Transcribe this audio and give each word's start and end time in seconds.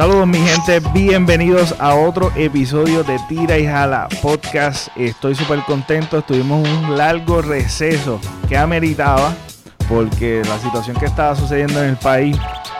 Saludos 0.00 0.26
mi 0.28 0.38
gente, 0.38 0.80
bienvenidos 0.94 1.74
a 1.78 1.94
otro 1.94 2.32
episodio 2.34 3.04
de 3.04 3.18
Tira 3.28 3.58
y 3.58 3.66
Jala 3.66 4.08
Podcast. 4.22 4.88
Estoy 4.96 5.34
súper 5.34 5.58
contento, 5.66 6.16
estuvimos 6.16 6.66
un 6.66 6.96
largo 6.96 7.42
receso 7.42 8.18
que 8.48 8.56
ameritaba 8.56 9.34
porque 9.90 10.40
la 10.48 10.58
situación 10.58 10.96
que 10.96 11.04
estaba 11.04 11.36
sucediendo 11.36 11.82
en 11.82 11.90
el 11.90 11.96
país 11.98 12.34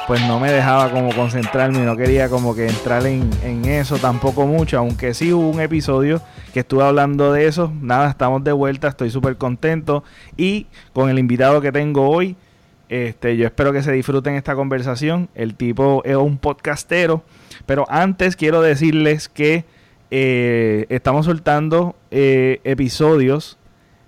pues 0.06 0.23
no 0.23 0.41
me 0.41 0.51
dejaba 0.51 0.91
como 0.91 1.14
concentrarme, 1.14 1.80
no 1.80 1.95
quería 1.95 2.30
como 2.30 2.55
que 2.55 2.66
entrar 2.66 3.05
en, 3.05 3.29
en 3.45 3.66
eso 3.66 3.98
tampoco 3.98 4.46
mucho, 4.46 4.79
aunque 4.79 5.12
sí 5.12 5.30
hubo 5.30 5.51
un 5.51 5.60
episodio 5.60 6.23
que 6.55 6.60
estuve 6.60 6.84
hablando 6.84 7.34
de 7.34 7.46
eso. 7.46 7.71
Nada, 7.82 8.09
estamos 8.09 8.43
de 8.45 8.52
vuelta, 8.52 8.88
estoy 8.88 9.10
súper 9.10 9.37
contento 9.37 10.05
y 10.38 10.68
con 10.95 11.10
el 11.10 11.18
invitado 11.18 11.60
que 11.60 11.71
tengo 11.71 12.09
hoy 12.09 12.34
este, 12.91 13.37
yo 13.37 13.47
espero 13.47 13.73
que 13.73 13.85
se 13.85 13.93
disfruten 13.93 14.35
esta 14.35 14.57
conversación. 14.57 15.29
El 15.37 15.55
tipo 15.55 16.03
es 16.05 16.17
un 16.17 16.39
podcastero. 16.39 17.23
Pero 17.65 17.87
antes 17.89 18.35
quiero 18.35 18.63
decirles 18.63 19.29
que 19.29 19.65
eh, 20.11 20.87
estamos 20.89 21.27
soltando 21.27 21.95
eh, 22.11 22.61
episodios 22.65 23.59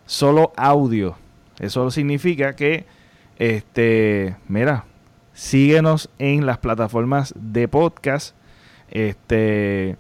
solo 0.04 0.52
audio. 0.56 1.16
Eso 1.60 1.92
significa 1.92 2.56
que, 2.56 2.84
este, 3.38 4.34
mira, 4.48 4.84
síguenos 5.32 6.10
en 6.18 6.44
las 6.44 6.58
plataformas 6.58 7.34
de 7.36 7.68
podcast. 7.68 8.34
Este 8.90 9.96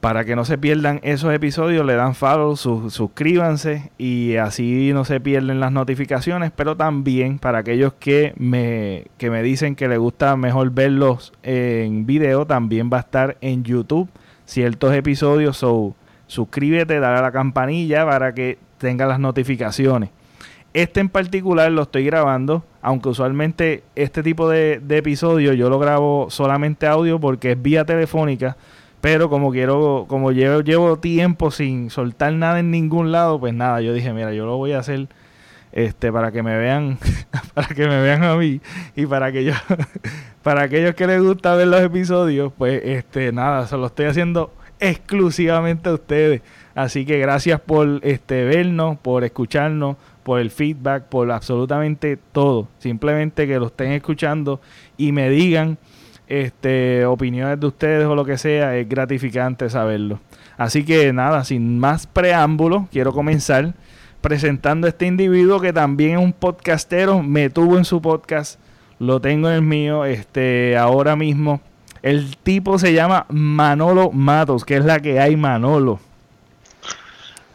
para 0.00 0.24
que 0.24 0.36
no 0.36 0.44
se 0.44 0.58
pierdan 0.58 1.00
esos 1.02 1.32
episodios, 1.34 1.84
le 1.84 1.94
dan 1.94 2.14
follow, 2.14 2.56
suscríbanse 2.56 3.90
y 3.98 4.36
así 4.36 4.92
no 4.92 5.04
se 5.04 5.20
pierden 5.20 5.58
las 5.58 5.72
notificaciones, 5.72 6.52
pero 6.54 6.76
también 6.76 7.38
para 7.38 7.58
aquellos 7.58 7.94
que 7.94 8.32
me, 8.36 9.06
que 9.18 9.30
me 9.30 9.42
dicen 9.42 9.74
que 9.74 9.88
les 9.88 9.98
gusta 9.98 10.36
mejor 10.36 10.70
verlos 10.70 11.32
en 11.42 12.06
video, 12.06 12.46
también 12.46 12.90
va 12.92 12.98
a 12.98 13.00
estar 13.00 13.36
en 13.40 13.64
YouTube 13.64 14.08
ciertos 14.44 14.94
episodios, 14.94 15.56
so 15.56 15.94
suscríbete, 16.26 17.00
dale 17.00 17.18
a 17.18 17.22
la 17.22 17.32
campanilla 17.32 18.06
para 18.06 18.32
que 18.34 18.58
tenga 18.78 19.04
las 19.06 19.18
notificaciones. 19.18 20.10
Este 20.74 21.00
en 21.00 21.08
particular 21.08 21.72
lo 21.72 21.82
estoy 21.82 22.04
grabando, 22.04 22.62
aunque 22.82 23.08
usualmente 23.08 23.82
este 23.96 24.22
tipo 24.22 24.48
de, 24.48 24.80
de 24.80 24.98
episodio 24.98 25.54
yo 25.54 25.68
lo 25.70 25.78
grabo 25.78 26.28
solamente 26.30 26.86
audio 26.86 27.18
porque 27.18 27.52
es 27.52 27.62
vía 27.62 27.84
telefónica 27.84 28.56
pero 29.00 29.30
como 29.30 29.52
quiero, 29.52 30.06
como 30.08 30.32
llevo, 30.32 30.60
llevo 30.60 30.98
tiempo 30.98 31.50
sin 31.50 31.90
soltar 31.90 32.32
nada 32.32 32.60
en 32.60 32.70
ningún 32.70 33.12
lado, 33.12 33.38
pues 33.38 33.54
nada, 33.54 33.80
yo 33.80 33.92
dije, 33.92 34.12
mira, 34.12 34.32
yo 34.32 34.46
lo 34.46 34.56
voy 34.56 34.72
a 34.72 34.80
hacer 34.80 35.08
este 35.72 36.10
para 36.10 36.32
que 36.32 36.42
me 36.42 36.56
vean, 36.56 36.98
para 37.54 37.68
que 37.68 37.86
me 37.86 38.00
vean 38.00 38.24
a 38.24 38.36
mí 38.36 38.60
y 38.96 39.06
para 39.06 39.30
que 39.30 39.44
yo, 39.44 39.52
para 40.42 40.62
aquellos 40.62 40.94
que 40.94 41.06
les 41.06 41.22
gusta 41.22 41.54
ver 41.54 41.68
los 41.68 41.82
episodios, 41.82 42.52
pues 42.56 42.80
este 42.84 43.32
nada, 43.32 43.66
se 43.66 43.76
lo 43.76 43.86
estoy 43.86 44.06
haciendo 44.06 44.52
exclusivamente 44.80 45.88
a 45.88 45.94
ustedes. 45.94 46.42
Así 46.74 47.04
que 47.04 47.18
gracias 47.18 47.60
por 47.60 48.00
este 48.02 48.44
vernos, 48.44 48.98
por 48.98 49.24
escucharnos, 49.24 49.96
por 50.22 50.40
el 50.40 50.50
feedback, 50.50 51.04
por 51.04 51.30
absolutamente 51.30 52.18
todo. 52.32 52.68
Simplemente 52.78 53.46
que 53.46 53.58
lo 53.58 53.66
estén 53.66 53.92
escuchando 53.92 54.60
y 54.96 55.12
me 55.12 55.28
digan 55.30 55.78
este, 56.28 57.06
opiniones 57.06 57.58
de 57.58 57.66
ustedes 57.66 58.06
o 58.06 58.14
lo 58.14 58.24
que 58.24 58.38
sea, 58.38 58.76
es 58.76 58.88
gratificante 58.88 59.68
saberlo. 59.70 60.20
Así 60.56 60.84
que 60.84 61.12
nada, 61.12 61.44
sin 61.44 61.78
más 61.78 62.06
preámbulos, 62.06 62.84
quiero 62.92 63.12
comenzar 63.12 63.74
presentando 64.20 64.86
a 64.86 64.90
este 64.90 65.06
individuo 65.06 65.60
que 65.60 65.72
también 65.72 66.18
es 66.18 66.24
un 66.24 66.32
podcastero, 66.32 67.22
me 67.22 67.50
tuvo 67.50 67.78
en 67.78 67.84
su 67.84 68.02
podcast, 68.02 68.58
lo 68.98 69.20
tengo 69.20 69.48
en 69.48 69.54
el 69.54 69.62
mío, 69.62 70.04
este, 70.04 70.76
ahora 70.76 71.16
mismo. 71.16 71.60
El 72.02 72.36
tipo 72.36 72.78
se 72.78 72.92
llama 72.92 73.26
Manolo 73.28 74.10
Matos, 74.10 74.64
que 74.64 74.76
es 74.76 74.84
la 74.84 75.00
que 75.00 75.20
hay 75.20 75.36
Manolo. 75.36 76.00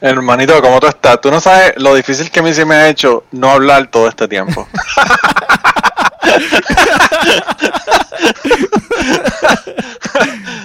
Hermanito, 0.01 0.61
¿cómo 0.61 0.81
tú 0.81 0.87
estás? 0.87 1.21
Tú 1.21 1.31
no 1.31 1.39
sabes 1.39 1.73
lo 1.77 1.95
difícil 1.95 2.29
que 2.29 2.41
a 2.41 2.43
mí 2.43 2.53
se 2.53 2.65
me 2.65 2.75
ha 2.75 2.89
hecho 2.89 3.23
no 3.31 3.49
hablar 3.49 3.87
todo 3.87 4.09
este 4.09 4.27
tiempo. 4.27 4.67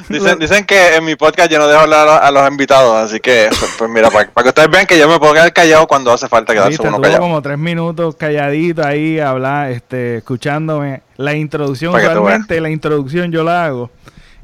dicen, 0.08 0.38
dicen 0.38 0.64
que 0.64 0.96
en 0.96 1.04
mi 1.04 1.16
podcast 1.16 1.50
yo 1.50 1.58
no 1.58 1.66
dejo 1.66 1.80
hablar 1.80 2.08
a 2.22 2.30
los, 2.30 2.48
invitados, 2.48 2.94
así 2.96 3.20
que, 3.20 3.48
pues, 3.58 3.74
pues 3.78 3.90
mira, 3.90 4.10
para, 4.10 4.26
que 4.26 4.48
ustedes 4.48 4.70
vean 4.70 4.86
que 4.86 4.98
yo 4.98 5.08
me 5.08 5.18
puedo 5.18 5.34
quedar 5.34 5.52
callado 5.52 5.86
cuando 5.86 6.12
hace 6.12 6.28
falta 6.28 6.54
quedarse 6.54 6.80
uno 6.82 7.00
callado. 7.00 7.20
como 7.22 7.42
tres 7.42 7.58
minutos 7.58 8.16
calladito 8.16 8.86
ahí, 8.86 9.18
hablar, 9.18 9.70
este, 9.70 10.18
escuchándome. 10.18 11.02
La 11.16 11.34
introducción, 11.34 11.94
realmente 11.94 12.60
la 12.60 12.70
introducción 12.70 13.32
yo 13.32 13.42
la 13.42 13.64
hago. 13.64 13.90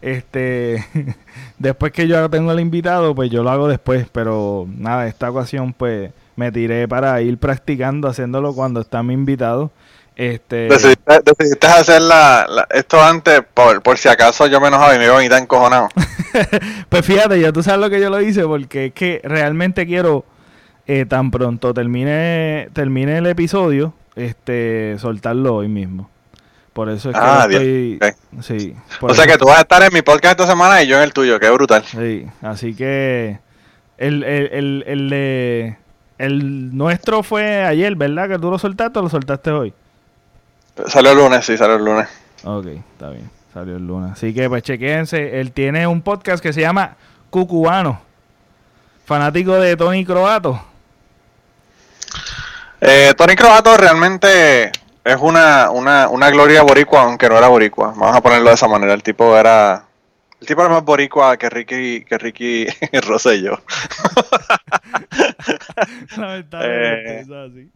Este, 0.03 0.85
después 1.59 1.93
que 1.93 2.07
yo 2.07 2.29
tengo 2.29 2.53
el 2.53 2.61
invitado, 2.61 3.15
pues 3.15 3.31
yo 3.31 3.43
lo 3.43 3.51
hago 3.51 3.69
después, 3.69 4.07
pero 4.13 4.67
nada, 4.69 5.07
esta 5.07 5.31
ocasión 5.31 5.73
pues 5.73 6.11
me 6.37 6.53
tiré 6.53 6.87
para 6.89 7.21
ir 7.23 7.39
practicando, 7.39 8.09
haciéndolo 8.09 8.55
cuando 8.55 8.81
está 8.81 9.03
mi 9.03 9.15
invitado. 9.15 9.71
Este... 10.17 10.69
Decidiste, 10.69 11.67
hacer 11.67 12.01
la, 12.03 12.67
esto 12.71 13.03
antes 13.03 13.43
por, 13.53 13.83
por 13.83 13.99
si 13.99 14.09
acaso 14.09 14.47
yo 14.47 14.61
me 14.61 14.69
enojaba 14.69 14.95
y 14.95 14.99
me 14.99 15.07
iba 15.07 15.15
a 15.15 15.19
venir 15.19 15.33
encojonado. 15.33 15.89
pues 16.89 17.05
fíjate, 17.05 17.41
ya 17.41 17.53
tú 17.53 17.63
sabes 17.63 17.81
lo 17.81 17.91
que 17.91 18.01
yo 18.01 18.11
lo 18.11 18.21
hice 18.21 18.45
porque 18.45 18.87
es 18.87 18.93
que 18.93 19.21
realmente 19.25 19.87
quiero 19.87 20.25
eh, 20.87 21.05
tan 21.07 21.31
pronto 21.31 21.75
termine, 21.75 22.69
termine 22.73 23.19
el 23.19 23.27
episodio, 23.27 23.95
este 24.15 24.97
soltarlo 24.99 25.57
hoy 25.57 25.69
mismo. 25.69 26.11
Por 26.73 26.89
eso 26.89 27.11
es 27.11 27.17
que 27.17 27.23
ah, 27.23 27.47
estoy... 27.49 27.99
Sí, 28.41 28.75
o 29.01 29.15
sea 29.15 29.27
que 29.27 29.39
tú 29.39 29.47
vas 29.47 29.59
a 29.59 29.63
estar 29.63 29.83
en 29.83 29.93
mi 29.93 30.03
podcast 30.03 30.33
esta 30.41 30.47
semana 30.51 30.83
y 30.83 30.89
yo 30.89 30.97
en 30.97 31.05
el 31.05 31.13
tuyo, 31.13 31.39
qué 31.41 31.51
brutal. 31.51 31.85
Sí, 31.85 32.27
así 32.43 32.75
que 32.75 33.39
el, 33.97 34.25
el, 34.25 34.53
el, 34.53 34.85
el, 34.87 35.77
el 36.19 36.77
nuestro 36.77 37.23
fue 37.23 37.65
ayer, 37.65 37.95
¿verdad? 37.97 38.29
Que 38.29 38.39
tú 38.39 38.51
lo 38.51 38.59
soltaste 38.59 38.99
o 38.99 39.03
lo 39.03 39.09
soltaste 39.09 39.51
hoy. 39.51 39.73
Salió 40.87 41.13
el 41.13 41.19
lunes, 41.19 41.47
sí, 41.47 41.57
salió 41.57 41.77
el 41.77 41.85
lunes. 41.85 42.09
Ok, 42.45 42.67
está 42.67 43.11
bien, 43.11 43.31
salió 43.53 43.77
el 43.77 43.87
lunes. 43.87 44.13
Así 44.13 44.35
que 44.35 44.49
pues 44.49 44.63
chequense, 44.63 45.41
él 45.41 45.53
tiene 45.53 45.87
un 45.87 46.03
podcast 46.03 46.43
que 46.43 46.53
se 46.53 46.61
llama 46.61 46.97
Cucubano, 47.31 48.01
fanático 49.05 49.55
de 49.55 49.77
Tony 49.77 50.05
Croato. 50.05 50.61
Eh, 52.81 53.15
Tony 53.17 53.35
Croato 53.35 53.77
realmente 53.77 54.71
es 55.05 55.17
una, 55.21 55.71
una, 55.71 56.09
una 56.09 56.31
gloria 56.31 56.63
boricua, 56.63 57.03
aunque 57.03 57.29
no 57.29 57.39
era 57.39 57.49
boricua. 57.49 57.95
Vamos 57.97 58.17
a 58.17 58.21
ponerlo 58.21 58.49
de 58.49 58.55
esa 58.55 58.69
manera. 58.69 58.93
El 58.93 59.03
tipo 59.03 59.37
era 59.37 59.85
el 60.45 60.47
tipo 60.47 60.61
era 60.61 60.75
más 60.75 60.85
boricua 60.85 61.39
que 61.39 61.49
Ricky, 61.49 62.05
que 62.05 62.19
Ricky 62.19 62.67
Rosselló. 63.07 63.59
eh, 66.61 67.25
así. 67.25 67.71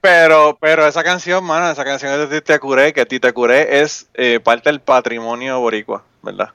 Pero, 0.00 0.56
pero 0.60 0.86
esa 0.86 1.02
canción, 1.02 1.44
mano, 1.44 1.70
esa 1.70 1.84
canción 1.84 2.12
es 2.12 2.30
de 2.30 2.40
Tite 2.40 2.58
Curé, 2.58 2.92
que 2.92 3.06
Tite 3.06 3.32
Curé 3.32 3.80
es 3.80 4.08
eh, 4.14 4.40
parte 4.40 4.70
del 4.70 4.80
patrimonio 4.80 5.60
boricua, 5.60 6.04
¿verdad? 6.22 6.50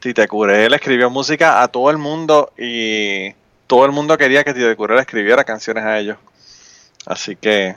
Tite 0.00 0.26
Curé 0.28 0.68
le 0.68 0.76
escribió 0.76 1.10
música 1.10 1.62
a 1.62 1.68
todo 1.68 1.90
el 1.90 1.98
mundo 1.98 2.52
y 2.56 3.32
todo 3.66 3.84
el 3.84 3.92
mundo 3.92 4.16
quería 4.16 4.44
que 4.44 4.54
Tite 4.54 4.76
Curé 4.76 4.94
le 4.94 5.00
escribiera 5.02 5.44
canciones 5.44 5.84
a 5.84 5.98
ellos. 5.98 6.16
Así 7.06 7.36
que, 7.36 7.76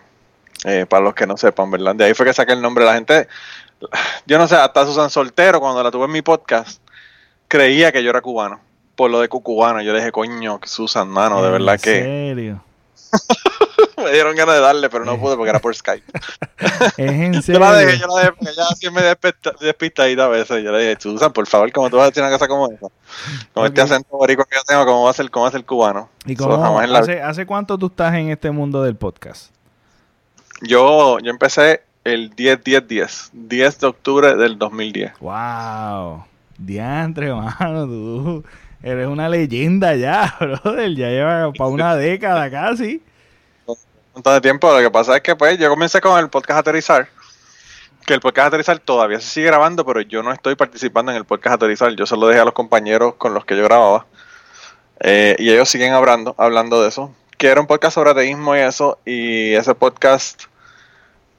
eh, 0.65 0.85
para 0.87 1.03
los 1.03 1.13
que 1.13 1.27
no 1.27 1.37
sepan, 1.37 1.71
¿verdad? 1.71 1.95
De 1.95 2.05
ahí 2.05 2.13
fue 2.13 2.25
que 2.25 2.33
saqué 2.33 2.53
el 2.53 2.61
nombre. 2.61 2.85
La 2.85 2.93
gente, 2.93 3.27
yo 4.25 4.37
no 4.37 4.47
sé, 4.47 4.55
hasta 4.55 4.85
Susan 4.85 5.09
Soltero, 5.09 5.59
cuando 5.59 5.83
la 5.83 5.91
tuve 5.91 6.05
en 6.05 6.11
mi 6.11 6.21
podcast, 6.21 6.81
creía 7.47 7.91
que 7.91 8.03
yo 8.03 8.09
era 8.09 8.21
cubano. 8.21 8.59
Por 8.95 9.09
lo 9.09 9.19
de 9.19 9.29
cucubano, 9.29 9.81
yo 9.81 9.93
le 9.93 9.99
dije, 9.99 10.11
coño, 10.11 10.59
Susan, 10.63 11.07
mano, 11.07 11.41
de 11.41 11.51
verdad 11.51 11.79
que... 11.79 11.99
¿En 11.99 12.35
serio? 12.35 12.70
me 13.97 14.11
dieron 14.11 14.35
ganas 14.35 14.55
de 14.55 14.61
darle, 14.61 14.89
pero 14.89 15.05
no 15.05 15.19
pude 15.19 15.35
porque 15.35 15.49
era 15.49 15.59
por 15.59 15.75
Skype. 15.75 16.05
¿Es 16.97 17.11
en 17.11 17.33
serio? 17.43 17.59
Yo 17.59 17.65
la 17.65 17.77
dejé, 17.77 17.99
yo 17.99 18.07
la 18.07 18.19
dejé 18.19 18.31
porque 18.33 18.51
ella 18.51 18.65
siempre 18.75 19.03
me 19.03 19.65
despistadita 19.65 20.25
a 20.25 20.27
veces. 20.29 20.63
Yo 20.63 20.71
le 20.71 20.79
dije, 20.79 20.97
Susan, 20.99 21.33
por 21.33 21.47
favor, 21.47 21.71
¿cómo 21.71 21.89
tú 21.89 21.97
vas 21.97 22.05
a 22.05 22.09
decir 22.09 22.23
una 22.23 22.31
cosa 22.31 22.47
como 22.47 22.71
esa? 22.71 22.87
Con 23.53 23.65
este 23.65 23.81
acento 23.81 24.17
boricua 24.17 24.45
que 24.45 24.55
yo 24.55 24.63
tengo, 24.63 24.85
¿cómo 24.85 25.03
va 25.03 25.11
a 25.11 25.13
ser, 25.13 25.29
cómo 25.29 25.43
va 25.43 25.49
a 25.49 25.51
ser 25.51 25.65
cubano? 25.65 26.09
¿Y 26.25 26.35
cómo, 26.35 26.79
hace, 26.79 27.21
hace 27.21 27.45
cuánto 27.45 27.77
tú 27.77 27.87
estás 27.87 28.13
en 28.15 28.29
este 28.29 28.51
mundo 28.51 28.83
del 28.83 28.95
podcast? 28.95 29.51
Yo, 30.61 31.19
yo 31.19 31.31
empecé 31.31 31.83
el 32.03 32.35
10-10-10, 32.35 33.29
10 33.33 33.79
de 33.79 33.87
octubre 33.87 34.35
del 34.35 34.57
2010. 34.57 35.13
¡Wow! 35.19 36.25
Diantre, 36.57 37.33
mano, 37.33 37.85
tú 37.85 38.43
eres 38.83 39.07
una 39.07 39.29
leyenda 39.29 39.95
ya, 39.95 40.35
brother. 40.39 40.95
Ya 40.95 41.09
lleva 41.09 41.51
para 41.53 41.69
una 41.69 41.95
década 41.95 42.49
casi 42.49 43.01
montón 44.13 44.33
de 44.33 44.41
tiempo. 44.41 44.71
Lo 44.71 44.79
que 44.79 44.91
pasa 44.91 45.15
es 45.15 45.21
que 45.21 45.35
pues 45.35 45.57
yo 45.57 45.69
comencé 45.69 46.01
con 46.01 46.19
el 46.19 46.29
podcast 46.29 46.59
Aterrizar. 46.59 47.07
Que 48.05 48.13
el 48.13 48.19
podcast 48.19 48.47
Aterrizar 48.47 48.79
todavía 48.79 49.19
se 49.19 49.27
sigue 49.27 49.47
grabando, 49.47 49.85
pero 49.85 50.01
yo 50.01 50.23
no 50.23 50.31
estoy 50.31 50.55
participando 50.55 51.11
en 51.11 51.17
el 51.17 51.25
podcast 51.25 51.55
Aterrizar. 51.55 51.93
Yo 51.95 52.05
solo 52.05 52.27
dejé 52.27 52.39
a 52.39 52.45
los 52.45 52.53
compañeros 52.53 53.15
con 53.15 53.33
los 53.33 53.45
que 53.45 53.55
yo 53.55 53.63
grababa. 53.63 54.05
Eh, 54.99 55.35
y 55.39 55.49
ellos 55.51 55.69
siguen 55.69 55.93
hablando, 55.93 56.35
hablando 56.37 56.81
de 56.81 56.89
eso. 56.89 57.13
Que 57.37 57.47
era 57.47 57.61
un 57.61 57.67
podcast 57.67 57.95
sobre 57.95 58.11
ateísmo 58.11 58.55
y 58.55 58.59
eso. 58.59 58.99
Y 59.05 59.53
ese 59.53 59.73
podcast 59.75 60.43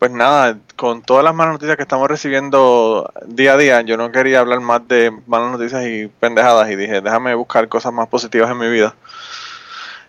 pues 0.03 0.11
nada, 0.11 0.59
con 0.75 1.01
todas 1.01 1.23
las 1.23 1.33
malas 1.33 1.53
noticias 1.53 1.77
que 1.77 1.85
estamos 1.85 2.09
recibiendo 2.09 3.09
día 3.25 3.53
a 3.53 3.57
día, 3.57 3.83
yo 3.83 3.97
no 3.97 4.11
quería 4.11 4.41
hablar 4.41 4.59
más 4.59 4.89
de 4.89 5.13
malas 5.29 5.53
noticias 5.53 5.87
y 5.87 6.09
pendejadas 6.09 6.69
y 6.73 6.75
dije, 6.75 7.01
déjame 7.01 7.37
buscar 7.37 7.69
cosas 7.69 7.93
más 7.93 8.09
positivas 8.09 8.51
en 8.51 8.59
mi 8.59 8.69
vida. 8.69 8.97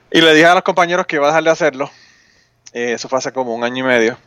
Y 0.09 0.21
le 0.21 0.33
dije 0.33 0.47
a 0.47 0.55
los 0.55 0.63
compañeros 0.63 1.05
que 1.05 1.17
iba 1.17 1.25
a 1.25 1.27
dejar 1.27 1.43
de 1.43 1.49
hacerlo. 1.51 1.91
Eh, 2.73 2.93
eso 2.93 3.07
fue 3.07 3.19
hace 3.19 3.31
como 3.31 3.53
un 3.53 3.63
año 3.63 3.85
y 3.85 3.87
medio. 3.87 4.17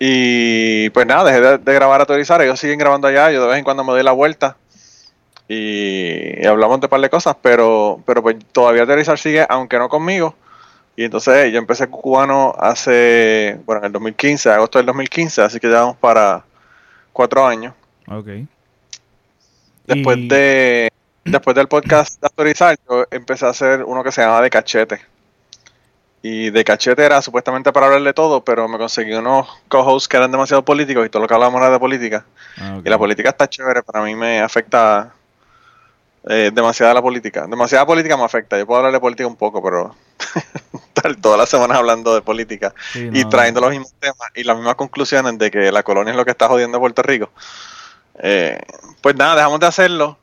Y 0.00 0.90
pues 0.90 1.06
nada, 1.06 1.30
dejé 1.30 1.56
de, 1.56 1.72
grabar 1.72 2.00
a 2.00 2.06
teorizar. 2.06 2.42
Ellos 2.42 2.58
siguen 2.58 2.80
grabando 2.80 3.06
allá. 3.06 3.30
Yo 3.30 3.42
de 3.42 3.48
vez 3.48 3.58
en 3.58 3.64
cuando 3.64 3.84
me 3.84 3.92
doy 3.92 4.02
la 4.02 4.10
vuelta. 4.10 4.56
Y, 5.46 6.44
hablamos 6.44 6.80
de 6.80 6.86
un 6.86 6.90
par 6.90 7.00
de 7.00 7.10
cosas. 7.10 7.36
Pero, 7.40 8.02
pero 8.06 8.24
pues 8.24 8.38
todavía 8.50 8.86
teorizar 8.86 9.20
sigue, 9.20 9.46
aunque 9.48 9.78
no 9.78 9.88
conmigo. 9.88 10.34
Y 10.94 11.04
entonces 11.04 11.52
yo 11.52 11.58
empecé 11.58 11.86
cubano 11.88 12.54
hace, 12.58 13.58
bueno, 13.64 13.80
en 13.80 13.86
el 13.86 13.92
2015, 13.92 14.50
agosto 14.50 14.78
del 14.78 14.86
2015. 14.86 15.42
Así 15.42 15.58
que 15.58 15.70
ya 15.70 15.80
vamos 15.80 15.96
para 15.96 16.44
cuatro 17.12 17.46
años. 17.46 17.74
Ok. 18.06 18.28
Después 19.86 20.28
de 20.28 20.92
después 21.24 21.54
del 21.56 21.68
podcast 21.68 22.20
de 22.20 22.26
autorizar, 22.26 22.76
yo 22.88 23.06
empecé 23.10 23.46
a 23.46 23.50
hacer 23.50 23.84
uno 23.84 24.02
que 24.02 24.12
se 24.12 24.22
llama 24.22 24.40
De 24.42 24.50
Cachete. 24.50 25.00
Y 26.20 26.50
De 26.50 26.64
Cachete 26.64 27.04
era 27.04 27.20
supuestamente 27.20 27.72
para 27.72 27.86
hablar 27.86 28.02
de 28.02 28.12
todo, 28.12 28.44
pero 28.44 28.68
me 28.68 28.78
conseguí 28.78 29.12
unos 29.12 29.48
co-hosts 29.68 30.08
que 30.08 30.16
eran 30.16 30.30
demasiado 30.30 30.64
políticos 30.64 31.06
y 31.06 31.08
todo 31.08 31.22
lo 31.22 31.28
que 31.28 31.34
hablábamos 31.34 31.60
era 31.60 31.70
de 31.70 31.78
política. 31.78 32.24
Ah, 32.58 32.80
y 32.84 32.88
la 32.88 32.98
política 32.98 33.30
está 33.30 33.48
chévere, 33.48 33.82
para 33.82 34.04
mí 34.04 34.14
me 34.14 34.40
afecta 34.40 35.12
eh, 36.28 36.50
demasiada 36.52 36.94
la 36.94 37.02
política. 37.02 37.46
Demasiada 37.46 37.84
política 37.86 38.16
me 38.16 38.24
afecta. 38.24 38.58
Yo 38.58 38.66
puedo 38.66 38.78
hablar 38.78 38.92
de 38.92 39.00
política 39.00 39.26
un 39.26 39.36
poco, 39.36 39.62
pero 39.62 39.94
todas 41.20 41.38
las 41.38 41.48
semanas 41.48 41.78
hablando 41.78 42.14
de 42.14 42.22
política 42.22 42.74
y 42.94 43.24
trayendo 43.24 43.60
los 43.60 43.70
mismos 43.70 43.92
temas 43.98 44.28
y 44.34 44.44
las 44.44 44.56
mismas 44.56 44.76
conclusiones 44.76 45.36
de 45.38 45.50
que 45.50 45.72
la 45.72 45.82
colonia 45.82 46.12
es 46.12 46.16
lo 46.16 46.24
que 46.24 46.30
está 46.30 46.48
jodiendo 46.48 46.78
a 46.78 46.80
Puerto 46.80 47.02
Rico. 47.02 47.30
Eh, 48.18 48.60
pues 49.00 49.16
nada, 49.16 49.36
dejamos 49.36 49.58
de 49.60 49.66
hacerlo 49.66 50.18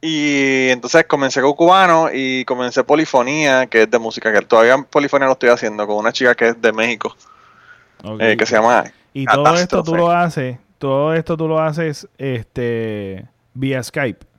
y 0.00 0.68
entonces 0.70 1.04
comencé 1.04 1.40
con 1.40 1.52
cubano 1.52 2.08
y 2.12 2.44
comencé 2.44 2.82
polifonía, 2.82 3.66
que 3.66 3.82
es 3.82 3.90
de 3.90 3.98
música, 3.98 4.32
que 4.32 4.40
todavía 4.42 4.78
polifonía 4.78 5.26
lo 5.26 5.34
estoy 5.34 5.50
haciendo 5.50 5.86
con 5.86 5.96
una 5.96 6.12
chica 6.12 6.34
que 6.34 6.48
es 6.48 6.60
de 6.60 6.72
México, 6.72 7.14
eh, 8.18 8.36
que 8.36 8.46
se 8.46 8.56
llama... 8.56 8.84
Y 9.12 9.26
todo 9.26 9.54
esto 9.54 9.82
tú 9.82 9.94
lo 9.94 10.10
haces, 10.10 10.56
todo 10.78 11.14
esto 11.14 11.36
tú 11.36 11.46
lo 11.46 11.60
haces 11.60 12.08
este 12.16 13.28
vía 13.54 13.82
Skype. 13.82 14.31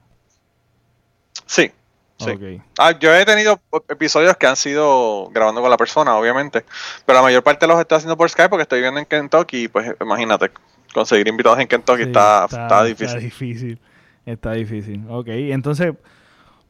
Sí, 1.53 1.71
sí. 2.17 2.61
Ah, 2.79 2.97
yo 2.97 3.13
he 3.13 3.23
tenido 3.25 3.61
episodios 3.87 4.35
que 4.37 4.47
han 4.47 4.55
sido 4.55 5.29
grabando 5.31 5.61
con 5.61 5.69
la 5.69 5.77
persona, 5.77 6.15
obviamente, 6.17 6.65
pero 7.05 7.19
la 7.19 7.21
mayor 7.21 7.43
parte 7.43 7.67
los 7.67 7.79
estoy 7.79 7.97
haciendo 7.97 8.17
por 8.17 8.27
Skype 8.27 8.49
porque 8.49 8.63
estoy 8.63 8.79
viviendo 8.79 8.99
en 8.99 9.05
Kentucky 9.05 9.65
y 9.65 9.67
pues 9.67 9.95
imagínate, 10.01 10.49
conseguir 10.95 11.27
invitados 11.27 11.59
en 11.59 11.67
Kentucky 11.67 12.01
está, 12.01 12.45
está, 12.45 12.83
difícil. 12.83 13.05
Está 13.05 13.19
difícil. 13.19 13.79
Está 14.25 14.51
difícil. 14.53 15.05
Ok, 15.09 15.27
entonces, 15.27 15.93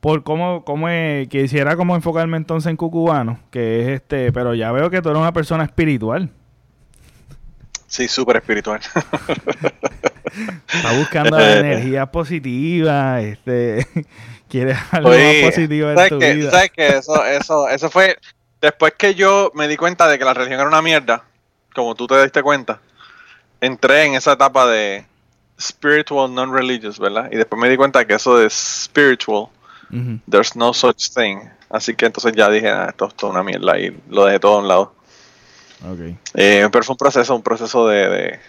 por 0.01 0.23
cómo, 0.23 0.65
cómo 0.65 0.87
quisiera 1.29 1.77
como 1.77 1.95
enfocarme 1.95 2.35
entonces 2.35 2.69
en 2.69 2.75
Cucubano, 2.75 3.39
que 3.51 3.83
es 3.83 3.87
este, 4.01 4.33
pero 4.33 4.53
ya 4.55 4.73
veo 4.73 4.89
que 4.89 5.01
tú 5.01 5.11
eres 5.11 5.21
una 5.21 5.31
persona 5.31 5.63
espiritual. 5.63 6.29
Sí, 7.87 8.09
súper 8.09 8.35
espiritual. 8.35 8.81
Está 10.73 10.97
buscando 10.97 11.39
energía 11.59 12.07
positiva, 12.07 13.21
este, 13.21 13.87
quieres 14.53 14.77
algo 14.91 15.09
más 15.09 15.35
positivo 15.45 15.89
en 15.89 16.09
tu 16.09 16.17
vida. 16.19 16.51
¿Sabes 16.51 16.71
que 16.71 16.87
Eso, 16.87 17.25
eso, 17.25 17.67
eso 17.67 17.89
fue, 17.89 18.17
después 18.61 18.93
que 18.97 19.15
yo 19.15 19.51
me 19.55 19.67
di 19.67 19.77
cuenta 19.77 20.07
de 20.07 20.19
que 20.19 20.25
la 20.25 20.33
religión 20.33 20.59
era 20.59 20.69
una 20.69 20.81
mierda, 20.81 21.23
como 21.73 21.95
tú 21.95 22.07
te 22.07 22.21
diste 22.21 22.43
cuenta, 22.43 22.79
entré 23.59 24.05
en 24.05 24.13
esa 24.13 24.33
etapa 24.33 24.67
de, 24.67 25.05
spiritual 25.59 26.33
non-religious, 26.33 26.99
¿verdad? 26.99 27.29
Y 27.31 27.37
después 27.37 27.59
me 27.59 27.69
di 27.69 27.77
cuenta 27.77 28.05
que 28.05 28.15
eso 28.15 28.37
de 28.37 28.49
spiritual, 28.49 29.47
there's 30.29 30.55
no 30.55 30.73
such 30.73 31.09
thing. 31.13 31.37
Así 31.69 31.95
que 31.95 32.05
entonces 32.05 32.33
ya 32.33 32.49
dije, 32.49 32.69
ah, 32.69 32.87
esto, 32.89 33.11
es 33.15 33.23
una 33.23 33.43
mierda 33.43 33.79
y 33.79 33.95
lo 34.09 34.25
dejé 34.25 34.39
todo 34.39 34.57
a 34.57 34.59
un 34.59 34.67
lado. 34.67 34.93
Okay. 35.91 36.17
Eh, 36.35 36.67
pero 36.71 36.83
fue 36.83 36.93
un 36.93 36.97
proceso, 36.97 37.35
un 37.35 37.41
proceso 37.41 37.87
de, 37.87 38.39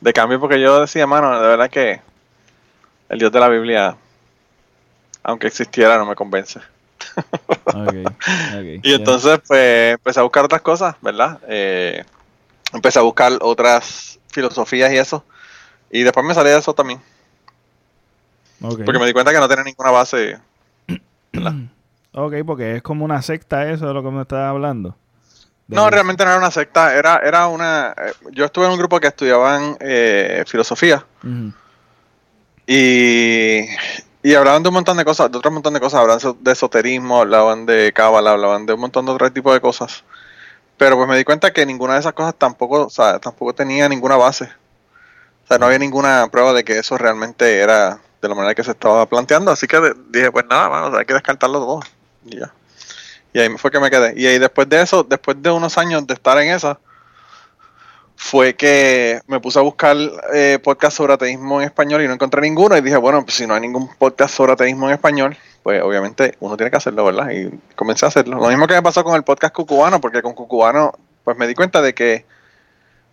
de, 0.00 0.12
cambio 0.12 0.40
porque 0.40 0.60
yo 0.60 0.80
decía, 0.80 1.06
mano, 1.06 1.38
de 1.40 1.48
verdad 1.48 1.68
que 1.68 2.00
el 3.10 3.18
Dios 3.18 3.30
de 3.30 3.40
la 3.40 3.48
Biblia, 3.48 3.96
aunque 5.28 5.46
existiera, 5.46 5.98
no 5.98 6.06
me 6.06 6.14
convence. 6.14 6.58
y 8.82 8.94
entonces, 8.94 9.38
pues, 9.46 9.92
empecé 9.92 10.20
a 10.20 10.22
buscar 10.22 10.46
otras 10.46 10.62
cosas, 10.62 10.96
¿verdad? 11.02 11.38
Eh, 11.46 12.02
empecé 12.72 12.98
a 12.98 13.02
buscar 13.02 13.32
otras 13.42 14.18
filosofías 14.28 14.90
y 14.90 14.96
eso. 14.96 15.22
Y 15.90 16.02
después 16.02 16.24
me 16.24 16.32
salí 16.32 16.48
de 16.48 16.58
eso 16.58 16.72
también. 16.72 17.02
Porque 18.58 18.98
me 18.98 19.04
di 19.04 19.12
cuenta 19.12 19.30
que 19.30 19.38
no 19.38 19.48
tenía 19.48 19.64
ninguna 19.64 19.90
base. 19.90 20.38
ok, 22.12 22.34
porque 22.46 22.76
es 22.76 22.82
como 22.82 23.04
una 23.04 23.20
secta 23.20 23.70
eso 23.70 23.86
de 23.86 23.92
lo 23.92 24.02
que 24.02 24.10
me 24.10 24.22
estás 24.22 24.48
hablando. 24.48 24.96
No, 25.66 25.90
realmente 25.90 26.24
no 26.24 26.30
era 26.30 26.38
una 26.38 26.50
secta, 26.50 26.96
era, 26.96 27.18
era 27.18 27.48
una... 27.48 27.94
Eh, 27.98 28.12
yo 28.32 28.46
estuve 28.46 28.64
en 28.64 28.72
un 28.72 28.78
grupo 28.78 28.98
que 28.98 29.08
estudiaban 29.08 29.76
eh, 29.80 30.42
filosofía. 30.46 31.04
Y, 32.66 33.66
y 34.22 34.34
hablaban 34.34 34.62
de 34.62 34.68
un 34.68 34.74
montón 34.74 34.96
de 34.96 35.04
cosas, 35.04 35.30
de 35.30 35.38
otro 35.38 35.50
montón 35.50 35.74
de 35.74 35.80
cosas, 35.80 36.00
hablaban 36.00 36.36
de 36.40 36.52
esoterismo, 36.52 37.20
hablaban 37.20 37.66
de 37.66 37.92
cábala, 37.92 38.32
hablaban 38.32 38.66
de 38.66 38.72
un 38.72 38.80
montón 38.80 39.06
de 39.06 39.12
otro 39.12 39.32
tipo 39.32 39.52
de 39.52 39.60
cosas. 39.60 40.04
Pero 40.76 40.96
pues 40.96 41.08
me 41.08 41.16
di 41.16 41.24
cuenta 41.24 41.52
que 41.52 41.66
ninguna 41.66 41.94
de 41.94 42.00
esas 42.00 42.12
cosas 42.12 42.34
tampoco, 42.36 42.86
o 42.86 42.90
sea, 42.90 43.18
tampoco 43.18 43.54
tenía 43.54 43.88
ninguna 43.88 44.16
base. 44.16 44.44
O 45.44 45.48
sea, 45.48 45.58
no 45.58 45.66
había 45.66 45.78
ninguna 45.78 46.28
prueba 46.30 46.52
de 46.52 46.64
que 46.64 46.78
eso 46.78 46.98
realmente 46.98 47.58
era 47.58 48.00
de 48.20 48.28
la 48.28 48.34
manera 48.34 48.54
que 48.54 48.64
se 48.64 48.72
estaba 48.72 49.06
planteando, 49.06 49.50
así 49.50 49.66
que 49.66 49.94
dije, 50.10 50.30
pues 50.32 50.44
nada, 50.48 50.68
vamos, 50.68 50.98
hay 50.98 51.04
que 51.04 51.14
descartarlo 51.14 51.58
todo. 51.60 51.80
Y 52.26 52.38
ya. 52.38 52.52
Y 53.32 53.38
ahí 53.38 53.48
fue 53.56 53.70
que 53.70 53.80
me 53.80 53.90
quedé. 53.90 54.14
Y 54.16 54.26
ahí 54.26 54.38
después 54.38 54.68
de 54.68 54.82
eso, 54.82 55.04
después 55.04 55.40
de 55.40 55.50
unos 55.50 55.78
años 55.78 56.06
de 56.06 56.14
estar 56.14 56.38
en 56.38 56.50
esa, 56.50 56.78
fue 58.20 58.56
que 58.56 59.20
me 59.28 59.38
puse 59.38 59.60
a 59.60 59.62
buscar 59.62 59.96
eh, 60.34 60.58
podcast 60.62 60.96
sobre 60.96 61.14
ateísmo 61.14 61.60
en 61.60 61.66
español 61.66 62.02
y 62.02 62.08
no 62.08 62.14
encontré 62.14 62.42
ninguno. 62.42 62.76
Y 62.76 62.80
dije, 62.80 62.96
bueno, 62.96 63.24
pues 63.24 63.36
si 63.36 63.46
no 63.46 63.54
hay 63.54 63.60
ningún 63.60 63.88
podcast 63.96 64.34
sobre 64.34 64.52
ateísmo 64.52 64.88
en 64.88 64.94
español, 64.94 65.36
pues 65.62 65.80
obviamente 65.82 66.34
uno 66.40 66.56
tiene 66.56 66.70
que 66.70 66.78
hacerlo, 66.78 67.04
¿verdad? 67.04 67.30
Y 67.30 67.48
comencé 67.76 68.04
a 68.04 68.08
hacerlo. 68.08 68.38
Lo 68.38 68.48
mismo 68.48 68.66
que 68.66 68.74
me 68.74 68.82
pasó 68.82 69.04
con 69.04 69.14
el 69.14 69.22
podcast 69.22 69.54
cucubano, 69.54 70.00
porque 70.00 70.20
con 70.20 70.34
cucubano, 70.34 70.92
pues 71.22 71.36
me 71.38 71.46
di 71.46 71.54
cuenta 71.54 71.80
de 71.80 71.94
que 71.94 72.26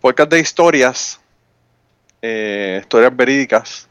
podcast 0.00 0.28
de 0.28 0.40
historias 0.40 1.20
eh, 2.20 2.80
historias 2.82 3.16
verídicas, 3.16 3.88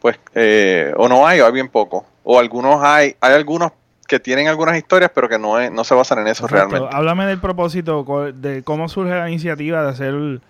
pues 0.00 0.20
eh, 0.34 0.94
o 0.96 1.08
no 1.08 1.26
hay 1.26 1.40
o 1.40 1.46
hay 1.46 1.52
bien 1.52 1.68
poco. 1.68 2.06
O 2.22 2.38
algunos 2.38 2.80
hay, 2.80 3.16
hay 3.20 3.34
algunos 3.34 3.72
que 4.06 4.20
tienen 4.20 4.46
algunas 4.46 4.76
historias, 4.76 5.10
pero 5.12 5.28
que 5.28 5.38
no, 5.38 5.68
no 5.70 5.82
se 5.82 5.94
basan 5.94 6.20
en 6.20 6.28
eso 6.28 6.46
realmente. 6.46 6.86
Háblame 6.92 7.26
del 7.26 7.40
propósito, 7.40 8.04
de 8.32 8.62
cómo 8.62 8.88
surge 8.88 9.14
la 9.14 9.28
iniciativa 9.28 9.82
de 9.82 9.88
hacer 9.88 10.40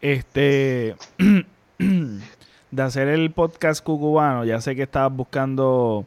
este 0.00 0.96
de 1.78 2.82
hacer 2.82 3.08
el 3.08 3.30
podcast 3.30 3.82
cucubano. 3.84 4.44
Ya 4.44 4.60
sé 4.60 4.76
que 4.76 4.82
estabas 4.82 5.16
buscando 5.16 6.06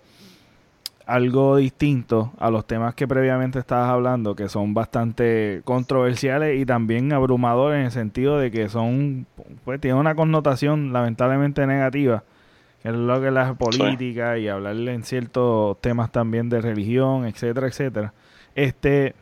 algo 1.10 1.58
distinto 1.58 2.32
a 2.38 2.52
los 2.52 2.68
temas 2.68 2.94
que 2.94 3.08
previamente 3.08 3.58
estabas 3.58 3.90
hablando, 3.90 4.36
que 4.36 4.48
son 4.48 4.76
bastante 4.76 5.62
controversiales 5.66 6.60
y 6.60 6.66
también 6.68 7.12
abrumadores 7.12 7.80
en 7.80 7.86
el 7.86 7.92
sentido 7.92 8.38
de 8.38 8.52
que 8.52 8.70
son, 8.70 9.26
pues 9.66 9.82
tienen 9.82 10.00
una 10.00 10.14
connotación 10.14 10.94
lamentablemente 10.94 11.66
negativa, 11.66 12.24
que 12.84 12.90
es 12.90 12.96
lo 12.96 13.20
que 13.20 13.28
es 13.28 13.34
la 13.34 13.56
política 13.56 14.38
y 14.38 14.48
hablarle 14.48 14.94
en 14.94 15.04
ciertos 15.04 15.82
temas 15.82 16.12
también 16.12 16.48
de 16.48 16.62
religión, 16.62 17.26
etcétera, 17.26 17.68
etcétera. 17.68 18.14
Este, 18.54 19.16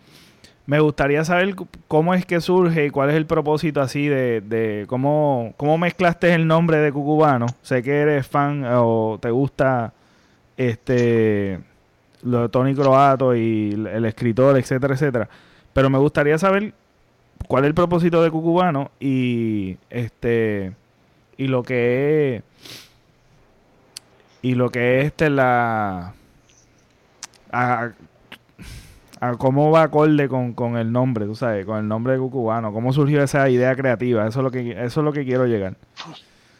me 0.68 0.82
gustaría 0.82 1.24
saber 1.24 1.56
cómo 1.88 2.14
es 2.14 2.26
que 2.26 2.42
surge 2.42 2.88
y 2.88 2.90
cuál 2.90 3.10
es 3.10 3.16
el 3.16 3.26
propósito 3.26 3.82
así 3.82 4.08
de, 4.08 4.42
de 4.42 4.86
cómo, 4.88 5.54
cómo 5.56 5.78
mezclaste 5.78 6.34
el 6.34 6.46
nombre 6.46 6.78
de 6.80 6.92
Cucubano. 6.92 7.48
Sé 7.62 7.82
que 7.82 8.02
eres 8.02 8.28
fan 8.28 8.66
o 8.70 9.18
te 9.20 9.32
gusta 9.32 9.94
este 10.58 11.60
lo 12.22 12.42
de 12.42 12.50
Tony 12.50 12.76
Croato 12.76 13.34
y 13.34 13.72
el 13.72 14.04
escritor, 14.04 14.58
etcétera, 14.58 14.96
etcétera. 14.96 15.30
Pero 15.72 15.90
me 15.90 16.00
gustaría 16.00 16.38
saber 16.38 16.74
cuál 17.48 17.64
es 17.64 17.70
el 17.70 17.74
propósito 17.74 18.22
de 18.22 18.30
Cucubano 18.30 18.92
y 19.00 19.78
este 19.90 20.74
y 21.38 21.48
lo 21.48 21.64
que 21.64 22.36
es 22.36 22.44
y 24.42 24.56
lo 24.56 24.70
que 24.70 25.00
es 25.00 25.06
este 25.06 25.30
la 25.30 26.14
cómo 29.38 29.72
va 29.72 29.84
acorde 29.84 30.28
con, 30.28 30.54
con, 30.54 30.78
el 30.78 30.92
nombre, 30.92 31.26
tú 31.26 31.36
sabes, 31.36 31.66
con 31.66 31.78
el 31.78 31.88
nombre 31.88 32.14
de 32.14 32.20
Cucubano, 32.20 32.72
cómo 32.74 32.94
surgió 32.94 33.24
esa 33.24 33.50
idea 33.50 33.76
creativa, 33.76 34.28
eso 34.28 34.40
es 34.40 34.44
lo 34.44 34.52
que 34.52 34.72
eso 34.72 35.00
es 35.00 35.04
lo 35.04 35.14
que 35.14 35.26
quiero 35.26 35.46
llegar. 35.46 35.76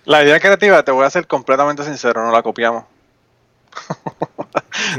La 0.06 0.24
idea 0.24 0.40
creativa, 0.40 0.84
te 0.84 0.92
voy 0.92 1.06
a 1.06 1.10
ser 1.10 1.28
completamente 1.28 1.84
sincero, 1.84 2.26
no 2.26 2.32
la 2.32 2.42
copiamos. 2.42 2.86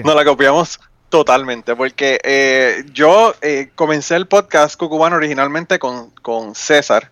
no 0.04 0.14
la 0.14 0.24
copiamos 0.24 0.78
totalmente, 1.08 1.74
porque 1.74 2.20
eh, 2.22 2.84
yo 2.92 3.34
eh, 3.40 3.70
comencé 3.74 4.16
el 4.16 4.26
podcast 4.26 4.76
cucubano 4.76 5.16
originalmente 5.16 5.78
con, 5.78 6.54
César. 6.54 7.10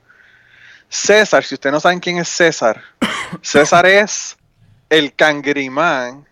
César, 0.89 1.43
si 1.45 1.55
ustedes 1.55 1.73
no 1.73 1.81
saben 1.81 2.01
quién 2.01 2.19
es 2.19 2.29
César, 2.29 2.83
César 3.43 3.87
es 3.87 4.37
el 4.91 5.15
cangrimán 5.15 6.27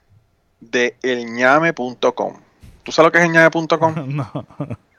de 0.61 0.97
elñame.com. 1.03 2.41
¿Tú 2.85 2.93
sabes 2.93 3.09
lo 3.09 3.13
que 3.13 3.19
es 3.19 3.25
elñame.com? 3.25 3.95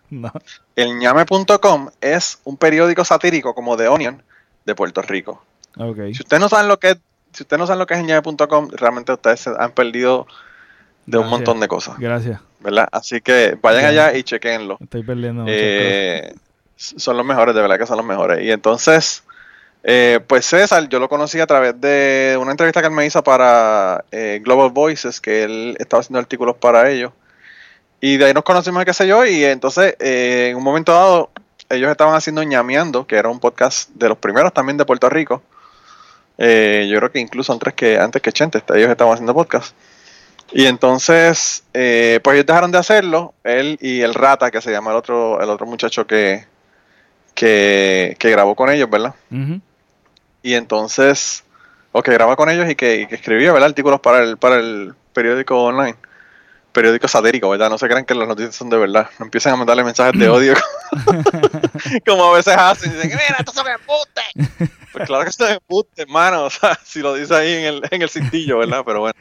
No, 0.10 0.22
no. 0.22 0.32
Elñame.com 0.76 1.90
es 2.00 2.40
un 2.44 2.58
periódico 2.58 3.04
satírico 3.04 3.56
como 3.56 3.76
The 3.76 3.88
Onion 3.88 4.22
de 4.66 4.76
Puerto 4.76 5.02
Rico. 5.02 5.44
Okay. 5.78 6.14
Si 6.14 6.22
ustedes 6.22 6.40
no 6.40 6.50
saben 6.50 6.68
lo 6.68 6.78
que 6.80 6.92
es, 6.92 6.98
si 7.34 7.44
ustedes 7.44 7.60
no 7.60 7.66
saben 7.66 7.80
lo 7.80 7.88
que 7.88 7.96
es 7.96 8.00
elñame.com, 8.02 8.70
realmente 8.72 9.14
ustedes 9.14 9.40
se 9.40 9.52
han 9.58 9.72
perdido 9.72 10.28
de 11.06 11.18
un 11.18 11.28
montón 11.28 11.60
de 11.60 11.68
cosas. 11.68 11.98
Gracias. 11.98 12.40
¿Verdad? 12.60 12.88
Así 12.92 13.22
que 13.22 13.58
vayan 13.62 13.86
allá 13.86 14.16
y 14.16 14.24
chequenlo. 14.24 14.78
Estoy 14.80 15.04
perdiendo 15.04 15.46
Eh, 15.48 16.34
son 16.76 17.18
los 17.18 17.26
mejores, 17.26 17.56
de 17.56 17.62
verdad 17.62 17.78
que 17.78 17.86
son 17.86 17.98
los 17.98 18.06
mejores. 18.06 18.44
Y 18.44 18.52
entonces, 18.52 19.24
eh, 19.84 20.20
pues 20.26 20.46
César, 20.46 20.90
yo 20.90 21.00
lo 21.00 21.08
conocí 21.08 21.40
a 21.40 21.48
través 21.48 21.80
de 21.80 22.38
una 22.40 22.52
entrevista 22.52 22.82
que 22.82 22.88
él 22.88 22.94
me 22.94 23.06
hizo 23.06 23.24
para 23.24 24.04
eh, 24.12 24.42
Global 24.44 24.72
Voices, 24.72 25.22
que 25.22 25.44
él 25.44 25.76
estaba 25.80 26.02
haciendo 26.02 26.20
artículos 26.20 26.56
para 26.56 26.90
ellos. 26.90 27.12
Y 28.06 28.18
de 28.18 28.26
ahí 28.26 28.34
nos 28.36 28.44
conocimos, 28.44 28.86
qué 28.86 28.94
sé 28.94 29.08
yo, 29.08 29.26
y 29.26 29.44
entonces 29.44 29.96
eh, 29.98 30.50
en 30.52 30.58
un 30.58 30.64
momento 30.64 30.92
dado 30.92 31.32
ellos 31.72 31.90
estaban 31.90 32.14
haciendo 32.14 32.44
ñameando, 32.44 33.08
que 33.08 33.16
era 33.16 33.30
un 33.30 33.40
podcast 33.40 33.90
de 33.96 34.08
los 34.10 34.20
primeros 34.20 34.54
también 34.54 34.78
de 34.78 34.86
Puerto 34.86 35.10
Rico. 35.10 35.42
Eh, 36.38 36.88
yo 36.88 37.00
creo 37.00 37.12
que 37.12 37.18
incluso 37.18 37.52
antes 37.52 37.74
que, 37.74 37.98
antes 37.98 38.22
que 38.22 38.32
Chente, 38.32 38.62
ellos 38.76 38.92
estaban 38.92 39.14
haciendo 39.14 39.34
podcast. 39.34 39.76
Y 40.52 40.68
entonces, 40.68 41.64
eh, 41.74 42.20
pues 42.24 42.36
ellos 42.36 42.46
dejaron 42.46 42.72
de 42.72 42.78
hacerlo, 42.78 43.34
él 43.44 43.80
y 43.82 44.02
el 44.02 44.14
Rata, 44.14 44.52
que 44.52 44.62
se 44.62 44.70
llama 44.70 44.92
el 44.92 44.98
otro, 44.98 45.42
el 45.42 45.50
otro 45.50 45.66
muchacho 45.66 46.06
que, 46.06 46.46
que, 47.34 48.16
que 48.20 48.30
grabó 48.30 48.54
con 48.54 48.70
ellos, 48.70 48.88
¿verdad? 48.88 49.16
Ujú. 49.32 49.60
Y 50.44 50.54
entonces, 50.54 51.44
o 51.92 52.04
que 52.04 52.12
graba 52.12 52.36
con 52.36 52.52
ellos 52.52 52.70
y 52.70 52.76
que, 52.76 52.98
y 52.98 53.08
que 53.08 53.16
escribía, 53.16 53.52
¿verdad? 53.52 53.70
Artículos 53.70 54.00
para 54.00 54.20
el, 54.20 54.38
para 54.38 54.58
el 54.58 54.94
periódico 55.12 55.64
online. 55.64 55.96
Periódico 56.76 57.08
satírico, 57.08 57.50
¿verdad? 57.50 57.70
No 57.70 57.78
se 57.78 57.88
crean 57.88 58.06
que 58.06 58.14
las 58.14 58.28
noticias 58.28 58.56
son 58.56 58.70
de 58.70 58.78
verdad. 58.78 59.10
No 59.18 59.26
empiezan 59.26 59.54
a 59.54 59.56
mandarle 59.56 59.84
mensajes 59.84 60.20
de 60.20 60.28
odio 60.30 60.54
como 62.06 62.26
a 62.26 62.36
veces 62.36 62.54
hacen. 62.56 62.92
Dicen, 62.92 63.10
mira, 63.10 63.38
esto 63.40 63.52
son 63.52 63.66
embuste. 63.68 64.70
Pues 64.96 65.08
claro 65.08 65.26
que 65.26 65.30
esto 65.30 65.46
es 65.46 65.58
embuste, 65.58 66.04
hermano. 66.04 66.46
O 66.46 66.50
sea, 66.50 66.80
si 66.82 67.02
lo 67.02 67.14
dice 67.14 67.36
ahí 67.36 67.54
en 67.54 67.64
el, 67.66 67.82
en 67.92 68.02
el 68.02 68.10
cintillo, 68.10 68.60
¿verdad? 68.60 68.82
Pero 68.86 69.02
bueno. 69.02 69.20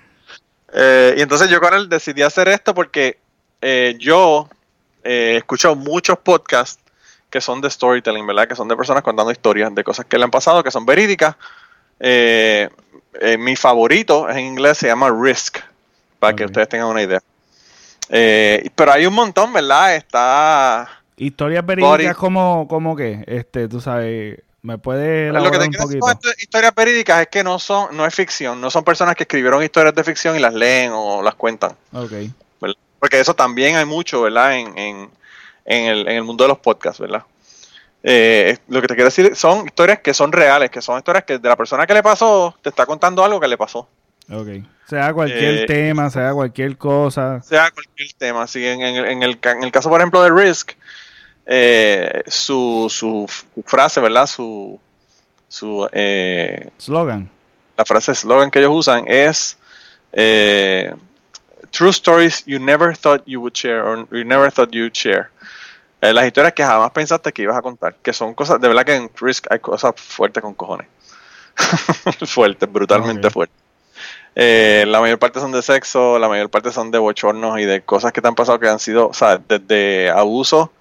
Eh, 0.72 1.14
y 1.16 1.20
entonces 1.20 1.48
yo 1.50 1.60
con 1.60 1.74
él 1.74 1.88
decidí 1.88 2.22
hacer 2.22 2.46
esto 2.46 2.74
porque 2.74 3.18
eh, 3.60 3.96
yo 3.98 4.48
eh, 5.02 5.34
escucho 5.38 5.74
muchos 5.74 6.18
podcasts 6.18 6.80
que 7.28 7.40
son 7.40 7.60
de 7.60 7.68
storytelling, 7.68 8.24
¿verdad? 8.24 8.46
Que 8.46 8.54
son 8.54 8.68
de 8.68 8.76
personas 8.76 9.02
contando 9.02 9.32
historias 9.32 9.74
de 9.74 9.82
cosas 9.82 10.06
que 10.06 10.16
le 10.16 10.22
han 10.22 10.30
pasado, 10.30 10.62
que 10.62 10.70
son 10.70 10.86
verídicas. 10.86 11.34
Eh, 11.98 12.68
eh, 13.20 13.38
mi 13.38 13.56
favorito 13.56 14.28
en 14.30 14.38
inglés 14.38 14.78
se 14.78 14.86
llama 14.86 15.10
Risk, 15.10 15.58
para 16.18 16.36
que 16.36 16.44
ustedes 16.44 16.68
tengan 16.68 16.88
una 16.88 17.02
idea. 17.02 17.20
Eh, 18.16 18.70
pero 18.76 18.92
hay 18.92 19.06
un 19.06 19.14
montón, 19.14 19.52
¿verdad? 19.52 19.96
Está... 19.96 20.88
Historias 21.16 21.66
verídicas 21.66 22.16
como, 22.16 22.68
como 22.68 22.94
que, 22.94 23.24
este, 23.26 23.66
tú 23.66 23.80
sabes, 23.80 24.38
me 24.62 24.78
puede 24.78 25.32
Lo 25.32 25.50
que 25.50 25.58
te 25.58 25.68
quiero 25.68 25.86
decir 25.86 25.98
con 25.98 26.16
historias 26.38 26.72
verídicas 26.76 27.22
es 27.22 27.26
que 27.26 27.42
no 27.42 27.58
son, 27.58 27.96
no 27.96 28.06
es 28.06 28.14
ficción, 28.14 28.60
no 28.60 28.70
son 28.70 28.84
personas 28.84 29.16
que 29.16 29.24
escribieron 29.24 29.64
historias 29.64 29.96
de 29.96 30.04
ficción 30.04 30.36
y 30.36 30.38
las 30.38 30.54
leen 30.54 30.92
o 30.94 31.22
las 31.22 31.34
cuentan. 31.34 31.72
Ok. 31.92 32.12
¿verdad? 32.60 32.76
Porque 33.00 33.18
eso 33.18 33.34
también 33.34 33.74
hay 33.74 33.84
mucho, 33.84 34.22
¿verdad? 34.22 34.58
En, 34.58 34.78
en, 34.78 35.10
en, 35.64 35.84
el, 35.86 36.08
en 36.08 36.16
el 36.16 36.22
mundo 36.22 36.44
de 36.44 36.48
los 36.48 36.58
podcasts, 36.58 37.00
¿verdad? 37.00 37.24
Eh, 38.04 38.58
lo 38.68 38.80
que 38.80 38.86
te 38.86 38.94
quiero 38.94 39.08
decir 39.08 39.34
son 39.34 39.66
historias 39.66 39.98
que 39.98 40.14
son 40.14 40.30
reales, 40.30 40.70
que 40.70 40.80
son 40.80 40.98
historias 40.98 41.24
que 41.24 41.38
de 41.38 41.48
la 41.48 41.56
persona 41.56 41.84
que 41.84 41.94
le 41.94 42.02
pasó, 42.02 42.54
te 42.62 42.68
está 42.68 42.86
contando 42.86 43.24
algo 43.24 43.40
que 43.40 43.48
le 43.48 43.58
pasó. 43.58 43.88
Ok. 44.30 44.48
Sea 44.88 45.12
cualquier 45.12 45.54
Eh, 45.62 45.66
tema, 45.66 46.10
sea 46.10 46.32
cualquier 46.32 46.76
cosa. 46.76 47.40
Sea 47.42 47.70
cualquier 47.70 48.12
tema. 48.18 48.42
Así 48.42 48.66
en, 48.66 48.82
en, 48.82 48.96
el- 48.96 49.04
en 49.06 49.22
el, 49.22 49.38
en 49.42 49.62
el 49.64 49.72
caso, 49.72 49.88
por 49.88 50.00
ejemplo, 50.00 50.22
de 50.22 50.30
Risk, 50.30 50.72
eh, 51.46 52.22
su, 52.26 52.86
su 52.90 53.26
frase, 53.66 54.00
¿verdad? 54.00 54.26
Su, 54.26 54.78
su 55.48 55.88
eh, 55.92 56.70
Slogan. 56.78 57.30
la 57.76 57.84
frase 57.84 58.14
slogan 58.14 58.50
que 58.50 58.58
ellos 58.60 58.72
usan 58.74 59.04
es 59.06 59.56
eh, 60.12 60.94
True 61.70 61.90
stories 61.90 62.44
you 62.46 62.58
never 62.60 62.96
thought 62.96 63.22
you 63.26 63.40
would 63.40 63.54
share 63.54 63.82
or 63.82 64.06
you 64.10 64.24
never 64.24 64.50
thought 64.50 64.70
you'd 64.72 64.92
share. 64.94 65.28
Eh, 66.00 66.12
las 66.12 66.26
historias 66.26 66.52
que 66.52 66.62
jamás 66.64 66.90
pensaste 66.92 67.32
que 67.32 67.42
ibas 67.42 67.56
a 67.56 67.62
contar, 67.62 67.94
que 67.96 68.12
son 68.12 68.32
cosas, 68.34 68.60
de 68.60 68.68
verdad 68.68 68.84
que 68.84 68.94
en 68.94 69.10
Risk 69.20 69.46
hay 69.50 69.58
cosas 69.58 69.92
fuertes 69.96 70.42
con 70.42 70.54
cojones. 70.54 70.86
fuertes, 72.26 72.70
brutalmente 72.70 73.30
fuertes. 73.30 73.56
Eh, 74.36 74.84
la 74.88 75.00
mayor 75.00 75.18
parte 75.18 75.38
son 75.38 75.52
de 75.52 75.62
sexo, 75.62 76.18
la 76.18 76.28
mayor 76.28 76.50
parte 76.50 76.72
son 76.72 76.90
de 76.90 76.98
bochornos 76.98 77.58
y 77.60 77.64
de 77.64 77.82
cosas 77.82 78.12
que 78.12 78.20
te 78.20 78.26
han 78.26 78.34
pasado 78.34 78.58
que 78.58 78.68
han 78.68 78.80
sido, 78.80 79.08
o 79.08 79.14
sea, 79.14 79.38
desde 79.38 80.10
abuso, 80.10 80.72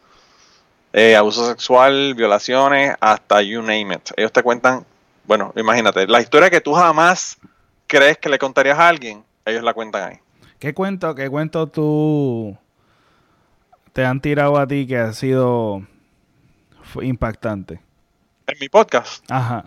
eh, 0.91 1.15
abuso 1.15 1.47
sexual, 1.47 2.15
violaciones, 2.15 2.95
hasta 2.99 3.41
you 3.43 3.61
name 3.61 3.93
it. 3.93 4.11
Ellos 4.17 4.31
te 4.31 4.41
cuentan, 4.41 4.85
bueno, 5.25 5.53
imagínate, 5.55 6.07
la 6.07 6.19
historia 6.19 6.49
que 6.49 6.61
tú 6.61 6.73
jamás 6.73 7.37
crees 7.85 8.17
que 8.17 8.29
le 8.29 8.39
contarías 8.39 8.79
a 8.79 8.87
alguien, 8.87 9.23
ellos 9.45 9.63
la 9.63 9.73
cuentan 9.73 10.09
ahí. 10.09 10.19
¿Qué 10.57 10.73
cuento, 10.73 11.13
qué 11.13 11.29
cuento 11.29 11.67
tú 11.67 12.57
te 13.91 14.03
han 14.03 14.19
tirado 14.19 14.57
a 14.57 14.65
ti 14.65 14.87
que 14.87 14.97
ha 14.97 15.13
sido 15.13 15.83
impactante? 17.01 17.81
En 18.47 18.57
mi 18.59 18.67
podcast, 18.67 19.23
Ajá. 19.29 19.65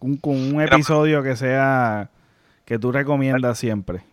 Un, 0.00 0.18
con 0.18 0.34
un 0.34 0.60
episodio 0.60 1.22
que 1.22 1.36
sea 1.36 2.10
que 2.64 2.78
tú 2.78 2.92
recomiendas 2.92 3.58
siempre. 3.58 4.04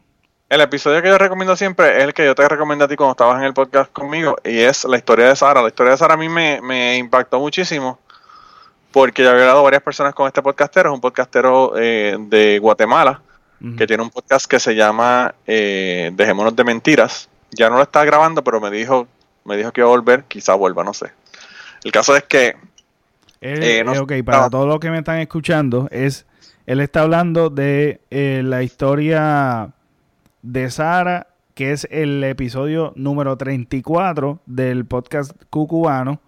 el 0.49 0.59
episodio 0.61 1.01
que 1.01 1.07
yo 1.07 1.17
recomiendo 1.17 1.55
siempre 1.55 1.97
es 1.97 2.03
el 2.03 2.13
que 2.13 2.25
yo 2.25 2.35
te 2.35 2.47
recomiendo 2.47 2.83
a 2.85 2.87
ti 2.87 2.95
cuando 2.97 3.11
estabas 3.11 3.37
en 3.39 3.45
el 3.45 3.53
podcast 3.53 3.91
conmigo 3.93 4.35
y 4.43 4.59
es 4.59 4.83
la 4.85 4.97
historia 4.97 5.27
de 5.29 5.35
Sara. 5.35 5.61
La 5.61 5.69
historia 5.69 5.91
de 5.91 5.97
Sara 5.97 6.15
a 6.15 6.17
mí 6.17 6.27
me, 6.27 6.59
me 6.61 6.97
impactó 6.97 7.39
muchísimo 7.39 7.99
porque 8.91 9.23
ya 9.23 9.29
había 9.31 9.43
hablado 9.43 9.63
varias 9.63 9.81
personas 9.81 10.13
con 10.13 10.27
este 10.27 10.41
podcastero. 10.41 10.89
Es 10.89 10.93
un 10.95 10.99
podcastero 11.01 11.73
eh, 11.77 12.17
de 12.19 12.59
Guatemala 12.59 13.21
que 13.77 13.85
tiene 13.85 14.01
un 14.01 14.09
podcast 14.09 14.47
que 14.47 14.59
se 14.59 14.73
llama 14.75 15.35
eh, 15.45 16.09
Dejémonos 16.15 16.55
de 16.55 16.63
Mentiras. 16.63 17.29
Ya 17.51 17.69
no 17.69 17.77
lo 17.77 17.83
está 17.83 18.03
grabando, 18.03 18.43
pero 18.43 18.59
me 18.59 18.71
dijo, 18.71 19.07
me 19.45 19.55
dijo 19.55 19.71
que 19.71 19.81
iba 19.81 19.87
a 19.87 19.91
volver, 19.91 20.23
quizá 20.23 20.55
vuelva, 20.55 20.83
no 20.83 20.93
sé. 20.95 21.11
El 21.83 21.91
caso 21.91 22.15
es 22.15 22.23
que 22.23 22.55
Él- 23.39 23.61
eh, 23.63 23.83
no- 23.85 23.91
ok, 24.01 24.13
para 24.25 24.39
no. 24.41 24.49
todos 24.49 24.67
los 24.67 24.79
que 24.79 24.89
me 24.89 24.97
están 24.97 25.19
escuchando, 25.19 25.87
es 25.91 26.25
él 26.65 26.79
está 26.79 27.01
hablando 27.01 27.49
de 27.49 28.01
eh, 28.09 28.41
la 28.43 28.63
historia 28.63 29.71
de 30.41 30.69
Sara, 30.71 31.27
que 31.53 31.71
es 31.71 31.87
el 31.91 32.23
episodio 32.23 32.93
número 32.95 33.37
34 33.37 34.39
del 34.45 34.85
podcast 34.85 35.31
cucubano. 35.49 36.19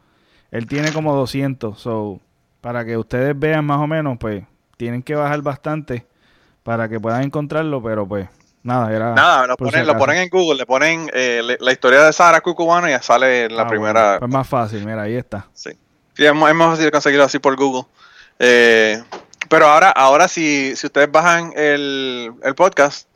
Él 0.52 0.68
tiene 0.68 0.92
como 0.92 1.16
200, 1.16 1.80
so 1.80 2.20
para 2.62 2.86
que 2.86 2.98
ustedes 2.98 3.38
vean 3.38 3.66
más 3.66 3.80
o 3.80 3.88
menos, 3.88 4.18
pues 4.20 4.44
tienen 4.78 5.02
que 5.02 5.16
bajar 5.16 5.42
bastante 5.42 6.06
para 6.64 6.88
que 6.88 7.00
puedan 7.00 7.24
encontrarlo, 7.24 7.82
pero 7.82 8.08
pues 8.08 8.28
nada, 8.62 8.94
era 8.96 9.14
nada, 9.16 9.48
lo 9.48 9.54
si 9.56 9.64
ponen, 9.66 9.88
lo 9.88 9.98
ponen 9.98 10.18
en 10.18 10.30
Google, 10.30 10.58
le 10.60 10.66
ponen 10.66 11.10
eh, 11.14 11.42
le- 11.44 11.58
la 11.60 11.72
historia 11.72 12.04
de 12.04 12.14
Sara 12.14 12.40
Cucubano 12.42 12.88
y 12.88 12.92
ya 12.92 13.02
sale 13.02 13.46
en 13.46 13.56
la 13.56 13.64
Ah, 13.64 13.68
primera. 13.68 14.04
bueno, 14.04 14.20
pues 14.20 14.32
más 14.32 14.48
fácil, 14.48 14.86
mira, 14.86 15.02
ahí 15.04 15.16
está. 15.16 15.48
Sí, 15.54 15.72
Sí, 16.16 16.24
es, 16.26 16.34
más- 16.36 16.50
es 16.52 16.56
más 16.56 16.70
fácil 16.78 16.92
conseguirlo 16.92 17.26
así 17.26 17.40
por 17.40 17.56
Google. 17.56 17.86
Eh, 18.38 19.02
pero 19.54 19.68
ahora, 19.68 19.92
ahora 19.92 20.28
si, 20.28 20.76
si 20.76 20.88
ustedes 20.88 21.12
bajan 21.12 21.54
el, 21.56 22.34
el 22.42 22.56
podcast 22.56 23.08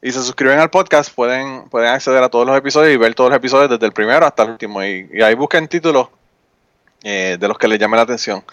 y 0.00 0.12
se 0.12 0.22
suscriben 0.22 0.60
al 0.60 0.70
podcast, 0.70 1.12
pueden, 1.12 1.68
pueden 1.68 1.88
acceder 1.88 2.22
a 2.22 2.28
todos 2.28 2.46
los 2.46 2.56
episodios 2.56 2.94
y 2.94 2.96
ver 2.96 3.16
todos 3.16 3.30
los 3.30 3.36
episodios 3.36 3.70
desde 3.70 3.84
el 3.84 3.90
primero 3.90 4.24
hasta 4.24 4.44
el 4.44 4.50
último. 4.50 4.80
Y, 4.84 5.20
ahí 5.20 5.34
busquen 5.34 5.66
títulos 5.66 6.06
eh, 7.02 7.36
de 7.40 7.48
los 7.48 7.58
que 7.58 7.66
les 7.66 7.80
llame 7.80 7.96
la 7.96 8.04
atención. 8.04 8.44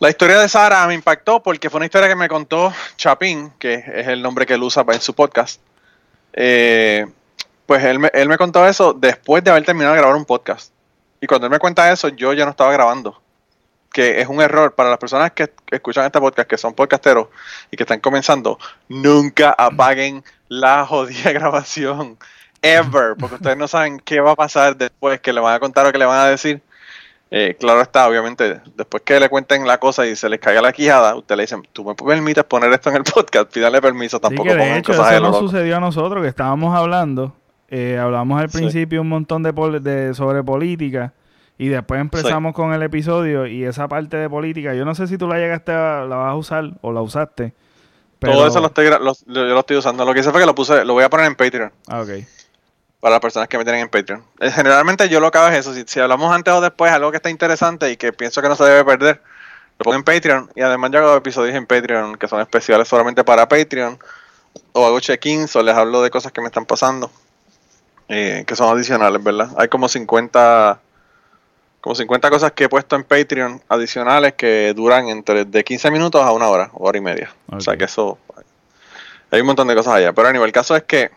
La 0.00 0.10
historia 0.10 0.40
de 0.40 0.48
Sara 0.48 0.84
me 0.88 0.94
impactó 0.94 1.44
porque 1.44 1.70
fue 1.70 1.78
una 1.78 1.86
historia 1.86 2.08
que 2.08 2.16
me 2.16 2.28
contó 2.28 2.74
Chapín, 2.96 3.52
que 3.60 3.74
es 3.74 4.08
el 4.08 4.20
nombre 4.20 4.46
que 4.46 4.54
él 4.54 4.62
usa 4.64 4.84
en 4.88 5.00
su 5.00 5.14
podcast. 5.14 5.60
Eh, 6.32 7.06
pues 7.66 7.84
él 7.84 8.00
me, 8.00 8.10
él 8.14 8.28
me 8.28 8.36
contó 8.36 8.66
eso 8.66 8.94
después 8.94 9.44
de 9.44 9.52
haber 9.52 9.64
terminado 9.64 9.94
de 9.94 10.00
grabar 10.00 10.16
un 10.16 10.24
podcast. 10.24 10.72
Y 11.20 11.28
cuando 11.28 11.46
él 11.46 11.52
me 11.52 11.60
cuenta 11.60 11.92
eso, 11.92 12.08
yo 12.08 12.32
ya 12.32 12.46
no 12.46 12.50
estaba 12.50 12.72
grabando. 12.72 13.22
Que 13.92 14.20
es 14.20 14.28
un 14.28 14.40
error 14.40 14.74
para 14.74 14.88
las 14.90 14.98
personas 14.98 15.32
que 15.32 15.50
escuchan 15.70 16.04
este 16.06 16.20
podcast, 16.20 16.48
que 16.48 16.56
son 16.58 16.74
podcasteros 16.74 17.28
y 17.70 17.76
que 17.76 17.82
están 17.82 18.00
comenzando. 18.00 18.58
Nunca 18.88 19.54
apaguen 19.56 20.22
la 20.48 20.86
jodida 20.86 21.32
grabación. 21.32 22.16
Ever. 22.62 23.16
Porque 23.18 23.36
ustedes 23.36 23.56
no 23.56 23.66
saben 23.68 24.00
qué 24.00 24.20
va 24.20 24.32
a 24.32 24.36
pasar 24.36 24.76
después, 24.76 25.20
que 25.20 25.32
le 25.32 25.40
van 25.40 25.54
a 25.54 25.60
contar 25.60 25.86
o 25.86 25.92
que 25.92 25.98
le 25.98 26.04
van 26.04 26.20
a 26.20 26.26
decir. 26.26 26.60
Eh, 27.32 27.56
claro 27.60 27.80
está, 27.80 28.08
obviamente, 28.08 28.60
después 28.74 29.04
que 29.04 29.20
le 29.20 29.28
cuenten 29.28 29.64
la 29.66 29.78
cosa 29.78 30.04
y 30.04 30.16
se 30.16 30.28
les 30.28 30.40
caiga 30.40 30.60
la 30.60 30.72
quijada, 30.72 31.14
usted 31.14 31.36
le 31.36 31.44
dicen, 31.44 31.62
tú 31.72 31.84
me 31.84 31.94
permites 31.94 32.42
poner 32.42 32.72
esto 32.72 32.90
en 32.90 32.96
el 32.96 33.04
podcast, 33.04 33.52
pídale 33.52 33.80
permiso, 33.80 34.16
Sí, 34.16 34.20
tampoco 34.22 34.48
que 34.48 34.56
de 34.56 34.78
hecho 34.78 34.92
cosas 34.92 35.12
eso 35.12 35.20
nos 35.22 35.38
sucedió 35.38 35.76
a 35.76 35.80
nosotros, 35.80 36.22
que 36.22 36.28
estábamos 36.28 36.76
hablando, 36.76 37.32
eh, 37.68 37.98
hablamos 38.02 38.40
al 38.40 38.50
Sí. 38.50 38.58
principio 38.58 39.00
un 39.00 39.10
montón 39.10 39.44
de, 39.44 39.52
de 39.80 40.12
sobre 40.12 40.42
política 40.42 41.12
Y 41.60 41.68
después 41.68 42.00
empezamos 42.00 42.54
con 42.54 42.72
el 42.72 42.82
episodio 42.82 43.46
y 43.46 43.64
esa 43.64 43.86
parte 43.86 44.16
de 44.16 44.30
política, 44.30 44.72
yo 44.72 44.86
no 44.86 44.94
sé 44.94 45.06
si 45.06 45.18
tú 45.18 45.28
la 45.28 45.36
llegaste 45.36 45.72
a, 45.72 46.06
la 46.06 46.16
vas 46.16 46.32
a 46.32 46.34
usar 46.34 46.70
o 46.80 46.90
la 46.90 47.02
usaste. 47.02 47.52
Todo 48.18 48.46
eso 48.46 48.60
lo 48.60 48.68
estoy, 48.68 48.86
yo 48.86 48.98
lo 49.26 49.60
estoy 49.60 49.76
usando. 49.76 50.06
Lo 50.06 50.14
que 50.14 50.20
hice 50.20 50.30
fue 50.30 50.40
que 50.40 50.46
lo 50.46 50.54
puse, 50.54 50.86
lo 50.86 50.94
voy 50.94 51.04
a 51.04 51.10
poner 51.10 51.26
en 51.26 51.34
Patreon. 51.34 51.70
Ah, 51.86 52.00
ok. 52.00 52.08
Para 52.98 53.16
las 53.16 53.20
personas 53.20 53.46
que 53.46 53.58
me 53.58 53.64
tienen 53.64 53.82
en 53.82 53.88
Patreon. 53.90 54.24
Eh, 54.40 54.50
generalmente 54.50 55.06
yo 55.10 55.20
lo 55.20 55.30
que 55.30 55.36
hago 55.36 55.48
es 55.48 55.58
eso. 55.58 55.74
Si, 55.74 56.00
hablamos 56.00 56.34
antes 56.34 56.54
o 56.54 56.62
después 56.62 56.90
algo 56.92 57.10
que 57.10 57.18
está 57.18 57.28
interesante 57.28 57.90
y 57.90 57.98
que 57.98 58.14
pienso 58.14 58.40
que 58.40 58.48
no 58.48 58.56
se 58.56 58.64
debe 58.64 58.82
perder, 58.82 59.20
lo 59.78 59.84
pongo 59.84 59.96
en 59.96 60.02
Patreon. 60.02 60.50
Y 60.56 60.62
además 60.62 60.92
yo 60.92 61.00
hago 61.00 61.16
episodios 61.16 61.54
en 61.54 61.66
Patreon 61.66 62.16
que 62.16 62.26
son 62.26 62.40
especiales 62.40 62.88
solamente 62.88 63.22
para 63.22 63.46
Patreon. 63.46 63.98
O 64.72 64.86
hago 64.86 64.98
check-ins 64.98 65.54
o 65.56 65.62
les 65.62 65.74
hablo 65.74 66.00
de 66.00 66.08
cosas 66.08 66.32
que 66.32 66.40
me 66.40 66.46
están 66.46 66.64
pasando. 66.64 67.10
Eh, 68.08 68.44
que 68.46 68.56
son 68.56 68.74
adicionales, 68.74 69.22
¿verdad? 69.22 69.50
Hay 69.58 69.68
como 69.68 69.90
50 69.90 70.80
como 71.80 71.94
50 71.94 72.30
cosas 72.30 72.52
que 72.52 72.64
he 72.64 72.68
puesto 72.68 72.96
en 72.96 73.04
Patreon 73.04 73.62
adicionales 73.68 74.34
que 74.34 74.72
duran 74.74 75.08
entre 75.08 75.44
de 75.44 75.64
15 75.64 75.90
minutos 75.90 76.22
a 76.22 76.32
una 76.32 76.48
hora, 76.48 76.70
hora 76.74 76.98
y 76.98 77.00
media. 77.00 77.34
O 77.48 77.60
sea 77.60 77.76
que 77.76 77.84
eso. 77.84 78.18
Hay 79.30 79.40
un 79.40 79.46
montón 79.46 79.68
de 79.68 79.74
cosas 79.74 79.94
allá. 79.94 80.12
Pero 80.12 80.28
a 80.28 80.32
nivel 80.32 80.48
el 80.48 80.52
caso 80.52 80.76
es 80.76 80.82
que 80.82 81.10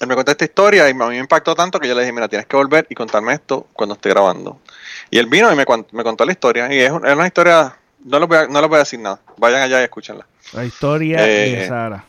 él 0.00 0.06
me 0.06 0.14
contó 0.14 0.30
esta 0.30 0.44
historia 0.44 0.86
y 0.88 0.90
a 0.90 0.94
mí 0.94 1.04
me 1.04 1.18
impactó 1.18 1.54
tanto 1.54 1.80
que 1.80 1.88
yo 1.88 1.94
le 1.94 2.02
dije: 2.02 2.12
Mira, 2.12 2.28
tienes 2.28 2.46
que 2.46 2.56
volver 2.56 2.86
y 2.88 2.94
contarme 2.94 3.32
esto 3.32 3.66
cuando 3.72 3.94
esté 3.94 4.10
grabando. 4.10 4.60
Y 5.10 5.18
él 5.18 5.26
vino 5.26 5.52
y 5.52 5.56
me, 5.56 5.64
me 5.92 6.04
contó 6.04 6.24
la 6.24 6.32
historia. 6.32 6.72
Y 6.72 6.78
es, 6.78 6.90
una 6.90 7.26
historia. 7.26 7.76
No 8.04 8.18
les, 8.18 8.28
voy 8.28 8.36
a, 8.36 8.46
no 8.46 8.68
voy 8.68 8.76
a 8.76 8.80
decir 8.80 9.00
nada. 9.00 9.20
Vayan 9.36 9.62
allá 9.62 9.80
y 9.80 9.84
escúchenla. 9.84 10.26
La 10.52 10.64
historia 10.64 11.22
de 11.22 11.64
eh, 11.64 11.68
Sara. 11.68 12.04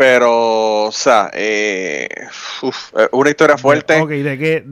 Pero, 0.00 0.84
o 0.84 0.92
sea, 0.92 1.30
eh, 1.34 2.08
eh, 2.10 3.08
una 3.12 3.28
historia 3.28 3.58
fuerte. 3.58 4.00
Ok, 4.00 4.08
¿de 4.08 4.38
qué? 4.38 4.64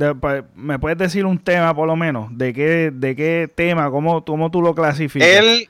¿Me 0.55 0.79
puedes 0.79 0.97
decir 0.97 1.27
un 1.27 1.39
tema 1.39 1.75
por 1.75 1.87
lo 1.87 1.97
menos? 1.97 2.31
¿De 2.31 2.55
qué, 2.55 2.91
de 2.91 3.15
qué 3.15 3.47
tema? 3.55 3.91
¿Cómo, 3.91 4.25
cómo 4.25 4.51
tú 4.51 4.63
lo 4.63 4.75
clasificas? 4.75 5.29
Él, 5.29 5.69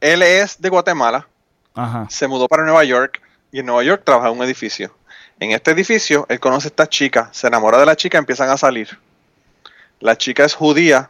él 0.00 0.22
es 0.22 0.60
de 0.60 0.68
Guatemala. 0.68 1.28
Ajá. 1.74 2.08
Se 2.10 2.26
mudó 2.26 2.48
para 2.48 2.64
Nueva 2.64 2.82
York 2.82 3.22
y 3.52 3.60
en 3.60 3.66
Nueva 3.66 3.84
York 3.84 4.02
trabaja 4.04 4.30
en 4.30 4.38
un 4.38 4.42
edificio. 4.42 4.92
En 5.38 5.52
este 5.52 5.70
edificio, 5.70 6.26
él 6.28 6.40
conoce 6.40 6.66
a 6.66 6.70
esta 6.70 6.88
chica, 6.88 7.28
se 7.30 7.46
enamora 7.46 7.78
de 7.78 7.86
la 7.86 7.94
chica, 7.94 8.18
empiezan 8.18 8.50
a 8.50 8.56
salir. 8.56 8.98
La 10.00 10.18
chica 10.18 10.44
es 10.44 10.54
judía, 10.54 11.08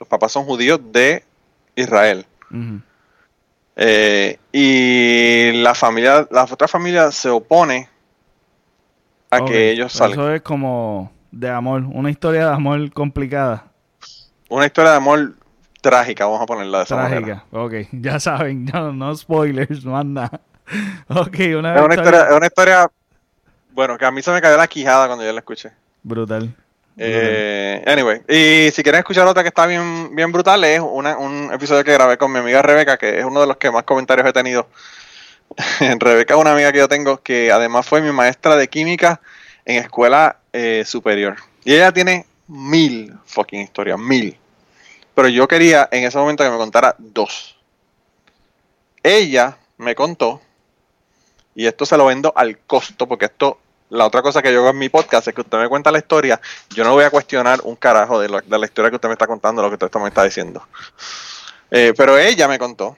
los 0.00 0.08
papás 0.08 0.32
son 0.32 0.44
judíos 0.44 0.80
de 0.90 1.22
Israel. 1.76 2.26
Eh, 3.76 4.38
y 4.52 5.52
la 5.62 5.74
familia, 5.74 6.26
la 6.30 6.44
otra 6.44 6.68
familia 6.68 7.10
se 7.10 7.28
opone 7.28 7.88
a 9.30 9.44
que 9.44 9.70
ellos 9.70 9.92
salgan. 9.92 10.18
Eso 10.18 10.30
es 10.32 10.42
como 10.42 11.10
de 11.30 11.48
amor, 11.48 11.82
una 11.92 12.10
historia 12.10 12.46
de 12.48 12.52
amor 12.52 12.92
complicada. 12.92 13.64
Una 14.48 14.66
historia 14.66 14.90
de 14.90 14.96
amor 14.98 15.34
trágica, 15.80 16.26
vamos 16.26 16.42
a 16.42 16.46
ponerla 16.46 16.78
de 16.78 16.84
esa 16.84 16.96
trágica. 16.96 17.44
ok, 17.50 17.74
ya 17.92 18.20
saben, 18.20 18.66
no, 18.66 19.16
spoilers, 19.16 19.84
no 19.84 19.96
anda. 19.96 20.30
Ok, 21.08 21.38
una, 21.58 21.74
es 21.76 21.82
una 21.82 21.94
historia, 21.94 22.26
es 22.28 22.36
una 22.36 22.46
historia, 22.46 22.90
bueno, 23.72 23.98
que 23.98 24.04
a 24.04 24.10
mí 24.10 24.22
se 24.22 24.30
me 24.30 24.40
cayó 24.40 24.56
la 24.56 24.68
quijada 24.68 25.06
cuando 25.06 25.24
yo 25.24 25.32
la 25.32 25.40
escuché. 25.40 25.72
Brutal. 26.02 26.54
Eh, 26.96 27.82
anyway, 27.86 28.20
y 28.28 28.70
si 28.70 28.82
quieren 28.82 28.98
escuchar 28.98 29.26
otra 29.26 29.42
que 29.42 29.48
está 29.48 29.66
bien, 29.66 30.14
bien 30.14 30.30
brutal, 30.30 30.62
es 30.64 30.80
un 30.80 31.50
episodio 31.52 31.84
que 31.84 31.92
grabé 31.92 32.18
con 32.18 32.30
mi 32.30 32.38
amiga 32.38 32.60
Rebeca, 32.60 32.98
que 32.98 33.18
es 33.18 33.24
uno 33.24 33.40
de 33.40 33.46
los 33.46 33.56
que 33.56 33.70
más 33.70 33.84
comentarios 33.84 34.26
he 34.26 34.32
tenido. 34.32 34.68
Rebeca 35.98 36.34
es 36.34 36.40
una 36.40 36.52
amiga 36.52 36.72
que 36.72 36.78
yo 36.78 36.88
tengo 36.88 37.22
que 37.22 37.50
además 37.50 37.86
fue 37.86 38.00
mi 38.00 38.12
maestra 38.12 38.56
de 38.56 38.68
química 38.68 39.20
en 39.64 39.82
escuela 39.82 40.38
eh, 40.52 40.84
superior. 40.86 41.36
Y 41.64 41.74
ella 41.74 41.92
tiene 41.92 42.26
mil 42.48 43.14
fucking 43.24 43.60
historias, 43.60 43.98
mil. 43.98 44.36
Pero 45.14 45.28
yo 45.28 45.46
quería 45.46 45.88
en 45.90 46.04
ese 46.04 46.18
momento 46.18 46.44
que 46.44 46.50
me 46.50 46.56
contara 46.56 46.94
dos. 46.98 47.56
Ella 49.02 49.56
me 49.78 49.94
contó, 49.94 50.40
y 51.54 51.66
esto 51.66 51.84
se 51.84 51.96
lo 51.96 52.06
vendo 52.06 52.32
al 52.36 52.58
costo, 52.58 53.06
porque 53.06 53.26
esto 53.26 53.58
la 53.92 54.06
otra 54.06 54.22
cosa 54.22 54.40
que 54.40 54.50
yo 54.50 54.60
hago 54.60 54.70
en 54.70 54.78
mi 54.78 54.88
podcast 54.88 55.28
es 55.28 55.34
que 55.34 55.42
usted 55.42 55.58
me 55.58 55.68
cuenta 55.68 55.90
la 55.90 55.98
historia, 55.98 56.40
yo 56.70 56.82
no 56.82 56.92
voy 56.92 57.04
a 57.04 57.10
cuestionar 57.10 57.60
un 57.64 57.76
carajo 57.76 58.18
de, 58.18 58.28
la 58.28 58.64
historia 58.64 58.88
que 58.88 58.96
usted 58.96 59.08
me 59.08 59.12
está 59.12 59.26
contando, 59.26 59.60
lo 59.60 59.68
que 59.68 59.84
usted 59.84 60.00
me 60.00 60.08
está 60.08 60.24
diciendo. 60.24 60.66
Eh, 61.70 61.92
pero 61.94 62.16
ella 62.16 62.48
me 62.48 62.58
contó 62.58 62.96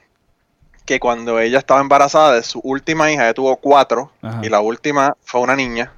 que 0.86 1.00
cuando 1.00 1.40
ella 1.40 1.58
estaba 1.58 1.80
embarazada 1.80 2.34
de 2.34 2.44
su 2.44 2.60
última 2.60 3.10
hija, 3.10 3.24
ella 3.24 3.34
tuvo 3.34 3.56
cuatro, 3.56 4.12
y 4.42 4.48
la 4.48 4.60
última 4.60 5.16
fue 5.24 5.40
una 5.40 5.56
niña. 5.56 5.92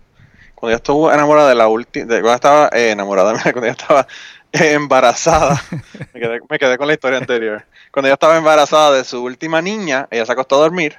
Cuando 0.54 0.70
ella 0.70 0.76
estuvo 0.76 1.12
enamorada 1.12 1.50
de 1.50 1.54
la 1.56 1.68
última, 1.68 2.06
cuando 2.06 2.32
estaba 2.32 2.70
eh, 2.72 2.92
enamorada, 2.92 3.32
cuando 3.42 3.64
ella 3.64 3.72
estaba 3.72 4.06
embarazada, 4.52 5.62
me, 6.14 6.20
quedé, 6.20 6.40
me 6.48 6.59
quedé 6.59 6.78
con 6.78 6.87
la 6.87 6.94
historia 6.94 7.18
anterior. 7.18 7.66
Cuando 7.90 8.09
ella 8.09 8.14
estaba 8.14 8.38
embarazada 8.38 8.92
de 8.92 9.04
su 9.04 9.22
última 9.22 9.61
niña, 9.61 10.09
ella 10.11 10.24
se 10.24 10.32
acostó 10.32 10.56
a 10.56 10.61
dormir, 10.61 10.96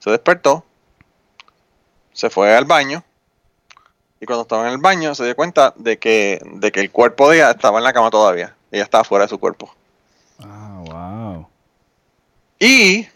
se 0.00 0.10
despertó, 0.10 0.64
se 2.12 2.28
fue 2.28 2.56
al 2.56 2.64
baño, 2.64 3.04
y 4.20 4.26
cuando 4.26 4.42
estaba 4.42 4.66
en 4.66 4.74
el 4.74 4.78
baño 4.78 5.14
se 5.14 5.24
dio 5.24 5.34
cuenta 5.34 5.72
de 5.76 5.98
que, 5.98 6.40
de 6.44 6.70
que 6.70 6.80
el 6.80 6.90
cuerpo 6.90 7.30
de 7.30 7.38
ella 7.38 7.50
estaba 7.50 7.78
en 7.78 7.84
la 7.84 7.92
cama 7.94 8.10
todavía. 8.10 8.54
Ella 8.70 8.84
estaba 8.84 9.02
fuera 9.02 9.24
de 9.24 9.30
su 9.30 9.38
cuerpo. 9.38 9.74
Ah, 10.40 10.82
wow. 10.84 11.48
Y 12.58 13.08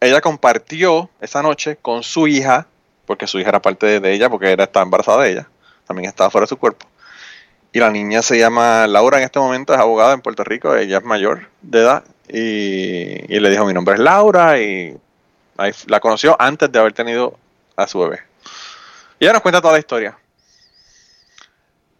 ella 0.00 0.20
compartió 0.20 1.08
esa 1.20 1.42
noche 1.42 1.76
con 1.80 2.02
su 2.02 2.26
hija, 2.26 2.66
porque 3.06 3.28
su 3.28 3.38
hija 3.38 3.50
era 3.50 3.62
parte 3.62 4.00
de 4.00 4.12
ella, 4.12 4.28
porque 4.28 4.50
era, 4.50 4.64
estaba 4.64 4.82
embarazada 4.82 5.22
de 5.22 5.30
ella. 5.30 5.48
También 5.86 6.08
estaba 6.08 6.28
fuera 6.28 6.44
de 6.44 6.48
su 6.48 6.58
cuerpo. 6.58 6.86
Y 7.72 7.78
la 7.78 7.90
niña 7.90 8.20
se 8.20 8.36
llama 8.36 8.88
Laura 8.88 9.18
en 9.18 9.24
este 9.24 9.38
momento, 9.38 9.72
es 9.72 9.78
abogada 9.78 10.12
en 10.12 10.22
Puerto 10.22 10.42
Rico, 10.42 10.74
ella 10.74 10.98
es 10.98 11.04
mayor 11.04 11.48
de 11.62 11.78
edad. 11.78 12.04
Y, 12.28 13.32
y 13.34 13.40
le 13.40 13.48
dijo, 13.48 13.64
mi 13.64 13.72
nombre 13.72 13.94
es 13.94 14.00
Laura, 14.00 14.60
y 14.60 14.98
la 15.86 16.00
conoció 16.00 16.34
antes 16.40 16.70
de 16.72 16.80
haber 16.80 16.92
tenido 16.92 17.38
a 17.76 17.86
su 17.86 18.00
bebé. 18.00 18.20
Y 19.20 19.24
ella 19.24 19.34
nos 19.34 19.42
cuenta 19.42 19.60
toda 19.60 19.74
la 19.74 19.78
historia. 19.78 20.18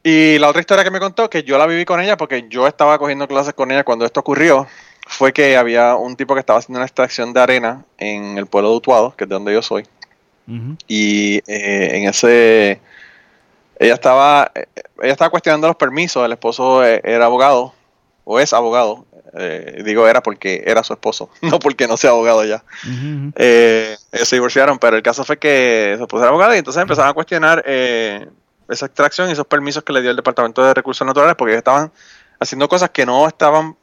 Y 0.03 0.39
la 0.39 0.49
otra 0.49 0.61
historia 0.61 0.85
que 0.85 0.91
me 0.91 0.99
contó, 0.99 1.31
que 1.31 1.45
yo 1.45 1.59
la 1.59 1.67
viví 1.67 1.85
con 1.85 2.01
ella 2.01 2.17
porque 2.17 2.47
yo 2.49 2.67
estaba 2.67 2.99
cogiendo 2.99 3.29
clases 3.29 3.55
con 3.55 3.71
ella 3.71 3.85
cuando 3.85 4.05
esto 4.05 4.21
ocurrió, 4.21 4.67
fue 5.07 5.33
que 5.33 5.57
había 5.57 5.95
un 5.95 6.17
tipo 6.17 6.35
que 6.35 6.41
estaba 6.41 6.59
haciendo 6.59 6.79
una 6.79 6.87
extracción 6.87 7.33
de 7.33 7.41
arena 7.41 7.85
en 7.99 8.37
el 8.39 8.47
pueblo 8.47 8.71
de 8.71 8.77
Utuado, 8.77 9.15
que 9.17 9.25
es 9.25 9.31
de 9.31 9.35
donde 9.35 9.53
yo 9.53 9.63
soy. 9.63 9.85
Y 10.89 11.37
eh, 11.47 11.97
en 11.97 12.09
ese. 12.09 12.81
Ella 13.79 13.95
estaba, 13.95 14.51
eh, 14.55 14.67
ella 15.01 15.13
estaba 15.13 15.31
cuestionando 15.31 15.67
los 15.69 15.77
permisos. 15.77 16.25
El 16.25 16.33
esposo 16.33 16.85
eh, 16.85 17.01
era 17.05 17.27
abogado, 17.27 17.73
o 18.25 18.41
es 18.41 18.53
abogado. 18.53 19.07
digo 19.85 20.07
era 20.09 20.23
porque 20.23 20.65
era 20.67 20.83
su 20.83 20.93
esposo, 20.93 21.31
no 21.43 21.59
porque 21.59 21.87
no 21.87 21.97
sea 21.97 22.11
abogado 22.11 22.45
ya. 22.45 22.65
se 23.37 23.97
divorciaron, 24.37 24.79
pero 24.79 24.97
el 24.97 25.03
caso 25.03 25.25
fue 25.25 25.39
que 25.39 25.95
su 25.97 26.03
esposo 26.03 26.25
era 26.25 26.31
abogado 26.31 26.55
y 26.55 26.59
entonces 26.59 26.83
empezaron 26.83 27.11
a 27.11 27.15
cuestionar 27.15 27.65
esa 28.69 28.87
extracción 28.87 29.29
y 29.29 29.33
esos 29.33 29.47
permisos 29.47 29.83
que 29.83 29.93
le 29.93 30.01
dio 30.01 30.11
el 30.11 30.17
Departamento 30.17 30.63
de 30.65 30.75
Recursos 30.75 31.07
Naturales 31.07 31.37
porque 31.37 31.55
estaban 31.55 31.93
haciendo 32.39 32.69
cosas 32.69 32.91
que 32.91 33.07
no 33.07 33.27
estaban 33.27 33.77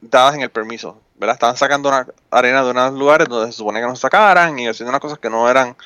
dadas 0.00 0.34
en 0.34 0.42
el 0.42 0.50
permiso, 0.50 1.00
¿verdad? 1.16 1.34
Estaban 1.34 1.56
sacando 1.56 1.88
una 1.88 2.06
arena 2.30 2.62
de 2.62 2.70
unos 2.70 2.92
lugares 2.94 3.28
donde 3.28 3.50
se 3.50 3.58
supone 3.58 3.80
que 3.80 3.86
no 3.86 3.96
sacaran 3.96 4.58
y 4.58 4.68
haciendo 4.68 4.90
unas 4.90 5.00
cosas 5.00 5.18
que 5.18 5.30
no 5.30 5.48
eran 5.48 5.76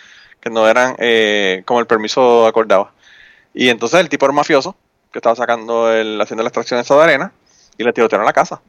que 0.40 0.50
no 0.50 0.68
eran 0.68 0.94
eh, 0.98 1.62
como 1.66 1.80
el 1.80 1.86
permiso 1.86 2.46
acordaba. 2.46 2.92
Y 3.54 3.68
entonces 3.68 4.00
el 4.00 4.08
tipo 4.08 4.26
era 4.26 4.32
mafioso 4.32 4.76
que 5.12 5.18
estaba 5.18 5.34
sacando 5.36 5.92
el 5.92 6.20
haciendo 6.20 6.42
la 6.42 6.48
extracción 6.48 6.78
de 6.78 6.82
esa 6.82 7.02
arena 7.02 7.32
y 7.76 7.84
le 7.84 7.92
tirotearon 7.92 8.26
la 8.26 8.32
casa. 8.32 8.60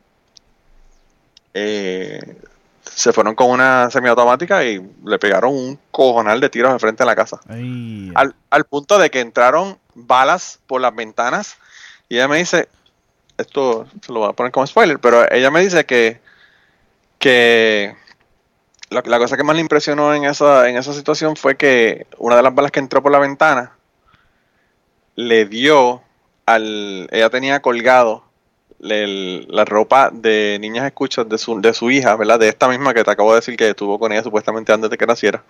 Eh, 1.53 2.19
se 2.83 3.13
fueron 3.13 3.35
con 3.35 3.49
una 3.49 3.89
semiautomática 3.89 4.63
y 4.63 4.81
le 5.05 5.19
pegaron 5.19 5.53
un 5.53 5.79
cojonal 5.91 6.39
de 6.39 6.49
tiros 6.49 6.73
de 6.73 6.79
frente 6.79 7.03
a 7.03 7.05
la 7.05 7.15
casa. 7.15 7.39
Al, 7.47 8.65
punto 8.65 8.97
de 8.97 9.09
que 9.09 9.19
entraron 9.19 9.77
balas 9.93 10.59
por 10.67 10.81
las 10.81 10.95
ventanas 10.95 11.57
y 12.07 12.15
ella 12.15 12.27
me 12.27 12.37
dice, 12.37 12.69
esto 13.37 13.87
se 14.01 14.11
lo 14.11 14.19
voy 14.19 14.29
a 14.29 14.33
poner 14.33 14.51
como 14.51 14.67
spoiler, 14.67 14.99
pero 14.99 15.31
ella 15.31 15.51
me 15.51 15.61
dice 15.61 15.85
que, 15.85 16.19
que 17.19 17.95
la, 18.89 19.01
cosa 19.01 19.37
que 19.37 19.43
más 19.43 19.55
le 19.55 19.61
impresionó 19.61 20.13
en 20.13 20.25
esa, 20.25 20.69
en 20.69 20.77
esa 20.77 20.93
situación 20.93 21.35
fue 21.35 21.55
que 21.57 22.07
una 22.17 22.35
de 22.35 22.43
las 22.43 22.53
balas 22.53 22.71
que 22.71 22.79
entró 22.79 23.03
por 23.03 23.11
la 23.11 23.19
ventana 23.19 23.73
le 25.15 25.45
dio 25.45 26.01
al... 26.45 27.07
Ella 27.11 27.29
tenía 27.29 27.61
colgado 27.61 28.28
la 28.79 29.65
ropa 29.65 30.09
de 30.11 30.57
niñas 30.59 30.85
escuchas 30.85 31.27
de 31.27 31.37
su, 31.37 31.59
de 31.59 31.73
su 31.73 31.91
hija, 31.91 32.15
¿verdad? 32.15 32.39
De 32.39 32.47
esta 32.47 32.67
misma 32.67 32.93
que 32.93 33.03
te 33.03 33.11
acabo 33.11 33.31
de 33.31 33.37
decir 33.37 33.57
que 33.57 33.69
estuvo 33.69 33.99
con 33.99 34.11
ella 34.11 34.23
supuestamente 34.23 34.71
antes 34.71 34.89
de 34.89 34.97
que 34.97 35.05
naciera. 35.05 35.43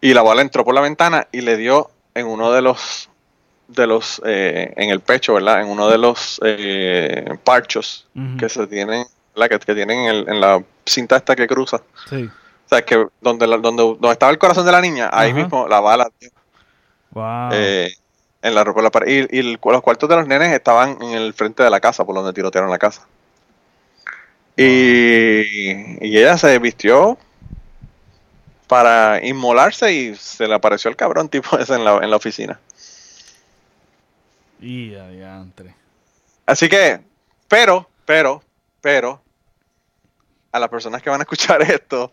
Y 0.00 0.14
la 0.14 0.22
bala 0.22 0.42
entró 0.42 0.64
por 0.64 0.74
la 0.74 0.80
ventana 0.80 1.26
y 1.30 1.42
le 1.42 1.56
dio 1.56 1.90
en 2.14 2.26
uno 2.26 2.52
de 2.52 2.62
los, 2.62 3.10
de 3.68 3.86
los, 3.86 4.20
eh, 4.24 4.72
en 4.76 4.90
el 4.90 5.00
pecho, 5.00 5.34
¿verdad? 5.34 5.60
En 5.60 5.68
uno 5.68 5.88
de 5.88 5.98
los 5.98 6.40
eh, 6.44 7.36
parchos 7.44 8.06
que 8.38 8.48
se 8.48 8.66
tienen, 8.66 9.04
la 9.34 9.48
que, 9.48 9.58
que, 9.58 9.74
tienen 9.74 10.26
en, 10.28 10.40
la 10.40 10.62
cinta 10.86 11.16
esta 11.16 11.36
que 11.36 11.46
cruza. 11.46 11.82
Sí. 12.08 12.24
O 12.24 12.68
sea, 12.68 12.82
que 12.82 13.06
donde, 13.20 13.46
donde, 13.46 13.82
donde 13.82 14.12
estaba 14.12 14.32
el 14.32 14.38
corazón 14.38 14.64
de 14.64 14.72
la 14.72 14.80
niña, 14.80 15.10
ahí 15.12 15.34
mismo 15.34 15.68
la 15.68 15.80
bala. 15.80 16.08
Wow. 17.10 17.50
Eh, 17.52 17.92
En 18.42 18.54
la 18.54 18.64
ropa 18.64 18.80
de 18.80 18.84
la 18.84 18.90
pared. 18.90 19.28
Y, 19.30 19.38
y 19.38 19.42
los 19.42 19.82
cuartos 19.82 20.08
de 20.08 20.16
los 20.16 20.26
nenes 20.26 20.52
estaban 20.52 21.00
en 21.02 21.12
el 21.12 21.34
frente 21.34 21.62
de 21.62 21.70
la 21.70 21.80
casa, 21.80 22.04
por 22.04 22.14
donde 22.14 22.32
tirotearon 22.32 22.70
la 22.70 22.78
casa. 22.78 23.06
Y, 24.56 26.06
y 26.06 26.18
ella 26.18 26.36
se 26.38 26.58
vistió 26.58 27.18
para 28.70 29.24
inmolarse 29.26 29.92
y 29.92 30.14
se 30.14 30.46
le 30.46 30.54
apareció 30.54 30.88
el 30.88 30.96
cabrón 30.96 31.28
tipo 31.28 31.58
ese 31.58 31.74
en 31.74 31.84
la, 31.84 31.96
en 31.96 32.08
la 32.08 32.16
oficina. 32.16 32.60
Y 34.60 34.94
adiante. 34.94 35.74
Así 36.46 36.68
que, 36.68 37.00
pero, 37.48 37.88
pero, 38.04 38.42
pero, 38.80 39.20
a 40.52 40.58
las 40.58 40.68
personas 40.68 41.02
que 41.02 41.10
van 41.10 41.20
a 41.20 41.22
escuchar 41.22 41.62
esto, 41.70 42.12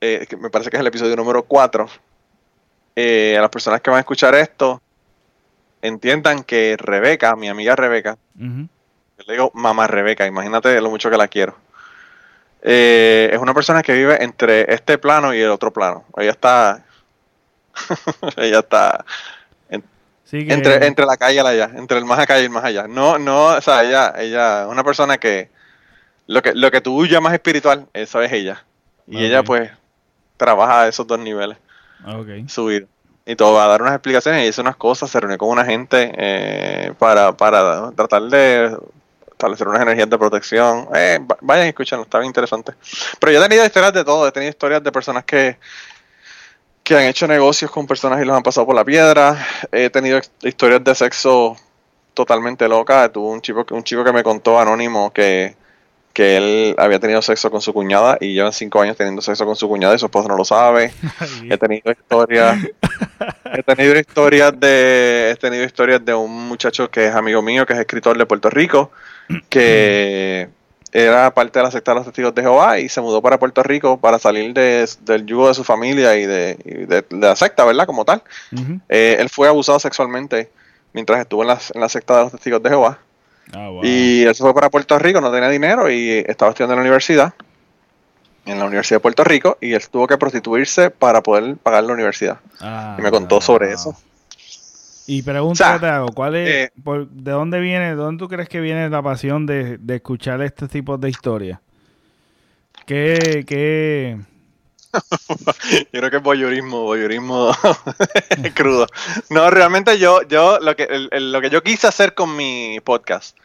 eh, 0.00 0.26
que 0.28 0.36
me 0.36 0.50
parece 0.50 0.70
que 0.70 0.76
es 0.76 0.80
el 0.80 0.86
episodio 0.86 1.16
número 1.16 1.42
4, 1.42 1.86
eh, 2.96 3.36
a 3.38 3.40
las 3.40 3.50
personas 3.50 3.80
que 3.80 3.88
van 3.90 3.98
a 3.98 4.00
escuchar 4.00 4.34
esto, 4.34 4.82
entiendan 5.82 6.44
que 6.44 6.76
Rebeca, 6.78 7.36
mi 7.36 7.48
amiga 7.48 7.76
Rebeca, 7.76 8.18
le 8.36 9.32
digo 9.32 9.50
mamá 9.54 9.86
Rebeca, 9.86 10.26
imagínate 10.26 10.80
lo 10.80 10.90
mucho 10.90 11.10
que 11.10 11.16
la 11.16 11.28
quiero. 11.28 11.56
Eh, 12.62 13.30
es 13.32 13.38
una 13.38 13.54
persona 13.54 13.82
que 13.82 13.94
vive 13.94 14.22
entre 14.22 14.72
este 14.72 14.98
plano 14.98 15.34
y 15.34 15.40
el 15.40 15.50
otro 15.50 15.72
plano. 15.72 16.04
Ella 16.16 16.30
está. 16.30 16.84
ella 18.36 18.58
está. 18.60 19.04
entre, 20.32 20.86
entre 20.86 21.06
la 21.06 21.16
calle 21.16 21.40
y 21.40 21.42
la 21.42 21.50
allá. 21.50 21.70
Entre 21.74 21.98
el 21.98 22.04
más 22.04 22.18
acá 22.18 22.38
y 22.40 22.44
el 22.44 22.50
más 22.50 22.64
allá. 22.64 22.86
No, 22.86 23.18
no, 23.18 23.46
o 23.46 23.60
sea, 23.60 23.84
ella, 23.84 24.14
ella 24.18 24.62
es 24.62 24.68
una 24.68 24.84
persona 24.84 25.18
que. 25.18 25.48
Lo 26.26 26.42
que, 26.42 26.54
lo 26.54 26.70
que 26.70 26.80
tú 26.80 27.06
llamas 27.06 27.32
espiritual, 27.32 27.88
eso 27.92 28.22
es 28.22 28.30
ella. 28.32 28.64
Y 29.08 29.24
ella, 29.24 29.42
pues, 29.42 29.68
trabaja 30.36 30.82
a 30.82 30.88
esos 30.88 31.04
dos 31.04 31.18
niveles. 31.18 31.58
Okay. 32.06 32.48
Subir. 32.48 32.86
Y 33.26 33.36
todo 33.36 33.54
va 33.54 33.64
a 33.64 33.68
dar 33.68 33.82
unas 33.82 33.94
explicaciones 33.94 34.42
y 34.42 34.46
dice 34.46 34.60
unas 34.60 34.76
cosas, 34.76 35.10
se 35.10 35.20
reúne 35.20 35.38
con 35.38 35.50
una 35.50 35.64
gente 35.64 36.12
eh, 36.16 36.92
para, 36.98 37.36
para 37.36 37.92
tratar 37.92 38.22
de 38.22 38.76
establecer 39.30 39.68
unas 39.68 39.82
energías 39.82 40.10
de 40.10 40.18
protección. 40.18 40.88
Eh, 40.94 41.18
vayan 41.40 41.66
y 41.66 41.68
escúchenlo, 41.68 42.04
está 42.04 42.18
bien 42.18 42.28
interesante. 42.28 42.72
Pero 43.18 43.32
yo 43.32 43.40
he 43.40 43.48
tenido 43.48 43.64
historias 43.64 43.92
de 43.92 44.04
todo, 44.04 44.26
he 44.26 44.32
tenido 44.32 44.50
historias 44.50 44.82
de 44.82 44.92
personas 44.92 45.24
que, 45.24 45.58
que 46.82 46.96
han 46.96 47.04
hecho 47.04 47.26
negocios 47.26 47.70
con 47.70 47.86
personas 47.86 48.20
y 48.20 48.24
los 48.24 48.36
han 48.36 48.42
pasado 48.42 48.66
por 48.66 48.74
la 48.74 48.84
piedra. 48.84 49.46
He 49.70 49.90
tenido 49.90 50.20
historias 50.42 50.82
de 50.82 50.94
sexo 50.94 51.56
totalmente 52.14 52.68
locas. 52.68 53.12
Tuve 53.12 53.28
un 53.28 53.40
chico, 53.40 53.64
un 53.70 53.84
chico 53.84 54.02
que 54.02 54.12
me 54.12 54.22
contó 54.22 54.58
anónimo 54.58 55.12
que, 55.12 55.56
que 56.20 56.36
él 56.36 56.74
había 56.76 57.00
tenido 57.00 57.22
sexo 57.22 57.50
con 57.50 57.62
su 57.62 57.72
cuñada 57.72 58.18
y 58.20 58.34
llevan 58.34 58.52
cinco 58.52 58.82
años 58.82 58.94
teniendo 58.94 59.22
sexo 59.22 59.46
con 59.46 59.56
su 59.56 59.66
cuñada 59.66 59.94
y 59.94 59.98
su 59.98 60.04
esposo 60.04 60.28
no 60.28 60.36
lo 60.36 60.44
sabe. 60.44 60.92
he 61.48 61.56
tenido 61.56 61.90
historias, 61.90 62.58
he 63.46 63.62
tenido 63.62 63.98
historias 63.98 64.52
de, 64.60 65.30
he 65.30 65.36
tenido 65.36 65.64
historias 65.64 66.04
de 66.04 66.12
un 66.12 66.46
muchacho 66.46 66.90
que 66.90 67.06
es 67.06 67.14
amigo 67.14 67.40
mío, 67.40 67.64
que 67.64 67.72
es 67.72 67.78
escritor 67.78 68.18
de 68.18 68.26
Puerto 68.26 68.50
Rico, 68.50 68.90
que 69.48 70.50
era 70.92 71.32
parte 71.32 71.58
de 71.58 71.62
la 71.62 71.70
secta 71.70 71.92
de 71.92 71.94
los 71.94 72.04
testigos 72.04 72.34
de 72.34 72.42
Jehová 72.42 72.78
y 72.78 72.90
se 72.90 73.00
mudó 73.00 73.22
para 73.22 73.38
Puerto 73.38 73.62
Rico 73.62 73.98
para 73.98 74.18
salir 74.18 74.52
del 74.52 75.24
yugo 75.24 75.48
de 75.48 75.54
su 75.54 75.64
familia 75.64 76.18
y 76.18 76.26
de, 76.26 77.02
la 77.08 77.34
secta, 77.34 77.64
¿verdad? 77.64 77.86
Como 77.86 78.04
tal. 78.04 78.22
Eh, 78.90 79.16
él 79.18 79.30
fue 79.30 79.48
abusado 79.48 79.80
sexualmente 79.80 80.50
mientras 80.92 81.18
estuvo 81.18 81.44
en 81.44 81.48
la, 81.48 81.88
secta 81.88 82.18
de 82.18 82.22
los 82.24 82.32
testigos 82.32 82.62
de 82.62 82.68
Jehová. 82.68 82.98
Ah, 83.52 83.70
y 83.82 84.22
él 84.22 84.34
se 84.34 84.42
fue 84.42 84.54
para 84.54 84.70
Puerto 84.70 84.98
Rico, 84.98 85.20
no 85.20 85.32
tenía 85.32 85.48
dinero 85.48 85.90
y 85.90 86.24
estaba 86.26 86.50
estudiando 86.50 86.74
en 86.74 86.78
la 86.78 86.82
universidad, 86.82 87.34
en 88.46 88.58
la 88.58 88.64
Universidad 88.64 88.96
de 88.96 89.00
Puerto 89.00 89.24
Rico, 89.24 89.58
y 89.60 89.72
él 89.72 89.82
tuvo 89.90 90.06
que 90.06 90.16
prostituirse 90.18 90.90
para 90.90 91.22
poder 91.22 91.56
pagar 91.56 91.84
la 91.84 91.92
universidad. 91.92 92.38
Ah, 92.60 92.96
y 92.98 93.02
me 93.02 93.10
contó 93.10 93.40
sobre 93.40 93.72
eso. 93.72 93.96
Y 95.06 95.22
pregúntate 95.22 95.86
algo, 95.86 96.12
¿cuál 96.14 96.36
es, 96.36 96.48
eh, 96.48 96.72
¿de 97.10 97.30
dónde 97.32 97.58
viene, 97.58 97.88
de 97.88 97.94
dónde 97.96 98.22
tú 98.22 98.28
crees 98.28 98.48
que 98.48 98.60
viene 98.60 98.88
la 98.88 99.02
pasión 99.02 99.44
de, 99.46 99.80
escuchar 99.88 100.40
este 100.42 100.68
tipo 100.68 100.96
de 100.98 101.10
historias? 101.10 101.58
¿Qué, 102.86 103.44
qué... 103.46 104.18
yo 105.92 106.00
creo 106.00 106.10
que 106.10 106.16
es 106.16 106.22
voyeurismo, 106.22 106.82
voyeurismo 106.82 107.50
crudo. 108.54 108.86
No, 109.28 109.50
realmente 109.50 109.98
yo, 109.98 110.22
yo 110.22 110.58
lo 110.60 110.74
que, 110.76 110.88
lo 111.12 111.40
que 111.40 111.50
yo 111.50 111.62
quise 111.62 111.86
hacer 111.86 112.14
con 112.14 112.34
mi 112.36 112.80
podcast 112.84 113.36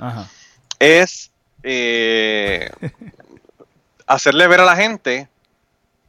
es 0.80 1.32
eh, 1.64 2.70
hacerle 4.08 4.48
ver 4.48 4.62
a 4.62 4.66
la 4.66 4.76
gente 4.76 5.28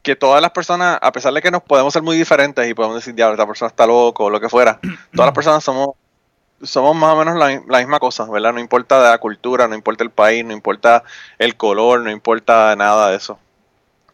que 0.01 0.15
todas 0.15 0.41
las 0.41 0.51
personas, 0.51 0.97
a 1.01 1.11
pesar 1.11 1.33
de 1.33 1.41
que 1.41 1.51
nos 1.51 1.63
podemos 1.63 1.91
ser 1.91 2.01
muy 2.01 2.17
diferentes 2.17 2.67
y 2.67 2.73
podemos 2.73 2.95
decir, 2.95 3.13
diablo, 3.13 3.33
esta 3.33 3.45
persona 3.45 3.69
está 3.69 3.85
loco 3.85 4.25
o 4.25 4.29
lo 4.29 4.39
que 4.39 4.49
fuera, 4.49 4.79
todas 5.13 5.27
las 5.27 5.33
personas 5.33 5.63
somos 5.63 5.95
somos 6.63 6.95
más 6.95 7.13
o 7.13 7.17
menos 7.17 7.35
la, 7.35 7.79
misma 7.79 7.99
cosa, 7.99 8.25
¿verdad? 8.25 8.53
No 8.53 8.59
importa 8.59 8.99
la 9.11 9.17
cultura, 9.19 9.67
no 9.67 9.75
importa 9.75 10.03
el 10.03 10.09
país, 10.09 10.43
no 10.43 10.53
importa 10.53 11.03
el 11.37 11.55
color, 11.55 12.01
no 12.01 12.09
importa 12.09 12.75
nada 12.75 13.11
de 13.11 13.17
eso. 13.17 13.37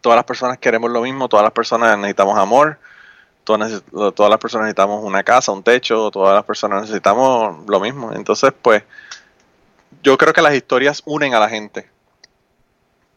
Todas 0.04 0.18
las 0.18 0.26
personas 0.26 0.60
queremos 0.60 0.92
lo 0.92 1.02
mismo, 1.02 1.28
todas 1.28 1.44
las 1.44 1.54
personas 1.54 1.98
necesitamos 1.98 2.38
amor, 2.38 2.78
todas, 3.44 3.82
todas 3.92 4.30
las 4.30 4.38
personas 4.38 4.66
necesitamos 4.66 5.04
una 5.04 5.24
casa, 5.24 5.52
un 5.52 5.64
techo, 5.64 6.12
todas 6.12 6.36
las 6.36 6.44
personas 6.44 6.82
necesitamos 6.82 7.66
lo 7.68 7.80
mismo. 7.80 8.14
Entonces, 8.14 8.54
pues, 8.62 8.84
yo 10.04 10.18
creo 10.18 10.34
que 10.34 10.42
las 10.42 10.54
historias 10.54 11.02
unen 11.06 11.34
a 11.34 11.40
la 11.40 11.50
gente. 11.50 11.90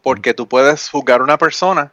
Porque 0.01 0.33
tú 0.33 0.47
puedes 0.47 0.89
juzgar 0.89 1.21
una 1.21 1.37
persona 1.37 1.91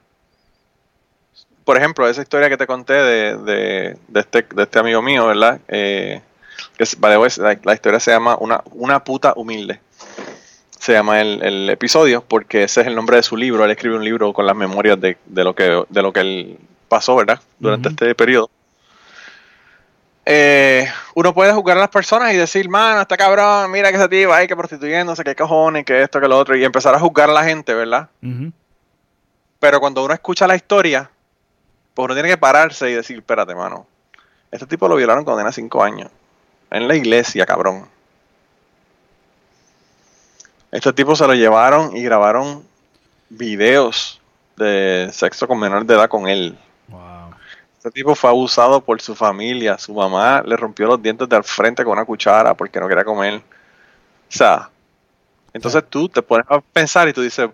por 1.64 1.78
ejemplo, 1.78 2.06
esa 2.08 2.22
historia 2.22 2.48
que 2.48 2.56
te 2.56 2.66
conté 2.66 2.92
de, 2.92 3.36
de, 3.38 3.98
este, 4.14 4.42
de 4.42 4.62
este 4.62 4.78
amigo 4.78 5.00
mío, 5.00 5.26
¿verdad? 5.26 5.60
Eh, 5.68 6.20
que 6.76 6.84
la, 7.00 7.58
la, 7.62 7.74
historia 7.74 8.00
se 8.00 8.10
llama 8.10 8.36
una, 8.38 8.62
una 8.72 9.02
puta 9.02 9.32
humilde. 9.34 9.80
Se 10.84 10.92
llama 10.92 11.22
el, 11.22 11.42
el, 11.42 11.70
episodio 11.70 12.22
porque 12.22 12.64
ese 12.64 12.82
es 12.82 12.86
el 12.88 12.94
nombre 12.94 13.16
de 13.16 13.22
su 13.22 13.38
libro. 13.38 13.64
Él 13.64 13.70
escribe 13.70 13.96
un 13.96 14.04
libro 14.04 14.34
con 14.34 14.44
las 14.44 14.54
memorias 14.54 15.00
de, 15.00 15.16
de 15.24 15.42
lo, 15.42 15.54
que, 15.54 15.82
de 15.88 16.02
lo 16.02 16.12
que 16.12 16.20
él 16.20 16.58
pasó, 16.90 17.16
¿verdad? 17.16 17.40
Durante 17.58 17.88
este 17.88 18.14
periodo. 18.14 18.50
Eh, 20.26 20.86
uno 21.14 21.32
puede 21.32 21.54
juzgar 21.54 21.78
a 21.78 21.80
las 21.80 21.88
personas 21.88 22.34
y 22.34 22.36
decir, 22.36 22.68
mano, 22.68 23.00
está 23.00 23.16
cabrón, 23.16 23.70
mira 23.70 23.88
que 23.90 23.96
ese 23.96 24.10
tío 24.10 24.34
ahí 24.34 24.46
que 24.46 24.54
prostituyéndose, 24.54 25.24
que 25.24 25.34
cojones, 25.34 25.86
que 25.86 26.02
esto, 26.02 26.20
que 26.20 26.28
lo 26.28 26.36
otro, 26.36 26.54
y 26.54 26.62
empezar 26.62 26.94
a 26.94 27.00
juzgar 27.00 27.30
a 27.30 27.32
la 27.32 27.44
gente, 27.44 27.72
¿verdad? 27.72 28.10
Pero 29.58 29.80
cuando 29.80 30.04
uno 30.04 30.12
escucha 30.12 30.46
la 30.46 30.54
historia, 30.54 31.10
pues 31.94 32.04
uno 32.04 32.12
tiene 32.12 32.28
que 32.28 32.36
pararse 32.36 32.90
y 32.90 32.92
decir, 32.92 33.16
espérate, 33.16 33.54
mano. 33.54 33.86
Este 34.50 34.66
tipo 34.66 34.86
lo 34.86 34.96
violaron 34.96 35.24
cuando 35.24 35.38
tenía 35.38 35.52
5 35.52 35.82
años. 35.82 36.10
En 36.70 36.88
la 36.88 36.94
iglesia, 36.94 37.46
cabrón. 37.46 37.93
Este 40.74 40.92
tipo 40.92 41.14
se 41.14 41.24
lo 41.24 41.34
llevaron 41.34 41.96
y 41.96 42.02
grabaron 42.02 42.64
videos 43.28 44.20
de 44.56 45.08
sexo 45.12 45.46
con 45.46 45.60
menor 45.60 45.86
de 45.86 45.94
edad 45.94 46.08
con 46.08 46.26
él. 46.26 46.58
Wow. 46.88 47.32
Este 47.76 47.92
tipo 47.92 48.16
fue 48.16 48.28
abusado 48.28 48.80
por 48.80 49.00
su 49.00 49.14
familia. 49.14 49.78
Su 49.78 49.94
mamá 49.94 50.42
le 50.44 50.56
rompió 50.56 50.88
los 50.88 51.00
dientes 51.00 51.28
de 51.28 51.36
al 51.36 51.44
frente 51.44 51.84
con 51.84 51.92
una 51.92 52.04
cuchara 52.04 52.54
porque 52.54 52.80
no 52.80 52.88
quería 52.88 53.04
comer. 53.04 53.34
O 53.34 53.42
sea, 54.28 54.68
entonces 55.52 55.84
tú 55.88 56.08
te 56.08 56.22
pones 56.22 56.44
a 56.48 56.60
pensar 56.60 57.08
y 57.08 57.12
tú 57.12 57.22
dices, 57.22 57.48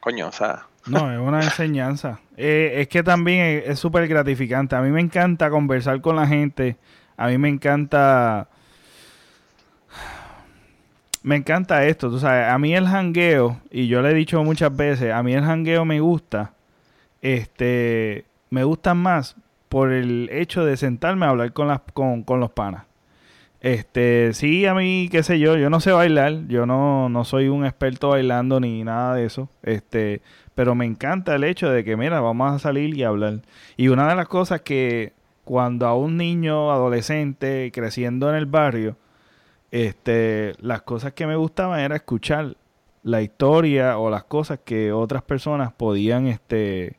coño, 0.00 0.28
o 0.28 0.32
sea, 0.32 0.64
no, 0.86 1.12
es 1.12 1.18
una 1.18 1.42
enseñanza. 1.42 2.20
Eh, 2.40 2.82
es 2.82 2.88
que 2.88 3.02
también 3.02 3.64
es 3.66 3.80
súper 3.80 4.06
gratificante. 4.06 4.76
A 4.76 4.80
mí 4.80 4.90
me 4.90 5.00
encanta 5.00 5.50
conversar 5.50 6.00
con 6.00 6.14
la 6.14 6.24
gente. 6.24 6.76
A 7.16 7.26
mí 7.26 7.36
me 7.36 7.48
encanta... 7.48 8.46
Me 11.22 11.36
encanta 11.36 11.84
esto, 11.84 12.10
tú 12.10 12.18
sabes, 12.18 12.46
a 12.48 12.58
mí 12.58 12.74
el 12.74 12.86
jangueo, 12.86 13.60
y 13.70 13.88
yo 13.88 14.02
le 14.02 14.10
he 14.10 14.14
dicho 14.14 14.42
muchas 14.44 14.74
veces, 14.76 15.12
a 15.12 15.22
mí 15.22 15.34
el 15.34 15.44
jangueo 15.44 15.84
me 15.84 16.00
gusta, 16.00 16.52
este, 17.22 18.24
me 18.50 18.64
gusta 18.64 18.94
más 18.94 19.36
por 19.68 19.92
el 19.92 20.28
hecho 20.32 20.64
de 20.64 20.76
sentarme 20.76 21.26
a 21.26 21.30
hablar 21.30 21.52
con, 21.52 21.68
las, 21.68 21.80
con, 21.92 22.22
con 22.22 22.40
los 22.40 22.50
panas. 22.50 22.84
Este, 23.60 24.32
sí, 24.34 24.66
a 24.66 24.74
mí, 24.74 25.08
qué 25.10 25.24
sé 25.24 25.40
yo, 25.40 25.56
yo 25.56 25.68
no 25.68 25.80
sé 25.80 25.90
bailar, 25.90 26.46
yo 26.46 26.64
no, 26.64 27.08
no 27.08 27.24
soy 27.24 27.48
un 27.48 27.66
experto 27.66 28.10
bailando 28.10 28.60
ni 28.60 28.84
nada 28.84 29.14
de 29.14 29.24
eso, 29.24 29.50
este, 29.64 30.22
pero 30.54 30.76
me 30.76 30.86
encanta 30.86 31.34
el 31.34 31.42
hecho 31.42 31.68
de 31.68 31.82
que, 31.82 31.96
mira, 31.96 32.20
vamos 32.20 32.52
a 32.52 32.58
salir 32.60 32.96
y 32.96 33.02
hablar. 33.02 33.40
Y 33.76 33.88
una 33.88 34.08
de 34.08 34.14
las 34.14 34.28
cosas 34.28 34.60
que 34.60 35.12
cuando 35.44 35.86
a 35.86 35.96
un 35.96 36.16
niño 36.16 36.70
adolescente 36.70 37.70
creciendo 37.74 38.28
en 38.30 38.36
el 38.36 38.46
barrio, 38.46 38.96
este, 39.70 40.54
las 40.60 40.82
cosas 40.82 41.12
que 41.12 41.26
me 41.26 41.36
gustaban 41.36 41.80
era 41.80 41.96
escuchar 41.96 42.56
la 43.02 43.22
historia 43.22 43.98
o 43.98 44.10
las 44.10 44.24
cosas 44.24 44.60
que 44.64 44.92
otras 44.92 45.22
personas 45.22 45.72
podían, 45.72 46.26
este, 46.26 46.96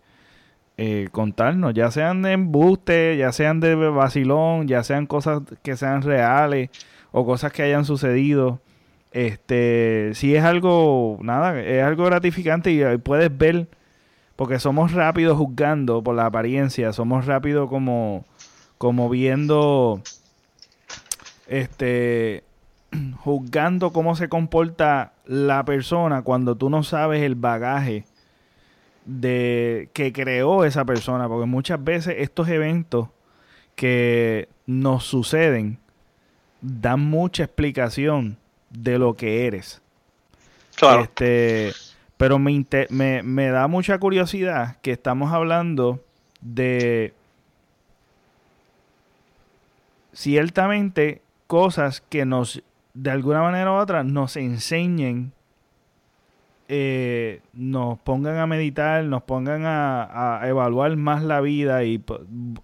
eh, 0.77 1.09
contarnos, 1.11 1.73
ya 1.73 1.91
sean 1.91 2.21
de 2.21 2.31
embuste, 2.31 3.17
ya 3.17 3.33
sean 3.33 3.59
de 3.59 3.75
vacilón, 3.75 4.65
ya 4.67 4.81
sean 4.81 5.07
cosas 5.07 5.41
que 5.61 5.75
sean 5.75 6.03
reales 6.03 6.69
o 7.11 7.25
cosas 7.25 7.51
que 7.51 7.63
hayan 7.63 7.83
sucedido. 7.83 8.61
Este, 9.11 10.11
si 10.13 10.35
es 10.35 10.43
algo, 10.45 11.17
nada, 11.21 11.59
es 11.59 11.83
algo 11.83 12.05
gratificante 12.05 12.71
y, 12.71 12.97
puedes 12.99 13.35
ver, 13.37 13.67
porque 14.35 14.59
somos 14.59 14.93
rápidos 14.93 15.37
juzgando 15.37 16.01
por 16.01 16.15
la 16.15 16.27
apariencia, 16.27 16.93
somos 16.93 17.25
rápidos 17.25 17.69
como, 17.69 18.25
como 18.77 19.09
viendo 19.09 20.01
este, 21.47 22.45
juzgando 23.19 23.91
cómo 23.91 24.15
se 24.15 24.29
comporta 24.29 25.13
la 25.25 25.63
persona 25.65 26.21
cuando 26.21 26.55
tú 26.55 26.69
no 26.69 26.83
sabes 26.83 27.21
el 27.21 27.35
bagaje 27.35 28.05
de 29.05 29.89
que 29.93 30.13
creó 30.13 30.65
esa 30.65 30.85
persona, 30.85 31.27
porque 31.27 31.45
muchas 31.47 31.83
veces 31.83 32.15
estos 32.19 32.47
eventos 32.47 33.09
que 33.75 34.49
nos 34.65 35.05
suceden 35.05 35.79
dan 36.61 36.99
mucha 36.99 37.43
explicación 37.43 38.37
de 38.69 38.99
lo 38.99 39.15
que 39.15 39.47
eres. 39.47 39.81
Claro. 40.75 41.03
Este, 41.03 41.73
pero 42.17 42.37
me, 42.37 42.65
me, 42.89 43.23
me 43.23 43.49
da 43.49 43.67
mucha 43.67 43.97
curiosidad 43.97 44.77
que 44.81 44.91
estamos 44.91 45.31
hablando 45.33 46.03
de 46.41 47.13
ciertamente 50.13 51.21
cosas 51.47 52.01
que 52.01 52.25
nos, 52.25 52.61
de 53.01 53.11
alguna 53.11 53.41
manera 53.41 53.71
u 53.71 53.75
otra, 53.75 54.03
nos 54.03 54.35
enseñen, 54.35 55.31
eh, 56.67 57.39
nos 57.53 57.97
pongan 57.99 58.37
a 58.37 58.45
meditar, 58.45 59.05
nos 59.05 59.23
pongan 59.23 59.63
a, 59.65 60.41
evaluar 60.43 60.93
más 60.97 61.23
la 61.23 61.39
vida 61.39 61.85
y 61.85 62.03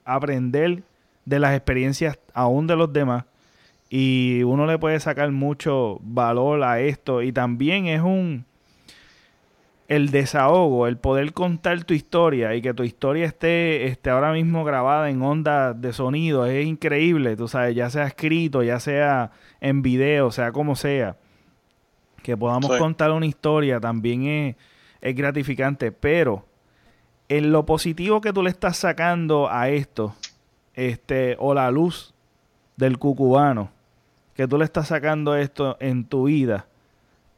aprender 0.04 0.84
de 1.24 1.40
las 1.40 1.56
experiencias 1.56 2.20
aún 2.34 2.68
de 2.68 2.76
los 2.76 2.92
demás. 2.92 3.24
Y 3.90 4.44
uno 4.44 4.66
le 4.66 4.78
puede 4.78 5.00
sacar 5.00 5.32
mucho 5.32 6.00
valor 6.04 6.64
a 6.64 6.82
esto. 6.82 7.22
Y 7.22 7.32
también 7.32 7.86
es 7.86 8.02
un 8.02 8.46
el 9.88 10.10
desahogo, 10.10 10.88
el 10.88 10.98
poder 10.98 11.34
contar 11.34 11.84
tu 11.84 11.94
historia 11.94 12.56
y 12.56 12.62
que 12.62 12.74
tu 12.74 12.84
historia 12.84 13.26
esté, 13.26 13.86
esté 13.86 14.10
ahora 14.10 14.32
mismo 14.32 14.64
grabada 14.64 15.10
en 15.10 15.22
onda 15.22 15.74
de 15.74 15.94
sonido, 15.94 16.46
es 16.46 16.66
increíble, 16.66 17.36
tú 17.36 17.48
sabes, 17.48 17.76
ya 17.76 17.90
sea 17.90 18.08
escrito, 18.08 18.64
ya 18.64 18.80
sea 18.80 19.32
en 19.62 19.82
video, 19.82 20.32
sea 20.32 20.52
como 20.52 20.76
sea. 20.76 21.18
Que 22.24 22.36
podamos 22.36 22.76
contar 22.78 23.12
una 23.12 23.28
historia 23.28 23.80
también 23.80 24.26
es, 24.26 24.56
es 25.02 25.16
gratificante, 25.16 25.92
pero 25.92 26.46
en 27.30 27.52
lo 27.52 27.68
positivo 27.68 28.22
que 28.22 28.34
tú 28.34 28.42
le 28.42 28.50
estás 28.50 28.78
sacando 28.78 29.48
a 29.52 29.70
esto, 29.70 30.16
este, 30.74 31.36
o 31.38 31.54
la 31.54 31.70
luz 31.70 32.16
del 32.76 32.98
cucubano, 32.98 33.70
que 34.34 34.48
tú 34.48 34.58
le 34.58 34.66
estás 34.66 34.88
sacando 34.88 35.36
esto 35.36 35.78
en 35.80 36.06
tu 36.06 36.24
vida, 36.24 36.66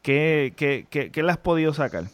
¿qué, 0.00 0.54
qué, 0.56 0.86
qué, 0.88 1.10
qué 1.10 1.22
le 1.22 1.30
has 1.30 1.38
podido 1.38 1.74
sacar? 1.74 2.04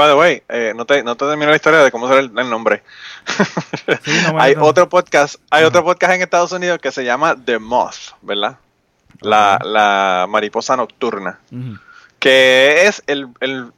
By 0.00 0.08
the 0.08 0.14
way, 0.14 0.42
eh, 0.48 0.72
no, 0.74 0.86
te, 0.86 1.02
no 1.02 1.14
te 1.14 1.26
termino 1.26 1.50
la 1.50 1.56
historia 1.56 1.80
de 1.80 1.90
cómo 1.92 2.08
será 2.08 2.20
el, 2.20 2.32
nombre. 2.32 2.82
hay 4.38 4.54
otro 4.58 4.88
podcast, 4.88 5.34
hay 5.50 5.64
otro 5.64 5.84
podcast 5.84 6.14
en 6.14 6.22
Estados 6.22 6.52
Unidos 6.52 6.78
que 6.78 6.90
se 6.90 7.04
llama 7.04 7.36
The 7.36 7.58
Moth, 7.58 8.14
¿verdad? 8.22 8.56
La, 9.20 10.26
mariposa 10.26 10.74
nocturna. 10.74 11.38
Que 12.18 12.86
es 12.86 13.02
el, 13.08 13.28
el 13.40 13.72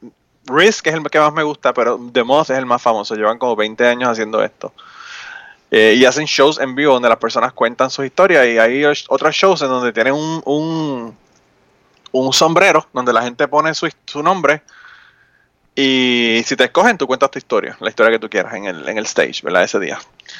Risk 0.45 0.87
es 0.87 0.93
el 0.93 1.03
que 1.09 1.19
más 1.19 1.33
me 1.33 1.43
gusta, 1.43 1.73
pero 1.73 1.99
The 2.13 2.23
Moth 2.23 2.51
es 2.51 2.57
el 2.57 2.65
más 2.65 2.81
famoso. 2.81 3.15
Llevan 3.15 3.37
como 3.37 3.57
20 3.57 3.85
años 3.85 4.07
haciendo 4.07 4.41
esto. 4.41 4.71
Eh, 5.71 5.95
y 5.97 6.05
hacen 6.05 6.23
shows 6.23 6.57
en 6.57 6.73
vivo 6.73 6.93
donde 6.93 7.09
las 7.09 7.17
personas 7.17 7.51
cuentan 7.51 7.89
sus 7.89 8.05
historias. 8.05 8.47
Y 8.47 8.59
hay 8.59 8.85
otros 8.85 9.35
shows 9.35 9.61
en 9.61 9.67
donde 9.67 9.91
tienen 9.91 10.13
un, 10.13 10.41
un, 10.45 11.17
un 12.13 12.31
sombrero 12.31 12.87
donde 12.93 13.11
la 13.11 13.23
gente 13.23 13.45
pone 13.49 13.73
su, 13.73 13.89
su 14.05 14.23
nombre 14.23 14.61
y 15.75 16.41
si 16.45 16.55
te 16.55 16.65
escogen, 16.65 16.97
tú 16.97 17.07
cuentas 17.07 17.31
tu 17.31 17.39
historia, 17.39 17.75
la 17.79 17.89
historia 17.89 18.11
que 18.11 18.19
tú 18.19 18.29
quieras 18.29 18.53
en 18.53 18.65
el, 18.65 18.87
en 18.87 18.97
el 18.97 19.05
stage, 19.05 19.41
¿verdad? 19.43 19.63
Ese 19.63 19.79
día. 19.79 19.97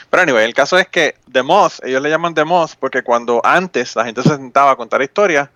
Pero 0.10 0.24
anyway, 0.24 0.46
el 0.46 0.54
caso 0.54 0.78
es 0.78 0.88
que 0.88 1.15
The 1.32 1.41
Moth, 1.41 1.84
ellos 1.84 2.02
le 2.02 2.10
llaman 2.10 2.36
The 2.36 2.46
Moth 2.46 2.74
porque 2.80 3.02
cuando 3.02 3.41
antes 3.43 3.96
la 3.96 4.06
gente 4.06 4.22
se 4.22 4.30
sentaba 4.30 4.72
a 4.72 4.76
contar 4.76 5.02
historias 5.02 5.50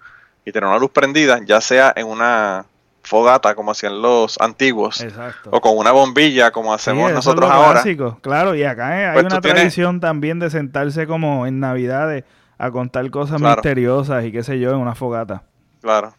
y 0.46 0.52
tenía 0.52 0.70
una 0.70 0.80
luz 0.80 0.92
prendida, 0.92 1.40
ya 1.46 1.62
sea 1.62 1.94
en 1.96 2.08
una 2.08 2.66
fogata 3.04 3.56
como 3.56 3.72
hacían 3.72 4.02
los 4.02 4.40
antiguos 4.42 5.06
o 5.50 5.62
con 5.62 5.78
una 5.78 5.92
bombilla 5.92 6.52
como 6.52 6.74
hacemos 6.74 7.12
nosotros 7.12 7.50
ahora. 7.50 7.84
Claro, 8.22 8.56
y 8.56 8.64
acá 8.64 9.00
eh, 9.00 9.06
hay 9.08 9.14
pues 9.14 9.26
una 9.26 9.42
tradición 9.42 10.00
también 10.00 10.40
de 10.40 10.50
sentarse 10.50 11.08
como 11.08 11.46
en 11.46 11.60
Navidades 11.60 12.24
a 12.58 12.72
contar 12.72 13.10
cosas 13.12 13.40
misteriosas 13.40 14.26
y 14.26 14.32
qué 14.32 14.44
sé 14.44 14.60
yo 14.60 14.72
en 14.72 14.78
una 14.78 14.96
fogata. 14.96 15.44
Claro. 15.82 16.14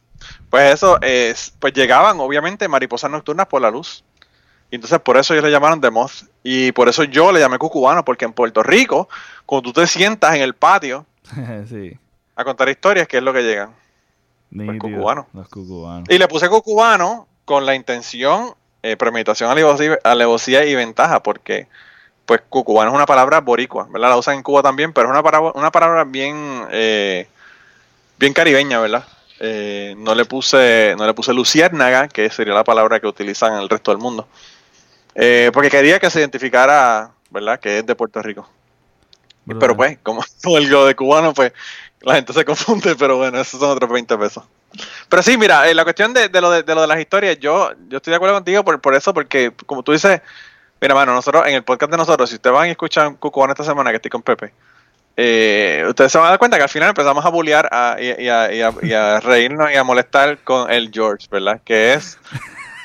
Pues 0.50 0.74
eso, 0.74 1.00
es, 1.02 1.52
pues 1.59 1.72
llegaban 1.74 2.20
obviamente 2.20 2.68
mariposas 2.68 3.11
nocturnas 3.11 3.46
por 3.46 3.62
la 3.62 3.70
luz. 3.70 4.04
Y 4.70 4.76
entonces 4.76 4.98
por 5.00 5.16
eso 5.16 5.33
ellos 5.33 5.44
le 5.44 5.50
llamaron 5.50 5.81
The 5.81 5.90
Moth. 5.90 6.24
Y 6.42 6.72
por 6.72 6.88
eso 6.88 7.04
yo 7.04 7.33
le 7.33 7.40
llamé 7.40 7.59
cucubano, 7.59 8.04
porque 8.04 8.24
en 8.24 8.33
Puerto 8.33 8.62
Rico, 8.62 9.09
cuando 9.46 9.70
tú 9.70 9.81
te 9.81 9.87
sientas 9.87 10.35
en 10.35 10.42
el 10.42 10.54
patio 10.54 11.07
a 12.37 12.44
contar 12.44 12.68
historias, 12.68 13.09
¿qué 13.09 13.18
es 13.18 13.22
lo 13.22 13.33
que 13.33 13.42
llegan? 13.42 13.70
Pues 14.54 14.78
cucubano. 14.78 15.26
Los 15.33 15.48
cucubanos. 15.48 16.09
Y 16.09 16.18
le 16.18 16.28
puse 16.28 16.48
cucubano 16.48 17.26
con 17.44 17.66
la 17.66 17.74
intención, 17.74 18.54
eh, 18.83 18.96
premeditación, 18.96 19.50
alevosía, 20.04 20.64
y 20.64 20.74
ventaja, 20.74 21.22
porque 21.22 21.66
pues 22.26 22.42
cucubano 22.48 22.90
es 22.90 22.94
una 22.94 23.07
palabra 23.07 23.40
boricua, 23.40 23.88
¿verdad? 23.90 24.11
La 24.11 24.16
usan 24.18 24.35
en 24.35 24.42
Cuba 24.42 24.62
también, 24.62 24.92
pero 24.92 25.09
es 25.09 25.12
una 25.12 25.22
palabra, 25.22 25.52
una 25.54 25.70
palabra 25.70 26.04
bien, 26.04 26.66
eh, 26.70 27.26
bien 28.18 28.35
caribeña, 28.35 28.81
¿verdad? 28.81 29.07
Eh, 29.40 29.94
no 29.96 30.14
le 30.14 30.24
puse 30.24 30.94
no 30.98 31.07
le 31.07 31.14
puse 31.14 31.33
luciérnaga, 31.33 32.09
que 32.09 32.29
sería 32.31 32.55
la 32.55 32.64
palabra 32.64 32.98
que 32.98 33.07
utilizan 33.07 33.55
en 33.55 33.61
el 33.61 33.68
resto 33.68 33.90
del 33.90 33.98
mundo. 33.98 34.27
Eh, 35.14 35.51
porque 35.53 35.70
quería 35.70 35.98
que 35.98 36.11
se 36.11 36.20
identificara, 36.20 37.11
¿verdad? 37.31 37.59
Que 37.61 37.79
es 37.79 37.87
de 37.87 37.94
Puerto 37.94 38.22
Rico. 38.22 38.48
Pero 39.59 39.77
pues, 39.77 39.98
como, 40.03 40.22
el 40.57 40.68
de 40.68 40.94
cubano, 40.94 41.33
pues 41.33 41.53
la 42.03 42.14
gente 42.14 42.33
se 42.33 42.44
confunde, 42.44 42.94
pero 42.96 43.16
bueno, 43.16 43.40
esos 43.40 43.59
son 43.59 43.70
otros 43.70 43.90
20 43.90 44.18
pesos. 44.18 44.44
Pero 45.09 45.22
sí, 45.22 45.38
mira, 45.38 45.68
eh, 45.68 45.74
la 45.74 45.85
cuestión 45.85 46.12
de, 46.12 46.29
lo 46.29 46.51
de, 46.51 46.62
lo 46.74 46.83
de 46.83 46.87
las 46.87 47.01
historias, 47.01 47.38
yo, 47.38 47.72
yo 47.88 47.96
estoy 47.96 48.11
de 48.11 48.16
acuerdo 48.16 48.35
contigo 48.35 48.64
por, 48.64 48.81
por 48.81 48.94
eso, 48.94 49.14
porque 49.14 49.53
como 49.66 49.83
tú 49.83 49.92
dices, 49.92 50.20
mira, 50.81 50.94
mano, 50.94 51.14
nosotros 51.14 51.46
en 51.46 51.55
el 51.55 51.64
podcast 51.64 51.90
de 51.90 51.96
nosotros, 51.96 52.29
si 52.29 52.37
ustedes 52.37 52.55
van 52.55 52.68
y 52.68 52.72
escuchan 52.72 53.16
Cucubano 53.16 53.53
esta 53.53 53.64
semana 53.64 53.90
que 53.90 53.96
estoy 53.96 54.11
con 54.11 54.22
Pepe, 54.22 54.53
eh, 55.20 55.85
ustedes 55.88 56.12
se 56.12 56.18
van 56.18 56.28
a 56.28 56.31
dar 56.31 56.38
cuenta 56.38 56.59
que 56.59 56.62
al 56.62 56.68
final 56.68 56.90
empezamos 56.90 57.24
a 57.24 57.28
bullear 57.28 57.68
y, 57.98 58.28
a, 58.28 59.20
reírnos 59.20 59.68
y 59.72 59.74
a 59.74 59.83
molestar 59.83 60.38
con 60.44 60.70
el 60.70 60.92
George, 60.92 61.26
¿verdad? 61.28 61.61
Que 61.64 61.94
es. 61.94 62.16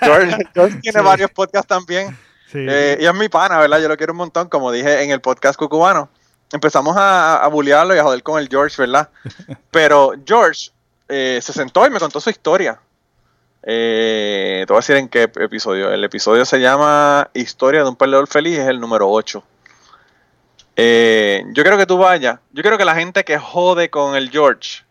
George, 0.02 0.80
tiene 0.82 1.02
varios 1.02 1.30
podcasts 1.30 1.68
también. 1.68 2.18
Eh, 2.56 2.98
y 3.00 3.06
es 3.06 3.14
mi 3.14 3.30
pana, 3.30 3.60
¿verdad? 3.60 3.80
Yo 3.80 3.88
lo 3.88 3.96
quiero 3.98 4.14
un 4.14 4.18
montón, 4.18 4.50
como 4.50 4.72
dije 4.72 5.04
en 5.04 5.12
el 5.12 5.22
podcast 5.22 5.60
cucubano. 5.60 6.10
Empezamos 6.52 6.98
a, 6.98 7.38
a 7.38 7.48
bullearlo 7.50 7.96
y 7.96 8.00
a 8.00 8.04
joder 8.04 8.24
con 8.24 8.42
el 8.42 8.50
George, 8.50 8.82
¿verdad? 8.82 9.10
Pero 9.70 10.14
George 10.26 10.72
eh, 11.10 11.40
se 11.40 11.54
sentó 11.54 11.86
y 11.86 11.92
me 11.92 12.00
contó 12.00 12.20
su 12.20 12.32
historia. 12.32 12.80
te 13.62 14.66
voy 14.68 14.78
a 14.78 14.80
decir 14.80 14.96
en 14.96 15.08
qué 15.08 15.30
episodio. 15.36 15.92
El 15.92 16.04
episodio 16.04 16.46
se 16.46 16.60
llama 16.60 17.30
Historia 17.36 17.84
de 17.84 17.90
un 17.90 17.96
perdedor 17.96 18.28
feliz, 18.28 18.58
es 18.58 18.68
el 18.68 18.80
número 18.80 19.08
8. 19.12 19.44
Eh, 20.76 21.46
yo 21.54 21.64
creo 21.64 21.78
que 21.78 21.86
tú 21.86 21.98
vayas. 21.98 22.40
Yo 22.52 22.64
creo 22.64 22.78
que 22.78 22.86
la 22.86 22.96
gente 22.96 23.24
que 23.24 23.38
jode 23.38 23.90
con 23.90 24.16
el 24.16 24.30
George 24.30 24.84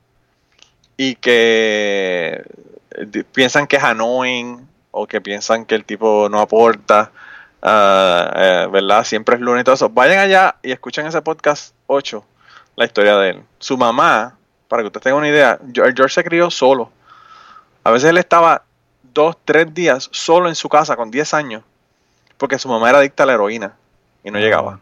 y 0.97 1.16
que 1.16 2.45
eh, 2.92 3.25
piensan 3.33 3.66
que 3.66 3.77
es 3.77 3.85
annoying 3.85 4.68
o 4.90 5.07
que 5.07 5.21
piensan 5.21 5.64
que 5.64 5.75
el 5.75 5.85
tipo 5.85 6.29
no 6.31 6.40
aporta, 6.40 7.11
ah, 7.62 8.33
eh, 8.37 8.68
¿verdad? 8.71 9.05
Siempre 9.05 9.37
es 9.37 9.40
lunes 9.40 9.62
y 9.62 9.64
todo 9.64 9.75
eso. 9.75 9.88
Vayan 9.88 10.18
allá 10.18 10.57
y 10.62 10.71
escuchen 10.73 11.07
ese 11.07 11.23
podcast 11.23 11.75
8, 11.87 12.25
la 12.77 12.85
historia 12.85 13.16
de 13.16 13.31
él. 13.31 13.42
Su 13.59 13.77
mamá, 13.77 14.37
para 14.68 14.83
que 14.83 14.87
ustedes 14.87 15.05
tengan 15.05 15.18
una 15.18 15.29
idea, 15.29 15.59
el 15.62 15.95
George 15.95 16.14
se 16.14 16.25
crió 16.25 16.51
solo. 16.51 16.90
A 17.85 17.90
veces 17.90 18.11
él 18.11 18.18
estaba 18.18 18.62
dos, 19.03 19.37
tres 19.45 19.73
días 19.75 20.09
solo 20.12 20.49
en 20.49 20.55
su 20.55 20.68
casa 20.68 20.95
con 20.95 21.11
10 21.11 21.35
años 21.35 21.62
porque 22.42 22.59
su 22.59 22.68
mamá 22.68 22.88
era 22.90 22.99
adicta 22.99 23.23
a 23.23 23.27
la 23.27 23.35
heroína 23.35 23.77
y 24.25 24.31
no 24.33 24.40
llegaba. 24.40 24.81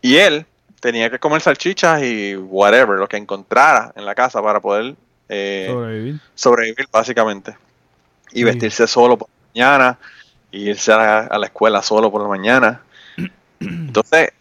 Y 0.00 0.16
él 0.16 0.46
tenía 0.80 1.10
que 1.10 1.18
comer 1.18 1.40
salchichas 1.40 2.02
y 2.02 2.36
whatever, 2.36 2.98
lo 2.98 3.08
que 3.08 3.16
encontrara 3.16 3.92
en 3.96 4.04
la 4.04 4.14
casa 4.14 4.42
para 4.42 4.60
poder 4.60 4.94
eh, 5.28 5.66
sobrevivir. 6.34 6.88
básicamente. 6.92 7.56
Y 8.32 8.44
vestirse 8.44 8.86
solo 8.86 9.16
por 9.16 9.28
la 9.28 9.48
mañana, 9.54 9.98
y 10.50 10.70
irse 10.70 10.92
a 10.92 11.28
la, 11.38 11.46
escuela 11.46 11.82
solo 11.82 12.10
por 12.10 12.22
la 12.22 12.28
mañana. 12.28 12.82
Entonces, 13.60 14.32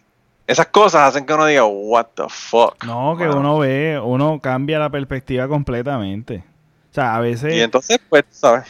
esas 0.48 0.68
cosas 0.68 1.10
hacen 1.10 1.26
que 1.26 1.34
uno 1.34 1.46
diga, 1.46 1.66
what 1.66 2.08
the 2.16 2.24
fuck. 2.30 2.84
No, 2.84 3.16
que 3.18 3.28
uno 3.28 3.60
ve, 3.60 4.00
uno 4.04 4.40
cambia 4.42 4.80
la 4.80 4.90
perspectiva 4.90 5.48
completamente. 5.48 6.44
O 6.92 6.94
sea, 6.94 7.16
a 7.16 7.20
veces... 7.20 7.54
Y 7.54 7.62
entonces, 7.62 8.00
pues, 8.10 8.24
¿sabes? 8.30 8.66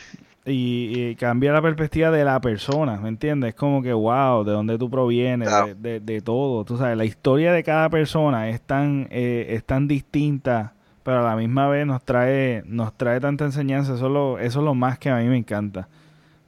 Y, 0.46 1.16
cambia 1.16 1.52
la 1.52 1.62
perspectiva 1.62 2.12
de 2.12 2.24
la 2.24 2.40
persona, 2.40 2.98
¿me 2.98 3.10
entiendes? 3.10 3.50
Es 3.50 3.56
como 3.56 3.82
que, 3.82 3.94
wow, 3.94 4.44
de 4.44 4.52
dónde 4.52 4.78
tú 4.78 4.90
provienes, 4.90 5.50
de, 5.78 6.00
de, 6.00 6.22
todo. 6.22 6.64
Tú 6.64 6.78
sabes, 6.78 6.96
la 6.98 7.06
historia 7.06 7.52
de 7.52 7.64
cada 7.64 7.90
persona 7.90 8.50
es 8.50 8.62
tan, 8.62 9.08
eh, 9.10 9.48
es 9.50 9.64
tan 9.64 9.88
distinta, 9.88 10.74
pero 11.04 11.22
a 11.22 11.30
la 11.30 11.36
misma 11.36 11.68
vez 11.68 11.88
nos 11.88 12.04
trae, 12.04 12.62
nos 12.68 12.96
trae 12.96 13.20
tanta 13.20 13.46
enseñanza. 13.46 13.96
Eso 13.96 14.06
es, 14.06 14.12
lo, 14.12 14.40
eso 14.40 14.60
es 14.60 14.66
lo 14.66 14.76
más 14.76 15.00
que 15.00 15.10
a 15.10 15.16
mí 15.16 15.26
me 15.26 15.38
encanta. 15.38 15.88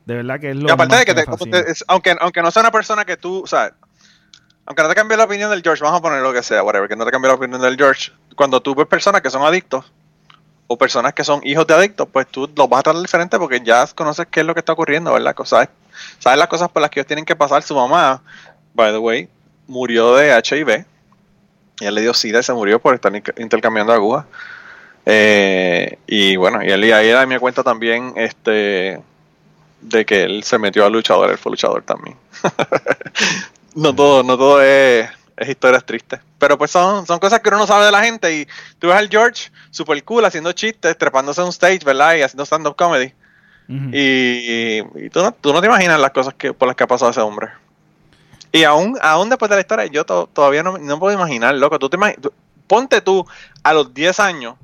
De 0.05 0.15
verdad 0.15 0.39
que 0.39 0.51
es 0.51 0.55
lo 0.55 0.69
y 0.69 0.71
aparte 0.71 0.95
de 0.95 1.05
que, 1.05 1.73
aunque, 1.87 2.15
aunque 2.19 2.41
no 2.41 2.51
sea 2.51 2.61
una 2.61 2.71
persona 2.71 3.03
que 3.03 3.17
tú, 3.17 3.41
o 3.43 3.47
sea, 3.47 3.73
aunque 4.67 4.83
no 4.83 4.89
te 4.89 4.95
cambie 4.95 5.17
la 5.17 5.23
opinión 5.23 5.49
del 5.49 5.63
George, 5.63 5.83
vamos 5.83 5.99
a 5.99 6.01
poner 6.01 6.21
lo 6.21 6.31
que 6.33 6.43
sea, 6.43 6.61
whatever, 6.61 6.87
que 6.87 6.95
no 6.95 7.03
te 7.03 7.11
cambie 7.11 7.29
la 7.29 7.35
opinión 7.35 7.61
del 7.61 7.75
George, 7.75 8.11
cuando 8.35 8.61
tú 8.61 8.75
ves 8.75 8.85
personas 8.85 9.21
que 9.21 9.31
son 9.31 9.41
adictos 9.41 9.91
o 10.67 10.77
personas 10.77 11.13
que 11.13 11.23
son 11.23 11.41
hijos 11.43 11.65
de 11.65 11.73
adictos, 11.73 12.07
pues 12.11 12.27
tú 12.27 12.49
los 12.55 12.69
vas 12.69 12.81
a 12.81 12.83
tratar 12.83 13.01
diferente 13.01 13.39
porque 13.39 13.61
ya 13.61 13.85
conoces 13.95 14.27
qué 14.29 14.41
es 14.41 14.45
lo 14.45 14.53
que 14.53 14.59
está 14.59 14.73
ocurriendo, 14.73 15.13
¿verdad? 15.13 15.35
Sabes, 15.45 15.69
sabes 16.19 16.37
las 16.37 16.47
cosas 16.47 16.69
por 16.69 16.81
las 16.81 16.91
que 16.91 16.99
ellos 16.99 17.07
tienen 17.07 17.25
que 17.25 17.35
pasar. 17.35 17.63
Su 17.63 17.73
mamá, 17.73 18.21
by 18.73 18.91
the 18.91 18.97
way, 18.97 19.29
murió 19.67 20.15
de 20.15 20.31
HIV. 20.31 20.85
Y 21.79 21.85
él 21.85 21.95
le 21.95 22.01
dio 22.01 22.13
sida 22.13 22.39
y 22.39 22.43
se 22.43 22.53
murió 22.53 22.79
por 22.79 22.95
estar 22.95 23.13
intercambiando 23.37 23.93
agujas. 23.93 24.25
Eh, 25.05 25.97
y 26.05 26.35
bueno, 26.35 26.61
y 26.63 26.69
él 26.69 26.83
y 26.83 26.91
ahí 26.91 27.27
me 27.27 27.39
cuenta 27.39 27.63
también 27.63 28.13
este 28.17 28.99
de 29.81 30.05
que 30.05 30.23
él 30.23 30.43
se 30.43 30.57
metió 30.57 30.85
a 30.85 30.89
luchador, 30.89 31.29
él 31.29 31.37
fue 31.37 31.51
luchador 31.51 31.83
también. 31.83 32.17
no 33.75 33.95
todo, 33.95 34.23
no 34.23 34.37
todo 34.37 34.61
es, 34.61 35.09
es 35.37 35.49
historias 35.49 35.85
tristes. 35.85 36.19
Pero 36.39 36.57
pues 36.57 36.71
son, 36.71 37.05
son 37.05 37.19
cosas 37.19 37.39
que 37.39 37.49
uno 37.49 37.59
no 37.59 37.67
sabe 37.67 37.85
de 37.85 37.91
la 37.91 38.03
gente. 38.03 38.35
Y 38.35 38.47
tú 38.79 38.87
ves 38.87 38.97
al 38.97 39.09
George 39.09 39.51
super 39.69 40.03
cool 40.03 40.25
haciendo 40.25 40.51
chistes, 40.51 40.97
trepándose 40.97 41.41
en 41.41 41.45
un 41.45 41.51
stage, 41.51 41.85
¿verdad? 41.85 42.15
Y 42.15 42.21
haciendo 42.23 42.45
stand-up 42.45 42.75
comedy. 42.75 43.13
Y, 43.69 45.09
tú, 45.09 45.21
no, 45.21 45.33
tú, 45.33 45.51
no, 45.51 45.59
te 45.59 45.67
imaginas 45.67 45.99
las 45.99 46.11
cosas 46.11 46.33
que, 46.33 46.53
por 46.53 46.67
las 46.67 46.75
que 46.75 46.83
ha 46.83 46.87
pasado 46.87 47.11
ese 47.11 47.21
hombre. 47.21 47.49
Y 48.51 48.63
aún, 48.63 48.97
aún 49.01 49.29
después 49.29 49.49
de 49.49 49.55
la 49.55 49.61
historia, 49.61 49.85
yo 49.87 50.05
todavía 50.05 50.63
no, 50.63 50.77
no, 50.77 50.99
puedo 50.99 51.13
imaginar, 51.13 51.53
loco. 51.55 51.77
Tú 51.77 51.89
te 51.89 51.97
ponte 52.65 53.01
tú 53.01 53.25
a 53.63 53.73
los 53.73 53.93
10 53.93 54.19
años 54.21 54.55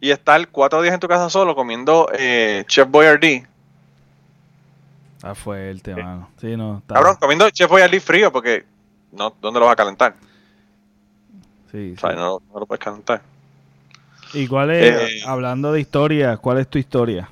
y 0.00 0.10
estar 0.10 0.48
cuatro 0.48 0.82
días 0.82 0.94
en 0.94 1.00
tu 1.00 1.08
casa 1.08 1.28
solo 1.30 1.54
comiendo 1.54 2.08
eh, 2.18 2.64
Chef 2.66 2.88
Boyardee. 2.88 3.46
Ah, 5.22 5.34
fuerte, 5.34 5.90
eh, 5.90 5.96
mano. 5.96 6.30
Sí, 6.40 6.56
no. 6.56 6.82
Cabrón, 6.86 7.16
comiendo 7.20 7.48
Chef 7.50 7.68
Boyardee 7.68 8.00
frío 8.00 8.32
porque 8.32 8.64
no, 9.16 9.34
¿dónde 9.40 9.60
lo 9.60 9.66
vas 9.66 9.72
a 9.72 9.76
calentar? 9.76 10.14
Sí. 11.70 11.94
O 11.96 12.00
sea, 12.00 12.12
no, 12.12 12.40
no, 12.52 12.60
lo 12.60 12.66
puedes 12.66 12.84
calentar. 12.84 13.22
¿Y 14.32 14.46
cuál 14.46 14.70
es, 14.70 15.12
eh, 15.12 15.22
hablando 15.26 15.72
de 15.72 15.80
historia, 15.80 16.36
cuál 16.36 16.58
es 16.58 16.68
tu 16.68 16.78
historia? 16.78 17.30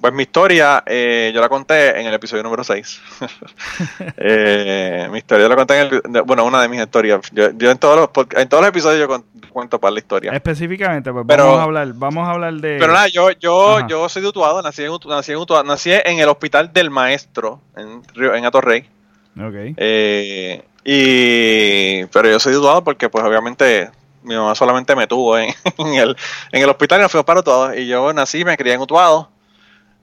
Pues 0.00 0.12
mi 0.12 0.22
historia, 0.22 0.84
eh, 0.86 1.32
yo 1.34 1.40
la 1.40 1.48
conté 1.48 1.98
en 1.98 2.06
el 2.06 2.14
episodio 2.14 2.42
número 2.42 2.62
6. 2.62 3.00
eh, 4.18 5.08
mi 5.10 5.18
historia 5.18 5.48
la 5.48 5.56
conté 5.56 5.80
en 5.80 6.00
el, 6.14 6.22
bueno, 6.22 6.44
una 6.44 6.60
de 6.60 6.68
mis 6.68 6.80
historias. 6.80 7.20
Yo, 7.32 7.46
en 7.48 7.78
todos 7.78 8.08
los 8.14 8.26
en 8.38 8.48
todos 8.48 8.62
los 8.62 8.68
episodios 8.68 9.08
yo 9.08 9.24
cuento 9.50 9.80
para 9.80 9.92
la 9.92 9.98
historia. 9.98 10.32
Específicamente, 10.32 11.12
pues 11.12 11.26
vamos 11.26 11.58
a 11.58 11.62
hablar, 11.62 11.92
vamos 11.94 12.28
a 12.28 12.32
hablar 12.32 12.54
de. 12.54 12.76
Pero 12.78 12.92
nada, 12.92 13.08
yo, 13.08 13.30
yo, 13.32 13.86
yo 13.88 14.08
soy 14.08 14.22
de 14.22 14.28
Utuado, 14.28 14.62
nací 14.62 14.84
en, 14.84 14.92
nací 15.08 15.32
en 15.32 15.38
Utuado, 15.38 15.64
nací 15.64 15.90
en 15.92 16.18
el 16.18 16.28
hospital 16.28 16.72
del 16.72 16.90
maestro 16.90 17.60
en 17.74 18.02
en 18.16 18.44
Atorrey. 18.44 18.88
Okay. 19.38 19.74
Eh, 19.76 20.64
y 20.84 22.06
pero 22.06 22.30
yo 22.30 22.40
soy 22.40 22.52
de 22.52 22.58
Utuado 22.58 22.82
porque 22.82 23.08
pues 23.10 23.24
obviamente 23.24 23.90
mi 24.22 24.34
mamá 24.34 24.54
solamente 24.54 24.96
me 24.96 25.06
tuvo 25.06 25.38
en, 25.38 25.54
el, 25.78 26.16
en 26.52 26.62
el 26.62 26.68
hospital 26.68 27.00
y 27.00 27.02
nos 27.02 27.12
fuimos 27.12 27.26
para 27.26 27.40
Utuado. 27.40 27.74
Y 27.74 27.86
yo 27.86 28.12
nací, 28.12 28.44
me 28.44 28.56
crié 28.56 28.74
en 28.74 28.80
Utuado. 28.80 29.30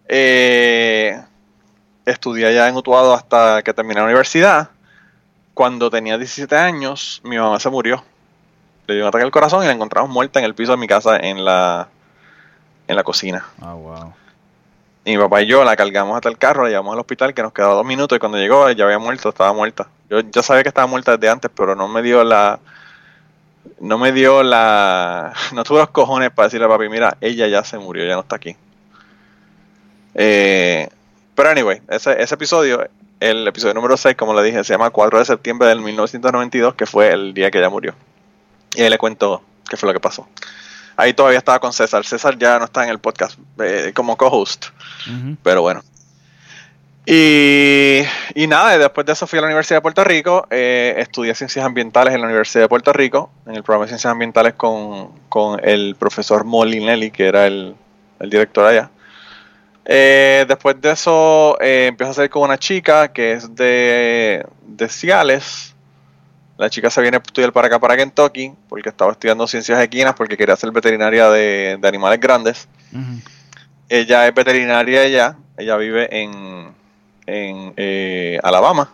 Eh, 0.08 1.20
estudié 2.06 2.48
allá 2.48 2.68
en 2.68 2.76
Utuado 2.76 3.14
hasta 3.14 3.62
que 3.64 3.74
terminé 3.74 4.00
la 4.00 4.06
universidad. 4.06 4.70
Cuando 5.54 5.90
tenía 5.90 6.18
17 6.18 6.56
años, 6.56 7.22
mi 7.24 7.38
mamá 7.38 7.60
se 7.60 7.70
murió. 7.70 8.04
Le 8.88 8.96
dio 8.96 9.04
un 9.04 9.10
ataque 9.10 9.24
al 9.24 9.32
corazón 9.32 9.64
y 9.64 9.68
la 9.68 9.74
encontramos 9.74 10.10
muerta 10.10 10.40
en 10.40 10.46
el 10.46 10.56
piso 10.56 10.72
de 10.72 10.78
mi 10.78 10.88
casa 10.88 11.18
en 11.18 11.46
la, 11.46 11.90
en 12.88 12.96
la 12.96 13.04
cocina. 13.04 13.46
Ah, 13.62 13.74
wow. 13.74 14.14
Mi 15.06 15.18
papá 15.18 15.42
y 15.42 15.48
yo 15.48 15.64
la 15.66 15.76
cargamos 15.76 16.16
hasta 16.16 16.30
el 16.30 16.38
carro, 16.38 16.64
la 16.64 16.70
llevamos 16.70 16.94
al 16.94 17.00
hospital, 17.00 17.34
que 17.34 17.42
nos 17.42 17.52
quedaba 17.52 17.74
dos 17.74 17.86
minutos, 17.86 18.16
y 18.16 18.20
cuando 18.20 18.38
llegó 18.38 18.70
ya 18.72 18.86
había 18.86 19.00
muerto, 19.00 19.30
estaba 19.30 19.52
muerta. 19.52 19.90
Yo 20.10 20.22
ya 20.22 20.42
sabía 20.42 20.64
que 20.64 20.70
estaba 20.70 20.88
muerta 20.88 21.18
desde 21.18 21.30
antes, 21.30 21.52
pero 21.54 21.76
no 21.76 21.88
me 21.88 22.02
dio 22.02 22.24
la... 22.24 22.60
No 23.80 23.98
me 23.98 24.14
dio 24.14 24.44
la... 24.44 25.34
No 25.54 25.64
tuve 25.64 25.80
los 25.80 25.90
cojones 25.90 26.32
para 26.32 26.48
decirle 26.48 26.68
a 26.68 26.70
papi, 26.70 26.88
mira, 26.88 27.18
ella 27.20 27.48
ya 27.48 27.64
se 27.64 27.78
murió, 27.78 28.06
ya 28.06 28.14
no 28.14 28.22
está 28.22 28.38
aquí. 28.38 28.56
Eh, 30.16 30.88
pero 31.36 31.50
anyway, 31.50 31.82
ese, 31.90 32.22
ese 32.22 32.36
episodio, 32.36 32.88
el 33.20 33.48
episodio 33.48 33.74
número 33.74 33.98
6, 33.98 34.16
como 34.16 34.34
le 34.34 34.44
dije, 34.44 34.64
se 34.64 34.74
llama 34.74 34.90
4 34.90 35.20
de 35.20 35.26
septiembre 35.26 35.68
del 35.68 35.82
1992, 35.82 36.76
que 36.76 36.86
fue 36.86 37.12
el 37.12 37.34
día 37.34 37.52
que 37.52 37.58
ella 37.58 37.70
murió. 37.70 37.94
Y 38.76 38.84
ahí 38.84 38.90
le 38.90 38.98
cuento 38.98 39.42
qué 39.70 39.76
fue 39.76 39.88
lo 39.88 39.94
que 39.94 40.00
pasó. 40.00 40.28
Ahí 40.96 41.14
todavía 41.14 41.40
estaba 41.40 41.60
con 41.60 41.74
César. 41.74 42.06
César 42.06 42.38
ya 42.38 42.60
no 42.60 42.66
está 42.66 42.84
en 42.84 42.90
el 42.90 43.00
podcast 43.00 43.40
eh, 43.60 43.92
como 43.96 44.16
co-host. 44.18 44.68
Pero 45.44 45.62
bueno. 45.62 45.84
Y, 47.06 48.02
y, 48.34 48.48
nada, 48.48 48.78
después 48.78 49.06
de 49.06 49.12
eso 49.12 49.28
fui 49.28 49.40
a 49.40 49.42
la 49.42 49.48
Universidad 49.48 49.78
de 49.78 49.82
Puerto 49.82 50.04
Rico. 50.04 50.48
Eh, 50.50 50.96
estudié 50.98 51.36
ciencias 51.36 51.66
ambientales 51.66 52.14
en 52.14 52.22
la 52.22 52.28
Universidad 52.28 52.64
de 52.64 52.70
Puerto 52.70 52.94
Rico, 52.94 53.30
en 53.46 53.56
el 53.56 53.64
programa 53.64 53.86
de 53.86 53.90
ciencias 53.90 54.12
ambientales 54.12 54.54
con, 54.54 55.12
con 55.28 55.60
el 55.68 55.96
profesor 56.00 56.46
Molinelli, 56.46 57.12
que 57.12 57.28
era 57.28 57.46
el, 57.46 57.76
el 58.20 58.30
director 58.30 58.66
allá. 58.66 58.90
Eh, 59.86 60.46
después 60.48 60.80
de 60.80 60.92
eso, 60.92 61.58
eh, 61.60 61.88
empiezo 61.88 62.12
a 62.12 62.14
salir 62.14 62.30
con 62.30 62.44
una 62.44 62.58
chica 62.58 63.12
que 63.12 63.34
es 63.34 63.54
de, 63.54 64.46
de 64.66 64.90
Ciales. 64.90 65.73
La 66.58 66.70
chica 66.70 66.90
se 66.90 67.02
viene 67.02 67.18
a 67.18 67.20
estudiar 67.20 67.52
para 67.52 67.68
acá, 67.68 67.80
para 67.80 67.98
Kentucky, 67.98 68.54
porque 68.70 68.90
estaba 68.90 69.12
estudiando 69.12 69.48
ciencias 69.48 69.82
equinas, 69.82 70.14
porque 70.14 70.38
quería 70.38 70.56
ser 70.56 70.72
veterinaria 70.72 71.30
de, 71.30 71.80
animales 71.84 72.20
grandes. 72.20 72.68
Ella 73.90 74.28
es 74.28 74.34
veterinaria 74.34 75.02
allá, 75.02 75.36
ella 75.58 75.78
vive 75.78 76.08
en, 76.12 76.74
en 77.26 77.74
eh, 77.76 78.40
Alabama. 78.44 78.94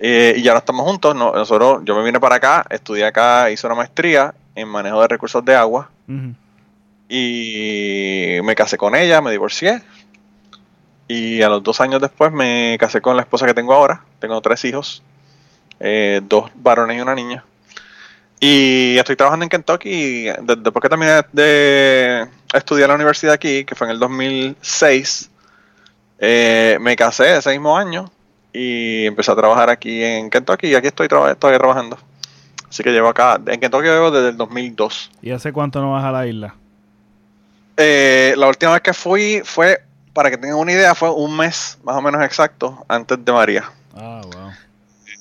y 0.00 0.40
ya 0.42 0.52
no 0.52 0.58
estamos 0.58 0.86
juntos. 0.86 1.14
nosotros, 1.14 1.82
yo 1.84 1.96
me 1.96 2.04
vine 2.04 2.20
para 2.20 2.36
acá, 2.36 2.64
estudié 2.70 3.04
acá, 3.06 3.50
hice 3.50 3.66
una 3.66 3.76
maestría 3.76 4.34
en 4.54 4.68
manejo 4.68 5.00
de 5.00 5.08
recursos 5.08 5.44
de 5.44 5.54
agua. 5.54 5.90
Y 7.08 8.38
me 8.42 8.54
casé 8.54 8.76
con 8.76 8.94
ella, 8.94 9.20
me 9.20 9.30
divorcié. 9.30 9.82
Y 11.06 11.40
a 11.42 11.48
los 11.48 11.62
dos 11.62 11.80
años 11.80 12.02
después 12.02 12.30
me 12.32 12.76
casé 12.78 13.00
con 13.00 13.16
la 13.16 13.22
esposa 13.22 13.46
que 13.46 13.54
tengo 13.54 13.72
ahora. 13.72 14.04
Tengo 14.18 14.40
tres 14.42 14.64
hijos, 14.66 15.02
eh, 15.80 16.20
dos 16.22 16.50
varones 16.54 16.98
y 16.98 17.00
una 17.00 17.14
niña. 17.14 17.44
Y 18.40 18.96
estoy 18.98 19.16
trabajando 19.16 19.44
en 19.44 19.50
Kentucky. 19.50 20.26
Después 20.42 20.82
que 20.82 20.88
terminé 20.88 21.22
de 21.32 22.28
estudiar 22.54 22.84
en 22.84 22.88
la 22.90 22.94
universidad 22.94 23.34
aquí, 23.34 23.64
que 23.64 23.74
fue 23.74 23.88
en 23.88 23.92
el 23.92 23.98
2006, 23.98 25.30
eh, 26.20 26.78
me 26.80 26.94
casé 26.96 27.36
ese 27.36 27.50
mismo 27.50 27.76
año 27.76 28.10
y 28.52 29.06
empecé 29.06 29.32
a 29.32 29.36
trabajar 29.36 29.70
aquí 29.70 30.02
en 30.02 30.30
Kentucky. 30.30 30.68
Y 30.68 30.74
aquí 30.74 30.86
estoy 30.86 31.08
todavía 31.08 31.36
trabajando. 31.36 31.98
Así 32.68 32.82
que 32.82 32.90
llevo 32.90 33.08
acá, 33.08 33.40
en 33.46 33.60
Kentucky 33.60 33.86
llevo 33.86 34.10
desde 34.10 34.28
el 34.28 34.36
2002. 34.36 35.10
¿Y 35.22 35.30
hace 35.30 35.52
cuánto 35.52 35.80
no 35.80 35.92
vas 35.92 36.04
a 36.04 36.12
la 36.12 36.26
isla? 36.26 36.54
Eh, 37.76 38.34
la 38.36 38.48
última 38.48 38.72
vez 38.72 38.82
que 38.82 38.92
fui 38.92 39.40
fue, 39.44 39.80
para 40.12 40.30
que 40.30 40.36
tengan 40.36 40.58
una 40.58 40.72
idea, 40.72 40.94
fue 40.94 41.10
un 41.10 41.36
mes 41.36 41.78
más 41.82 41.96
o 41.96 42.02
menos 42.02 42.22
exacto 42.22 42.84
antes 42.88 43.24
de 43.24 43.32
María. 43.32 43.70
Ah, 43.96 44.20
wow. 44.22 44.50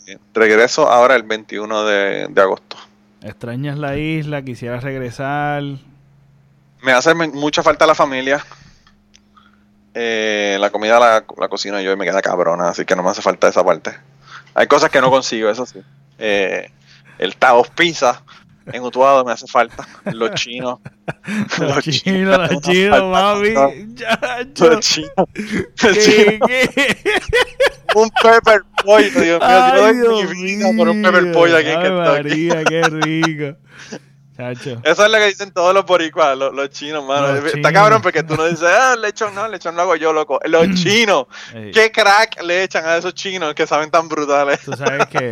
Eh, 0.08 0.18
regreso 0.34 0.90
ahora 0.90 1.16
el 1.16 1.24
21 1.24 1.84
de, 1.84 2.42
agosto. 2.42 2.78
¿Extrañas 3.22 3.78
la 3.78 3.98
isla? 3.98 4.42
¿Quisieras 4.42 4.84
regresar? 4.84 5.62
Me 6.82 6.94
hace 6.94 7.14
mucha 7.14 7.62
falta 7.62 7.86
la 7.86 7.94
familia. 7.94 8.44
Eh, 9.94 10.58
la 10.60 10.70
comida 10.70 11.00
la, 11.00 11.26
la, 11.38 11.48
cocino 11.50 11.82
yo 11.82 11.92
y 11.92 11.98
me 11.98 12.06
queda 12.06 12.22
cabrona, 12.22 12.70
así 12.70 12.86
que 12.86 12.96
no 12.96 13.04
me 13.04 13.10
hace 13.10 13.22
falta 13.22 13.50
esa 13.50 13.66
parte. 13.66 13.92
Hay 14.54 14.68
cosas 14.68 14.90
que 14.90 15.02
no 15.02 15.10
consigo, 15.10 15.50
eso 15.50 15.66
sí. 15.66 15.82
el 16.18 17.36
Taos 17.38 17.70
Pizza 17.70 18.24
en 18.74 18.84
Utuado 18.84 19.24
me 19.24 19.32
hace 19.32 19.48
falta. 19.48 19.88
Los 20.06 20.32
chinos. 20.32 20.80
los 21.60 21.84
chinos, 21.84 22.52
los 22.52 22.62
chinos, 22.62 23.04
mami. 23.04 23.50
Los 24.60 24.80
chinos. 24.80 25.10
un 27.96 28.10
pepper 28.22 28.62
pollo, 28.84 29.10
Dios 29.10 29.24
mío. 29.24 29.40
Ay, 29.42 29.94
mi 29.96 30.44
vida 30.44 30.70
por 30.76 30.90
un 30.90 31.02
pepper 31.02 31.32
pollo 31.32 31.58
aquí 31.58 31.70
en 31.70 31.82
Kentucky. 31.82 32.50
María, 32.50 32.64
qué 32.64 32.82
rico. 32.84 33.58
Eso 34.38 34.80
es 34.84 35.12
lo 35.12 35.18
que 35.18 35.26
dicen 35.26 35.52
todos 35.52 35.74
los 35.74 35.84
boricuas, 35.86 36.38
los, 36.38 36.70
chinos, 36.70 37.04
mano. 37.04 37.36
Está 37.36 37.74
cabrón 37.74 38.02
porque 38.04 38.22
tú 38.22 38.36
no 38.36 38.46
dices, 38.46 38.68
ah, 38.68 38.96
lechón 38.96 39.34
no, 39.34 39.48
lechón 39.48 39.76
lo 39.76 39.82
hago 39.82 39.96
yo, 39.96 40.14
loco. 40.14 40.40
Los 40.46 40.70
chinos, 40.76 41.26
¿qué 41.74 41.92
crack 41.92 42.44
le 42.44 42.64
echan 42.64 42.86
a 42.86 42.98
esos 42.98 43.16
chinos 43.16 43.56
que 43.56 43.66
saben 43.66 43.90
tan 43.90 44.08
brutales? 44.08 44.60
Tú 44.62 44.74
sabes 44.74 45.08
que 45.08 45.32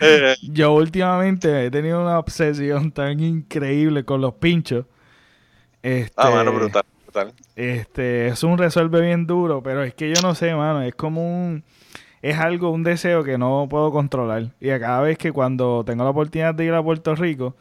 eh. 0.00 0.36
yo 0.42 0.72
últimamente 0.72 1.66
he 1.66 1.70
tenido 1.70 2.02
una 2.02 2.18
obsesión 2.18 2.92
tan 2.92 3.18
increíble 3.20 4.04
con 4.04 4.20
los 4.20 4.34
pinchos. 4.34 4.84
Este, 5.82 6.12
ah, 6.16 6.30
mano, 6.30 6.52
brutal, 6.52 6.82
brutal. 7.04 7.32
Este, 7.56 8.28
es 8.28 8.42
un 8.42 8.58
resuelve 8.58 9.00
bien 9.00 9.26
duro, 9.26 9.62
pero 9.62 9.82
es 9.82 9.94
que 9.94 10.12
yo 10.14 10.20
no 10.20 10.34
sé, 10.34 10.54
mano, 10.54 10.82
es 10.82 10.94
como 10.94 11.22
un 11.22 11.64
es 12.22 12.38
algo, 12.38 12.70
un 12.70 12.82
deseo 12.82 13.24
que 13.24 13.38
no 13.38 13.66
puedo 13.68 13.90
controlar. 13.90 14.48
Y 14.60 14.70
a 14.70 14.80
cada 14.80 15.00
vez 15.00 15.18
que 15.18 15.32
cuando 15.32 15.84
tengo 15.84 16.04
la 16.04 16.10
oportunidad 16.10 16.54
de 16.54 16.64
ir 16.64 16.74
a 16.74 16.82
Puerto 16.82 17.14
Rico. 17.14 17.54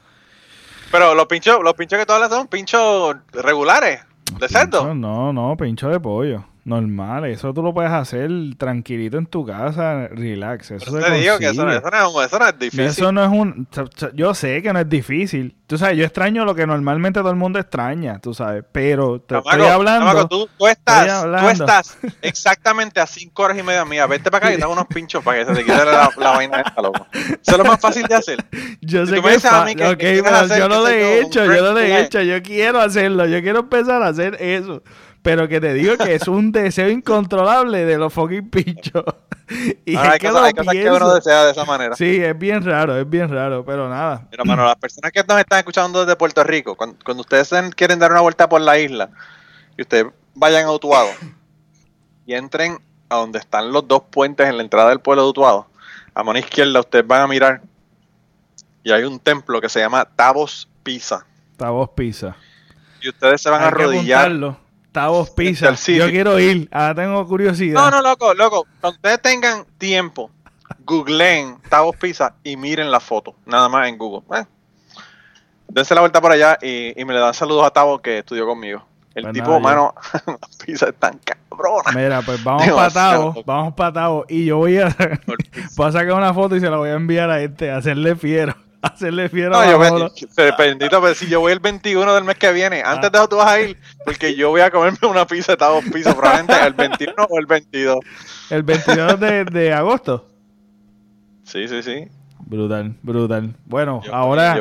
Pero 0.91 1.15
los 1.15 1.25
pinchos, 1.25 1.59
los 1.63 1.73
pinchos 1.73 1.99
que 1.99 2.05
tú 2.05 2.13
hablas 2.13 2.29
son 2.29 2.47
pinchos 2.47 3.15
regulares, 3.31 4.01
de 4.39 4.47
cerdo. 4.47 4.93
No, 4.93 5.33
no, 5.33 5.57
pincho 5.57 5.89
de 5.89 5.99
pollo. 5.99 6.45
Normal, 6.67 7.23
eso 7.23 7.53
tú 7.53 7.63
lo 7.63 7.73
puedes 7.73 7.93
hacer 7.93 8.29
tranquilito 8.57 9.17
en 9.17 9.25
tu 9.25 9.45
casa, 9.45 10.09
relax. 10.09 10.71
Eso 10.71 10.99
te 10.99 11.11
digo 11.11 11.37
que 11.37 11.45
eso, 11.45 11.63
no, 11.63 11.71
es, 11.71 12.59
difícil. 12.59 12.81
Eso 12.81 13.13
no 13.13 13.23
es 13.23 13.29
un. 13.29 13.69
Yo 14.13 14.33
sé 14.33 14.61
que 14.61 14.73
no 14.73 14.79
es 14.79 14.89
difícil. 14.89 15.55
Tú 15.65 15.77
sabes, 15.77 15.97
yo 15.97 16.03
extraño 16.03 16.43
lo 16.43 16.55
que 16.55 16.67
normalmente 16.67 17.21
todo 17.21 17.29
el 17.29 17.37
mundo 17.37 17.57
extraña, 17.57 18.19
tú 18.19 18.33
sabes. 18.33 18.65
Pero 18.69 19.21
te 19.21 19.37
estoy 19.37 19.61
hablando. 19.61 20.27
tú, 20.27 20.49
estás, 20.67 21.23
tú, 21.23 21.47
estás, 21.47 21.97
exactamente 22.21 22.99
a 22.99 23.07
cinco 23.07 23.43
horas 23.43 23.57
y 23.57 23.63
media 23.63 23.85
mía. 23.85 24.05
Vete 24.05 24.29
para 24.29 24.47
acá 24.47 24.53
y 24.53 24.59
te 24.59 24.65
unos 24.65 24.87
pinchos 24.87 25.23
para 25.23 25.39
que 25.39 25.45
se 25.45 25.53
te 25.53 25.63
quite 25.63 25.85
la, 25.85 26.11
vaina 26.17 26.59
esta, 26.59 26.81
loco. 26.81 27.07
Eso 27.13 27.37
es 27.45 27.57
lo 27.57 27.63
más 27.63 27.79
fácil 27.79 28.03
de 28.07 28.15
hacer. 28.15 28.45
Yo 28.81 29.05
sé 29.05 29.21
que, 29.21 29.33
es 29.35 29.43
yo 29.43 30.67
lo 30.67 30.85
he 30.85 31.21
hecho, 31.21 31.45
yo 31.45 31.73
lo 31.73 31.79
he 31.79 32.01
hecho. 32.01 32.21
Yo 32.21 32.43
quiero 32.43 32.81
hacerlo. 32.81 33.25
Yo 33.25 33.41
quiero 33.41 33.59
empezar 33.59 34.03
a 34.03 34.07
hacer 34.07 34.35
eso. 34.41 34.83
Pero 35.21 35.47
que 35.47 35.59
te 35.59 35.73
digo 35.73 35.97
que 35.97 36.15
es 36.15 36.27
un 36.27 36.51
deseo 36.53 36.89
incontrolable 36.89 37.85
de 37.85 37.97
los 37.97 38.13
fucking 38.13 38.49
pinchos. 38.49 39.03
Y 39.85 39.95
hay, 39.95 40.19
cosas, 40.19 40.51
que 40.53 40.91
uno 40.91 41.13
desea 41.13 41.45
de 41.45 41.51
esa 41.51 41.63
manera. 41.63 41.95
Sí, 41.95 42.21
es 42.21 42.37
bien 42.37 42.65
raro, 42.65 42.97
es 42.97 43.09
bien 43.09 43.29
raro, 43.29 43.63
pero 43.63 43.87
nada. 43.87 44.27
Pero, 44.29 44.43
mano, 44.43 44.65
las 44.65 44.75
personas 44.75 45.09
que 45.13 45.23
nos 45.23 45.39
están 45.39 45.59
escuchando 45.59 46.01
desde 46.01 46.17
Puerto 46.17 46.43
Rico, 46.43 46.75
cuando, 46.75 47.21
ustedes 47.21 47.49
quieren 47.73 47.97
dar 47.97 48.11
una 48.11 48.19
vuelta 48.19 48.49
por 48.49 48.59
la 48.59 48.77
isla 48.77 49.09
y 49.77 49.83
ustedes 49.83 50.07
vayan 50.35 50.65
a 50.65 50.71
Utuado 50.73 51.07
y 52.25 52.33
entren 52.33 52.77
a 53.07 53.15
donde 53.15 53.39
están 53.39 53.71
los 53.71 53.87
dos 53.87 54.03
puentes 54.11 54.49
en 54.49 54.57
la 54.57 54.63
entrada 54.63 54.89
del 54.89 54.99
pueblo 54.99 55.23
de 55.23 55.29
Utuado, 55.29 55.67
a 56.13 56.23
mano 56.23 56.39
izquierda 56.39 56.81
ustedes 56.81 57.07
van 57.07 57.21
a 57.21 57.27
mirar 57.27 57.61
y 58.83 58.91
hay 58.91 59.03
un 59.03 59.19
templo 59.19 59.61
que 59.61 59.69
se 59.69 59.79
llama 59.79 60.05
Tavos 60.05 60.67
Pisa. 60.83 61.25
Tavos 61.57 61.89
Pisa. 61.89 62.35
Y 63.01 63.09
ustedes 63.09 63.41
se 63.41 63.49
van 63.49 63.61
a 63.61 63.67
arrodillar. 63.67 64.31
Tavos 64.97 65.29
Pizza. 65.29 65.75
Yo 65.75 66.09
quiero 66.09 66.39
ir. 66.39 66.67
Ahora 66.71 66.95
tengo 66.95 67.27
curiosidad. 67.27 67.75
No, 67.75 67.91
no, 67.91 68.01
loco, 68.01 68.33
loco. 68.33 68.65
Cuando 68.81 68.95
ustedes 68.95 69.21
tengan 69.21 69.63
tiempo, 69.77 70.31
googleen 70.79 71.59
Tavos 71.69 71.95
Pizza 71.97 72.33
y 72.43 72.57
miren 72.57 72.89
la 72.89 72.99
foto. 72.99 73.35
Nada 73.45 73.69
más 73.69 73.87
en 73.89 73.99
Google. 73.99 74.23
Eh. 74.35 74.45
Dense 75.67 75.93
la 75.93 76.01
vuelta 76.01 76.19
por 76.19 76.31
allá 76.31 76.57
y, 76.63 76.95
me 77.05 77.13
le 77.13 77.19
dan 77.19 77.35
saludos 77.35 77.63
a 77.67 77.69
Tavo 77.69 77.99
que 77.99 78.17
estudió 78.17 78.47
conmigo. 78.47 78.83
El 79.13 79.25
pues 79.25 79.35
tipo, 79.35 79.59
mano, 79.59 79.93
las 80.25 80.57
pizzas 80.65 80.89
están 80.89 81.19
cabronas. 81.19 81.93
Mira, 81.93 82.23
pues 82.23 82.43
vamos 82.43 82.67
para 82.67 82.89
Tavo, 82.89 83.43
vamos 83.45 83.73
para 83.75 83.93
Tavo. 83.93 84.25
Y 84.27 84.45
yo 84.45 84.57
voy 84.57 84.79
a, 84.79 84.87
voy 85.75 85.87
a 85.87 85.91
sacar 85.91 86.13
una 86.13 86.33
foto 86.33 86.55
y 86.55 86.59
se 86.59 86.71
la 86.71 86.77
voy 86.77 86.89
a 86.89 86.93
enviar 86.93 87.29
a 87.29 87.39
este, 87.39 87.69
a 87.69 87.77
hacerle 87.77 88.15
fiero 88.15 88.55
hacerle 88.81 89.29
fiero 89.29 89.51
no, 89.51 89.69
yo 89.69 89.79
bendito, 89.79 91.01
pero 91.01 91.13
si 91.15 91.27
yo 91.27 91.39
voy 91.39 91.51
el 91.51 91.59
21 91.59 92.13
del 92.13 92.23
mes 92.23 92.37
que 92.37 92.51
viene, 92.51 92.83
antes 92.83 93.11
de 93.11 93.17
eso 93.17 93.29
tú 93.29 93.37
vas 93.37 93.47
a 93.47 93.61
ir, 93.61 93.77
porque 94.05 94.35
yo 94.35 94.49
voy 94.49 94.61
a 94.61 94.71
comerme 94.71 95.07
una 95.07 95.25
pizza 95.25 95.55
de 95.55 95.65
dos 95.65 95.83
pisos, 95.85 96.13
probablemente 96.15 96.65
el 96.65 96.73
21 96.73 97.13
o 97.29 97.39
el 97.39 97.45
22. 97.45 97.97
¿El 98.49 98.63
22 98.63 99.19
de, 99.19 99.45
de 99.45 99.73
agosto? 99.73 100.29
Sí, 101.43 101.67
sí, 101.67 101.81
sí. 101.81 102.07
Brutal, 102.39 102.95
brutal. 103.01 103.55
Bueno, 103.65 104.01
ahora, 104.11 104.57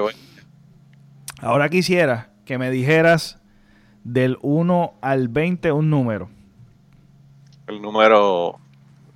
ahora 1.40 1.68
quisiera 1.68 2.30
que 2.44 2.58
me 2.58 2.70
dijeras 2.70 3.38
del 4.02 4.38
1 4.42 4.94
al 5.00 5.28
20 5.28 5.72
un 5.72 5.90
número. 5.90 6.30
El 7.66 7.82
número 7.82 8.58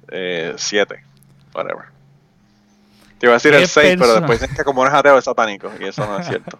7, 0.09 0.95
eh, 0.95 0.99
whatever. 1.55 2.00
Te 3.21 3.27
iba 3.27 3.35
a 3.35 3.37
decir 3.37 3.53
el 3.53 3.66
6, 3.66 3.97
pero 3.99 4.14
después 4.14 4.41
dicen 4.41 4.57
que 4.57 4.64
como 4.64 4.83
eres 4.83 4.95
ateo 4.95 5.18
es 5.18 5.25
satánico, 5.25 5.71
y 5.79 5.85
eso 5.85 6.07
no 6.07 6.18
es 6.18 6.27
cierto. 6.27 6.59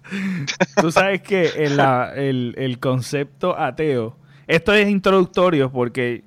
Tú 0.80 0.90
sabes 0.90 1.22
que 1.22 1.46
el, 1.64 2.54
el, 2.58 2.78
concepto 2.80 3.56
ateo, 3.56 4.16
esto 4.48 4.74
es 4.74 4.88
introductorio 4.88 5.70
porque 5.70 6.24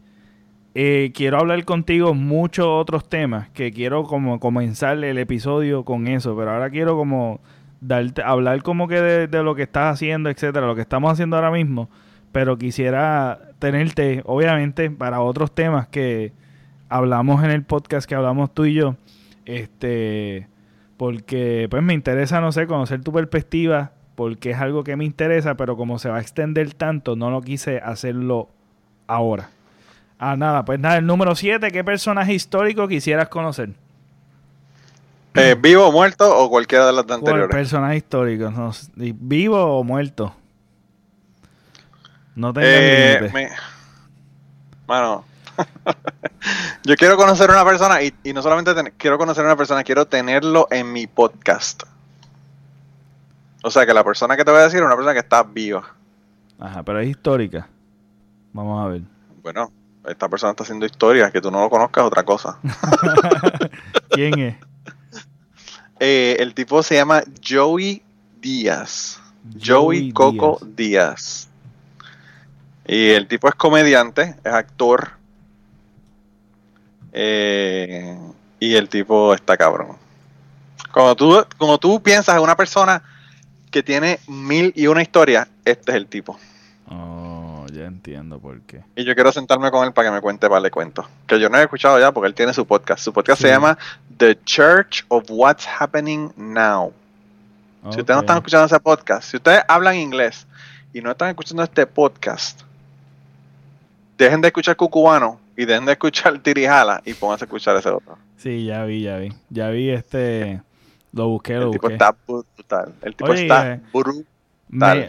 eh, 0.75 1.11
quiero 1.13 1.39
hablar 1.39 1.65
contigo 1.65 2.13
muchos 2.13 2.67
otros 2.69 3.09
temas, 3.09 3.49
que 3.49 3.73
quiero 3.73 4.03
como 4.03 4.39
comenzar 4.39 5.03
el 5.03 5.17
episodio 5.17 5.83
con 5.83 6.07
eso, 6.07 6.37
pero 6.37 6.51
ahora 6.51 6.69
quiero 6.69 6.95
como 6.95 7.41
darte, 7.81 8.23
hablar 8.23 8.63
como 8.63 8.87
que 8.87 9.01
de, 9.01 9.27
de 9.27 9.43
lo 9.43 9.55
que 9.55 9.63
estás 9.63 9.93
haciendo, 9.93 10.29
etcétera, 10.29 10.67
lo 10.67 10.75
que 10.75 10.81
estamos 10.81 11.11
haciendo 11.11 11.35
ahora 11.35 11.51
mismo, 11.51 11.89
pero 12.31 12.57
quisiera 12.57 13.51
tenerte, 13.59 14.21
obviamente, 14.25 14.89
para 14.89 15.19
otros 15.19 15.53
temas 15.53 15.89
que 15.89 16.31
hablamos 16.87 17.43
en 17.43 17.51
el 17.51 17.63
podcast 17.63 18.07
que 18.07 18.15
hablamos 18.15 18.53
tú 18.53 18.63
y 18.63 18.75
yo 18.75 18.95
este, 19.49 20.47
porque 20.97 21.67
pues 21.69 21.81
me 21.81 21.93
interesa, 21.93 22.39
no 22.39 22.51
sé, 22.51 22.67
conocer 22.67 23.01
tu 23.01 23.11
perspectiva, 23.11 23.91
porque 24.15 24.51
es 24.51 24.57
algo 24.57 24.83
que 24.83 24.95
me 24.95 25.05
interesa, 25.05 25.55
pero 25.55 25.75
como 25.75 25.97
se 25.97 26.09
va 26.09 26.17
a 26.17 26.21
extender 26.21 26.73
tanto, 26.73 27.15
no 27.15 27.31
lo 27.31 27.41
quise 27.41 27.79
hacerlo 27.79 28.49
ahora. 29.07 29.49
Ah, 30.19 30.35
nada, 30.35 30.65
pues 30.65 30.79
nada, 30.79 30.97
el 30.97 31.05
número 31.05 31.33
7, 31.35 31.71
¿qué 31.71 31.83
personaje 31.83 32.33
histórico 32.33 32.87
quisieras 32.87 33.29
conocer? 33.29 33.69
Eh, 35.33 35.55
¿Vivo 35.59 35.87
o 35.87 35.91
muerto 35.91 36.37
o 36.37 36.49
cualquiera 36.49 36.87
de 36.87 36.93
las 36.93 37.09
anteriores? 37.09 37.49
Personaje 37.49 37.97
histórico, 37.97 38.51
no, 38.51 38.71
¿vivo 38.95 39.79
o 39.79 39.83
muerto? 39.83 40.35
No 42.35 42.53
tengo 42.53 42.67
eh, 42.69 43.29
me... 43.33 43.49
Bueno, 44.85 45.23
Yo 46.83 46.95
quiero 46.95 47.17
conocer 47.17 47.49
a 47.49 47.53
una 47.53 47.65
persona 47.65 48.01
y, 48.01 48.13
no 48.33 48.41
solamente 48.41 48.73
quiero 48.97 49.17
conocer 49.17 49.43
a 49.43 49.47
una 49.47 49.57
persona, 49.57 49.83
quiero 49.83 50.07
tenerlo 50.07 50.67
en 50.71 50.91
mi 50.91 51.07
podcast. 51.07 51.83
O 53.63 53.69
sea 53.69 53.85
que 53.85 53.93
la 53.93 54.03
persona 54.03 54.37
que 54.37 54.45
te 54.45 54.51
voy 54.51 54.61
a 54.61 54.63
decir 54.63 54.79
es 54.79 54.85
una 54.85 54.95
persona 54.95 55.13
que 55.13 55.19
está 55.19 55.43
viva. 55.43 55.83
Ajá, 56.59 56.83
pero 56.83 56.99
es 56.99 57.09
histórica. 57.09 57.67
Vamos 58.53 58.85
a 58.85 58.87
ver. 58.87 59.01
Bueno, 59.41 59.71
esta 60.07 60.29
persona 60.29 60.51
está 60.51 60.63
haciendo 60.63 60.85
historia, 60.85 61.31
que 61.31 61.41
tú 61.41 61.51
no 61.51 61.61
lo 61.61 61.69
conozcas, 61.69 62.03
otra 62.05 62.23
cosa. 62.23 62.57
¿Quién 64.09 64.39
es? 64.39 64.55
Eh, 66.01 66.37
el 66.39 66.53
tipo 66.53 66.81
se 66.81 66.95
llama 66.95 67.21
Joey 67.45 68.01
Díaz. 68.39 69.21
Joey, 69.61 70.13
Coco 70.13 70.57
Díaz. 70.61 71.49
Y 72.87 73.09
el 73.09 73.27
tipo 73.27 73.49
es 73.49 73.55
comediante, 73.55 74.35
es 74.43 74.53
actor, 74.53 75.18
eh, 77.13 78.17
y 78.59 78.75
el 78.75 78.89
tipo 78.89 79.33
está 79.33 79.57
cabrón. 79.57 79.97
Cuando 80.91 81.15
tú, 81.15 81.45
como 81.57 81.77
tú 81.77 82.01
piensas 82.01 82.35
en 82.35 82.41
una 82.41 82.55
persona 82.55 83.01
que 83.71 83.83
tiene 83.83 84.19
mil 84.27 84.73
y 84.75 84.87
una 84.87 85.01
historia, 85.01 85.47
este 85.65 85.91
es 85.91 85.97
el 85.97 86.07
tipo. 86.07 86.39
Oh, 86.89 87.65
ya 87.71 87.85
entiendo 87.85 88.39
por 88.39 88.61
qué. 88.61 88.81
Y 88.95 89.03
yo 89.03 89.13
quiero 89.13 89.31
sentarme 89.31 89.69
con 89.69 89.85
él 89.85 89.93
para 89.93 90.09
que 90.09 90.15
me 90.15 90.21
cuente 90.21 90.47
vale 90.47 90.71
cuento. 90.71 91.07
Que 91.27 91.39
yo 91.39 91.49
no 91.49 91.57
he 91.57 91.63
escuchado 91.63 91.99
ya 91.99 92.11
porque 92.11 92.27
él 92.27 92.33
tiene 92.33 92.53
su 92.53 92.65
podcast. 92.65 93.03
Su 93.03 93.13
podcast 93.13 93.41
se 93.41 93.49
llama 93.49 93.77
The 94.17 94.39
Church 94.43 95.05
of 95.09 95.25
What's 95.29 95.67
Happening 95.67 96.33
Now. 96.35 96.93
Si 97.83 97.99
ustedes 97.99 98.15
no 98.15 98.19
están 98.21 98.37
escuchando 98.37 98.65
ese 98.65 98.79
podcast, 98.79 99.29
si 99.29 99.37
ustedes 99.37 99.61
hablan 99.67 99.95
inglés 99.95 100.45
y 100.91 101.01
no 101.01 101.11
están 101.11 101.29
escuchando 101.29 101.63
este 101.63 101.85
podcast, 101.85 102.61
dejen 104.17 104.41
de 104.41 104.49
escuchar 104.49 104.75
cucubano 104.75 105.39
y 105.59 105.65
dejen 105.65 105.83
de 105.83 105.91
escuchar 105.91 106.39
Tirijala 106.43 107.01
y 107.03 107.13
pónganse 107.13 107.43
a 107.43 107.47
escuchar 107.47 107.75
ese 107.75 107.89
otro. 107.89 108.17
Sí, 108.37 108.65
ya 108.65 108.85
vi, 108.85 109.01
ya 109.01 109.17
vi. 109.17 109.33
Ya 109.49 109.69
vi 109.69 109.89
este. 109.89 110.61
Lo 111.11 111.27
busqué, 111.27 111.55
lo 111.55 111.65
El 111.65 111.71
tipo 111.71 111.89
está 111.89 112.15
brutal. 112.25 112.93
El 113.01 113.13
tipo 113.13 113.33
está 113.33 113.73
eh, 113.73 113.81
brutal. 113.91 114.25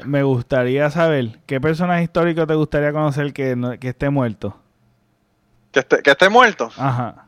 Me, 0.06 0.24
gustaría 0.24 0.90
saber, 0.90 1.38
¿qué 1.46 1.60
personaje 1.60 2.02
histórico 2.02 2.48
te 2.48 2.54
gustaría 2.54 2.92
conocer 2.92 3.32
que, 3.32 3.56
que 3.78 3.90
esté 3.90 4.10
muerto? 4.10 4.56
¿Que 5.70 5.80
esté, 5.80 6.02
que 6.02 6.10
esté 6.10 6.28
muerto? 6.28 6.68
Ajá. 6.76 7.26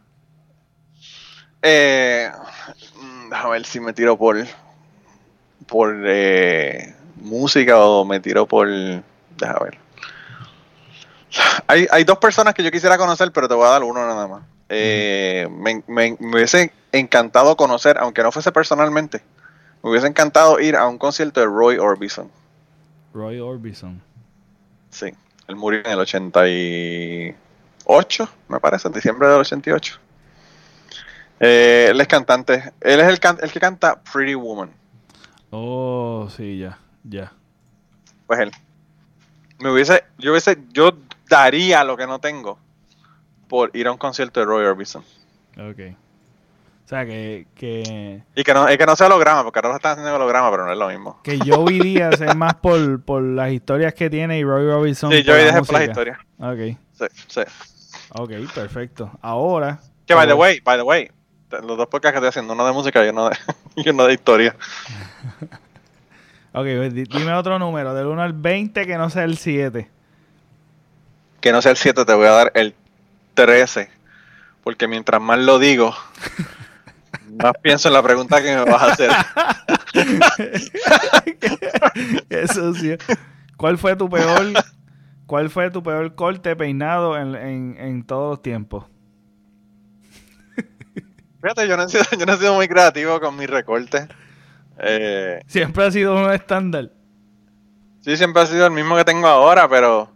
Eh, 1.63 2.29
mm, 3.01 3.33
a 3.35 3.49
ver 3.51 3.65
si 3.65 3.79
me 3.79 3.93
tiro 3.93 4.19
por. 4.19 4.37
por 5.69 5.95
eh, 6.07 6.93
música 7.21 7.79
o 7.79 8.05
me 8.05 8.19
tiro 8.19 8.49
por. 8.49 8.67
Deja 8.67 9.59
ver. 9.63 9.79
Hay, 11.67 11.87
hay 11.91 12.05
dos 12.05 12.19
personas 12.19 12.55
que 12.55 12.63
yo 12.63 12.71
quisiera 12.71 12.99
conocer, 12.99 13.33
pero 13.33 13.49
te 13.49 13.55
voy 13.55 13.67
a 13.67 13.71
dar 13.71 13.83
uno 13.83 14.07
nada 14.07 14.27
más. 14.27 14.43
Eh, 14.69 15.49
me, 15.51 15.83
me, 15.87 16.17
hubiese 16.19 16.73
encantado 16.93 17.57
conocer, 17.57 17.99
aunque 17.99 18.23
no 18.23 18.33
fuese 18.33 18.53
personalmente, 18.53 19.23
me 19.83 19.91
hubiese 19.91 20.07
encantado 20.07 20.61
ir 20.61 20.77
a 20.77 20.87
un 20.87 20.97
concierto 20.97 21.41
de 21.41 21.47
Roy 21.47 21.77
Orbison. 21.77 22.31
Roy 23.13 23.41
Orbison. 23.41 24.01
Sí, 24.89 25.13
él 25.49 25.57
murió 25.57 25.81
en 25.81 25.91
el 25.91 26.01
88, 26.01 28.29
me 28.49 28.61
parece, 28.61 28.89
en 28.89 28.95
diciembre 28.95 29.29
del 29.29 29.41
88. 29.41 29.99
Eh, 31.41 31.89
él 31.91 32.01
es 32.01 32.07
cantante, 32.07 32.73
él 32.81 33.01
es 33.01 33.09
el, 33.09 33.21
el 33.43 33.53
que 33.53 33.61
canta 33.61 34.01
Pretty 34.01 34.35
Woman. 34.35 34.71
Oh, 35.51 36.31
sí, 36.35 36.59
ya, 36.59 36.79
ya. 37.05 37.33
Pues 38.27 38.41
él. 38.41 38.51
Me 39.59 39.71
hubiese, 39.71 40.03
yo 40.19 40.33
hubiese, 40.33 40.59
yo 40.73 40.93
daría 41.33 41.83
lo 41.83 41.97
que 41.97 42.07
no 42.07 42.19
tengo 42.19 42.59
por 43.49 43.71
ir 43.75 43.87
a 43.87 43.93
un 43.93 43.99
concierto 43.99 44.41
de 44.41 44.47
Roy 44.47 44.65
Orbison. 44.67 45.03
Ok. 45.57 45.97
O 46.85 46.89
sea, 46.89 47.07
que, 47.07 47.47
que... 47.55 48.23
Y 48.35 48.45
que 48.45 48.53
no, 48.53 48.71
y 48.71 48.77
que 48.77 48.85
no 48.85 48.95
sea 48.97 49.07
holograma, 49.07 49.43
porque 49.43 49.61
ahora 49.61 49.71
lo 49.71 49.77
están 49.77 49.93
haciendo 49.93 50.15
holograma, 50.15 50.51
pero 50.51 50.67
no 50.67 50.73
es 50.73 50.79
lo 50.79 50.89
mismo. 50.89 51.21
Que 51.23 51.39
yo 51.39 51.65
viviría 51.65 52.11
es 52.11 52.21
más 52.37 52.55
por, 52.55 53.03
por 53.03 53.23
las 53.23 53.51
historias 53.51 53.95
que 53.95 54.11
tiene 54.11 54.39
y 54.39 54.45
Roy 54.45 54.67
Robinson. 54.67 55.11
Sí, 55.11 55.23
yo 55.23 55.35
dejé 55.35 55.63
por 55.63 55.73
las 55.73 55.85
historias. 55.85 56.19
Ok. 56.39 56.77
Sí, 56.93 57.07
sí. 57.29 57.41
Ok, 58.11 58.31
perfecto. 58.55 59.11
Ahora... 59.23 59.81
Que, 60.07 60.15
by 60.15 60.27
the 60.27 60.35
way, 60.35 60.61
by 60.61 60.77
the 60.77 60.83
way, 60.83 61.11
los 61.63 61.79
dos 61.79 61.87
podcasts 61.87 62.13
que 62.13 62.19
estoy 62.19 62.29
haciendo, 62.29 62.53
uno 62.53 62.67
de 62.67 62.73
música 62.73 63.05
y 63.05 63.09
uno 63.09 63.31
de, 63.31 63.37
y 63.77 63.89
uno 63.89 64.07
de 64.07 64.15
historia. 64.15 64.55
ok, 66.53 66.67
pues, 66.77 66.95
dime 66.95 67.33
otro 67.33 67.59
número, 67.59 67.95
del 67.95 68.07
1 68.07 68.23
al 68.23 68.33
20 68.35 68.87
que 68.87 68.99
no 68.99 69.09
sea 69.09 69.25
el 69.25 69.39
7. 69.39 69.89
Que 71.43 71.53
no 71.53 71.61
sea 71.61 71.73
el 71.73 71.77
7, 71.77 72.07
te 72.07 72.15
voy 72.15 72.27
a 72.27 72.31
dar 72.31 72.53
el 72.55 72.75
13. 73.35 73.91
Porque 74.65 74.89
mientras 74.89 75.21
más 75.21 75.39
lo 75.41 75.59
digo, 75.59 75.95
más 77.43 77.53
pienso 77.61 77.89
en 77.89 77.95
la 77.95 78.03
pregunta 78.03 78.41
que 78.41 78.57
me 78.57 78.65
vas 78.65 78.83
a 78.83 78.93
hacer. 78.93 79.11
Eso 82.31 82.73
sí. 82.75 82.97
¿Cuál 83.57 83.77
fue 83.77 83.97
tu 83.97 84.09
peor, 84.09 84.53
cuál 85.27 85.51
fue 85.51 85.71
tu 85.71 85.83
peor 85.83 86.15
corte 86.15 86.57
peinado 86.57 87.19
en, 87.19 87.35
en, 87.35 87.77
en 87.79 88.05
todos 88.05 88.31
los 88.31 88.43
tiempos? 88.43 88.87
Fíjate, 91.43 91.67
yo 91.67 91.77
no 91.77 91.83
he 91.83 91.89
sido, 91.89 92.05
yo 92.19 92.25
no 92.25 92.35
he 92.35 92.39
sido 92.39 92.55
muy 92.55 92.69
creativo 92.69 93.21
con 93.21 93.37
mis 93.37 93.51
recortes. 93.51 94.07
Eh, 94.79 95.41
siempre 95.49 95.85
ha 95.85 95.91
sido 95.91 96.15
un 96.15 96.33
estándar. 96.33 96.93
Sí, 98.01 98.17
siempre 98.17 98.43
ha 98.43 98.47
sido 98.47 98.67
el 98.67 98.73
mismo 98.73 98.97
que 98.97 99.05
tengo 99.05 99.27
ahora, 99.27 99.69
pero 99.69 100.09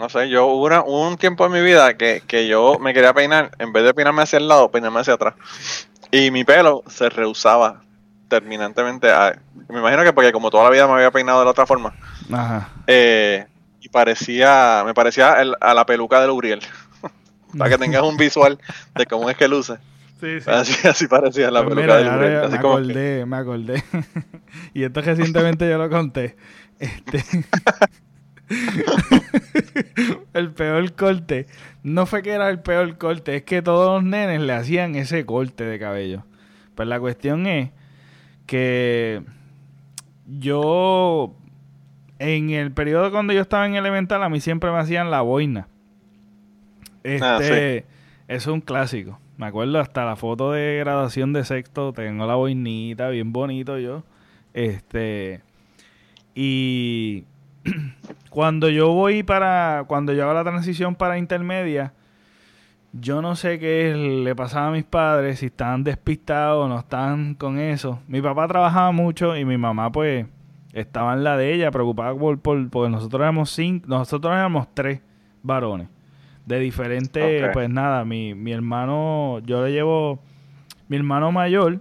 no 0.00 0.08
sé, 0.08 0.28
yo 0.28 0.46
hubo, 0.46 0.84
un 0.84 1.16
tiempo 1.16 1.46
en 1.46 1.52
mi 1.52 1.60
vida 1.60 1.96
que, 1.96 2.22
que, 2.26 2.48
yo 2.48 2.78
me 2.80 2.92
quería 2.94 3.12
peinar, 3.14 3.52
en 3.58 3.72
vez 3.72 3.84
de 3.84 3.94
peinarme 3.94 4.22
hacia 4.22 4.38
el 4.38 4.48
lado, 4.48 4.70
peinarme 4.70 5.00
hacia 5.00 5.14
atrás. 5.14 5.34
Y 6.10 6.30
mi 6.30 6.42
pelo 6.42 6.82
se 6.88 7.08
rehusaba 7.08 7.82
terminantemente. 8.28 9.08
me 9.68 9.78
imagino 9.78 10.02
que 10.02 10.14
porque 10.14 10.32
como 10.32 10.50
toda 10.50 10.64
la 10.64 10.70
vida 10.70 10.86
me 10.86 10.94
había 10.94 11.10
peinado 11.10 11.40
de 11.40 11.44
la 11.44 11.50
otra 11.50 11.66
forma. 11.66 11.94
Ajá. 12.32 12.70
Eh, 12.86 13.46
y 13.80 13.88
parecía, 13.90 14.82
me 14.86 14.94
parecía 14.94 15.34
a 15.60 15.74
la 15.74 15.84
peluca 15.84 16.20
de 16.22 16.30
Uriel. 16.30 16.60
Para 17.58 17.70
que 17.70 17.78
tengas 17.84 18.02
un 18.02 18.16
visual 18.16 18.58
de 18.94 19.06
cómo 19.06 19.28
es 19.28 19.36
que 19.36 19.48
luce. 19.48 19.74
Sí, 20.18 20.40
sí. 20.40 20.50
Así, 20.50 20.88
así 20.88 21.06
parecía 21.06 21.50
la 21.50 21.62
pues 21.62 21.74
peluca 21.74 21.96
de 21.98 22.08
Uriel. 22.08 22.36
Así 22.36 22.52
me 22.52 22.58
acordé, 22.58 23.26
me 23.26 23.36
acordé. 23.36 23.84
y 24.74 24.84
esto 24.84 25.02
recientemente 25.02 25.68
yo 25.68 25.76
lo 25.76 25.90
conté. 25.90 26.36
Este... 26.78 27.22
el 30.34 30.50
peor 30.50 30.92
corte. 30.94 31.46
No 31.82 32.06
fue 32.06 32.22
que 32.22 32.32
era 32.32 32.48
el 32.50 32.60
peor 32.60 32.98
corte, 32.98 33.36
es 33.36 33.42
que 33.42 33.62
todos 33.62 34.02
los 34.02 34.04
nenes 34.10 34.40
le 34.40 34.52
hacían 34.52 34.94
ese 34.96 35.24
corte 35.24 35.64
de 35.64 35.78
cabello. 35.78 36.24
Pues 36.74 36.88
la 36.88 36.98
cuestión 37.00 37.46
es 37.46 37.70
que 38.46 39.22
yo, 40.26 41.34
en 42.18 42.50
el 42.50 42.72
periodo 42.72 43.10
cuando 43.10 43.32
yo 43.32 43.40
estaba 43.40 43.66
en 43.66 43.76
elemental, 43.76 44.22
a 44.22 44.28
mí 44.28 44.40
siempre 44.40 44.70
me 44.70 44.78
hacían 44.78 45.10
la 45.10 45.22
boina. 45.22 45.68
Ah, 47.04 47.38
este, 47.40 47.86
es 48.28 48.46
un 48.46 48.60
clásico. 48.60 49.18
Me 49.36 49.46
acuerdo 49.46 49.78
hasta 49.80 50.04
la 50.04 50.16
foto 50.16 50.52
de 50.52 50.78
graduación 50.80 51.32
de 51.32 51.44
sexto, 51.44 51.92
tengo 51.92 52.26
la 52.26 52.34
boinita, 52.34 53.08
bien 53.08 53.32
bonito 53.32 53.78
yo. 53.78 54.04
Este, 54.52 55.40
y 56.34 57.24
cuando 58.30 58.68
yo 58.68 58.92
voy 58.92 59.22
para, 59.22 59.84
cuando 59.86 60.12
yo 60.12 60.24
hago 60.24 60.34
la 60.34 60.44
transición 60.44 60.94
para 60.94 61.18
intermedia, 61.18 61.92
yo 62.92 63.22
no 63.22 63.36
sé 63.36 63.58
qué 63.58 63.94
le 63.94 64.34
pasaba 64.34 64.68
a 64.68 64.72
mis 64.72 64.84
padres, 64.84 65.38
si 65.38 65.46
estaban 65.46 65.84
despistados 65.84 66.64
o 66.64 66.68
no 66.68 66.78
estaban 66.78 67.34
con 67.34 67.58
eso. 67.58 68.00
Mi 68.08 68.20
papá 68.20 68.48
trabajaba 68.48 68.90
mucho 68.92 69.36
y 69.36 69.44
mi 69.44 69.56
mamá 69.56 69.92
pues 69.92 70.26
estaba 70.72 71.14
en 71.14 71.24
la 71.24 71.36
de 71.36 71.54
ella, 71.54 71.70
preocupada 71.70 72.14
por, 72.14 72.38
por 72.40 72.68
porque 72.70 72.90
nosotros 72.90 73.20
éramos 73.20 73.50
cinco, 73.50 73.86
nosotros 73.88 74.32
éramos 74.32 74.68
tres 74.74 75.00
varones. 75.42 75.88
De 76.46 76.58
diferente, 76.58 77.48
pues 77.52 77.68
nada, 77.68 78.04
mi, 78.04 78.34
mi 78.34 78.52
hermano, 78.52 79.38
yo 79.44 79.64
le 79.64 79.72
llevo, 79.72 80.20
mi 80.88 80.96
hermano 80.96 81.30
mayor, 81.30 81.80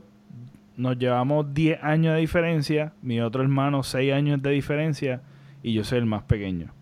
nos 0.77 0.97
llevamos 0.97 1.53
10 1.53 1.83
años 1.83 2.13
de 2.13 2.19
diferencia, 2.19 2.93
mi 3.01 3.19
otro 3.19 3.41
hermano 3.41 3.83
6 3.83 4.13
años 4.13 4.41
de 4.41 4.51
diferencia 4.51 5.21
y 5.63 5.73
yo 5.73 5.83
soy 5.83 5.99
el 5.99 6.05
más 6.05 6.23
pequeño. 6.23 6.73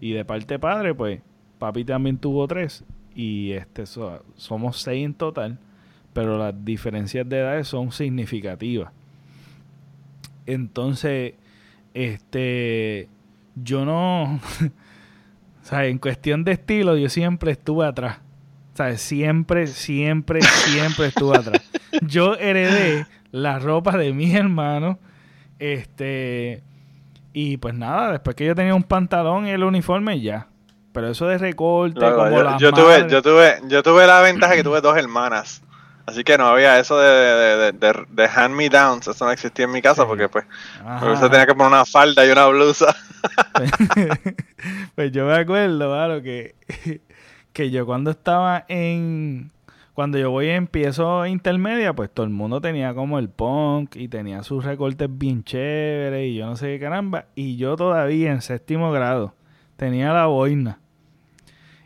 Y 0.00 0.12
de 0.12 0.24
parte 0.24 0.58
padre, 0.58 0.94
pues, 0.94 1.20
papi 1.58 1.84
también 1.84 2.18
tuvo 2.18 2.46
tres 2.46 2.84
y 3.14 3.50
este 3.52 3.84
somos 3.84 4.76
seis 4.76 5.04
en 5.04 5.12
total, 5.12 5.58
pero 6.12 6.38
las 6.38 6.54
diferencias 6.64 7.28
de 7.28 7.38
edades 7.38 7.66
son 7.66 7.90
significativas. 7.90 8.92
Entonces, 10.46 11.34
este, 11.94 13.08
yo 13.56 13.84
no, 13.84 14.36
o 15.62 15.64
sea, 15.64 15.86
en 15.86 15.98
cuestión 15.98 16.44
de 16.44 16.52
estilo, 16.52 16.96
yo 16.96 17.08
siempre 17.08 17.50
estuve 17.50 17.86
atrás. 17.86 18.18
O 18.74 18.76
sea, 18.76 18.96
siempre, 18.96 19.66
siempre, 19.66 20.40
siempre 20.40 21.06
estuve 21.06 21.36
atrás. 21.36 21.60
Yo 22.02 22.36
heredé 22.36 23.06
la 23.32 23.58
ropa 23.58 23.96
de 23.98 24.12
mis 24.12 24.32
hermanos, 24.34 24.98
este, 25.58 26.62
y 27.32 27.56
pues 27.56 27.74
nada, 27.74 28.12
después 28.12 28.36
que 28.36 28.46
yo 28.46 28.54
tenía 28.54 28.74
un 28.74 28.82
pantalón 28.82 29.46
y 29.46 29.50
el 29.50 29.64
uniforme, 29.64 30.20
ya. 30.20 30.48
Pero 30.92 31.08
eso 31.08 31.26
de 31.26 31.38
recorte, 31.38 32.00
como 32.00 32.30
yo, 32.30 32.58
yo 32.58 32.72
tuve, 32.72 33.06
yo 33.08 33.22
tuve, 33.22 33.60
yo 33.68 33.82
tuve 33.82 34.06
la 34.06 34.20
ventaja 34.20 34.54
que 34.54 34.64
tuve 34.64 34.80
dos 34.80 34.96
hermanas. 34.96 35.62
Así 36.08 36.24
que 36.24 36.38
no 36.38 36.46
había 36.46 36.78
eso 36.78 36.98
de, 36.98 37.70
de, 37.72 38.06
de, 38.08 38.24
hand 38.34 38.54
me 38.54 38.70
downs, 38.70 39.06
eso 39.06 39.26
no 39.26 39.30
existía 39.30 39.66
en 39.66 39.72
mi 39.72 39.82
casa 39.82 40.06
porque 40.06 40.26
pues 40.26 40.46
eso 41.12 41.28
tenía 41.28 41.44
que 41.44 41.54
poner 41.54 41.72
una 41.72 41.84
falda 41.84 42.24
y 42.24 42.30
una 42.30 42.46
blusa. 42.46 42.96
pues 44.94 45.12
yo 45.12 45.26
me 45.26 45.34
acuerdo, 45.34 45.90
claro, 45.90 46.22
que, 46.22 46.54
que 47.52 47.70
yo 47.70 47.84
cuando 47.84 48.10
estaba 48.10 48.64
en, 48.68 49.50
cuando 49.98 50.16
yo 50.16 50.30
voy 50.30 50.46
y 50.46 50.50
empiezo 50.50 51.26
intermedia, 51.26 51.92
pues 51.92 52.08
todo 52.08 52.24
el 52.24 52.30
mundo 52.30 52.60
tenía 52.60 52.94
como 52.94 53.18
el 53.18 53.30
punk 53.30 53.96
y 53.96 54.06
tenía 54.06 54.44
sus 54.44 54.64
recortes 54.64 55.08
bien 55.10 55.42
chéveres 55.42 56.28
y 56.28 56.36
yo 56.36 56.46
no 56.46 56.54
sé 56.54 56.68
qué 56.68 56.78
caramba. 56.78 57.24
Y 57.34 57.56
yo 57.56 57.74
todavía 57.74 58.30
en 58.30 58.40
séptimo 58.40 58.92
grado 58.92 59.34
tenía 59.76 60.12
la 60.12 60.26
boina. 60.26 60.78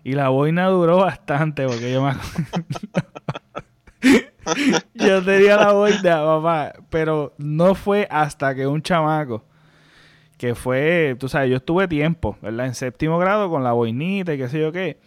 Y 0.04 0.12
la 0.12 0.28
boina 0.28 0.66
duró 0.66 0.98
bastante 0.98 1.66
porque 1.66 1.90
yo 1.90 2.04
me 2.04 2.12
Yo 4.92 5.24
tenía 5.24 5.56
la 5.56 5.72
boina, 5.72 6.22
papá. 6.22 6.74
Pero 6.90 7.32
no 7.38 7.74
fue 7.74 8.06
hasta 8.10 8.54
que 8.54 8.66
un 8.66 8.82
chamaco 8.82 9.42
que 10.36 10.54
fue, 10.54 11.16
tú 11.18 11.30
sabes, 11.30 11.48
yo 11.48 11.56
estuve 11.56 11.88
tiempo, 11.88 12.36
¿verdad? 12.42 12.66
En 12.66 12.74
séptimo 12.74 13.16
grado 13.16 13.48
con 13.48 13.64
la 13.64 13.72
boinita 13.72 14.34
y 14.34 14.36
qué 14.36 14.50
sé 14.50 14.60
yo 14.60 14.70
qué 14.70 14.98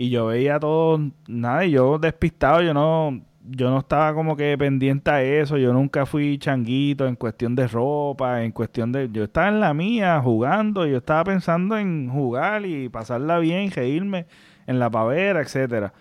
y 0.00 0.08
yo 0.08 0.24
veía 0.24 0.58
todo, 0.58 0.98
nada, 1.28 1.66
y 1.66 1.72
yo 1.72 1.98
despistado, 1.98 2.62
yo 2.62 2.72
no, 2.72 3.20
yo 3.44 3.68
no 3.68 3.80
estaba 3.80 4.14
como 4.14 4.34
que 4.34 4.56
pendiente 4.56 5.10
a 5.10 5.22
eso, 5.22 5.58
yo 5.58 5.74
nunca 5.74 6.06
fui 6.06 6.38
changuito 6.38 7.06
en 7.06 7.16
cuestión 7.16 7.54
de 7.54 7.68
ropa, 7.68 8.42
en 8.42 8.50
cuestión 8.50 8.92
de, 8.92 9.10
yo 9.12 9.24
estaba 9.24 9.48
en 9.48 9.60
la 9.60 9.74
mía 9.74 10.18
jugando, 10.24 10.86
yo 10.86 10.96
estaba 10.96 11.24
pensando 11.24 11.76
en 11.76 12.08
jugar 12.08 12.64
y 12.64 12.88
pasarla 12.88 13.40
bien, 13.40 13.70
reírme 13.70 14.24
en 14.66 14.78
la 14.78 14.88
pavera, 14.88 15.42
etcétera. 15.42 15.92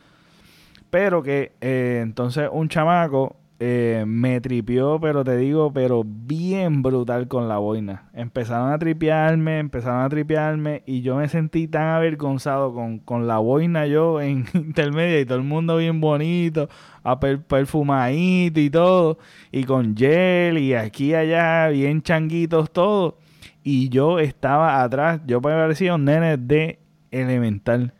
Pero 0.90 1.22
que 1.22 1.52
eh, 1.60 2.00
entonces 2.02 2.48
un 2.50 2.70
chamaco 2.70 3.36
eh, 3.62 4.06
me 4.08 4.40
tripió, 4.40 5.00
pero 5.02 5.26
te 5.26 5.36
digo, 5.36 5.74
pero 5.74 6.04
bien 6.06 6.82
brutal 6.82 7.28
con 7.28 7.50
la 7.50 7.58
boina. 7.58 8.10
Empezaron 8.14 8.72
a 8.72 8.80
tripearme, 8.80 9.60
empezaron 9.60 10.02
a 10.02 10.10
tripearme 10.10 10.82
y 10.86 11.02
yo 11.02 11.18
me 11.18 11.28
sentí 11.28 11.68
tan 11.68 11.88
avergonzado 11.90 12.74
con, 12.74 13.00
con 13.00 13.28
la 13.28 13.40
boina 13.40 13.86
yo 13.86 14.22
en 14.22 14.46
intermedia 14.54 15.20
y 15.20 15.26
todo 15.26 15.38
el 15.40 15.44
mundo 15.44 15.76
bien 15.76 16.00
bonito, 16.00 16.70
a 17.04 17.20
perfumadito 17.20 18.62
y 18.62 18.70
todo, 18.70 19.18
y 19.52 19.66
con 19.66 19.96
gel 19.96 20.58
y 20.58 20.74
aquí 20.74 21.08
y 21.08 21.16
allá, 21.16 21.68
bien 21.68 22.02
changuitos 22.02 22.72
todo. 22.72 23.18
Y 23.62 23.90
yo 23.90 24.20
estaba 24.20 24.82
atrás, 24.82 25.20
yo 25.28 25.42
parecía 25.42 25.96
un 25.96 26.06
nene 26.06 26.38
de 26.38 26.80
elemental. 27.12 27.94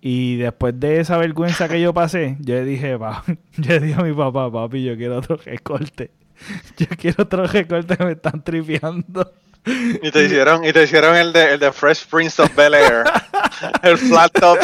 Y 0.00 0.36
después 0.36 0.78
de 0.78 1.00
esa 1.00 1.16
vergüenza 1.16 1.68
que 1.68 1.80
yo 1.80 1.92
pasé, 1.92 2.36
yo 2.40 2.64
dije, 2.64 2.96
yo 3.56 3.80
dije 3.80 3.94
a 3.94 4.02
mi 4.02 4.12
papá, 4.12 4.50
papi, 4.50 4.84
yo 4.84 4.96
quiero 4.96 5.18
otro 5.18 5.36
recorte. 5.36 6.10
Yo 6.76 6.86
quiero 6.96 7.24
otro 7.24 7.48
recorte 7.48 7.96
que 7.96 8.04
me 8.04 8.12
están 8.12 8.44
tripeando. 8.44 9.32
Y 10.02 10.10
te 10.10 10.24
hicieron, 10.24 10.64
y 10.64 10.72
te 10.72 10.84
hicieron 10.84 11.14
el 11.16 11.32
de, 11.32 11.54
el 11.54 11.58
de 11.58 11.72
Fresh 11.72 12.06
Prince 12.06 12.40
of 12.40 12.54
Bel 12.54 12.72
Air. 12.74 13.04
el 13.82 13.98
flat 13.98 14.32
top. 14.32 14.56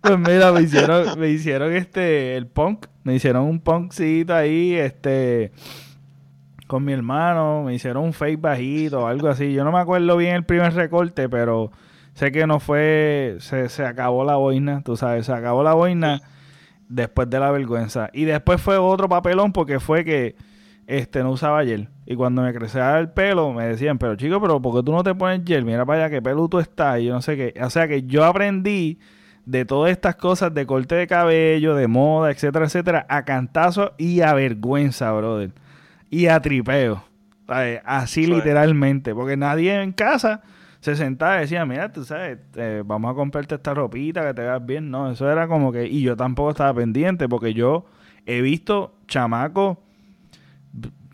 Pues 0.00 0.18
mira, 0.18 0.50
me 0.50 0.62
hicieron, 0.62 1.18
me 1.20 1.28
hicieron 1.28 1.72
este, 1.76 2.36
el 2.36 2.46
punk. 2.46 2.86
Me 3.04 3.14
hicieron 3.14 3.44
un 3.44 3.60
punkcito 3.60 4.34
ahí, 4.34 4.74
este, 4.74 5.52
con 6.66 6.84
mi 6.84 6.94
hermano. 6.94 7.62
Me 7.64 7.74
hicieron 7.74 8.02
un 8.02 8.12
fake 8.12 8.40
bajito, 8.40 9.06
algo 9.06 9.28
así. 9.28 9.52
Yo 9.52 9.62
no 9.62 9.70
me 9.70 9.78
acuerdo 9.78 10.16
bien 10.16 10.34
el 10.34 10.44
primer 10.44 10.74
recorte, 10.74 11.28
pero 11.28 11.70
Sé 12.18 12.32
que 12.32 12.48
no 12.48 12.58
fue, 12.58 13.36
se, 13.38 13.68
se 13.68 13.86
acabó 13.86 14.24
la 14.24 14.34
boina, 14.34 14.82
tú 14.82 14.96
sabes, 14.96 15.26
se 15.26 15.32
acabó 15.32 15.62
la 15.62 15.74
boina 15.74 16.20
después 16.88 17.30
de 17.30 17.38
la 17.38 17.52
vergüenza. 17.52 18.10
Y 18.12 18.24
después 18.24 18.60
fue 18.60 18.76
otro 18.76 19.08
papelón 19.08 19.52
porque 19.52 19.78
fue 19.78 20.04
que 20.04 20.34
este 20.88 21.22
no 21.22 21.30
usaba 21.30 21.64
gel. 21.64 21.90
Y 22.06 22.16
cuando 22.16 22.42
me 22.42 22.52
crecía 22.52 22.98
el 22.98 23.10
pelo, 23.10 23.52
me 23.52 23.68
decían, 23.68 23.98
pero 23.98 24.16
chico, 24.16 24.40
pero 24.40 24.60
¿por 24.60 24.74
qué 24.74 24.82
tú 24.82 24.90
no 24.90 25.04
te 25.04 25.14
pones 25.14 25.42
gel? 25.46 25.64
Mira 25.64 25.86
para 25.86 26.06
allá 26.06 26.10
qué 26.10 26.20
pelo 26.20 26.48
tú 26.48 26.58
estás. 26.58 26.98
Y 26.98 27.04
yo 27.04 27.14
no 27.14 27.22
sé 27.22 27.36
qué. 27.36 27.54
O 27.62 27.70
sea 27.70 27.86
que 27.86 28.02
yo 28.02 28.24
aprendí 28.24 28.98
de 29.46 29.64
todas 29.64 29.92
estas 29.92 30.16
cosas 30.16 30.52
de 30.52 30.66
corte 30.66 30.96
de 30.96 31.06
cabello, 31.06 31.76
de 31.76 31.86
moda, 31.86 32.32
etcétera, 32.32 32.64
etcétera, 32.64 33.06
a 33.08 33.24
cantazo 33.24 33.92
y 33.96 34.22
a 34.22 34.34
vergüenza, 34.34 35.12
brother. 35.12 35.52
Y 36.10 36.26
a 36.26 36.40
tripeo. 36.40 37.04
Así 37.84 38.26
literalmente. 38.26 39.14
Porque 39.14 39.36
nadie 39.36 39.80
en 39.80 39.92
casa 39.92 40.42
se 40.96 41.04
sentaba 41.04 41.38
y 41.38 41.40
decía, 41.40 41.66
mira, 41.66 41.92
tú 41.92 42.04
sabes, 42.04 42.38
eh, 42.56 42.82
vamos 42.84 43.10
a 43.10 43.14
comprarte 43.14 43.54
esta 43.54 43.74
ropita 43.74 44.26
que 44.26 44.34
te 44.34 44.42
veas 44.42 44.64
bien. 44.64 44.90
No, 44.90 45.10
eso 45.10 45.30
era 45.30 45.48
como 45.48 45.72
que... 45.72 45.86
Y 45.86 46.02
yo 46.02 46.16
tampoco 46.16 46.50
estaba 46.50 46.72
pendiente 46.74 47.28
porque 47.28 47.54
yo 47.54 47.86
he 48.26 48.40
visto 48.40 48.94
chamacos 49.06 49.78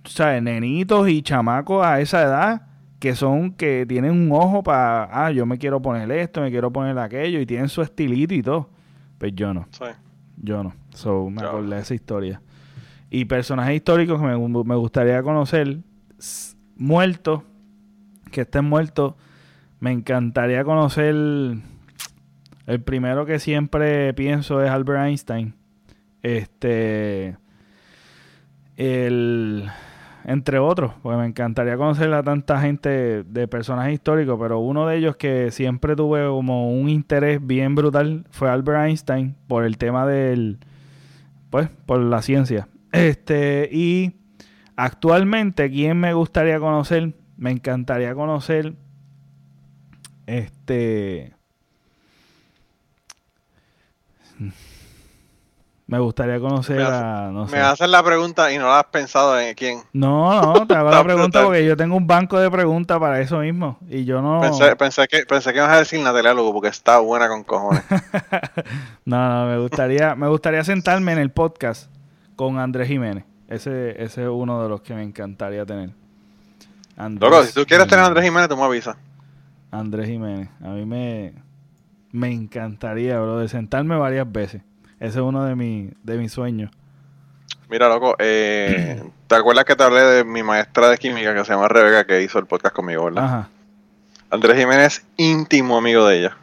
sea, 0.08 0.40
nenitos 0.40 1.08
y 1.08 1.22
chamacos 1.22 1.84
a 1.84 2.00
esa 2.00 2.22
edad 2.22 2.62
que 2.98 3.14
son 3.14 3.52
que 3.52 3.84
tienen 3.86 4.12
un 4.12 4.32
ojo 4.32 4.62
para, 4.62 5.08
ah, 5.12 5.30
yo 5.30 5.44
me 5.44 5.58
quiero 5.58 5.80
poner 5.82 6.10
esto, 6.10 6.40
me 6.40 6.50
quiero 6.50 6.72
poner 6.72 6.98
aquello 6.98 7.40
y 7.40 7.46
tienen 7.46 7.68
su 7.68 7.82
estilito 7.82 8.32
y 8.32 8.42
todo. 8.42 8.70
Pues 9.18 9.32
yo 9.34 9.52
no. 9.52 9.66
Yo 10.36 10.62
no. 10.62 10.72
So, 10.94 11.28
me 11.28 11.42
acordé 11.42 11.76
de 11.76 11.82
esa 11.82 11.94
historia. 11.94 12.40
Y 13.10 13.26
personajes 13.26 13.76
históricos 13.76 14.20
que 14.20 14.26
me, 14.26 14.38
me 14.38 14.74
gustaría 14.74 15.22
conocer, 15.22 15.78
muertos, 16.76 17.42
que 18.30 18.42
estén 18.42 18.64
muertos, 18.64 19.14
me 19.84 19.92
encantaría 19.92 20.64
conocer. 20.64 21.14
El 21.14 22.80
primero 22.84 23.26
que 23.26 23.38
siempre 23.38 24.14
pienso 24.14 24.64
es 24.64 24.70
Albert 24.70 25.04
Einstein. 25.04 25.54
Este. 26.22 27.36
El 28.76 29.70
entre 30.24 30.58
otros, 30.58 30.94
porque 31.02 31.18
me 31.18 31.26
encantaría 31.26 31.76
conocer 31.76 32.10
a 32.14 32.22
tanta 32.22 32.62
gente 32.62 33.24
de 33.24 33.46
personajes 33.46 33.92
históricos, 33.92 34.38
pero 34.40 34.58
uno 34.58 34.86
de 34.86 34.96
ellos 34.96 35.16
que 35.16 35.50
siempre 35.50 35.94
tuve 35.94 36.26
como 36.28 36.72
un 36.72 36.88
interés 36.88 37.46
bien 37.46 37.74
brutal 37.74 38.24
fue 38.30 38.48
Albert 38.48 38.86
Einstein 38.86 39.36
por 39.46 39.66
el 39.66 39.76
tema 39.76 40.06
del, 40.06 40.60
pues, 41.50 41.68
por 41.84 42.00
la 42.00 42.22
ciencia. 42.22 42.68
Este, 42.90 43.68
y 43.70 44.14
actualmente, 44.76 45.70
¿quién 45.70 46.00
me 46.00 46.14
gustaría 46.14 46.58
conocer? 46.58 47.12
Me 47.36 47.50
encantaría 47.50 48.14
conocer, 48.14 48.72
este, 50.26 51.34
me 55.86 55.98
gustaría 55.98 56.40
conocer 56.40 56.80
a. 56.80 57.30
No 57.30 57.46
sé. 57.46 57.56
Me 57.56 57.62
hacen 57.62 57.90
la 57.90 58.02
pregunta 58.02 58.50
y 58.50 58.56
no 58.56 58.64
la 58.64 58.80
has 58.80 58.86
pensado 58.86 59.38
en 59.38 59.54
quién. 59.54 59.82
No, 59.92 60.40
no, 60.40 60.66
te 60.66 60.74
hago 60.74 60.90
la 60.90 61.04
pregunta 61.04 61.42
porque 61.44 61.64
yo 61.66 61.76
tengo 61.76 61.94
un 61.94 62.06
banco 62.06 62.38
de 62.38 62.50
preguntas 62.50 62.98
para 62.98 63.20
eso 63.20 63.38
mismo. 63.38 63.78
Y 63.90 64.04
yo 64.06 64.22
no. 64.22 64.40
Pensé, 64.40 64.74
pensé 64.76 65.06
que, 65.06 65.26
pensé 65.26 65.52
que 65.52 65.58
ibas 65.58 65.70
a 65.70 65.78
decir 65.78 66.00
Natalia 66.00 66.32
Lugo 66.32 66.54
porque 66.54 66.68
está 66.68 66.98
buena 67.00 67.28
con 67.28 67.44
cojones. 67.44 67.82
no, 69.04 69.28
no, 69.28 69.46
me 69.46 69.58
gustaría, 69.58 70.14
me 70.14 70.28
gustaría 70.28 70.64
sentarme 70.64 71.12
en 71.12 71.18
el 71.18 71.30
podcast 71.30 71.90
con 72.34 72.58
Andrés 72.58 72.88
Jiménez. 72.88 73.24
Ese, 73.48 74.02
ese 74.02 74.22
es 74.22 74.28
uno 74.28 74.62
de 74.62 74.70
los 74.70 74.80
que 74.80 74.94
me 74.94 75.02
encantaría 75.02 75.66
tener. 75.66 75.90
Loco, 76.96 77.42
si 77.44 77.52
tú 77.52 77.66
quieres 77.66 77.86
tener 77.88 78.04
a 78.04 78.08
Andrés 78.08 78.24
Jiménez, 78.24 78.48
tú 78.48 78.56
me 78.56 78.62
avisas. 78.62 78.96
Andrés 79.74 80.06
Jiménez. 80.08 80.48
A 80.62 80.68
mí 80.68 80.84
me, 80.86 81.34
me 82.12 82.30
encantaría, 82.32 83.18
bro, 83.18 83.38
de 83.38 83.48
sentarme 83.48 83.96
varias 83.96 84.30
veces. 84.30 84.62
Ese 85.00 85.18
es 85.18 85.24
uno 85.24 85.44
de, 85.44 85.56
mi, 85.56 85.90
de 86.02 86.16
mis 86.16 86.32
sueños. 86.32 86.70
Mira, 87.68 87.88
loco, 87.88 88.14
eh, 88.18 89.02
¿te 89.26 89.34
acuerdas 89.34 89.64
que 89.64 89.74
te 89.74 89.82
hablé 89.82 90.00
de 90.00 90.24
mi 90.24 90.42
maestra 90.42 90.88
de 90.88 90.98
química 90.98 91.34
que 91.34 91.44
se 91.44 91.52
llama 91.52 91.68
Rebeca 91.68 92.06
que 92.06 92.22
hizo 92.22 92.38
el 92.38 92.46
podcast 92.46 92.74
conmigo, 92.74 93.04
verdad? 93.04 93.24
Ajá. 93.24 93.48
Andrés 94.30 94.56
Jiménez, 94.56 95.04
íntimo 95.16 95.76
amigo 95.76 96.06
de 96.06 96.20
ella. 96.20 96.36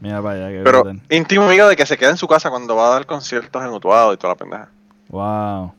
Mira 0.00 0.20
vaya, 0.20 0.48
que 0.48 0.62
Pero 0.64 0.82
íntimo 1.10 1.44
amigo 1.44 1.68
de 1.68 1.76
que 1.76 1.86
se 1.86 1.96
queda 1.96 2.10
en 2.10 2.16
su 2.16 2.26
casa 2.26 2.50
cuando 2.50 2.74
va 2.74 2.88
a 2.88 2.90
dar 2.90 3.06
conciertos 3.06 3.62
en 3.62 3.70
Utuado 3.70 4.12
y 4.12 4.16
toda 4.16 4.32
la 4.32 4.38
pendeja. 4.38 4.68
Wow. 5.08 5.72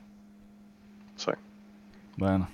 Sí. 1.18 1.32
Bueno. 2.16 2.48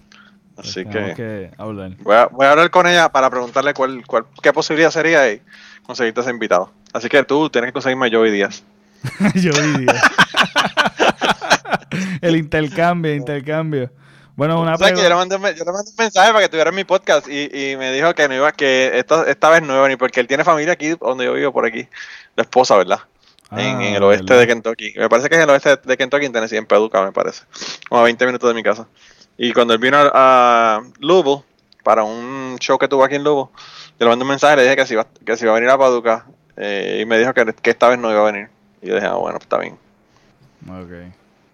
Así 0.60 0.84
pues 0.84 1.16
que, 1.16 1.52
hablar. 1.58 1.92
Voy, 2.00 2.16
a, 2.16 2.28
voy, 2.28 2.46
a, 2.46 2.52
hablar 2.52 2.70
con 2.70 2.88
ella 2.88 3.10
para 3.10 3.30
preguntarle 3.30 3.74
cuál, 3.74 4.06
cuál, 4.06 4.26
qué 4.42 4.52
posibilidad 4.52 4.92
sería 4.92 5.32
y 5.32 5.42
conseguirte 5.84 6.22
ese 6.22 6.30
invitado. 6.30 6.72
Así 6.94 7.08
que 7.08 7.24
tú 7.24 7.50
tienes 7.50 7.70
que 7.70 7.74
conseguirme 7.74 8.08
a 8.08 8.12
Joey 8.12 8.32
Díaz. 8.32 8.64
yo 9.36 9.52
vivía. 9.54 9.94
el 12.22 12.36
intercambio, 12.36 13.16
intercambio. 13.16 13.92
Bueno, 14.36 14.62
una. 14.62 14.78
Yo, 14.78 14.88
le 14.88 15.16
mandé, 15.16 15.38
yo 15.56 15.66
le 15.66 15.72
mandé 15.72 15.92
un 15.92 15.96
mensaje 15.98 16.32
para 16.32 16.42
que 16.42 16.50
tuviera 16.50 16.70
en 16.70 16.76
mi 16.76 16.84
podcast 16.84 17.28
y, 17.28 17.50
y 17.54 17.78
me 17.78 17.92
dijo 17.92 18.14
que 18.14 18.28
no 18.28 18.36
iba, 18.36 18.52
que 18.52 18.98
esta, 18.98 19.30
esta 19.30 19.50
vez 19.50 19.62
no 19.62 19.76
iba 19.76 19.88
ni 19.88 19.96
porque 19.96 20.20
él 20.20 20.28
tiene 20.28 20.44
familia 20.44 20.74
aquí 20.74 20.96
donde 21.00 21.26
yo 21.26 21.34
vivo, 21.34 21.54
por 21.54 21.66
aquí. 21.66 21.88
La 22.36 22.44
esposa, 22.44 22.78
¿verdad? 22.78 23.00
en, 23.52 23.82
el 23.82 24.04
ah, 24.04 24.08
oeste 24.08 24.34
de 24.34 24.48
Kentucky. 24.48 24.94
Me 24.96 25.10
parece 25.10 25.30
que 25.30 25.36
es 25.36 25.42
en 25.42 25.44
el 25.44 25.50
oeste 25.50 25.78
de 25.84 25.98
Kentucky, 25.98 26.26
en 26.26 26.34
Tennessee, 26.34 26.58
en 26.58 26.66
Peduca, 26.66 27.04
me 27.04 27.12
parece. 27.12 27.44
Como 27.88 28.02
a 28.02 28.04
20 28.04 28.26
minutos 28.26 28.50
de 28.50 28.54
mi 28.54 28.64
casa. 28.64 28.88
Y 29.42 29.54
cuando 29.54 29.74
él 29.74 29.80
vino 29.80 29.98
a, 29.98 30.82
Louisville, 31.00 31.44
para 31.82 32.04
un 32.04 32.58
show 32.60 32.78
que 32.78 32.90
tuvo 32.90 33.06
aquí 33.06 33.16
en 33.16 33.24
Louisville, 33.24 33.50
yo 33.98 34.06
le 34.06 34.10
mandé 34.10 34.24
un 34.24 34.30
mensaje, 34.30 34.58
le 34.58 34.64
dije 34.64 34.76
que 34.76 34.86
si 34.86 34.96
iba, 34.96 35.08
que 35.26 35.38
si 35.38 35.46
iba 35.46 35.54
a 35.54 35.56
venir 35.56 35.70
a 35.70 35.78
Paducah, 35.78 36.26
eh, 36.58 37.00
y 37.02 37.06
me 37.06 37.18
dijo 37.18 37.34
que, 37.34 37.46
que 37.54 37.70
esta 37.70 37.88
vez 37.88 37.98
no 37.98 38.12
iba 38.12 38.20
a 38.20 38.32
venir. 38.32 38.50
Y 38.82 38.88
yo 38.88 38.96
dije, 38.96 39.08
ah, 39.08 39.14
bueno, 39.14 39.38
está 39.38 39.58
bien. 39.58 39.78
Ok. 40.68 40.92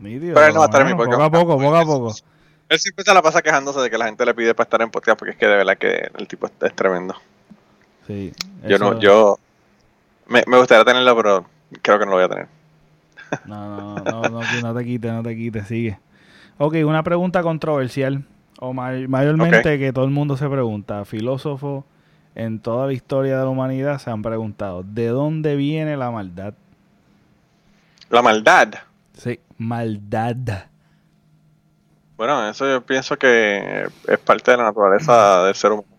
Pero 0.01 0.45
él 0.45 0.53
no 0.53 0.59
va 0.61 0.65
a 0.65 0.65
estar 0.65 0.81
en 0.81 0.87
mi 0.87 0.95
podcast. 0.95 1.21
Poco 1.21 1.23
a 1.23 1.31
poco, 1.31 1.59
poco 1.59 1.75
a 1.75 1.85
poco. 1.85 2.15
Él 2.69 2.79
siempre 2.79 3.05
se 3.05 3.13
la 3.13 3.21
pasa 3.21 3.43
quejándose 3.43 3.79
de 3.79 3.91
que 3.91 3.99
la 3.99 4.05
gente 4.05 4.25
le 4.25 4.33
pide 4.33 4.55
para 4.55 4.65
estar 4.65 4.81
en 4.81 4.89
podcast 4.89 5.19
porque 5.19 5.33
es 5.33 5.37
que 5.37 5.45
de 5.45 5.55
verdad 5.55 5.77
que 5.77 6.09
el 6.17 6.27
tipo 6.27 6.47
es, 6.47 6.75
tremendo. 6.75 7.15
Sí. 8.07 8.33
Yo 8.67 8.79
no, 8.79 8.99
yo 8.99 9.37
me, 10.25 10.43
me, 10.47 10.57
gustaría 10.57 10.83
tenerlo, 10.83 11.15
pero 11.15 11.45
creo 11.83 11.99
que 11.99 12.05
no 12.05 12.11
lo 12.11 12.17
voy 12.17 12.25
a 12.25 12.29
tener. 12.29 12.47
No, 13.45 13.95
no, 13.99 14.21
no, 14.21 14.29
no, 14.29 14.61
no, 14.61 14.75
te 14.75 14.85
quites, 14.85 15.11
no 15.11 15.21
te 15.21 15.35
quites, 15.35 15.67
sigue. 15.67 15.99
Ok, 16.57 16.75
una 16.85 17.03
pregunta 17.03 17.43
controversial, 17.43 18.23
o 18.59 18.73
mayormente 18.73 19.77
que 19.77 19.91
todo 19.91 20.05
el 20.05 20.11
mundo 20.11 20.37
se 20.37 20.47
pregunta, 20.47 21.03
filósofo 21.03 21.85
en 22.35 22.59
toda 22.59 22.87
la 22.87 22.93
historia 22.93 23.37
de 23.37 23.43
la 23.43 23.49
humanidad 23.49 23.97
se 23.99 24.09
han 24.09 24.21
preguntado, 24.21 24.83
¿de 24.83 25.07
dónde 25.07 25.55
viene 25.55 25.97
la 25.97 26.11
maldad? 26.11 26.53
La 28.09 28.21
maldad. 28.21 28.73
Sí, 29.13 29.39
maldad. 29.57 30.65
Bueno, 32.17 32.47
eso 32.47 32.65
yo 32.69 32.81
pienso 32.81 33.17
que 33.17 33.87
es 34.07 34.19
parte 34.19 34.51
de 34.51 34.57
la 34.57 34.63
naturaleza 34.63 35.43
del 35.45 35.55
ser 35.55 35.71
humano. 35.71 35.94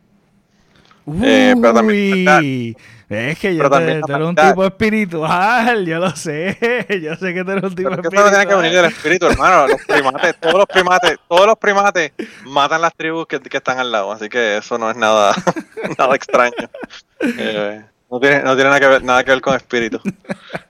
Eh, 1.22 1.54
pero 1.60 1.74
también 1.74 2.76
es 3.08 3.38
que 3.38 3.54
yo 3.54 3.70
te, 3.70 4.00
tú 4.00 4.12
eres 4.12 4.26
un 4.26 4.34
tipo 4.34 4.64
espiritual, 4.64 5.86
yo 5.86 6.00
lo 6.00 6.16
sé, 6.16 6.58
yo 7.02 7.14
sé 7.14 7.32
que 7.32 7.44
tú 7.44 7.52
eres 7.52 7.62
un 7.62 7.74
tipo 7.76 7.90
pero 7.90 8.02
espiritual. 8.02 8.14
Eso 8.14 8.24
no 8.24 8.30
tiene 8.30 8.46
que 8.46 8.54
venir 8.56 8.72
del 8.72 8.84
espíritu, 8.86 9.26
hermano. 9.26 9.68
Los 9.68 9.84
primates, 9.84 10.36
todos 10.40 10.54
los 10.54 10.66
primates, 10.66 11.18
todos 11.28 11.46
los 11.46 11.56
primates 11.56 12.12
matan 12.44 12.80
las 12.80 12.94
tribus 12.94 13.26
que, 13.28 13.38
que 13.38 13.58
están 13.58 13.78
al 13.78 13.92
lado, 13.92 14.10
así 14.10 14.28
que 14.28 14.56
eso 14.56 14.76
no 14.76 14.90
es 14.90 14.96
nada, 14.96 15.32
nada 15.98 16.16
extraño. 16.16 16.56
Eh, 17.20 17.84
no 18.10 18.18
tiene, 18.18 18.42
no 18.42 18.56
tiene 18.56 18.70
nada, 18.70 18.80
que 18.80 18.86
ver, 18.88 19.04
nada 19.04 19.22
que 19.22 19.30
ver 19.30 19.40
con 19.40 19.54
espíritu. 19.54 20.00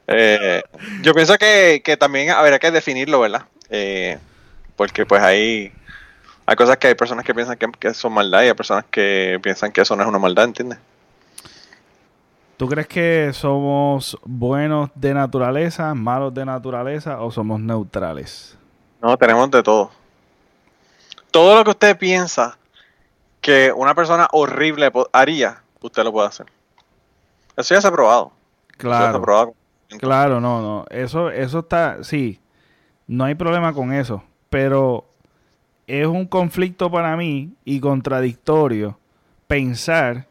Eh, 0.06 0.62
yo 1.00 1.14
pienso 1.14 1.38
que, 1.38 1.80
que 1.82 1.96
también 1.96 2.30
habría 2.30 2.58
que 2.58 2.70
definirlo, 2.70 3.20
¿verdad? 3.20 3.46
Eh, 3.70 4.18
porque 4.76 5.06
pues 5.06 5.22
ahí 5.22 5.72
hay 6.46 6.56
cosas 6.56 6.76
que 6.76 6.86
hay 6.86 6.94
personas 6.94 7.24
que 7.24 7.34
piensan 7.34 7.56
que, 7.56 7.66
que 7.72 7.92
son 7.92 8.12
maldad 8.12 8.42
y 8.42 8.46
hay 8.46 8.54
personas 8.54 8.84
que 8.90 9.38
piensan 9.42 9.72
que 9.72 9.80
eso 9.80 9.96
no 9.96 10.02
es 10.04 10.08
una 10.08 10.18
maldad, 10.18 10.44
¿entiendes? 10.44 10.78
¿Tú 12.56 12.68
crees 12.68 12.86
que 12.86 13.32
somos 13.34 14.16
buenos 14.24 14.90
de 14.94 15.12
naturaleza, 15.12 15.92
malos 15.94 16.32
de 16.32 16.46
naturaleza 16.46 17.20
o 17.20 17.30
somos 17.30 17.60
neutrales? 17.60 18.56
No, 19.02 19.16
tenemos 19.18 19.50
de 19.50 19.62
todo. 19.62 19.90
Todo 21.30 21.56
lo 21.56 21.64
que 21.64 21.70
usted 21.70 21.98
piensa 21.98 22.56
que 23.42 23.72
una 23.72 23.94
persona 23.94 24.26
horrible 24.32 24.90
haría, 25.12 25.62
usted 25.80 26.02
lo 26.02 26.12
puede 26.12 26.28
hacer. 26.28 26.46
Eso 27.56 27.74
ya 27.74 27.80
se 27.80 27.88
ha 27.88 27.92
probado. 27.92 28.32
Claro. 28.78 29.20
probado. 29.20 29.54
Claro, 29.98 30.40
no, 30.40 30.62
no. 30.62 30.84
Eso, 30.90 31.30
eso 31.30 31.58
está, 31.58 32.02
sí. 32.02 32.40
No 33.06 33.24
hay 33.24 33.34
problema 33.34 33.74
con 33.74 33.92
eso. 33.92 34.22
Pero 34.48 35.06
es 35.86 36.06
un 36.06 36.26
conflicto 36.26 36.90
para 36.90 37.16
mí 37.16 37.52
y 37.64 37.80
contradictorio 37.80 38.98
pensar 39.46 40.26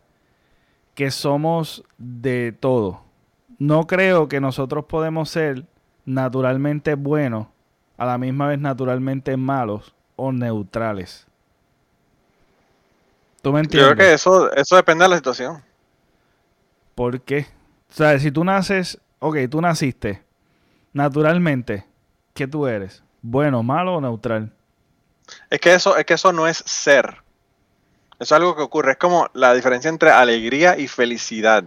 que 0.93 1.11
somos 1.11 1.83
de 1.97 2.51
todo. 2.51 3.01
No 3.57 3.87
creo 3.87 4.27
que 4.27 4.41
nosotros 4.41 4.85
podemos 4.85 5.29
ser 5.29 5.65
naturalmente 6.05 6.95
buenos, 6.95 7.47
a 7.97 8.05
la 8.05 8.17
misma 8.17 8.47
vez 8.47 8.59
naturalmente 8.59 9.37
malos 9.37 9.95
o 10.15 10.31
neutrales. 10.31 11.25
¿Tú 13.41 13.53
me 13.53 13.61
entiendes? 13.61 13.89
Yo 13.89 13.95
creo 13.95 14.07
que 14.07 14.13
eso, 14.13 14.51
eso 14.53 14.75
depende 14.75 15.03
de 15.03 15.09
la 15.09 15.15
situación. 15.17 15.61
¿Por 16.95 17.21
qué? 17.21 17.47
O 17.89 17.93
sea, 17.93 18.17
si 18.19 18.31
tú 18.31 18.43
naces, 18.43 18.99
ok, 19.19 19.37
tú 19.49 19.61
naciste, 19.61 20.23
naturalmente, 20.93 21.85
¿qué 22.33 22.47
tú 22.47 22.67
eres? 22.67 23.03
¿Bueno, 23.21 23.63
malo 23.63 23.95
o 23.95 24.01
neutral? 24.01 24.51
Es 25.49 25.59
que 25.59 25.73
eso, 25.73 25.97
es 25.97 26.05
que 26.05 26.15
eso 26.15 26.31
no 26.31 26.47
es 26.47 26.57
ser. 26.57 27.21
Eso 28.13 28.23
es 28.23 28.31
algo 28.31 28.55
que 28.55 28.61
ocurre. 28.61 28.93
Es 28.93 28.97
como 28.97 29.29
la 29.33 29.53
diferencia 29.53 29.89
entre 29.89 30.11
alegría 30.11 30.77
y 30.77 30.87
felicidad. 30.87 31.63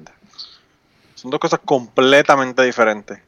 Son 1.14 1.30
dos 1.30 1.40
cosas 1.40 1.60
completamente 1.64 2.62
diferentes. 2.62 3.20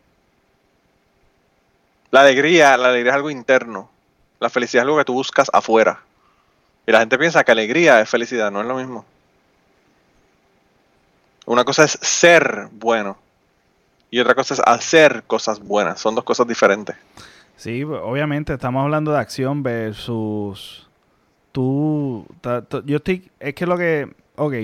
La 2.11 2.22
alegría, 2.22 2.76
la 2.76 2.89
alegría 2.89 3.12
es 3.12 3.16
algo 3.16 3.31
interno. 3.31 3.91
La 4.41 4.51
felicidad 4.51 4.83
es 4.83 4.87
algo 4.87 4.99
que 4.99 5.05
tú 5.05 5.14
buscas 5.14 5.51
afuera. 5.53 6.03
Y 6.87 6.93
la 6.93 7.01
gente 7.01 7.18
piensa 7.18 7.45
que 7.45 7.53
alegría 7.53 8.01
es 8.01 8.09
felicidad, 8.09 8.51
no 8.51 8.61
es 8.61 8.66
lo 8.66 8.76
mismo. 8.76 9.05
Una 11.47 11.64
cosa 11.64 11.85
es 11.85 11.99
ser 12.01 12.68
bueno 12.72 13.18
y 14.11 14.18
otra 14.18 14.35
cosa 14.35 14.55
es 14.55 14.61
hacer 14.64 15.24
cosas 15.26 15.61
buenas. 15.61 16.01
Son 16.01 16.14
dos 16.14 16.24
cosas 16.24 16.47
diferentes. 16.47 16.97
Sí, 17.61 17.84
obviamente 17.84 18.54
estamos 18.54 18.82
hablando 18.82 19.12
de 19.12 19.18
acción 19.18 19.62
versus 19.62 20.88
tú. 21.52 22.24
Yo 22.86 22.96
estoy. 22.96 23.30
Es 23.38 23.54
que 23.54 23.66
lo 23.66 23.76
que. 23.76 24.11
Ok. 24.36 24.54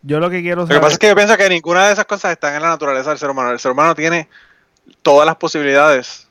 Yo 0.00 0.20
lo 0.20 0.30
que 0.30 0.40
quiero 0.40 0.62
saber. 0.62 0.76
Lo 0.76 0.80
que 0.80 0.84
pasa 0.84 0.94
es 0.94 0.98
que 0.98 1.08
yo 1.08 1.14
pienso 1.14 1.36
que 1.36 1.50
ninguna 1.50 1.86
de 1.86 1.92
esas 1.92 2.06
cosas 2.06 2.32
están 2.32 2.54
en 2.54 2.62
la 2.62 2.68
naturaleza 2.68 3.10
del 3.10 3.18
ser 3.18 3.28
humano. 3.28 3.50
El 3.50 3.58
ser 3.58 3.72
humano 3.72 3.94
tiene 3.94 4.26
todas 5.02 5.26
las 5.26 5.36
posibilidades 5.36 6.28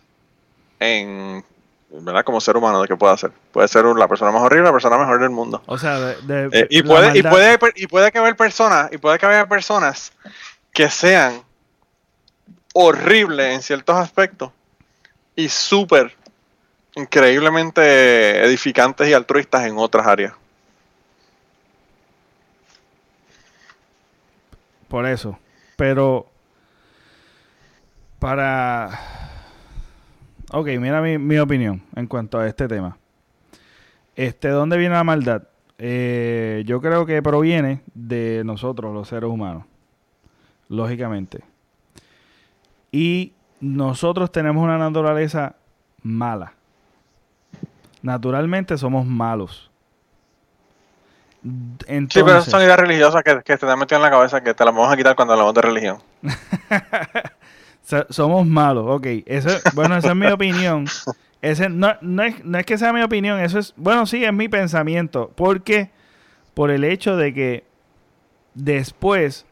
en 0.80 1.46
¿verdad? 1.92 2.24
Como 2.24 2.42
ser 2.42 2.58
humano 2.58 2.82
de 2.82 2.88
que 2.88 2.96
pueda 2.96 3.14
hacer. 3.14 3.32
Puede 3.52 3.68
ser 3.68 3.86
la 3.86 4.08
persona 4.08 4.32
más 4.32 4.42
horrible, 4.42 4.66
la 4.66 4.72
persona 4.72 4.98
mejor 4.98 5.20
del 5.20 5.30
mundo. 5.30 5.62
O 5.68 5.78
sea, 5.78 6.00
de, 6.00 6.50
eh, 6.52 6.68
y, 6.72 6.82
puede, 6.82 7.20
y, 7.20 7.22
puede, 7.22 7.60
y 7.76 7.86
puede 7.86 8.12
que 8.12 8.18
haber 8.18 8.36
personas, 8.36 8.92
y 8.92 8.98
puede 8.98 9.20
que 9.20 9.28
haya 9.28 9.48
personas 9.48 10.12
que 10.74 10.90
sean 10.90 11.44
horribles 12.74 13.54
en 13.54 13.62
ciertos 13.62 13.96
aspectos 13.96 14.50
y 15.36 15.50
súper 15.50 16.16
increíblemente 16.96 18.46
edificantes 18.46 19.08
y 19.10 19.14
altruistas 19.14 19.66
en 19.66 19.78
otras 19.78 20.08
áreas. 20.08 20.34
Por 24.88 25.06
eso. 25.06 25.38
Pero 25.76 26.28
para 28.20 29.16
Ok, 30.52 30.68
mira 30.80 31.02
mi, 31.02 31.38
opinión 31.38 31.82
en 31.96 32.08
cuanto 32.08 32.40
a 32.40 32.48
este 32.48 32.68
tema. 32.68 32.98
Este, 34.16 34.48
¿Dónde 34.50 34.78
viene 34.78 34.96
la 34.96 35.04
maldad? 35.04 35.50
Eh, 35.78 36.64
yo 36.66 36.80
creo 36.80 37.06
que 37.06 37.22
proviene 37.22 37.82
de 37.94 38.44
nosotros, 38.46 38.94
los 38.94 39.10
seres 39.10 39.30
humanos. 39.30 39.66
Lógicamente. 40.70 41.42
Y 42.92 43.34
nosotros 43.66 44.32
tenemos 44.32 44.64
una 44.64 44.78
naturaleza 44.78 45.56
mala. 46.04 46.54
Naturalmente 48.04 48.78
somos 48.78 49.08
malos. 49.08 49.72
sí, 51.42 52.08
pero 52.14 52.42
son 52.44 52.62
ideas 52.62 52.80
religiosas 52.80 53.24
que, 53.24 53.42
que 53.44 53.58
te 53.58 53.66
han 53.66 53.80
metido 53.80 53.98
en 53.98 54.04
la 54.04 54.12
cabeza 54.12 54.42
que 54.42 54.54
te 54.54 54.64
las 54.64 54.74
vamos 54.74 54.94
a 54.94 54.96
quitar 54.96 55.16
cuando 55.16 55.34
hablamos 55.34 55.56
de 55.56 55.62
religión. 55.62 55.98
somos 58.12 58.46
malos, 58.46 58.86
ok. 58.88 59.08
Eso, 59.26 59.50
bueno, 59.74 59.98
esa 59.98 60.10
es 60.10 60.16
mi 60.16 60.28
opinión. 60.28 60.86
Ese, 61.42 61.68
no, 61.68 61.96
no, 62.02 62.24
es, 62.24 62.46
no 62.46 62.60
es 62.60 62.66
que 62.68 62.78
sea 62.78 62.94
mi 62.94 63.02
opinión, 63.02 63.40
eso 63.40 63.58
es, 63.58 63.74
bueno, 63.78 64.06
sí, 64.06 64.24
es 64.24 64.34
mi 64.34 64.48
pensamiento. 64.48 65.32
Porque, 65.36 65.90
por 66.54 66.70
el 66.70 66.84
hecho 66.84 67.18
de 67.18 67.34
que 67.34 67.64
después, 68.54 69.48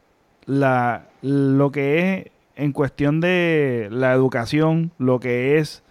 la, 0.46 1.06
lo 1.20 1.72
que 1.72 2.14
es 2.14 2.33
en 2.56 2.72
cuestión 2.72 3.20
de 3.20 3.88
la 3.90 4.12
educación, 4.12 4.92
lo 4.98 5.20
que 5.20 5.58
es 5.58 5.82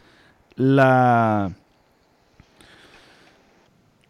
la 0.56 1.54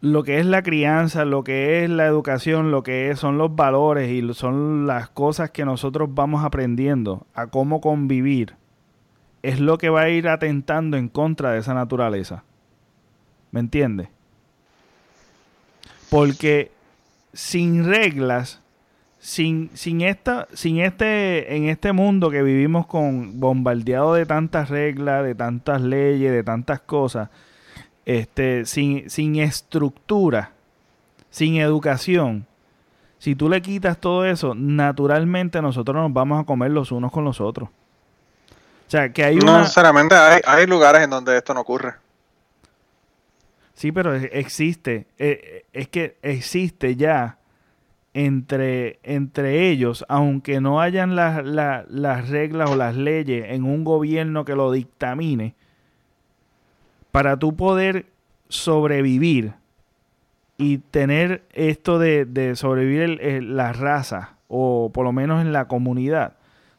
lo 0.00 0.22
que 0.22 0.38
es 0.38 0.44
la 0.44 0.62
crianza, 0.62 1.24
lo 1.24 1.44
que 1.44 1.82
es 1.82 1.88
la 1.88 2.04
educación, 2.04 2.70
lo 2.70 2.82
que 2.82 3.16
son 3.16 3.38
los 3.38 3.56
valores 3.56 4.10
y 4.10 4.34
son 4.34 4.86
las 4.86 5.08
cosas 5.08 5.50
que 5.50 5.64
nosotros 5.64 6.10
vamos 6.12 6.44
aprendiendo 6.44 7.26
a 7.34 7.46
cómo 7.46 7.80
convivir, 7.80 8.54
es 9.42 9.60
lo 9.60 9.78
que 9.78 9.88
va 9.88 10.02
a 10.02 10.08
ir 10.10 10.28
atentando 10.28 10.98
en 10.98 11.08
contra 11.08 11.52
de 11.52 11.60
esa 11.60 11.72
naturaleza. 11.72 12.44
¿Me 13.50 13.60
entiendes? 13.60 14.08
Porque 16.10 16.70
sin 17.32 17.84
reglas, 17.84 18.60
sin, 19.24 19.70
sin, 19.72 20.02
esta, 20.02 20.48
sin 20.52 20.80
este, 20.80 21.56
en 21.56 21.70
este 21.70 21.94
mundo 21.94 22.28
que 22.28 22.42
vivimos 22.42 22.86
con 22.86 23.40
bombardeado 23.40 24.12
de 24.12 24.26
tantas 24.26 24.68
reglas, 24.68 25.24
de 25.24 25.34
tantas 25.34 25.80
leyes, 25.80 26.30
de 26.30 26.42
tantas 26.42 26.80
cosas, 26.80 27.30
este, 28.04 28.66
sin, 28.66 29.08
sin 29.08 29.36
estructura, 29.36 30.50
sin 31.30 31.56
educación, 31.56 32.46
si 33.18 33.34
tú 33.34 33.48
le 33.48 33.62
quitas 33.62 33.96
todo 33.96 34.26
eso, 34.26 34.54
naturalmente 34.54 35.62
nosotros 35.62 35.96
nos 35.96 36.12
vamos 36.12 36.42
a 36.42 36.44
comer 36.44 36.72
los 36.72 36.92
unos 36.92 37.10
con 37.10 37.24
los 37.24 37.40
otros. 37.40 37.70
O 37.70 38.90
sea, 38.90 39.10
que 39.10 39.24
hay 39.24 39.36
No 39.36 39.58
necesariamente, 39.58 40.14
hay, 40.14 40.42
hay 40.44 40.66
lugares 40.66 41.00
en 41.00 41.08
donde 41.08 41.34
esto 41.38 41.54
no 41.54 41.60
ocurre. 41.60 41.94
Sí, 43.72 43.90
pero 43.90 44.14
existe. 44.14 45.06
Eh, 45.16 45.64
es 45.72 45.88
que 45.88 46.18
existe 46.20 46.94
ya 46.96 47.38
entre, 48.14 49.00
entre 49.02 49.68
ellos, 49.68 50.06
aunque 50.08 50.60
no 50.60 50.80
hayan 50.80 51.16
las 51.16 52.28
reglas 52.28 52.70
o 52.70 52.76
las 52.76 52.96
leyes 52.96 53.46
en 53.50 53.64
un 53.64 53.84
gobierno 53.84 54.44
que 54.44 54.54
lo 54.54 54.70
dictamine, 54.70 55.54
para 57.10 57.38
tú 57.38 57.54
poder 57.54 58.06
sobrevivir 58.48 59.54
y 60.56 60.78
tener 60.78 61.44
esto 61.52 61.98
de, 61.98 62.52
sobrevivir 62.54 63.18
en 63.20 63.56
la 63.56 63.72
raza 63.72 64.36
o 64.46 64.90
por 64.94 65.04
lo 65.04 65.12
menos 65.12 65.42
en 65.42 65.52
la 65.52 65.66
comunidad, 65.66 66.34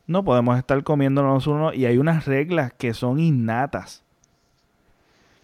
no 0.07 0.23
podemos 0.23 0.57
estar 0.57 0.83
comiéndonos 0.83 1.47
uno 1.47 1.73
y 1.73 1.85
hay 1.85 1.97
unas 1.97 2.25
reglas 2.25 2.71
que 2.73 2.93
son 2.93 3.19
innatas 3.19 4.03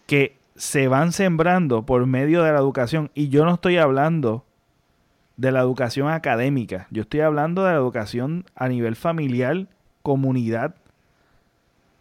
que 0.06 0.36
se 0.56 0.88
van 0.88 1.12
sembrando 1.12 1.84
por 1.84 2.06
medio 2.06 2.42
de 2.42 2.52
la 2.52 2.58
educación. 2.58 3.10
Y 3.14 3.28
yo 3.28 3.44
no 3.44 3.54
estoy 3.54 3.78
hablando 3.78 4.44
de 5.42 5.50
la 5.50 5.58
educación 5.58 6.08
académica, 6.08 6.86
yo 6.90 7.02
estoy 7.02 7.20
hablando 7.20 7.64
de 7.64 7.72
la 7.72 7.76
educación 7.76 8.44
a 8.54 8.68
nivel 8.68 8.94
familiar, 8.94 9.66
comunidad, 10.02 10.76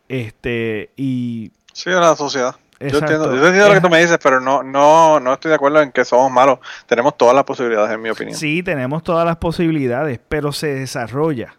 este 0.09 0.91
y 0.95 1.51
sí, 1.73 1.89
de 1.89 1.99
la 1.99 2.15
sociedad. 2.15 2.55
Yo 2.79 2.99
entiendo, 2.99 3.35
yo 3.35 3.47
entiendo 3.47 3.69
lo 3.69 3.73
que 3.73 3.81
tú 3.81 3.89
me 3.89 3.99
dices, 3.99 4.19
pero 4.21 4.39
no, 4.41 4.61
no, 4.61 5.19
no 5.19 5.33
estoy 5.33 5.49
de 5.49 5.55
acuerdo 5.55 5.81
en 5.81 5.91
que 5.91 6.05
somos 6.05 6.31
malos. 6.31 6.59
Tenemos 6.85 7.17
todas 7.17 7.33
las 7.33 7.43
posibilidades, 7.43 7.91
en 7.91 8.01
mi 8.01 8.09
opinión. 8.09 8.37
Sí, 8.37 8.61
tenemos 8.61 9.01
todas 9.01 9.25
las 9.25 9.37
posibilidades, 9.37 10.19
pero 10.29 10.51
se 10.51 10.75
desarrolla 10.75 11.55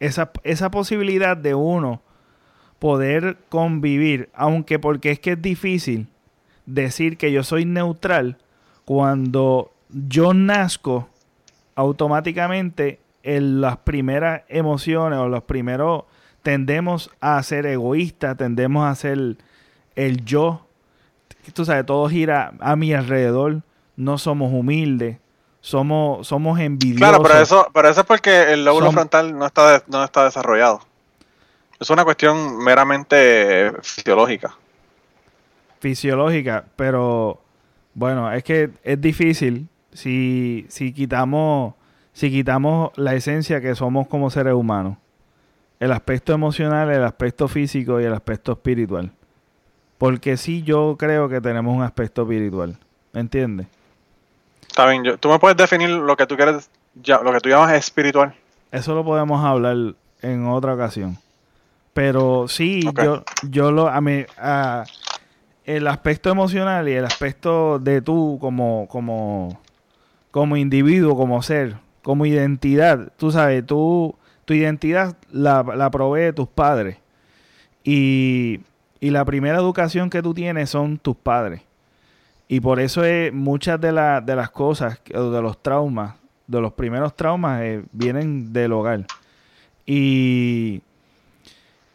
esa, 0.00 0.32
esa 0.44 0.70
posibilidad 0.70 1.34
de 1.34 1.54
uno 1.54 2.02
poder 2.78 3.38
convivir, 3.48 4.28
aunque 4.34 4.78
porque 4.78 5.12
es 5.12 5.18
que 5.18 5.32
es 5.32 5.40
difícil 5.40 6.08
decir 6.66 7.16
que 7.16 7.32
yo 7.32 7.42
soy 7.42 7.64
neutral 7.64 8.36
cuando 8.84 9.72
yo 9.88 10.34
nazco 10.34 11.08
automáticamente 11.82 13.00
en 13.22 13.60
las 13.60 13.76
primeras 13.78 14.42
emociones 14.48 15.18
o 15.18 15.28
los 15.28 15.42
primeros 15.42 16.04
tendemos 16.42 17.10
a 17.20 17.42
ser 17.42 17.66
egoístas, 17.66 18.36
tendemos 18.36 18.86
a 18.86 18.94
ser 18.94 19.36
el 19.94 20.24
yo, 20.24 20.66
tú 21.54 21.64
sabes, 21.64 21.84
todo 21.86 22.08
gira 22.08 22.54
a 22.60 22.76
mi 22.76 22.92
alrededor, 22.94 23.62
no 23.96 24.18
somos 24.18 24.52
humildes, 24.52 25.18
somos, 25.60 26.26
somos 26.26 26.58
envidiosos. 26.60 27.08
Claro, 27.08 27.22
pero 27.22 27.38
eso, 27.40 27.66
pero 27.72 27.88
eso 27.88 28.00
es 28.00 28.06
porque 28.06 28.52
el 28.52 28.64
lóbulo 28.64 28.90
frontal 28.92 29.36
no 29.36 29.46
está, 29.46 29.82
no 29.88 30.04
está 30.04 30.24
desarrollado. 30.24 30.80
Es 31.78 31.90
una 31.90 32.04
cuestión 32.04 32.58
meramente 32.58 33.72
fisiológica. 33.82 34.54
Fisiológica, 35.80 36.64
pero 36.76 37.40
bueno, 37.94 38.32
es 38.32 38.44
que 38.44 38.70
es 38.84 39.00
difícil 39.00 39.68
si, 39.92 40.66
si 40.68 40.92
quitamos 40.92 41.74
si 42.12 42.30
quitamos 42.30 42.92
la 42.96 43.14
esencia 43.14 43.60
que 43.60 43.74
somos 43.74 44.06
como 44.06 44.30
seres 44.30 44.54
humanos. 44.54 44.96
El 45.80 45.92
aspecto 45.92 46.32
emocional, 46.32 46.90
el 46.90 47.04
aspecto 47.04 47.48
físico 47.48 48.00
y 48.00 48.04
el 48.04 48.12
aspecto 48.12 48.52
espiritual. 48.52 49.10
Porque 49.98 50.36
sí, 50.36 50.62
yo 50.62 50.96
creo 50.98 51.28
que 51.28 51.40
tenemos 51.40 51.74
un 51.74 51.82
aspecto 51.82 52.22
espiritual. 52.22 52.76
¿Me 53.12 53.20
entiendes? 53.20 53.66
Está 54.68 54.86
bien, 54.86 55.16
tú 55.18 55.28
me 55.28 55.38
puedes 55.38 55.56
definir 55.56 55.90
lo 55.90 56.16
que 56.16 56.26
tú 56.26 56.36
quieres, 56.36 56.70
ya, 56.94 57.20
lo 57.20 57.32
que 57.32 57.40
tú 57.40 57.48
llamas 57.48 57.72
espiritual. 57.72 58.34
Eso 58.70 58.94
lo 58.94 59.04
podemos 59.04 59.44
hablar 59.44 59.94
en 60.22 60.46
otra 60.46 60.74
ocasión. 60.74 61.18
Pero 61.92 62.48
sí, 62.48 62.82
yo, 63.02 63.22
yo 63.42 63.70
lo, 63.70 63.88
a 63.88 64.00
mí, 64.00 64.24
el 65.64 65.86
aspecto 65.86 66.30
emocional 66.30 66.88
y 66.88 66.92
el 66.92 67.04
aspecto 67.04 67.78
de 67.78 68.00
tú 68.00 68.38
como, 68.40 68.86
como, 68.88 69.60
como 70.32 70.56
individuo, 70.56 71.16
como 71.16 71.40
ser, 71.42 71.76
como 72.02 72.26
identidad, 72.26 73.12
tú 73.16 73.30
sabes, 73.30 73.64
tú, 73.64 74.16
tu 74.44 74.54
identidad 74.54 75.16
la, 75.30 75.62
la 75.62 75.88
provee 75.92 76.32
tus 76.32 76.48
padres. 76.48 76.96
Y 77.84 78.60
Y 79.02 79.10
la 79.10 79.24
primera 79.24 79.58
educación 79.58 80.10
que 80.10 80.22
tú 80.22 80.32
tienes 80.32 80.70
son 80.70 80.96
tus 80.96 81.16
padres. 81.16 81.62
Y 82.46 82.60
por 82.60 82.78
eso 82.78 83.02
es, 83.04 83.32
muchas 83.32 83.80
de, 83.80 83.88
de 83.88 84.36
las 84.36 84.50
cosas, 84.50 85.00
de 85.04 85.42
los 85.42 85.60
traumas, 85.60 86.14
de 86.46 86.60
los 86.60 86.72
primeros 86.74 87.16
traumas, 87.16 87.62
eh, 87.62 87.82
vienen 87.90 88.52
del 88.52 88.72
hogar. 88.72 89.06
Y, 89.86 90.82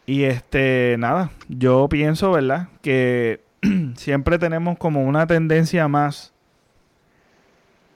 y 0.04 0.24
este, 0.24 0.96
nada, 0.98 1.30
yo 1.48 1.88
pienso, 1.88 2.32
¿verdad? 2.32 2.68
Que 2.82 3.40
siempre 3.96 4.38
tenemos 4.38 4.76
como 4.76 5.02
una 5.04 5.26
tendencia 5.26 5.88
más 5.88 6.34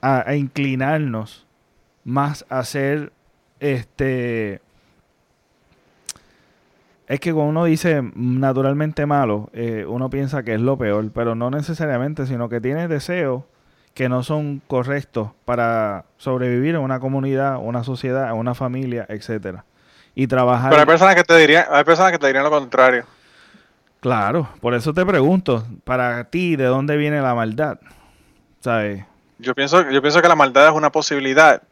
a, 0.03 0.34
inclinarnos 0.34 1.46
más 2.05 2.44
a 2.48 2.64
ser 2.64 3.12
este 3.61 4.61
es 7.07 7.20
que 7.20 7.32
cuando 7.32 7.50
uno 7.50 7.64
dice 7.64 8.03
naturalmente 8.14 9.07
malo, 9.07 9.50
eh, 9.53 9.84
uno 9.86 10.09
piensa 10.09 10.42
que 10.42 10.55
es 10.55 10.61
lo 10.61 10.78
peor, 10.78 11.11
pero 11.12 11.34
no 11.34 11.50
necesariamente, 11.50 12.26
sino 12.26 12.48
que 12.48 12.61
tiene 12.61 12.88
deseos 12.88 13.42
que 13.92 14.09
no 14.09 14.22
son 14.22 14.62
correctos 14.66 15.30
para 15.44 16.07
sobrevivir 16.16 16.74
en 16.74 16.80
una 16.80 17.00
comunidad, 17.00 17.59
una 17.61 17.84
sociedad, 17.84 18.32
una 18.32 18.55
familia, 18.55 19.05
etcétera. 19.09 19.64
Y 20.14 20.26
trabajar. 20.26 20.70
Pero 20.70 20.80
hay 20.80 20.86
personas 20.86 21.14
que 21.14 21.24
te 21.24 21.36
dirían, 21.36 21.66
hay 21.70 21.84
personas 21.84 22.12
que 22.12 22.18
te 22.18 22.26
dirían 22.26 22.44
lo 22.44 22.50
contrario. 22.50 23.05
Claro, 24.00 24.48
por 24.61 24.74
eso 24.74 24.94
te 24.94 25.05
pregunto, 25.05 25.66
para 25.84 26.24
ti, 26.24 26.57
¿de 26.57 26.64
dónde 26.64 26.96
viene 26.96 27.20
la 27.20 27.34
maldad? 27.34 27.78
¿Sabes? 28.61 29.05
Yo 29.43 29.55
pienso, 29.57 29.90
yo 29.90 30.01
pienso 30.01 30.22
que 30.22 30.28
la 30.28 30.36
maldad 30.36 30.68
es 30.68 30.72
una 30.72 30.90
posibilidad, 30.90 31.62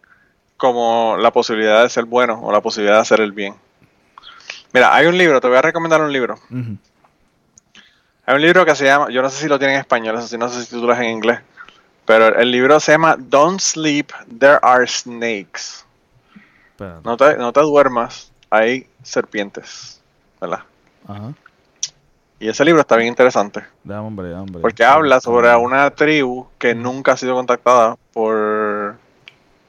como 0.57 1.17
la 1.17 1.31
posibilidad 1.31 1.85
de 1.85 1.89
ser 1.89 2.05
bueno 2.05 2.41
o 2.43 2.51
la 2.51 2.61
posibilidad 2.61 2.97
de 2.97 3.03
hacer 3.03 3.21
el 3.21 3.31
bien. 3.31 3.55
Mira, 4.73 4.93
hay 4.95 5.07
un 5.07 5.17
libro, 5.17 5.41
te 5.41 5.47
voy 5.47 5.57
a 5.57 5.63
recomendar 5.63 6.03
un 6.03 6.13
libro. 6.13 6.37
Hay 8.27 8.35
un 8.35 8.43
libro 8.43 8.65
que 8.65 8.75
se 8.75 8.85
llama, 8.85 9.09
yo 9.11 9.23
no 9.23 9.31
sé 9.31 9.43
si 9.43 9.49
lo 9.49 9.59
tienen 9.59 9.77
en 9.77 9.81
español, 9.81 10.17
no 10.17 10.49
sé 10.49 10.65
si 10.65 10.71
tú 10.71 10.85
lo 10.85 10.95
en 10.95 11.05
inglés, 11.05 11.41
pero 12.05 12.37
el 12.37 12.51
libro 12.51 12.81
se 12.81 12.93
llama 12.93 13.17
Don't 13.17 13.61
Sleep, 13.61 14.11
There 14.39 14.59
Are 14.63 14.87
Snakes. 14.87 15.85
No 17.05 17.17
te, 17.17 17.37
no 17.37 17.53
te 17.53 17.61
duermas, 17.61 18.33
hay 18.51 18.89
serpientes, 19.03 20.01
¿verdad? 20.41 20.61
Ajá. 21.07 21.33
Y 22.41 22.49
ese 22.49 22.65
libro 22.65 22.81
está 22.81 22.97
bien 22.97 23.09
interesante. 23.09 23.63
hombre, 23.87 24.33
hombre. 24.33 24.63
Porque 24.63 24.83
habla 24.83 25.21
sobre 25.21 25.55
una 25.55 25.91
tribu 25.91 26.49
que 26.59 26.75
nunca 26.75 27.13
ha 27.13 27.17
sido 27.19 27.35
contactada 27.35 27.99
por, 28.15 28.97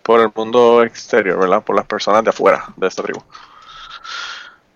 por 0.02 0.22
el 0.22 0.30
mundo 0.34 0.82
exterior, 0.82 1.38
¿verdad? 1.38 1.62
Por 1.62 1.76
las 1.76 1.86
personas 1.86 2.24
de 2.24 2.30
afuera 2.30 2.64
de 2.78 2.88
esta 2.88 3.04
tribu. 3.04 3.22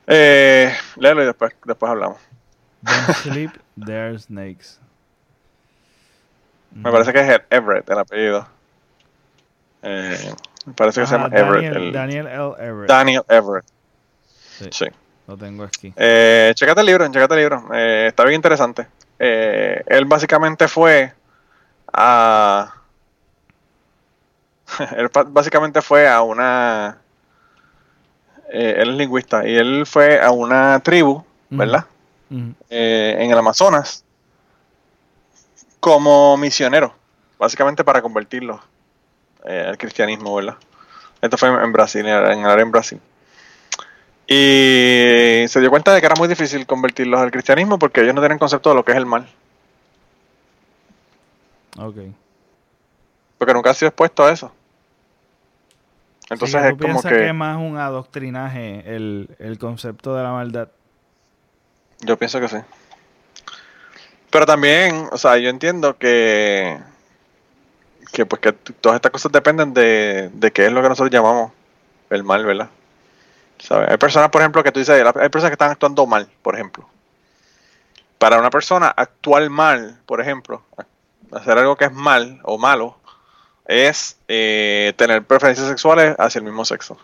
Eh, 0.07 0.75
léelo 0.97 1.23
y 1.23 1.25
después, 1.25 1.53
después 1.63 1.89
hablamos. 1.89 2.17
Don't 2.81 3.15
sleep, 3.23 3.51
there 3.85 4.09
are 4.09 4.19
snakes. 4.19 4.77
Me 6.71 6.91
parece 6.91 7.13
que 7.13 7.21
es 7.21 7.41
Everett 7.49 7.89
el 7.89 7.97
apellido. 7.97 8.45
Eh, 9.83 10.33
me 10.65 10.73
parece 10.73 10.99
que 10.99 11.07
se 11.07 11.15
llama 11.17 11.33
Everett. 11.33 11.93
Daniel 11.93 12.27
L. 12.27 12.55
Everett. 12.59 12.89
Daniel 12.89 13.23
Everett. 13.29 13.65
sí. 14.69 14.85
Lo 15.27 15.37
tengo 15.37 15.63
aquí. 15.63 15.91
Eh, 15.95 16.51
checate 16.55 16.81
el 16.81 16.87
libro, 16.87 17.07
checate 17.11 17.33
el 17.33 17.39
libro. 17.39 17.69
Eh, 17.73 18.07
está 18.07 18.23
bien 18.23 18.35
interesante. 18.35 18.87
Eh, 19.17 19.83
él 19.87 20.05
básicamente 20.05 20.67
fue 20.67 21.13
a. 21.91 22.73
él 24.97 25.09
básicamente 25.27 25.81
fue 25.81 26.07
a 26.07 26.21
una. 26.21 26.97
Eh, 28.51 28.75
él 28.77 28.91
es 28.91 28.95
lingüista 28.97 29.47
y 29.47 29.55
él 29.55 29.85
fue 29.87 30.21
a 30.21 30.31
una 30.31 30.79
tribu, 30.81 31.23
¿verdad? 31.49 31.85
en 32.29 33.31
el 33.31 33.37
Amazonas 33.37 34.03
como 35.79 36.35
misionero, 36.37 36.93
básicamente 37.39 37.83
para 37.83 38.01
convertirlo 38.01 38.59
al 39.45 39.77
cristianismo, 39.77 40.35
¿verdad? 40.35 40.55
Esto 41.21 41.37
fue 41.37 41.49
en 41.49 41.71
Brasil, 41.71 42.05
en 42.05 42.39
el 42.39 42.49
área 42.49 42.63
en 42.63 42.71
Brasil. 42.71 42.99
Y 44.27 45.45
se 45.47 45.59
dio 45.59 45.69
cuenta 45.69 45.93
de 45.93 45.99
que 45.99 46.07
era 46.07 46.15
muy 46.15 46.27
difícil 46.27 46.65
convertirlos 46.65 47.19
al 47.19 47.31
cristianismo 47.31 47.77
porque 47.77 48.01
ellos 48.01 48.15
no 48.15 48.21
tienen 48.21 48.39
concepto 48.39 48.69
de 48.69 48.75
lo 48.75 48.83
que 48.83 48.91
es 48.91 48.97
el 48.97 49.05
mal. 49.05 49.27
Ok. 51.77 51.97
Porque 53.37 53.53
nunca 53.53 53.69
ha 53.69 53.73
sido 53.73 53.89
expuesto 53.89 54.25
a 54.25 54.31
eso. 54.31 54.51
Entonces 56.29 56.63
es 56.63 56.73
como 56.81 57.03
que... 57.03 57.09
que 57.09 57.27
es 57.27 57.33
más 57.35 57.57
un 57.57 57.77
adoctrinaje 57.77 58.83
el, 58.95 59.29
el 59.37 59.59
concepto 59.59 60.15
de 60.15 60.23
la 60.23 60.31
maldad. 60.31 60.69
Yo 61.99 62.17
pienso 62.17 62.39
que 62.39 62.47
sí. 62.47 62.57
Pero 64.31 64.45
también, 64.45 65.07
o 65.11 65.17
sea, 65.17 65.37
yo 65.37 65.49
entiendo 65.49 65.97
que 65.97 66.79
que 68.11 68.25
pues 68.25 68.41
que 68.41 68.53
todas 68.53 68.95
estas 68.95 69.11
cosas 69.11 69.31
dependen 69.31 69.73
de, 69.73 70.29
de 70.33 70.51
qué 70.51 70.65
es 70.65 70.71
lo 70.71 70.81
que 70.81 70.89
nosotros 70.89 71.11
llamamos 71.11 71.51
el 72.09 72.23
mal, 72.23 72.45
¿verdad? 72.45 72.69
Hay 73.69 73.97
personas, 73.97 74.29
por 74.29 74.41
ejemplo, 74.41 74.63
que 74.63 74.71
tú 74.71 74.79
dices, 74.79 74.95
hay 74.95 75.29
personas 75.29 75.49
que 75.49 75.53
están 75.53 75.71
actuando 75.71 76.05
mal, 76.05 76.29
por 76.41 76.55
ejemplo. 76.55 76.87
Para 78.17 78.39
una 78.39 78.49
persona 78.49 78.87
actuar 78.87 79.49
mal, 79.49 79.99
por 80.05 80.21
ejemplo, 80.21 80.63
hacer 81.31 81.57
algo 81.57 81.75
que 81.75 81.85
es 81.85 81.91
mal 81.91 82.39
o 82.43 82.57
malo, 82.57 82.97
es 83.65 84.17
eh, 84.27 84.93
tener 84.95 85.23
preferencias 85.23 85.67
sexuales 85.67 86.15
hacia 86.17 86.39
el 86.39 86.45
mismo 86.45 86.65
sexo. 86.65 86.97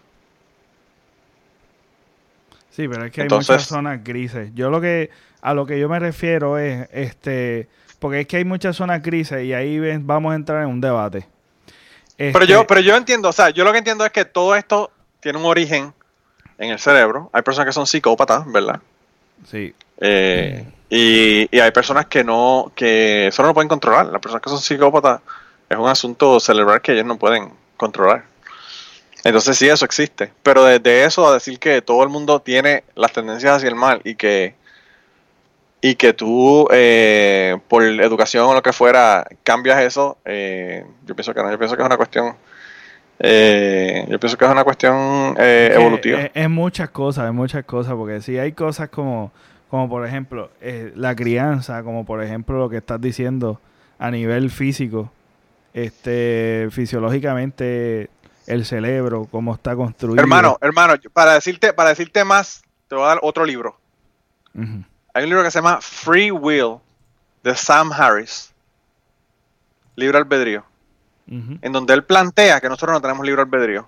Sí, 2.71 2.87
pero 2.87 3.05
es 3.05 3.11
que 3.11 3.23
hay 3.23 3.29
muchas 3.29 3.63
zonas 3.63 4.03
grises. 4.03 4.51
Yo 4.53 4.69
lo 4.69 4.79
que 4.79 5.09
a 5.41 5.53
lo 5.53 5.65
que 5.65 5.79
yo 5.79 5.89
me 5.89 5.99
refiero 5.99 6.57
es 6.57 6.87
este 6.91 7.67
porque 7.99 8.21
es 8.21 8.27
que 8.27 8.37
hay 8.37 8.45
muchas 8.45 8.75
zonas 8.75 9.03
grises 9.03 9.43
y 9.43 9.53
ahí 9.53 9.79
vamos 9.99 10.31
a 10.31 10.35
entrar 10.35 10.63
en 10.63 10.69
un 10.69 10.81
debate. 10.81 11.27
pero 12.17 12.45
yo 12.45 12.61
este 12.61 12.67
pero 12.67 12.81
yo 12.81 12.95
entiendo, 12.95 13.29
o 13.29 13.33
sea, 13.33 13.49
yo 13.49 13.63
lo 13.63 13.71
que 13.71 13.79
entiendo 13.79 14.05
es 14.05 14.11
que 14.11 14.25
todo 14.25 14.55
esto 14.55 14.91
tiene 15.19 15.37
un 15.37 15.45
origen 15.45 15.93
en 16.61 16.69
el 16.69 16.79
cerebro. 16.79 17.29
Hay 17.33 17.41
personas 17.41 17.67
que 17.67 17.73
son 17.73 17.87
psicópatas, 17.87 18.49
¿verdad? 18.51 18.79
Sí. 19.49 19.73
Eh, 19.99 20.63
y, 20.89 21.59
hay 21.59 21.71
personas 21.71 22.05
que 22.05 22.23
no, 22.23 22.71
que 22.75 23.27
eso 23.27 23.41
no 23.41 23.49
lo 23.49 23.53
pueden 23.53 23.67
controlar. 23.67 24.05
Las 24.05 24.21
personas 24.21 24.43
que 24.43 24.49
son 24.49 24.59
psicópatas 24.59 25.21
es 25.67 25.77
un 25.77 25.89
asunto 25.89 26.39
cerebral 26.39 26.81
que 26.81 26.93
ellos 26.93 27.05
no 27.05 27.17
pueden 27.17 27.51
controlar. 27.77 28.25
Entonces 29.23 29.57
sí, 29.57 29.67
eso 29.67 29.85
existe. 29.85 30.31
Pero 30.43 30.63
desde 30.63 31.03
eso 31.03 31.27
a 31.27 31.33
decir 31.33 31.59
que 31.59 31.81
todo 31.81 32.03
el 32.03 32.09
mundo 32.09 32.39
tiene 32.41 32.83
las 32.95 33.11
tendencias 33.11 33.57
hacia 33.57 33.69
el 33.69 33.75
mal 33.75 34.01
y 34.03 34.15
que 34.15 34.55
y 35.83 35.95
que 35.95 36.13
tú 36.13 36.67
eh, 36.71 37.57
por 37.67 37.83
educación 37.83 38.45
o 38.45 38.53
lo 38.53 38.61
que 38.61 38.71
fuera 38.71 39.25
cambias 39.43 39.81
eso, 39.81 40.19
eh, 40.25 40.85
yo 41.07 41.15
pienso 41.15 41.33
que 41.33 41.41
no, 41.41 41.49
yo 41.49 41.57
pienso 41.57 41.75
que 41.75 41.81
es 41.81 41.85
una 41.87 41.97
cuestión 41.97 42.35
eh, 43.23 44.07
yo 44.09 44.19
pienso 44.19 44.35
que 44.35 44.45
es 44.45 44.51
una 44.51 44.63
cuestión 44.63 45.35
eh, 45.37 45.71
evolutiva. 45.75 46.21
Es, 46.33 46.49
muchas 46.49 46.89
cosas, 46.89 47.27
es 47.27 47.33
muchas 47.33 47.63
cosas, 47.65 47.93
porque 47.93 48.19
si 48.21 48.39
hay 48.39 48.53
cosas 48.53 48.89
como, 48.89 49.31
como 49.69 49.87
por 49.87 50.07
ejemplo, 50.07 50.49
eh, 50.59 50.91
la 50.95 51.15
crianza, 51.15 51.83
como 51.83 52.03
por 52.03 52.23
ejemplo 52.23 52.57
lo 52.57 52.67
que 52.67 52.77
estás 52.77 52.99
diciendo 52.99 53.61
a 53.99 54.09
nivel 54.09 54.49
físico, 54.49 55.11
este, 55.73 56.69
fisiológicamente 56.71 58.09
el 58.47 58.65
cerebro, 58.65 59.27
cómo 59.29 59.53
está 59.53 59.75
construido. 59.75 60.19
Hermano, 60.19 60.57
hermano, 60.59 60.95
para 61.13 61.33
decirte, 61.33 61.73
para 61.73 61.89
decirte 61.89 62.25
más, 62.25 62.63
te 62.87 62.95
voy 62.95 63.03
a 63.05 63.09
dar 63.09 63.19
otro 63.21 63.45
libro. 63.45 63.77
Hay 65.13 65.23
un 65.23 65.29
libro 65.29 65.43
que 65.43 65.51
se 65.51 65.59
llama 65.59 65.79
Free 65.79 66.31
Will 66.31 66.77
de 67.43 67.55
Sam 67.55 67.91
Harris. 67.93 68.51
Libro 69.95 70.17
albedrío 70.17 70.70
en 71.31 71.71
donde 71.71 71.93
él 71.93 72.03
plantea 72.03 72.59
que 72.59 72.67
nosotros 72.67 72.93
no 72.93 73.01
tenemos 73.01 73.25
libre 73.25 73.41
albedrío. 73.41 73.87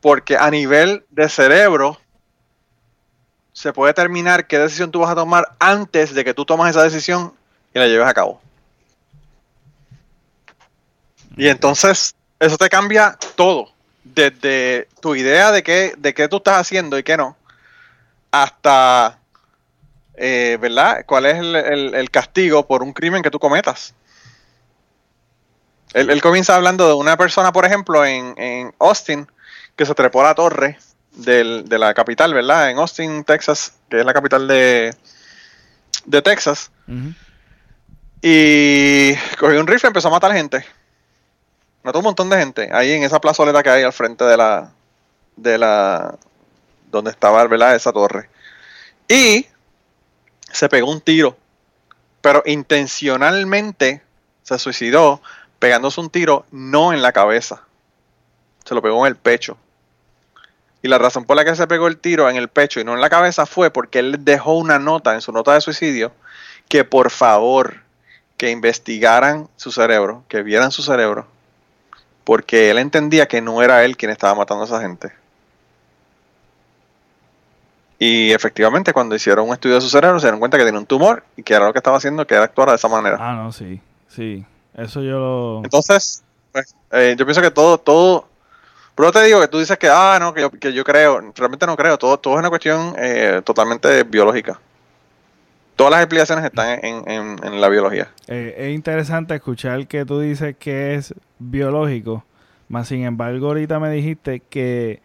Porque 0.00 0.36
a 0.36 0.50
nivel 0.50 1.04
de 1.10 1.28
cerebro 1.28 1.96
se 3.52 3.72
puede 3.72 3.90
determinar 3.90 4.48
qué 4.48 4.58
decisión 4.58 4.90
tú 4.90 4.98
vas 4.98 5.10
a 5.10 5.14
tomar 5.14 5.52
antes 5.60 6.12
de 6.12 6.24
que 6.24 6.34
tú 6.34 6.44
tomas 6.44 6.70
esa 6.70 6.82
decisión 6.82 7.32
y 7.72 7.78
la 7.78 7.86
lleves 7.86 8.08
a 8.08 8.14
cabo. 8.14 8.40
Y 11.36 11.46
entonces 11.46 12.16
eso 12.40 12.58
te 12.58 12.68
cambia 12.68 13.16
todo. 13.36 13.68
Desde 14.02 14.88
tu 15.00 15.14
idea 15.14 15.52
de 15.52 15.62
qué, 15.62 15.94
de 15.96 16.12
qué 16.12 16.26
tú 16.26 16.38
estás 16.38 16.58
haciendo 16.58 16.98
y 16.98 17.04
qué 17.04 17.16
no, 17.16 17.36
hasta, 18.32 19.20
eh, 20.16 20.58
¿verdad? 20.60 21.04
¿Cuál 21.06 21.26
es 21.26 21.36
el 21.36 22.10
castigo 22.10 22.66
por 22.66 22.82
un 22.82 22.92
crimen 22.92 23.22
que 23.22 23.30
tú 23.30 23.38
cometas? 23.38 23.94
Él, 25.94 26.22
comienza 26.22 26.54
hablando 26.54 26.88
de 26.88 26.94
una 26.94 27.16
persona, 27.16 27.52
por 27.52 27.66
ejemplo, 27.66 28.04
en, 28.04 28.72
Austin, 28.78 29.26
que 29.76 29.86
se 29.86 29.94
trepó 29.94 30.20
a 30.22 30.24
la 30.24 30.34
torre 30.34 30.78
de 31.12 31.78
la 31.78 31.92
capital, 31.92 32.32
¿verdad? 32.32 32.70
En 32.70 32.78
Austin, 32.78 33.24
Texas, 33.24 33.74
que 33.90 34.00
es 34.00 34.06
la 34.06 34.14
capital 34.14 34.48
de, 34.48 34.94
de 36.04 36.22
Texas. 36.22 36.70
Y 38.20 39.14
cogió 39.38 39.60
un 39.60 39.66
rifle 39.66 39.88
y 39.88 39.90
empezó 39.90 40.08
a 40.08 40.12
matar 40.12 40.32
gente. 40.32 40.64
Mató 41.82 41.98
un 41.98 42.04
montón 42.04 42.30
de 42.30 42.38
gente 42.38 42.70
ahí 42.72 42.92
en 42.92 43.02
esa 43.02 43.20
plazoleta 43.20 43.62
que 43.62 43.70
hay 43.70 43.82
al 43.82 43.92
frente 43.92 44.24
de 44.24 44.36
la. 44.36 44.70
de 45.36 45.58
la. 45.58 46.16
donde 46.90 47.10
estaba, 47.10 47.44
¿verdad? 47.46 47.74
Esa 47.74 47.92
torre. 47.92 48.30
Y 49.08 49.46
se 50.50 50.68
pegó 50.68 50.90
un 50.90 51.00
tiro, 51.00 51.36
pero 52.20 52.42
intencionalmente 52.46 54.02
se 54.42 54.58
suicidó 54.58 55.20
pegándose 55.62 56.00
un 56.00 56.10
tiro 56.10 56.44
no 56.50 56.92
en 56.92 57.02
la 57.02 57.12
cabeza, 57.12 57.62
se 58.64 58.74
lo 58.74 58.82
pegó 58.82 59.06
en 59.06 59.12
el 59.12 59.16
pecho. 59.16 59.56
Y 60.82 60.88
la 60.88 60.98
razón 60.98 61.24
por 61.24 61.36
la 61.36 61.44
que 61.44 61.54
se 61.54 61.68
pegó 61.68 61.86
el 61.86 61.98
tiro 61.98 62.28
en 62.28 62.34
el 62.34 62.48
pecho 62.48 62.80
y 62.80 62.84
no 62.84 62.94
en 62.94 63.00
la 63.00 63.08
cabeza 63.08 63.46
fue 63.46 63.70
porque 63.70 64.00
él 64.00 64.24
dejó 64.24 64.54
una 64.54 64.80
nota 64.80 65.14
en 65.14 65.20
su 65.20 65.30
nota 65.30 65.54
de 65.54 65.60
suicidio 65.60 66.10
que 66.68 66.82
por 66.82 67.10
favor 67.10 67.76
que 68.36 68.50
investigaran 68.50 69.46
su 69.54 69.70
cerebro, 69.70 70.24
que 70.26 70.42
vieran 70.42 70.72
su 70.72 70.82
cerebro, 70.82 71.28
porque 72.24 72.68
él 72.70 72.78
entendía 72.78 73.28
que 73.28 73.40
no 73.40 73.62
era 73.62 73.84
él 73.84 73.96
quien 73.96 74.10
estaba 74.10 74.34
matando 74.34 74.64
a 74.64 74.66
esa 74.66 74.80
gente. 74.80 75.12
Y 78.00 78.32
efectivamente, 78.32 78.92
cuando 78.92 79.14
hicieron 79.14 79.46
un 79.46 79.54
estudio 79.54 79.76
de 79.76 79.80
su 79.80 79.88
cerebro, 79.88 80.18
se 80.18 80.26
dieron 80.26 80.40
cuenta 80.40 80.58
que 80.58 80.64
tenía 80.64 80.80
un 80.80 80.86
tumor 80.86 81.22
y 81.36 81.44
que 81.44 81.54
era 81.54 81.66
lo 81.66 81.72
que 81.72 81.78
estaba 81.78 81.98
haciendo, 81.98 82.26
que 82.26 82.34
era 82.34 82.42
actuar 82.42 82.70
de 82.70 82.74
esa 82.74 82.88
manera. 82.88 83.16
Ah, 83.20 83.34
no, 83.36 83.52
sí, 83.52 83.80
sí. 84.08 84.44
Eso 84.74 85.02
yo 85.02 85.18
lo... 85.18 85.60
Entonces, 85.64 86.22
pues, 86.52 86.74
eh, 86.90 87.14
yo 87.18 87.24
pienso 87.24 87.42
que 87.42 87.50
todo, 87.50 87.78
todo... 87.78 88.28
Pero 88.94 89.10
te 89.10 89.22
digo 89.24 89.40
que 89.40 89.48
tú 89.48 89.58
dices 89.58 89.78
que, 89.78 89.88
ah, 89.88 90.18
no, 90.20 90.34
que 90.34 90.42
yo, 90.42 90.50
que 90.50 90.72
yo 90.72 90.84
creo. 90.84 91.20
Realmente 91.34 91.66
no 91.66 91.76
creo. 91.76 91.96
Todo, 91.96 92.18
todo 92.18 92.34
es 92.34 92.40
una 92.40 92.50
cuestión 92.50 92.94
eh, 92.98 93.40
totalmente 93.42 94.02
biológica. 94.04 94.60
Todas 95.76 95.92
las 95.92 96.00
explicaciones 96.02 96.44
están 96.44 96.78
en, 96.82 97.60
la 97.60 97.68
biología. 97.70 98.10
Eh, 98.26 98.54
es 98.58 98.74
interesante 98.74 99.34
escuchar 99.34 99.86
que 99.86 100.04
tú 100.04 100.20
dices 100.20 100.54
que 100.58 100.94
es 100.94 101.14
biológico, 101.38 102.24
más 102.68 102.88
sin 102.88 103.04
embargo 103.04 103.48
ahorita 103.48 103.80
me 103.80 103.90
dijiste 103.90 104.40
que 104.40 105.00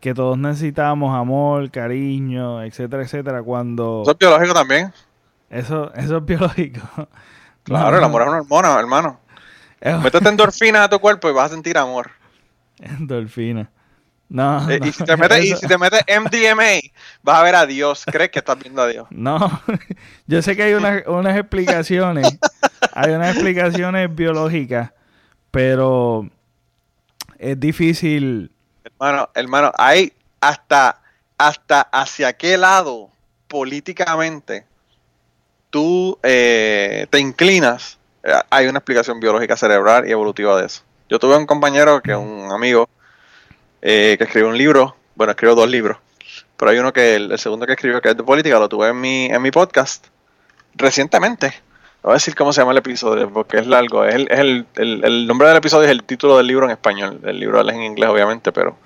que 0.00 0.14
todos 0.14 0.38
necesitamos 0.38 1.14
amor, 1.14 1.70
cariño, 1.70 2.62
etcétera, 2.62 3.02
etcétera, 3.02 3.42
cuando... 3.42 4.00
Eso 4.02 4.12
es 4.12 4.18
biológico 4.18 4.54
también. 4.54 4.92
Eso, 5.50 5.92
eso 5.94 6.16
es 6.16 6.24
biológico. 6.24 6.80
Claro, 7.64 7.98
el 7.98 8.04
amor 8.04 8.22
es 8.22 8.28
una 8.28 8.38
hormona, 8.38 8.78
hermano. 8.78 9.20
Métete 9.80 10.28
endorfina 10.28 10.84
a 10.84 10.90
tu 10.90 10.98
cuerpo 10.98 11.28
y 11.28 11.32
vas 11.32 11.46
a 11.50 11.54
sentir 11.54 11.78
amor. 11.78 12.10
Endorfina. 12.78 13.70
No, 14.28 14.70
eh, 14.70 14.78
Y, 14.84 14.92
si 14.92 15.04
te 15.04 15.16
metes, 15.16 15.44
y 15.44 15.56
si 15.56 15.66
te 15.66 15.76
metes 15.76 16.02
MDMA, 16.06 16.80
vas 17.22 17.38
a 17.38 17.42
ver 17.42 17.56
a 17.56 17.66
Dios. 17.66 18.04
¿Crees 18.06 18.30
que 18.30 18.38
estás 18.38 18.58
viendo 18.58 18.80
a 18.82 18.86
Dios? 18.86 19.08
No, 19.10 19.60
yo 20.26 20.40
sé 20.40 20.54
que 20.54 20.62
hay 20.62 20.74
unas 20.74 21.36
explicaciones. 21.36 22.38
hay 22.92 23.10
unas 23.12 23.34
explicaciones 23.34 24.14
biológicas, 24.14 24.92
pero 25.50 26.28
es 27.38 27.58
difícil 27.58 28.52
Hermano, 28.84 29.30
hermano, 29.34 29.72
hay 29.76 30.12
hasta, 30.40 31.02
hasta 31.36 31.80
hacia 31.80 32.32
qué 32.34 32.56
lado 32.56 33.10
políticamente 33.48 34.66
tú 35.70 36.18
eh, 36.22 37.06
te 37.10 37.18
inclinas, 37.18 37.98
eh, 38.22 38.32
hay 38.50 38.66
una 38.66 38.78
explicación 38.78 39.20
biológica 39.20 39.56
cerebral 39.56 40.06
y 40.08 40.12
evolutiva 40.12 40.60
de 40.60 40.66
eso. 40.66 40.82
Yo 41.08 41.18
tuve 41.18 41.36
un 41.36 41.46
compañero 41.46 42.00
que 42.02 42.14
un 42.14 42.52
amigo 42.52 42.88
eh, 43.82 44.16
que 44.18 44.24
escribió 44.24 44.48
un 44.48 44.58
libro, 44.58 44.96
bueno, 45.14 45.30
escribió 45.32 45.54
dos 45.54 45.68
libros, 45.68 45.98
pero 46.56 46.70
hay 46.70 46.78
uno 46.78 46.92
que 46.92 47.14
el, 47.16 47.38
segundo 47.38 47.66
que 47.66 47.72
escribió 47.72 48.00
que 48.00 48.10
es 48.10 48.16
de 48.16 48.22
política, 48.22 48.58
lo 48.58 48.68
tuve 48.68 48.88
en 48.88 49.00
mi, 49.00 49.26
en 49.26 49.40
mi 49.40 49.50
podcast 49.50 50.06
recientemente. 50.74 51.54
Voy 52.02 52.12
a 52.12 52.14
decir 52.14 52.34
cómo 52.34 52.52
se 52.52 52.60
llama 52.62 52.72
el 52.72 52.78
episodio, 52.78 53.30
porque 53.30 53.58
es 53.58 53.66
largo. 53.66 54.04
Es, 54.04 54.14
el, 54.14 54.66
el, 54.76 55.26
nombre 55.26 55.48
del 55.48 55.58
episodio 55.58 55.84
es 55.84 55.90
el 55.90 56.02
título 56.04 56.38
del 56.38 56.46
libro 56.46 56.64
en 56.64 56.70
español. 56.70 57.20
El 57.24 57.38
libro 57.38 57.60
es 57.60 57.74
en 57.74 57.82
inglés, 57.82 58.08
obviamente, 58.08 58.52
pero. 58.52 58.78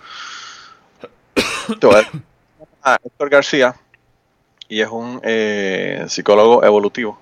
a 2.82 2.98
Héctor 3.04 3.30
García 3.30 3.76
y 4.68 4.80
es 4.80 4.88
un 4.88 5.20
eh, 5.22 6.04
psicólogo 6.08 6.64
evolutivo. 6.64 7.18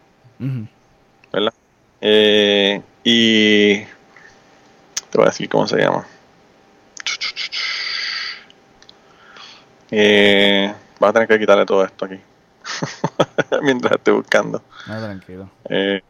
¿Verdad? 1.32 1.52
Eh, 2.00 2.82
y. 3.04 3.78
Te 5.10 5.18
voy 5.18 5.24
a 5.24 5.30
decir 5.30 5.48
cómo 5.48 5.66
se 5.66 5.78
llama. 5.78 6.06
Eh, 9.90 10.72
vas 10.98 11.10
a 11.10 11.12
tener 11.12 11.28
que 11.28 11.38
quitarle 11.38 11.66
todo 11.66 11.84
esto 11.84 12.06
aquí. 12.06 12.18
Mientras 13.62 13.92
estoy 13.92 14.14
buscando. 14.14 14.62
Tranquilo. 14.86 15.50
Eh, 15.68 16.00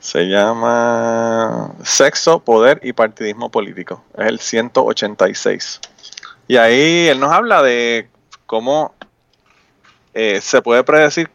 se 0.00 0.24
llama 0.24 1.72
Sexo, 1.84 2.40
Poder 2.40 2.80
y 2.82 2.92
Partidismo 2.92 3.50
Político. 3.50 4.02
Es 4.16 4.26
el 4.26 4.40
186. 4.40 5.80
Y 6.48 6.56
ahí 6.56 7.06
él 7.06 7.20
nos 7.20 7.30
habla 7.30 7.62
de 7.62 8.08
cómo 8.46 8.94
eh, 10.14 10.40
se 10.40 10.62
puede 10.62 10.84
predecir 10.84 11.30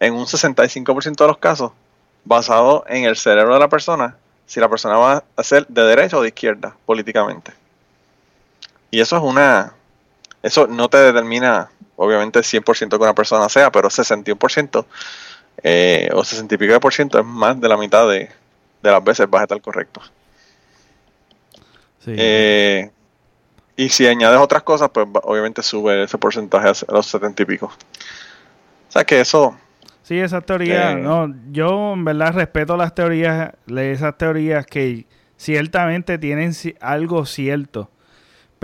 en 0.00 0.14
un 0.14 0.26
65% 0.26 1.16
de 1.16 1.26
los 1.26 1.38
casos, 1.38 1.72
basado 2.24 2.84
en 2.88 3.04
el 3.04 3.16
cerebro 3.16 3.54
de 3.54 3.60
la 3.60 3.68
persona, 3.68 4.16
si 4.46 4.60
la 4.60 4.68
persona 4.68 4.96
va 4.96 5.24
a 5.36 5.42
ser 5.42 5.66
de 5.66 5.82
derecha 5.82 6.16
o 6.16 6.22
de 6.22 6.28
izquierda 6.28 6.76
políticamente. 6.86 7.52
Y 8.90 9.00
eso 9.00 9.16
es 9.16 9.22
una... 9.22 9.74
Eso 10.42 10.66
no 10.66 10.88
te 10.88 10.98
determina 10.98 11.70
obviamente 11.96 12.40
100% 12.40 12.90
que 12.90 12.96
una 12.96 13.14
persona 13.14 13.48
sea, 13.48 13.72
pero 13.72 13.88
61% 13.88 14.84
eh, 15.62 16.10
o 16.12 16.24
60 16.24 16.54
y 16.54 16.58
pico 16.58 16.72
de 16.72 16.80
por 16.80 16.92
ciento 16.92 17.18
es 17.18 17.24
más 17.24 17.58
de 17.60 17.68
la 17.68 17.76
mitad 17.76 18.08
de, 18.08 18.30
las 18.82 19.02
veces 19.02 19.28
vas 19.30 19.40
a 19.40 19.44
estar 19.44 19.60
correcto. 19.60 20.02
Eh, 22.06 22.90
y 23.76 23.88
si 23.88 24.06
añades 24.06 24.38
otras 24.40 24.62
cosas, 24.62 24.90
pues 24.92 25.06
obviamente 25.22 25.62
sube 25.62 26.02
ese 26.02 26.18
porcentaje 26.18 26.68
a 26.68 26.92
los 26.92 27.06
70 27.06 27.42
y 27.42 27.46
pico. 27.46 27.66
O 27.66 28.92
sea 28.92 29.04
que 29.04 29.20
eso... 29.20 29.56
Sí, 30.02 30.18
esas 30.18 30.44
teorías, 30.44 30.96
eh, 30.96 31.00
no, 31.00 31.34
yo 31.50 31.94
en 31.94 32.04
verdad 32.04 32.34
respeto 32.34 32.76
las 32.76 32.94
teorías, 32.94 33.52
esas 33.66 34.18
teorías 34.18 34.66
que 34.66 35.06
ciertamente 35.36 36.18
tienen 36.18 36.52
algo 36.80 37.24
cierto 37.24 37.90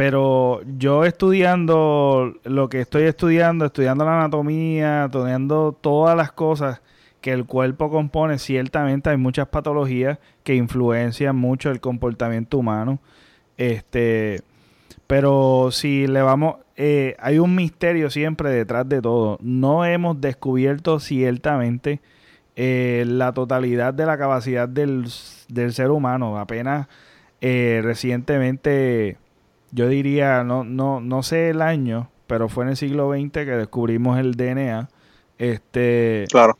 pero 0.00 0.62
yo 0.78 1.04
estudiando 1.04 2.32
lo 2.44 2.70
que 2.70 2.80
estoy 2.80 3.02
estudiando, 3.02 3.66
estudiando 3.66 4.06
la 4.06 4.16
anatomía, 4.16 5.04
estudiando 5.04 5.76
todas 5.78 6.16
las 6.16 6.32
cosas 6.32 6.80
que 7.20 7.32
el 7.32 7.44
cuerpo 7.44 7.90
compone, 7.90 8.38
ciertamente 8.38 9.10
hay 9.10 9.18
muchas 9.18 9.48
patologías 9.48 10.18
que 10.42 10.54
influencian 10.54 11.36
mucho 11.36 11.70
el 11.70 11.80
comportamiento 11.80 12.56
humano. 12.56 12.98
Este, 13.58 14.40
pero 15.10 15.70
si 15.72 16.06
le 16.06 16.22
vamos, 16.22 16.58
eh, 16.76 17.16
hay 17.18 17.40
un 17.40 17.56
misterio 17.56 18.10
siempre 18.10 18.50
detrás 18.50 18.88
de 18.88 19.02
todo. 19.02 19.38
No 19.42 19.84
hemos 19.84 20.20
descubierto 20.20 21.00
ciertamente 21.00 22.00
eh, 22.54 23.02
la 23.08 23.32
totalidad 23.32 23.92
de 23.92 24.06
la 24.06 24.16
capacidad 24.16 24.68
del, 24.68 25.08
ser 25.08 25.90
humano. 25.90 26.38
Apenas 26.38 26.86
eh, 27.40 27.80
recientemente 27.82 29.16
yo 29.72 29.88
diría, 29.88 30.44
no, 30.44 30.62
no, 30.62 31.00
no 31.00 31.24
sé 31.24 31.50
el 31.50 31.60
año, 31.60 32.08
pero 32.28 32.48
fue 32.48 32.62
en 32.62 32.70
el 32.70 32.76
siglo 32.76 33.12
XX 33.12 33.32
que 33.32 33.56
descubrimos 33.56 34.16
el 34.16 34.36
DNA. 34.36 34.90
Este, 35.38 36.26
claro. 36.30 36.56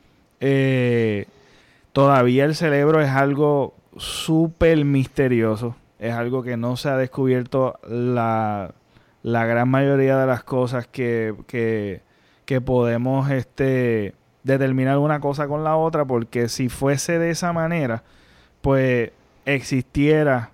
Todavía 1.93 2.43
el 2.43 2.55
cerebro 2.55 2.99
es 2.99 3.11
algo 3.11 3.75
súper 3.95 4.83
misterioso. 4.83 5.77
Es 6.01 6.13
algo 6.13 6.43
que 6.43 6.57
no 6.57 6.75
se 6.77 6.89
ha 6.89 6.97
descubierto 6.97 7.79
la, 7.87 8.73
la 9.21 9.45
gran 9.45 9.69
mayoría 9.69 10.17
de 10.17 10.25
las 10.25 10.43
cosas 10.43 10.87
que, 10.87 11.33
que, 11.47 12.01
podemos 12.65 13.29
este, 13.29 14.13
determinar 14.43 14.97
una 14.97 15.21
cosa 15.21 15.47
con 15.47 15.63
la 15.63 15.77
otra, 15.77 16.03
porque 16.03 16.49
si 16.49 16.67
fuese 16.67 17.17
de 17.17 17.29
esa 17.29 17.53
manera, 17.53 18.03
pues 18.61 19.11
existiera 19.45 20.51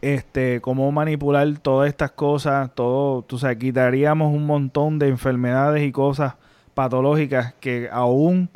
este, 0.00 0.60
cómo 0.60 0.92
manipular 0.92 1.58
todas 1.58 1.88
estas 1.88 2.12
cosas, 2.12 2.70
todo, 2.74 3.22
tú 3.22 3.38
sabes, 3.38 3.56
quitaríamos 3.56 4.32
un 4.32 4.46
montón 4.46 4.98
de 4.98 5.08
enfermedades 5.08 5.82
y 5.82 5.92
cosas 5.92 6.34
patológicas 6.74 7.54
que 7.54 7.88
aún 7.90 8.48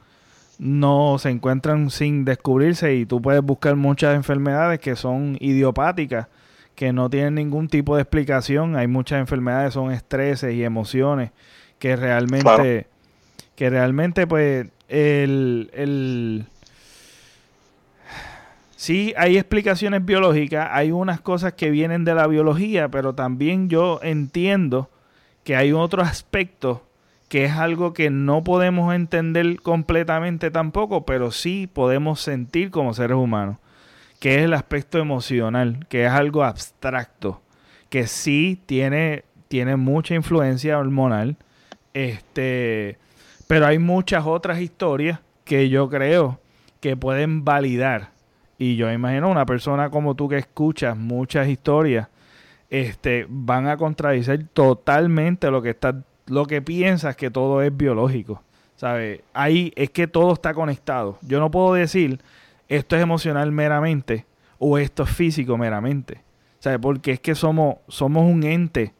no 0.65 1.19
se 1.19 1.29
encuentran 1.29 1.91
sin 1.91 2.25
descubrirse 2.25 2.95
y 2.95 3.05
tú 3.05 3.21
puedes 3.21 3.43
buscar 3.43 3.77
muchas 3.77 4.17
enfermedades 4.17 4.81
que 4.81 4.97
son 4.97 5.37
idiopáticas, 5.39 6.29
que 6.75 6.91
no 6.91 7.11
tienen 7.11 7.35
ningún 7.35 7.69
tipo 7.69 7.97
de 7.97 8.03
explicación. 8.03 8.75
Hay 8.75 8.87
muchas 8.87 9.21
enfermedades, 9.21 9.75
son 9.75 9.93
estreses 9.93 10.55
y 10.55 10.65
emociones 10.65 11.33
que 11.79 11.97
realmente, 11.97 12.87
que 13.57 13.69
realmente 13.69 14.27
pues 14.27 14.69
el, 14.89 15.71
el 15.75 16.47
Sí, 18.75 19.13
hay 19.19 19.37
explicaciones 19.37 20.03
biológicas, 20.03 20.71
hay 20.73 20.93
unas 20.93 21.21
cosas 21.21 21.53
que 21.53 21.69
vienen 21.69 22.07
de 22.07 22.15
la 22.15 22.27
biología, 22.27 22.89
pero 22.89 23.15
también 23.15 23.69
yo 23.69 24.01
entiendo 24.03 24.89
que 25.43 25.57
hay 25.57 25.73
otro 25.73 26.01
aspecto 26.01 26.87
que 27.29 27.45
es 27.45 27.53
algo 27.53 27.95
que 27.95 28.11
no 28.11 28.45
podemos 28.45 28.95
entender 28.95 29.61
completamente 29.61 30.51
tampoco, 30.51 31.05
pero 31.05 31.31
sí 31.31 31.69
podemos 31.73 32.21
sentir 32.21 32.71
como 32.71 32.95
seres 32.95 33.17
humanos, 33.17 33.59
que 34.21 34.37
es 34.37 34.43
el 34.43 34.55
aspecto 34.55 34.99
emocional, 34.99 35.87
que 35.89 36.05
es 36.07 36.11
algo 36.11 36.45
abstracto, 36.45 37.41
que 37.89 38.07
sí 38.07 38.61
tiene, 38.67 39.25
tiene 39.49 39.77
mucha 39.77 40.15
influencia 40.15 40.79
hormonal, 40.79 41.37
Este, 41.95 42.99
pero 43.47 43.67
hay 43.67 43.79
muchas 43.79 44.27
otras 44.27 44.61
historias 44.61 45.21
que 45.45 45.69
yo 45.69 45.89
creo 45.89 46.41
que 46.81 46.97
pueden 46.97 47.45
validar. 47.45 48.11
Y 48.59 48.77
yo 48.77 48.91
imagino 48.93 49.31
una 49.31 49.47
persona 49.47 49.91
como 49.91 50.15
tú 50.15 50.29
que 50.29 50.39
escuchas 50.39 50.97
muchas 50.97 51.49
historias, 51.49 52.09
este, 52.71 53.27
van 53.29 53.69
a 53.69 53.77
contradecir 53.77 54.49
totalmente 54.53 55.51
lo 55.51 55.63
que 55.63 55.71
está, 55.71 56.03
lo 56.27 56.47
que 56.47 56.63
piensas 56.63 57.17
que 57.17 57.31
todo 57.31 57.63
es 57.63 57.77
biológico. 57.77 58.43
¿Sabes? 58.77 59.21
Ahí 59.33 59.73
es 59.77 59.91
que 59.91 60.07
todo 60.07 60.33
está 60.33 60.53
conectado. 60.53 61.19
Yo 61.23 61.39
no 61.41 61.51
puedo 61.51 61.75
decir 61.75 62.21
esto 62.69 62.97
es 62.97 63.03
emocional 63.03 63.53
meramente 63.53 64.27
o 64.59 64.79
esto 64.79 65.05
es 65.05 65.11
físico 65.11 65.57
meramente. 65.57 66.23
¿Sabes? 66.59 66.79
Porque 66.81 67.13
es 67.13 67.21
que 67.21 67.35
somos, 67.35 67.77
somos 67.89 68.25
un 68.25 68.43
ente 68.43 68.95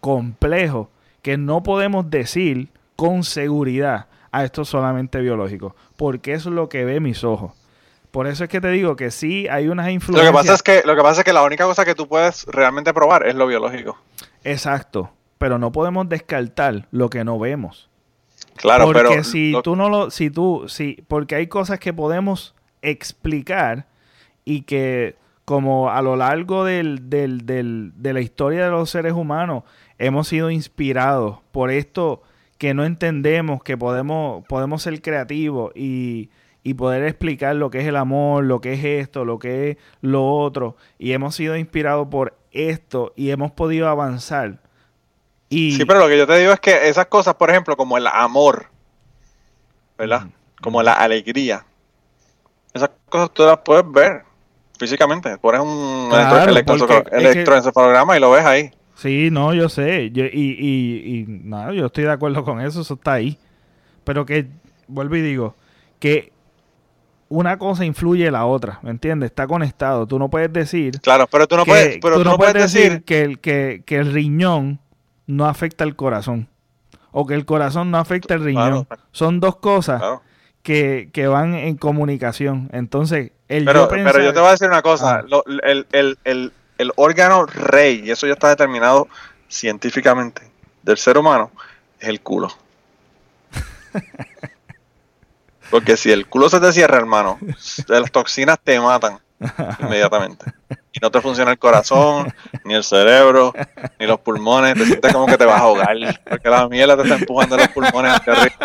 complejo 0.00 0.90
que 1.22 1.36
no 1.36 1.62
podemos 1.62 2.10
decir 2.10 2.68
con 2.96 3.24
seguridad 3.24 4.06
a 4.32 4.44
esto 4.44 4.62
es 4.62 4.68
solamente 4.68 5.20
biológico, 5.20 5.74
porque 5.96 6.32
eso 6.32 6.50
es 6.50 6.54
lo 6.54 6.68
que 6.68 6.84
ve 6.84 7.00
mis 7.00 7.24
ojos. 7.24 7.52
Por 8.10 8.26
eso 8.26 8.44
es 8.44 8.50
que 8.50 8.60
te 8.60 8.68
digo 8.68 8.96
que 8.96 9.10
sí 9.10 9.46
hay 9.48 9.68
unas 9.68 9.90
influencias. 9.90 10.32
Lo 10.32 10.32
que 10.32 10.42
pasa 10.42 10.54
es 10.54 10.62
que, 10.62 10.82
lo 10.84 10.96
que, 10.96 11.02
pasa 11.02 11.20
es 11.20 11.24
que 11.24 11.32
la 11.32 11.42
única 11.42 11.64
cosa 11.64 11.84
que 11.84 11.94
tú 11.94 12.08
puedes 12.08 12.44
realmente 12.46 12.94
probar 12.94 13.26
es 13.26 13.34
lo 13.34 13.46
biológico. 13.46 13.98
Exacto, 14.44 15.10
pero 15.38 15.58
no 15.58 15.72
podemos 15.72 16.08
descartar 16.08 16.86
lo 16.90 17.10
que 17.10 17.24
no 17.24 17.38
vemos. 17.38 17.88
Claro, 18.56 18.86
porque 18.86 19.02
pero 19.02 19.24
si 19.24 19.54
tú 19.62 19.76
no 19.76 19.88
lo, 19.88 20.10
si 20.10 20.30
tú, 20.30 20.64
si, 20.68 21.04
porque 21.08 21.36
hay 21.36 21.46
cosas 21.46 21.78
que 21.78 21.92
podemos 21.92 22.54
explicar 22.82 23.86
y 24.44 24.62
que 24.62 25.16
como 25.44 25.90
a 25.90 26.02
lo 26.02 26.16
largo 26.16 26.64
del, 26.64 27.08
del, 27.08 27.46
del, 27.46 27.92
de 27.96 28.12
la 28.12 28.20
historia 28.20 28.64
de 28.64 28.70
los 28.70 28.90
seres 28.90 29.14
humanos 29.14 29.62
hemos 29.98 30.28
sido 30.28 30.50
inspirados 30.50 31.38
por 31.52 31.70
esto 31.70 32.22
que 32.58 32.74
no 32.74 32.84
entendemos, 32.84 33.62
que 33.62 33.76
podemos, 33.76 34.44
podemos 34.46 34.82
ser 34.82 35.00
creativos 35.00 35.72
y, 35.74 36.28
y 36.62 36.74
poder 36.74 37.04
explicar 37.04 37.56
lo 37.56 37.70
que 37.70 37.80
es 37.80 37.86
el 37.86 37.96
amor, 37.96 38.44
lo 38.44 38.60
que 38.60 38.74
es 38.74 38.84
esto, 38.84 39.24
lo 39.24 39.38
que 39.38 39.70
es 39.70 39.76
lo 40.00 40.28
otro. 40.28 40.76
Y 40.98 41.12
hemos 41.12 41.34
sido 41.36 41.56
inspirados 41.56 42.08
por 42.08 42.36
esto 42.50 43.12
y 43.16 43.30
hemos 43.30 43.52
podido 43.52 43.88
avanzar. 43.88 44.60
Y... 45.48 45.72
Sí, 45.72 45.84
pero 45.84 46.00
lo 46.00 46.08
que 46.08 46.18
yo 46.18 46.26
te 46.26 46.38
digo 46.38 46.52
es 46.52 46.60
que 46.60 46.88
esas 46.88 47.06
cosas, 47.06 47.34
por 47.34 47.50
ejemplo, 47.50 47.76
como 47.76 47.96
el 47.96 48.06
amor, 48.06 48.66
¿verdad? 49.96 50.26
Como 50.60 50.82
la 50.82 50.92
alegría, 50.92 51.64
esas 52.74 52.90
cosas 53.08 53.30
tú 53.32 53.44
las 53.44 53.58
puedes 53.58 53.90
ver 53.90 54.24
físicamente. 54.78 55.36
Pones 55.38 55.60
un 55.60 56.10
electroencefalograma 57.12 58.16
y 58.16 58.20
lo 58.20 58.30
ves 58.30 58.44
ahí. 58.44 58.70
Sí, 58.94 59.30
no, 59.30 59.54
yo 59.54 59.68
sé. 59.68 60.10
y, 60.12 60.20
y, 60.20 61.18
y 61.18 61.24
nada, 61.28 61.72
yo 61.72 61.86
estoy 61.86 62.04
de 62.04 62.12
acuerdo 62.12 62.44
con 62.44 62.60
eso, 62.60 62.80
eso 62.80 62.94
está 62.94 63.14
ahí. 63.14 63.38
Pero 64.04 64.26
que, 64.26 64.48
vuelvo 64.88 65.16
y 65.16 65.22
digo, 65.22 65.54
que 66.00 66.32
una 67.28 67.58
cosa 67.58 67.84
influye 67.84 68.30
la 68.30 68.46
otra, 68.46 68.80
¿me 68.82 68.90
entiendes? 68.90 69.30
Está 69.30 69.46
conectado. 69.46 70.06
Tú 70.06 70.18
no 70.18 70.28
puedes 70.30 70.52
decir. 70.52 71.00
Claro, 71.00 71.26
pero 71.30 71.46
tú 71.46 71.56
no 71.56 71.64
puedes, 71.64 71.98
pero 72.00 72.16
tú 72.16 72.24
no 72.24 72.36
puedes 72.36 72.54
decir, 72.54 73.04
que, 73.04 73.22
el, 73.22 73.38
que, 73.38 73.82
que, 73.84 73.96
el 73.96 74.12
riñón 74.12 74.80
no 75.28 75.46
afecta 75.46 75.84
al 75.84 75.94
corazón. 75.94 76.48
O 77.12 77.26
que 77.26 77.34
el 77.34 77.44
corazón 77.44 77.92
no 77.92 77.98
afecta 77.98 78.34
al 78.34 78.42
riñón. 78.42 78.88
Son 79.12 79.38
dos 79.38 79.56
cosas 79.56 80.02
que, 80.62 81.10
que, 81.12 81.28
van 81.28 81.54
en 81.54 81.76
comunicación. 81.76 82.68
Entonces, 82.72 83.30
el 83.48 83.64
pero, 83.64 83.82
yo 83.82 83.88
pero 83.88 84.22
yo 84.22 84.32
te 84.32 84.40
voy 84.40 84.48
a 84.48 84.52
decir 84.52 84.68
una 84.68 84.82
cosa. 84.82 85.20
Ah. 85.20 85.42
el, 85.62 85.86
el, 85.92 86.18
el, 86.24 86.52
el 86.78 86.92
órgano 86.96 87.46
rey, 87.46 88.02
y 88.04 88.10
eso 88.10 88.26
ya 88.26 88.32
está 88.32 88.48
determinado 88.48 89.08
científicamente, 89.48 90.42
del 90.82 90.96
ser 90.96 91.16
humano, 91.18 91.52
es 92.00 92.08
el 92.08 92.20
culo. 92.20 92.48
Porque 95.70 95.96
si 95.96 96.10
el 96.10 96.26
culo 96.26 96.48
se 96.48 96.60
te 96.60 96.72
cierra, 96.72 96.96
hermano, 96.96 97.38
las 97.88 98.10
toxinas 98.10 98.58
te 98.62 98.80
matan 98.80 99.18
inmediatamente. 99.80 100.52
Y 100.92 101.00
no 101.00 101.10
te 101.10 101.20
funciona 101.20 101.50
el 101.52 101.58
corazón, 101.58 102.32
ni 102.64 102.74
el 102.74 102.84
cerebro, 102.84 103.52
ni 103.98 104.06
los 104.06 104.20
pulmones. 104.20 104.74
Te 104.74 104.86
sientes 104.86 105.12
como 105.12 105.26
que 105.26 105.36
te 105.36 105.44
vas 105.44 105.60
a 105.60 105.64
ahogar. 105.64 105.96
Porque 106.28 106.48
la 106.48 106.68
miel 106.68 106.94
te 106.96 107.02
está 107.02 107.14
empujando 107.16 107.56
los 107.56 107.68
pulmones 107.68 108.12
hacia 108.12 108.32
arriba. 108.32 108.56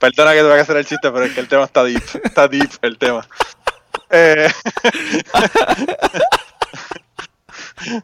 Perdona 0.00 0.32
que 0.32 0.38
te 0.38 0.48
voy 0.48 0.58
a 0.58 0.62
hacer 0.62 0.76
el 0.78 0.86
chiste, 0.86 1.10
pero 1.10 1.24
es 1.24 1.32
que 1.32 1.40
el 1.40 1.48
tema 1.48 1.64
está 1.64 1.84
deep. 1.84 2.02
Está 2.24 2.48
deep 2.48 2.70
el 2.82 2.96
tema. 2.98 3.26
Eh... 4.10 4.50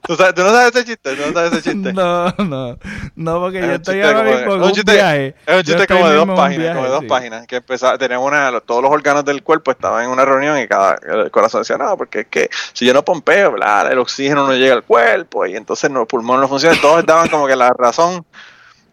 ¿Tú, 0.02 0.16
no 0.16 0.50
sabes 0.50 0.74
ese 0.74 0.84
chiste? 0.84 1.16
¿Tú 1.16 1.26
no 1.26 1.32
sabes 1.32 1.52
ese 1.52 1.70
chiste? 1.70 1.92
No, 1.92 2.30
no. 2.38 2.78
No, 3.14 3.40
porque 3.40 3.60
yo 3.60 3.72
estoy 3.72 4.00
ahora 4.00 4.22
mismo 4.22 4.54
en 4.54 4.62
un, 4.62 4.72
chiste, 4.72 4.92
viaje. 4.92 5.34
Es 5.46 5.56
un 5.56 5.62
chiste 5.62 5.86
como 5.86 6.08
de 6.08 6.16
dos 6.16 6.26
páginas, 6.36 6.74
como 6.74 6.84
de 6.84 6.90
dos 6.90 7.04
páginas. 7.04 7.46
Que 7.46 7.56
empezaba, 7.56 7.98
teníamos 7.98 8.26
una, 8.26 8.60
todos 8.60 8.82
los 8.82 8.90
órganos 8.90 9.24
del 9.24 9.42
cuerpo 9.42 9.70
estaban 9.70 10.04
en 10.04 10.10
una 10.10 10.24
reunión 10.24 10.58
y 10.58 10.66
cada 10.66 10.96
el 11.06 11.30
corazón 11.30 11.60
decía, 11.62 11.76
no, 11.76 11.96
porque 11.96 12.20
es 12.20 12.26
que 12.26 12.48
si 12.72 12.86
yo 12.86 12.94
no 12.94 13.04
pompeo, 13.04 13.52
bla, 13.52 13.88
el 13.90 13.98
oxígeno 13.98 14.46
no 14.46 14.54
llega 14.54 14.74
al 14.74 14.84
cuerpo 14.84 15.46
y 15.46 15.56
entonces 15.56 15.90
los 15.90 16.06
pulmones 16.06 16.42
no 16.42 16.48
funcionan. 16.48 16.80
Todos 16.80 17.04
daban 17.04 17.28
como 17.28 17.46
que 17.46 17.56
la 17.56 17.72
razón 17.72 18.24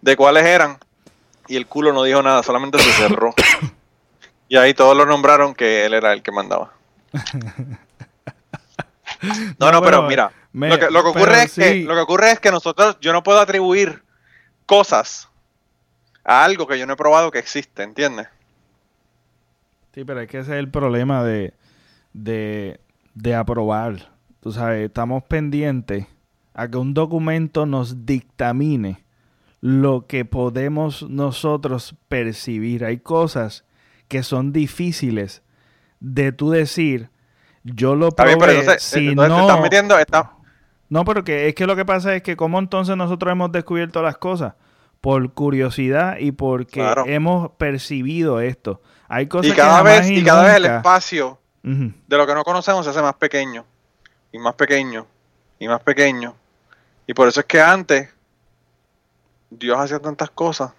de 0.01 0.17
cuáles 0.17 0.45
eran 0.45 0.77
y 1.47 1.55
el 1.55 1.67
culo 1.67 1.93
no 1.93 2.03
dijo 2.03 2.21
nada, 2.21 2.43
solamente 2.43 2.79
se 2.79 2.91
cerró. 2.91 3.33
y 4.49 4.57
ahí 4.57 4.73
todos 4.73 4.95
lo 4.97 5.05
nombraron 5.05 5.53
que 5.55 5.85
él 5.85 5.93
era 5.93 6.13
el 6.13 6.21
que 6.21 6.31
mandaba. 6.31 6.71
No, 9.57 9.71
no, 9.71 9.81
pero, 9.81 10.03
mira, 10.03 10.31
lo, 10.53 10.77
que, 10.79 10.85
ocurre 10.85 11.43
es 11.43 11.55
que, 11.55 11.83
lo 11.83 11.95
que 11.95 12.01
ocurre 12.01 12.31
es 12.31 12.39
que 12.39 12.51
nosotros, 12.51 12.97
yo 13.01 13.11
no 13.11 13.23
puedo 13.23 13.39
atribuir 13.39 14.03
cosas 14.65 15.29
a 16.23 16.43
algo 16.43 16.67
que 16.67 16.77
yo 16.77 16.85
no 16.85 16.93
he 16.93 16.97
probado 16.97 17.31
que 17.31 17.39
existe, 17.39 17.83
¿entiendes? 17.83 18.27
Sí, 19.93 20.03
pero 20.05 20.21
es 20.21 20.29
que 20.29 20.39
ese 20.39 20.53
es 20.53 20.59
el 20.59 20.69
problema 20.69 21.23
de, 21.23 21.53
de, 22.13 22.79
de 23.13 23.35
aprobar. 23.35 24.11
Tú 24.39 24.51
sabes, 24.51 24.85
estamos 24.85 25.23
pendientes 25.23 26.07
a 26.53 26.67
que 26.67 26.77
un 26.77 26.93
documento 26.93 27.65
nos 27.65 28.05
dictamine 28.05 29.03
lo 29.61 30.07
que 30.07 30.25
podemos 30.25 31.03
nosotros 31.09 31.95
percibir. 32.09 32.85
Hay 32.85 32.97
cosas 32.97 33.63
que 34.07 34.21
son 34.21 34.51
difíciles 34.51 35.41
de 35.99 36.31
tú 36.31 36.49
decir, 36.51 37.09
yo 37.63 37.95
lo 37.95 38.11
probé, 38.11 38.35
pero 38.37 38.79
si 38.79 39.15
no... 39.15 39.41
estás 39.41 39.61
metiendo, 39.61 39.97
está... 39.97 40.32
No, 40.93 41.05
porque 41.05 41.47
es 41.47 41.55
que 41.55 41.65
lo 41.65 41.75
que 41.75 41.85
pasa 41.85 42.13
es 42.13 42.21
que 42.21 42.37
como 42.37 42.59
entonces 42.59 42.95
nosotros 42.95 43.31
hemos 43.31 43.51
descubierto 43.51 44.03
las 44.03 44.15
cosas 44.15 44.53
por 45.01 45.33
curiosidad 45.33 46.17
y 46.19 46.33
porque 46.33 46.85
hemos 47.07 47.49
percibido 47.53 48.39
esto. 48.39 48.79
Hay 49.07 49.25
cosas 49.25 49.51
y 49.51 49.55
cada 49.55 49.81
vez 49.81 50.07
y, 50.07 50.23
cada 50.23 50.43
vez 50.43 50.57
el 50.57 50.65
espacio 50.65 51.39
de 51.63 52.15
lo 52.15 52.27
que 52.27 52.35
no 52.35 52.43
conocemos 52.43 52.85
se 52.85 52.91
hace 52.91 53.01
más 53.01 53.15
pequeño 53.15 53.65
y 54.31 54.37
más 54.37 54.53
pequeño 54.53 55.07
y 55.57 55.67
más 55.67 55.81
pequeño. 55.81 56.35
Y 57.07 57.15
por 57.15 57.27
eso 57.27 57.39
es 57.39 57.47
que 57.47 57.59
antes 57.59 58.13
Dios 59.49 59.79
hacía 59.79 59.97
tantas 59.97 60.29
cosas 60.29 60.73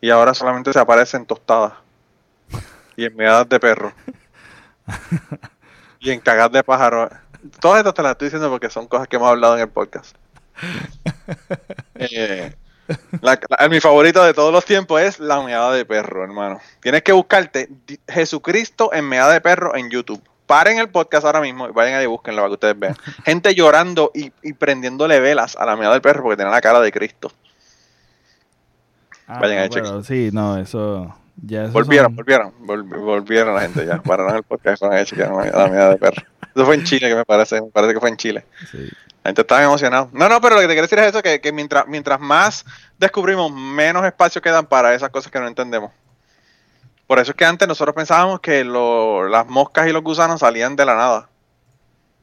y 0.00 0.10
ahora 0.10 0.34
solamente 0.34 0.72
se 0.72 0.80
aparecen 0.80 1.24
tostadas 1.24 1.74
y 2.96 3.04
en 3.04 3.14
meadas 3.14 3.48
de 3.48 3.60
perro 3.60 3.92
y 6.00 6.10
en 6.10 6.18
cagar 6.18 6.50
de 6.50 6.64
pájaro. 6.64 7.08
Todo 7.60 7.76
esto 7.76 7.94
te 7.94 8.02
las 8.02 8.12
estoy 8.12 8.26
diciendo 8.26 8.50
porque 8.50 8.70
son 8.70 8.86
cosas 8.86 9.08
que 9.08 9.16
hemos 9.16 9.28
hablado 9.28 9.54
en 9.54 9.62
el 9.62 9.68
podcast. 9.68 10.16
Eh, 12.02 12.54
mi 13.70 13.78
favorito 13.78 14.24
de 14.24 14.34
todos 14.34 14.52
los 14.52 14.64
tiempos 14.64 15.00
es 15.00 15.20
la 15.20 15.42
meada 15.42 15.72
de 15.72 15.84
perro, 15.84 16.24
hermano. 16.24 16.60
Tienes 16.80 17.02
que 17.02 17.12
buscarte 17.12 17.68
Jesucristo 18.08 18.92
en 18.92 19.08
meada 19.08 19.32
de 19.32 19.40
perro 19.40 19.76
en 19.76 19.90
YouTube. 19.90 20.22
Paren 20.46 20.78
el 20.78 20.88
podcast 20.88 21.24
ahora 21.24 21.40
mismo 21.40 21.68
y 21.68 21.72
vayan 21.72 21.94
ahí 21.94 22.04
y 22.04 22.08
búsquenlo 22.08 22.42
para 22.42 22.48
que 22.48 22.54
ustedes 22.54 22.78
vean. 22.78 22.96
Gente 23.24 23.54
llorando 23.54 24.10
y, 24.14 24.32
y 24.42 24.54
prendiéndole 24.54 25.20
velas 25.20 25.56
a 25.56 25.66
la 25.66 25.76
meada 25.76 25.92
del 25.92 26.02
perro 26.02 26.22
porque 26.22 26.36
tiene 26.36 26.50
la 26.50 26.60
cara 26.60 26.80
de 26.80 26.90
Cristo. 26.90 27.30
Ah, 29.28 29.38
Vayan 29.40 29.58
a 29.58 29.68
bueno, 29.68 30.02
Sí, 30.02 30.30
no, 30.32 30.58
eso. 30.58 31.14
Ya 31.42 31.68
volvieron, 31.68 32.14
volvieron, 32.16 32.52
volvieron 32.66 33.54
la 33.54 33.60
gente 33.62 33.86
ya. 33.86 34.02
Pararon 34.02 34.36
el 34.36 34.42
podcast 34.42 34.82
con 34.82 34.92
ella, 34.92 35.30
la 35.52 35.68
mierda 35.68 35.90
de 35.90 35.96
perro. 35.96 36.22
Eso 36.54 36.66
fue 36.66 36.74
en 36.74 36.84
Chile, 36.84 37.08
que 37.08 37.14
me 37.14 37.24
parece, 37.24 37.60
me 37.60 37.68
parece 37.68 37.94
que 37.94 38.00
fue 38.00 38.08
en 38.08 38.16
Chile. 38.16 38.44
Sí. 38.70 38.88
La 39.22 39.28
gente 39.28 39.42
estaba 39.42 39.62
emocionada. 39.62 40.08
No, 40.12 40.28
no, 40.28 40.40
pero 40.40 40.54
lo 40.54 40.62
que 40.62 40.66
te 40.66 40.72
quiero 40.72 40.86
decir 40.86 40.98
es 40.98 41.06
eso, 41.08 41.22
que, 41.22 41.40
que 41.40 41.52
mientras, 41.52 41.86
mientras 41.86 42.18
más 42.20 42.64
descubrimos, 42.98 43.52
menos 43.52 44.04
espacio 44.04 44.40
quedan 44.40 44.66
para 44.66 44.94
esas 44.94 45.10
cosas 45.10 45.30
que 45.30 45.38
no 45.38 45.46
entendemos. 45.46 45.92
Por 47.06 47.18
eso 47.18 47.32
es 47.32 47.36
que 47.36 47.44
antes 47.44 47.66
nosotros 47.66 47.94
pensábamos 47.94 48.38
que 48.38 48.62
lo, 48.62 49.28
las 49.28 49.46
moscas 49.46 49.88
y 49.88 49.92
los 49.92 50.02
gusanos 50.02 50.40
salían 50.40 50.76
de 50.76 50.86
la 50.86 50.94
nada. 50.94 51.28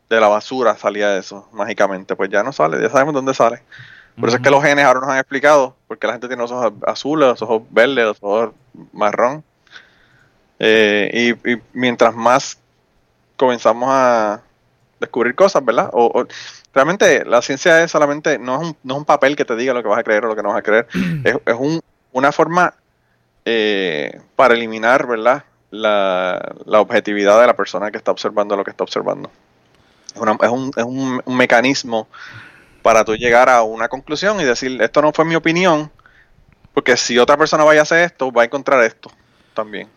De 0.10 0.20
la 0.20 0.30
basura 0.30 0.78
salía 0.78 1.18
eso, 1.18 1.49
mágicamente. 1.52 2.16
Pues 2.16 2.30
ya 2.30 2.41
no 2.41 2.54
sale, 2.54 2.82
ya 2.82 2.90
sabemos 2.90 3.14
dónde 3.14 3.34
sale. 3.34 3.64
Por 4.18 4.30
eso 4.30 4.38
es 4.38 4.44
que 4.44 4.49
los 4.49 4.64
genes 4.64 4.86
ahora 4.86 5.02
nos 5.02 5.10
han 5.10 5.18
explicado, 5.18 5.76
porque 5.88 6.08
la 6.08 6.14
gente 6.14 6.28
tiene 6.28 6.41
los 6.41 6.52
ojos 6.52 6.72
azules, 6.88 7.28
los 7.28 7.41
ojos 7.41 7.64
verdes, 7.70 8.06
los 8.06 8.18
ojos 8.22 8.52
marrón. 8.94 9.44
Eh, 10.58 11.36
y, 11.44 11.58
mientras 11.74 12.16
más 12.16 12.58
comenzamos 13.38 13.89
a, 13.91 14.41
descubrir 14.99 15.35
cosas, 15.35 15.64
¿verdad? 15.64 15.89
O, 15.93 16.26
realmente 16.73 17.26
la 17.26 17.41
ciencia 17.41 17.84
es 17.84 17.91
solamente, 17.91 18.38
no 18.39 18.61
es, 18.61 18.68
un, 18.68 18.77
no 18.84 18.95
es 18.95 18.97
un 18.99 19.05
papel 19.05 19.35
que 19.35 19.45
te 19.45 19.55
diga 19.55 19.73
lo 19.73 19.81
que 19.81 19.89
vas 19.89 19.99
a 19.99 20.03
creer 20.03 20.26
o 20.26 20.27
lo 20.27 20.35
que 20.35 20.43
no 20.43 20.49
vas 20.49 20.59
a 20.59 20.64
creer, 20.64 20.88
es, 21.23 21.35
es 21.45 21.55
un, 21.55 21.81
una 22.11 22.31
forma 22.31 22.73
eh, 23.45 24.22
para 24.35 24.53
eliminar, 24.53 25.07
¿verdad? 25.07 25.43
La, 25.69 26.55
la, 26.65 26.80
objetividad 26.80 27.39
de 27.41 27.47
la 27.47 27.55
persona 27.55 27.91
que 27.91 27.97
está 27.97 28.11
observando 28.11 28.55
lo 28.55 28.64
que 28.64 28.72
está 28.72 28.84
observando. 28.84 29.30
Es, 30.15 30.22
una, 30.22 30.38
es, 30.41 30.49
un, 30.49 30.72
es 30.76 30.84
un, 30.84 31.22
un, 31.23 31.38
mecanismo 31.38 32.07
para 32.81 33.03
tú 33.03 33.15
llegar 33.15 33.49
a 33.49 33.64
una 33.64 33.89
conclusión 33.89 34.39
y 34.39 34.45
decir, 34.45 34.81
esto 34.81 35.01
no 35.01 35.11
fue 35.11 35.26
mi 35.26 35.35
opinión, 35.35 35.91
porque 36.73 36.95
si 36.95 37.19
otra 37.19 37.35
persona 37.35 37.65
vaya 37.65 37.81
a 37.81 37.84
hacer 37.84 37.99
esto, 37.99 38.31
va 38.31 38.43
a 38.43 38.45
encontrar 38.45 38.81
esto 38.84 39.11
también. 39.53 39.89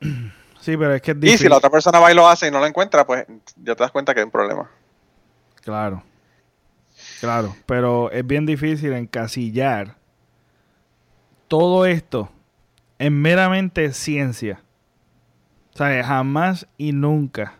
Sí, 0.60 0.76
pero 0.76 0.94
es 0.94 1.02
que 1.02 1.12
es 1.12 1.16
Y 1.22 1.38
si 1.38 1.48
la 1.48 1.56
otra 1.56 1.70
persona 1.70 1.98
va 1.98 2.10
y 2.10 2.14
lo 2.14 2.28
hace 2.28 2.48
y 2.48 2.50
no 2.50 2.58
lo 2.58 2.66
encuentra, 2.66 3.06
pues 3.06 3.26
ya 3.56 3.74
te 3.74 3.82
das 3.82 3.92
cuenta 3.92 4.12
que 4.14 4.20
hay 4.20 4.24
un 4.24 4.30
problema. 4.30 4.70
Claro. 5.62 6.02
Claro, 7.20 7.56
pero 7.66 8.10
es 8.10 8.26
bien 8.26 8.46
difícil 8.46 8.92
encasillar 8.92 9.96
todo 11.48 11.86
esto 11.86 12.30
en 12.98 13.20
meramente 13.20 13.92
ciencia. 13.92 14.62
O 15.74 15.78
sea, 15.78 16.04
jamás 16.04 16.66
y 16.76 16.92
nunca 16.92 17.54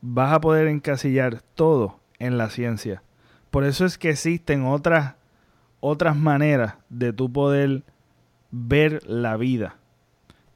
vas 0.00 0.32
a 0.32 0.40
poder 0.40 0.68
encasillar 0.68 1.42
todo 1.54 2.00
en 2.18 2.38
la 2.38 2.50
ciencia. 2.50 3.02
Por 3.50 3.64
eso 3.64 3.84
es 3.84 3.98
que 3.98 4.10
existen 4.10 4.64
otras, 4.64 5.14
otras 5.80 6.16
maneras 6.16 6.74
de 6.88 7.12
tú 7.12 7.32
poder 7.32 7.82
ver 8.50 9.02
la 9.06 9.36
vida. 9.36 9.76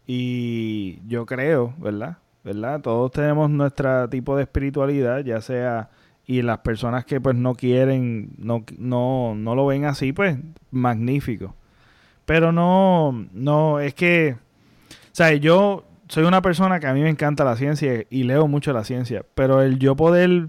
Y 0.06 1.01
yo 1.06 1.26
creo, 1.26 1.74
¿verdad? 1.78 2.18
¿verdad? 2.44 2.81
Todos 2.81 3.10
tenemos 3.10 3.51
nuestro 3.51 4.09
tipo 4.09 4.36
de 4.36 4.43
espiritualidad, 4.43 5.24
ya 5.24 5.40
sea 5.40 5.89
y 6.26 6.43
las 6.43 6.59
personas 6.59 7.05
que 7.05 7.20
pues 7.20 7.36
no 7.36 7.55
quieren, 7.55 8.32
no, 8.39 8.64
no, 8.78 9.35
no 9.35 9.55
lo 9.55 9.66
ven 9.66 9.85
así, 9.85 10.12
pues 10.12 10.39
magnífico. 10.70 11.55
Pero 12.24 12.52
no, 12.52 13.26
no, 13.32 13.81
es 13.81 13.94
que, 13.94 14.36
o 14.90 15.12
sea, 15.12 15.35
yo 15.35 15.85
soy 16.09 16.24
una 16.24 16.40
persona 16.40 16.81
que 16.81 16.86
a 16.86 16.94
mí 16.94 17.02
me 17.02 17.10
encanta 17.10 17.44
la 17.44 17.56
ciencia 17.56 18.05
y 18.09 18.22
leo 18.22 18.48
mucho 18.48 18.72
la 18.72 18.85
ciencia, 18.85 19.24
pero 19.35 19.60
el 19.60 19.78
yo 19.78 19.97
poder 19.97 20.48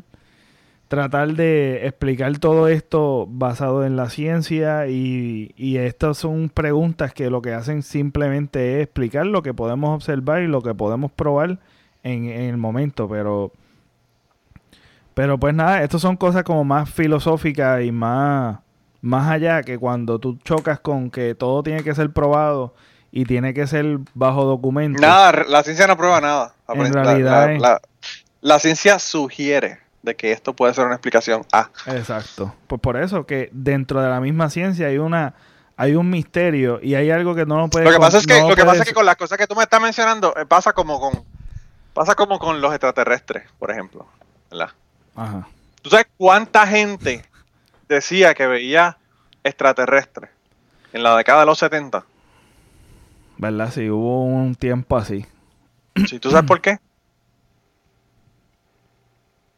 tratar 0.88 1.34
de 1.34 1.86
explicar 1.88 2.38
todo 2.38 2.68
esto 2.68 3.28
basado 3.30 3.86
en 3.86 3.96
la 3.96 4.10
ciencia 4.10 4.88
y, 4.88 5.54
y 5.58 5.78
estas 5.78 6.18
son 6.18 6.50
preguntas 6.50 7.14
que 7.14 7.30
lo 7.30 7.42
que 7.42 7.54
hacen 7.54 7.84
simplemente 7.84 8.76
es 8.76 8.84
explicar 8.84 9.26
lo 9.26 9.42
que 9.42 9.54
podemos 9.54 9.96
observar 9.96 10.44
y 10.44 10.48
lo 10.48 10.62
que 10.62 10.74
podemos 10.74 11.12
probar 11.12 11.60
en, 12.04 12.26
en 12.26 12.50
el 12.50 12.58
momento, 12.58 13.08
pero... 13.10 13.52
Pero 15.14 15.40
pues 15.40 15.56
nada, 15.56 15.82
estas 15.82 16.02
son 16.02 16.18
cosas 16.18 16.44
como 16.44 16.66
más 16.66 16.90
filosóficas 16.90 17.82
y 17.82 17.92
más 17.94 18.58
más 19.06 19.30
allá 19.30 19.62
que 19.62 19.78
cuando 19.78 20.18
tú 20.18 20.40
chocas 20.44 20.80
con 20.80 21.12
que 21.12 21.36
todo 21.36 21.62
tiene 21.62 21.84
que 21.84 21.94
ser 21.94 22.12
probado 22.12 22.74
y 23.12 23.26
tiene 23.26 23.54
que 23.54 23.68
ser 23.68 24.00
bajo 24.16 24.46
documento. 24.46 25.00
Nada, 25.00 25.46
la 25.48 25.62
ciencia 25.62 25.86
no 25.86 25.96
prueba 25.96 26.20
nada. 26.20 26.56
En 26.68 26.92
realidad 26.92 27.80
la, 28.42 28.60
ciencia 28.60 28.98
sugiere 28.98 29.78
de 30.06 30.16
que 30.16 30.32
esto 30.32 30.56
puede 30.56 30.74
ser 30.74 30.86
una 30.86 30.96
explicación 30.96 31.46
A. 31.52 31.70
Exacto. 31.88 32.56
Pues 32.68 32.80
por 32.80 32.96
eso 32.98 33.26
que 33.26 33.50
dentro 33.52 34.02
de 34.02 34.10
la 34.10 34.22
misma 34.22 34.50
ciencia 34.50 34.88
hay 34.88 34.98
una 34.98 35.34
hay 35.78 35.96
un 35.96 36.10
misterio 36.10 36.80
y 36.82 36.96
hay 36.96 37.12
algo 37.12 37.36
que 37.36 37.46
no 37.46 37.58
lo 37.58 37.68
puede 37.68 37.84
Lo 37.84 37.92
que 37.92 38.00
pasa 38.00 38.20
es 38.20 38.28
que 38.28 38.40
lo 38.40 38.56
que 38.56 38.64
pasa 38.64 38.84
es 38.84 38.90
que 38.90 38.94
con 38.94 39.06
las 39.06 39.18
cosas 39.18 39.38
que 39.38 39.48
tú 39.48 39.56
me 39.56 39.64
estás 39.64 39.82
mencionando 39.82 40.34
eh, 40.38 40.46
pasa 40.46 40.72
como 40.72 41.00
con 41.00 41.24
pasa 41.94 42.16
como 42.16 42.40
con 42.40 42.62
los 42.62 42.72
extraterrestres, 42.72 43.44
por 43.60 43.72
ejemplo, 43.72 44.06
¿verdad? 44.50 44.70
Ajá. 45.16 45.48
¿Tú 45.82 45.90
sabes 45.90 46.08
cuánta 46.18 46.66
gente 46.66 47.26
decía 47.88 48.34
que 48.34 48.48
veía 48.48 48.98
extraterrestres 49.44 50.30
en 50.92 51.04
la 51.04 51.16
década 51.16 51.42
de 51.42 51.46
los 51.46 51.60
70. 51.60 52.06
¿Verdad? 53.38 53.72
Sí, 53.72 53.90
hubo 53.90 54.24
un 54.24 54.56
tiempo 54.56 54.98
así. 54.98 55.26
Sí, 56.08 56.20
¿tú 56.20 56.32
sabes 56.32 56.48
por 56.48 56.62
qué? 56.62 56.80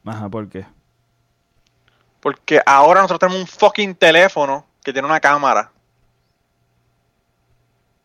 Ajá, 0.08 0.30
¿por 0.30 0.50
qué? 0.50 0.66
Porque 2.20 2.62
ahora 2.66 3.02
nosotros 3.02 3.20
tenemos 3.20 3.42
un 3.42 3.60
fucking 3.60 3.96
teléfono 3.96 4.66
que 4.84 4.94
tiene 4.94 5.08
una 5.08 5.20
cámara. 5.20 5.72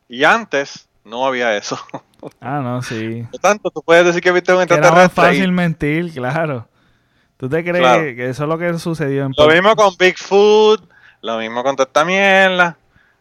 Y 0.09 0.25
antes 0.25 0.89
no 1.05 1.27
había 1.27 1.57
eso. 1.57 1.79
Ah, 2.41 2.61
no, 2.63 2.81
sí. 2.83 3.27
Por 3.33 3.41
tanto, 3.41 3.69
tú 3.69 3.83
puedes 3.83 4.05
decir 4.05 4.23
que 4.23 4.31
viste 4.31 4.55
un 4.55 4.61
extraterrestre. 4.61 5.03
Más 5.03 5.13
fácil 5.13 5.51
mentir, 5.51 6.13
claro. 6.15 6.69
¿Tú 7.37 7.49
te 7.49 7.65
crees 7.65 8.15
que 8.15 8.29
eso 8.29 8.45
es 8.45 8.49
lo 8.49 8.57
que 8.57 8.79
sucedió 8.79 9.25
en 9.25 9.33
Lo 9.37 9.49
mismo 9.49 9.75
con 9.75 9.97
Bigfoot, 9.99 10.89
lo 11.21 11.39
mismo 11.39 11.65
con 11.65 11.75
toda 11.75 11.89
esta 11.89 12.05
mierda. 12.05 12.77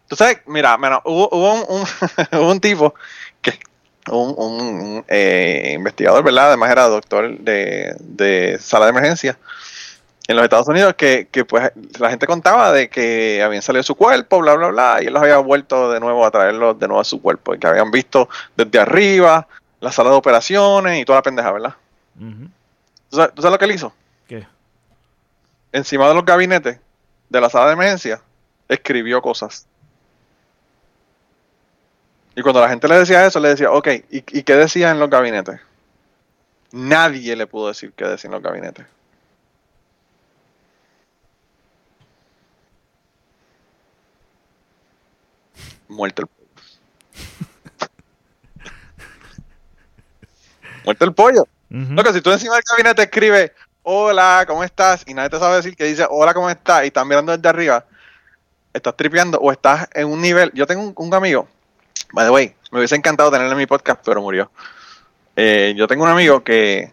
Tú 0.08 0.16
sabes, 0.16 0.42
mira, 0.46 0.78
hubo, 1.06 1.30
hubo 1.32 2.48
un, 2.48 2.60
tipo 2.62 2.94
un, 4.10 4.36
un 4.38 5.06
eh, 5.08 5.74
investigador, 5.76 6.24
¿verdad? 6.24 6.48
Además 6.48 6.72
era 6.72 6.88
doctor 6.88 7.38
de, 7.40 7.96
de, 8.00 8.58
sala 8.60 8.86
de 8.86 8.92
emergencia 8.92 9.38
en 10.28 10.36
los 10.36 10.44
Estados 10.44 10.68
Unidos 10.68 10.94
que, 10.96 11.28
que, 11.30 11.46
pues 11.46 11.72
la 12.00 12.10
gente 12.10 12.26
contaba 12.26 12.72
de 12.72 12.90
que 12.90 13.42
habían 13.44 13.62
salido 13.62 13.82
de 13.82 13.86
su 13.86 13.96
cuerpo, 13.96 14.40
bla, 14.40 14.56
bla, 14.56 14.70
bla, 14.70 15.00
y 15.02 15.08
él 15.08 15.14
los 15.14 15.22
había 15.22 15.38
vuelto 15.38 15.92
de 15.92 16.00
nuevo 16.00 16.26
a 16.26 16.32
traerlos 16.32 16.80
de 16.80 16.88
nuevo 16.88 17.02
a 17.02 17.06
su 17.06 17.22
cuerpo, 17.22 17.54
y 17.54 17.60
que 17.60 17.68
habían 17.68 17.92
visto 17.92 18.30
desde 18.56 18.80
arriba 18.80 19.48
la 19.80 19.92
sala 19.92 20.12
de 20.12 20.16
operaciones 20.16 21.00
y 21.00 21.06
toda 21.06 21.20
la 21.20 21.24
pendeja, 21.24 21.52
¿verdad? 21.52 21.76
¿Tú 23.10 23.18
sabes 23.18 23.44
lo 23.44 23.58
que 23.58 23.66
él 23.66 23.72
hizo? 23.72 23.94
encima 25.72 26.08
de 26.08 26.14
los 26.14 26.26
gabinetes 26.26 26.80
de 27.30 27.42
la 27.42 27.50
sala 27.50 27.68
de 27.68 27.74
emergencia, 27.74 28.22
escribió 28.68 29.22
cosas. 29.22 29.68
Y 32.36 32.42
cuando 32.42 32.62
la 32.62 32.70
gente 32.70 32.88
le 32.88 32.98
decía 32.98 33.26
eso, 33.26 33.40
le 33.40 33.50
decía, 33.50 33.72
ok, 33.72 33.88
¿y, 34.10 34.22
qué 34.22 34.56
decía 34.56 34.92
en 34.92 35.00
los 35.00 35.10
gabinetes? 35.10 35.60
Nadie 36.72 37.36
le 37.36 37.48
pudo 37.48 37.68
decir 37.68 37.92
qué 37.94 38.06
decía 38.06 38.30
en 38.30 38.34
los 38.34 38.44
gabinetes. 38.44 38.86
Muerto 45.90 46.22
el 46.22 46.28
pollo. 46.28 46.48
Muerto 50.86 51.06
el 51.06 51.14
pollo. 51.14 51.48
Lo 51.70 52.14
si 52.14 52.22
tú 52.22 52.32
encima 52.32 52.56
del 52.56 52.64
gabinete 52.70 53.04
escribes, 53.04 53.52
hola, 53.84 54.44
¿cómo 54.46 54.64
estás? 54.64 55.04
Y 55.08 55.14
nadie 55.14 55.30
te 55.30 55.40
sabe 55.40 55.56
decir 55.56 55.76
que 55.76 55.86
dice, 55.86 56.06
hola, 56.10 56.34
¿cómo 56.34 56.50
estás? 56.50 56.84
Y 56.84 56.88
estás 56.88 57.06
mirando 57.06 57.36
desde 57.36 57.48
arriba, 57.48 57.86
estás 58.74 58.96
tripeando 58.98 59.38
o 59.40 59.52
estás 59.52 59.88
en 59.94 60.08
un 60.08 60.22
nivel. 60.22 60.52
Yo 60.54 60.68
tengo 60.68 60.94
un, 60.96 61.14
amigo, 61.14 61.48
by 62.14 62.26
the 62.26 62.32
way, 62.32 62.56
me 62.72 62.80
hubiese 62.80 62.96
encantado 62.96 63.32
tenerlo 63.32 63.52
en 63.52 63.58
mi 63.58 63.66
podcast, 63.66 64.02
pero 64.06 64.22
murió. 64.22 64.52
Eh, 65.36 65.74
yo 65.78 65.88
tengo 65.88 66.04
un 66.04 66.10
amigo 66.10 66.44
que, 66.44 66.92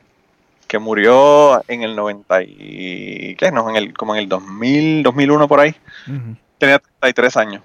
que 0.67 0.79
murió 0.79 1.63
en 1.69 1.83
el 1.83 1.97
90 1.97 2.43
y, 2.43 3.37
¿qué? 3.37 3.51
No, 3.51 3.69
en 3.71 3.77
el, 3.77 3.95
como 3.95 4.15
en 4.15 4.21
el 4.21 4.29
2000, 4.29 5.03
2001 5.03 5.49
por 5.49 5.61
ahí. 5.61 5.75
Tenía 6.59 6.79
33 6.79 7.37
años. 7.37 7.63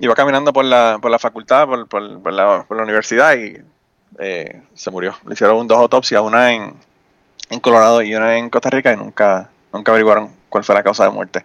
Iba 0.00 0.14
caminando 0.14 0.52
por 0.52 0.64
la, 0.64 0.98
por 1.00 1.10
la 1.10 1.18
facultad, 1.18 1.66
por, 1.66 1.88
por, 1.88 2.02
la, 2.32 2.64
por 2.64 2.76
la, 2.76 2.82
universidad 2.82 3.36
y 3.36 3.56
eh, 4.18 4.62
se 4.74 4.90
murió. 4.90 5.14
Le 5.26 5.34
hicieron 5.34 5.66
dos 5.66 5.78
autopsias, 5.78 6.22
una 6.22 6.52
en, 6.52 6.74
en 7.50 7.60
Colorado 7.60 8.02
y 8.02 8.14
una 8.14 8.36
en 8.36 8.50
Costa 8.50 8.70
Rica 8.70 8.92
y 8.92 8.96
nunca, 8.96 9.50
nunca 9.72 9.92
averiguaron 9.92 10.30
cuál 10.48 10.64
fue 10.64 10.74
la 10.74 10.82
causa 10.82 11.04
de 11.04 11.10
muerte. 11.10 11.44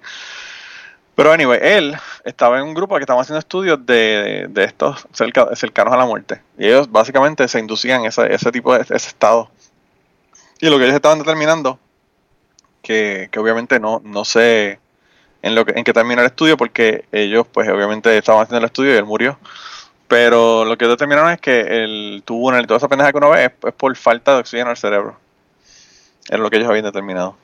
Pero 1.16 1.32
anyway, 1.32 1.60
él 1.62 1.96
estaba 2.24 2.58
en 2.58 2.64
un 2.66 2.74
grupo 2.74 2.96
que 2.96 3.02
estaba 3.02 3.22
haciendo 3.22 3.40
estudios 3.40 3.86
de, 3.86 4.48
de, 4.50 4.64
estos 4.64 5.08
cercanos 5.12 5.94
a 5.94 5.98
la 5.98 6.06
muerte. 6.06 6.42
Y 6.58 6.66
ellos 6.66 6.92
básicamente 6.92 7.48
se 7.48 7.60
inducían 7.60 8.06
ese, 8.06 8.34
ese 8.34 8.52
tipo 8.52 8.74
de 8.74 8.82
ese 8.82 8.96
estado. 8.96 9.50
Y 10.60 10.70
lo 10.70 10.78
que 10.78 10.86
ellos 10.86 10.96
estaban 10.96 11.20
determinando, 11.20 11.78
que, 12.82 13.30
que 13.32 13.40
obviamente 13.40 13.80
no, 13.80 14.02
no 14.04 14.26
sé 14.26 14.80
en 15.44 15.56
lo 15.56 15.66
en 15.68 15.84
qué 15.84 15.94
terminó 15.94 16.22
el 16.22 16.28
estudio, 16.28 16.58
porque 16.58 17.06
ellos 17.12 17.46
pues 17.52 17.70
obviamente 17.70 18.18
estaban 18.18 18.42
haciendo 18.42 18.60
el 18.60 18.66
estudio 18.66 18.94
y 18.94 18.98
él 18.98 19.06
murió. 19.06 19.38
Pero 20.08 20.66
lo 20.66 20.78
que 20.78 20.88
determinaron 20.88 21.32
es 21.32 21.40
que 21.40 21.84
el 21.84 22.24
tuvo 22.26 22.58
y 22.58 22.66
toda 22.66 22.78
esa 22.78 22.88
pendeja 22.88 23.12
que 23.12 23.18
uno 23.18 23.30
ve 23.30 23.46
es, 23.46 23.74
por 23.74 23.96
falta 23.96 24.34
de 24.34 24.40
oxígeno 24.40 24.70
al 24.70 24.78
cerebro. 24.78 25.18
Era 26.30 26.42
lo 26.42 26.50
que 26.50 26.58
ellos 26.58 26.70
habían 26.70 26.86
determinado. 26.86 27.36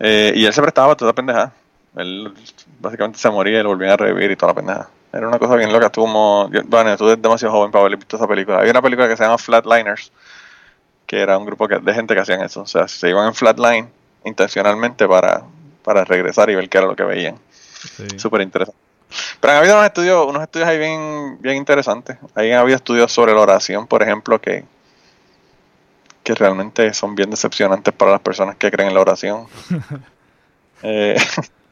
Eh, 0.00 0.32
y 0.34 0.46
él 0.46 0.52
se 0.52 0.62
prestaba 0.62 0.96
toda 0.96 1.10
la 1.10 1.14
pendeja. 1.14 1.52
Él 1.96 2.32
básicamente 2.80 3.18
se 3.18 3.30
moría 3.30 3.60
y 3.60 3.62
lo 3.62 3.70
volvían 3.70 3.92
a 3.92 3.96
revivir 3.96 4.30
y 4.30 4.36
toda 4.36 4.52
la 4.52 4.56
pendeja. 4.56 4.88
Era 5.12 5.28
una 5.28 5.38
cosa 5.38 5.54
bien 5.54 5.72
loca. 5.72 5.86
Estuvo 5.86 6.06
como. 6.06 6.50
Bueno, 6.64 6.96
tú 6.96 7.06
eres 7.08 7.22
demasiado 7.22 7.54
joven 7.54 7.70
para 7.70 7.84
haber 7.84 7.96
visto 7.96 8.16
esa 8.16 8.26
película. 8.26 8.58
Había 8.58 8.72
una 8.72 8.82
película 8.82 9.08
que 9.08 9.16
se 9.16 9.22
llama 9.22 9.38
Flatliners, 9.38 10.10
que 11.06 11.20
era 11.20 11.38
un 11.38 11.46
grupo 11.46 11.68
de 11.68 11.94
gente 11.94 12.14
que 12.14 12.20
hacían 12.20 12.42
eso. 12.42 12.62
O 12.62 12.66
sea, 12.66 12.88
se 12.88 13.08
iban 13.08 13.28
en 13.28 13.34
flatline 13.34 13.88
intencionalmente 14.24 15.06
para, 15.06 15.44
para 15.84 16.04
regresar 16.04 16.50
y 16.50 16.56
ver 16.56 16.68
qué 16.68 16.78
era 16.78 16.86
lo 16.88 16.96
que 16.96 17.04
veían. 17.04 17.36
Súper 18.16 18.40
interesante. 18.40 18.78
Pero 19.40 19.52
han 19.52 19.58
habido 19.58 19.74
unos 19.74 19.86
estudios, 19.86 20.26
unos 20.26 20.42
estudios 20.42 20.68
ahí 20.68 20.78
bien, 20.78 21.38
bien 21.40 21.56
interesantes. 21.56 22.16
Ahí 22.34 22.50
han 22.50 22.58
habido 22.58 22.76
estudios 22.76 23.12
sobre 23.12 23.34
la 23.34 23.40
oración, 23.40 23.86
por 23.86 24.02
ejemplo, 24.02 24.40
que, 24.40 24.64
que 26.24 26.34
realmente 26.34 26.92
son 26.94 27.14
bien 27.14 27.30
decepcionantes 27.30 27.94
para 27.94 28.12
las 28.12 28.20
personas 28.20 28.56
que 28.56 28.70
creen 28.70 28.88
en 28.88 28.94
la 28.94 29.00
oración. 29.00 29.46
eh, 30.82 31.16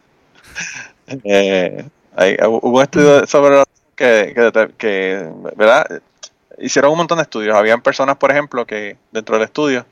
eh, 1.24 1.84
hay, 2.16 2.36
hubo 2.46 2.78
un 2.78 2.82
estudio 2.82 3.26
sobre 3.26 3.56
la 3.56 3.64
que, 3.94 4.32
que, 4.34 4.70
que, 4.78 5.30
¿verdad? 5.56 6.02
Hicieron 6.58 6.92
un 6.92 6.98
montón 6.98 7.18
de 7.18 7.22
estudios. 7.22 7.56
Habían 7.56 7.80
personas, 7.80 8.16
por 8.16 8.30
ejemplo, 8.30 8.66
que 8.66 8.96
dentro 9.10 9.36
del 9.36 9.44
estudio, 9.44 9.86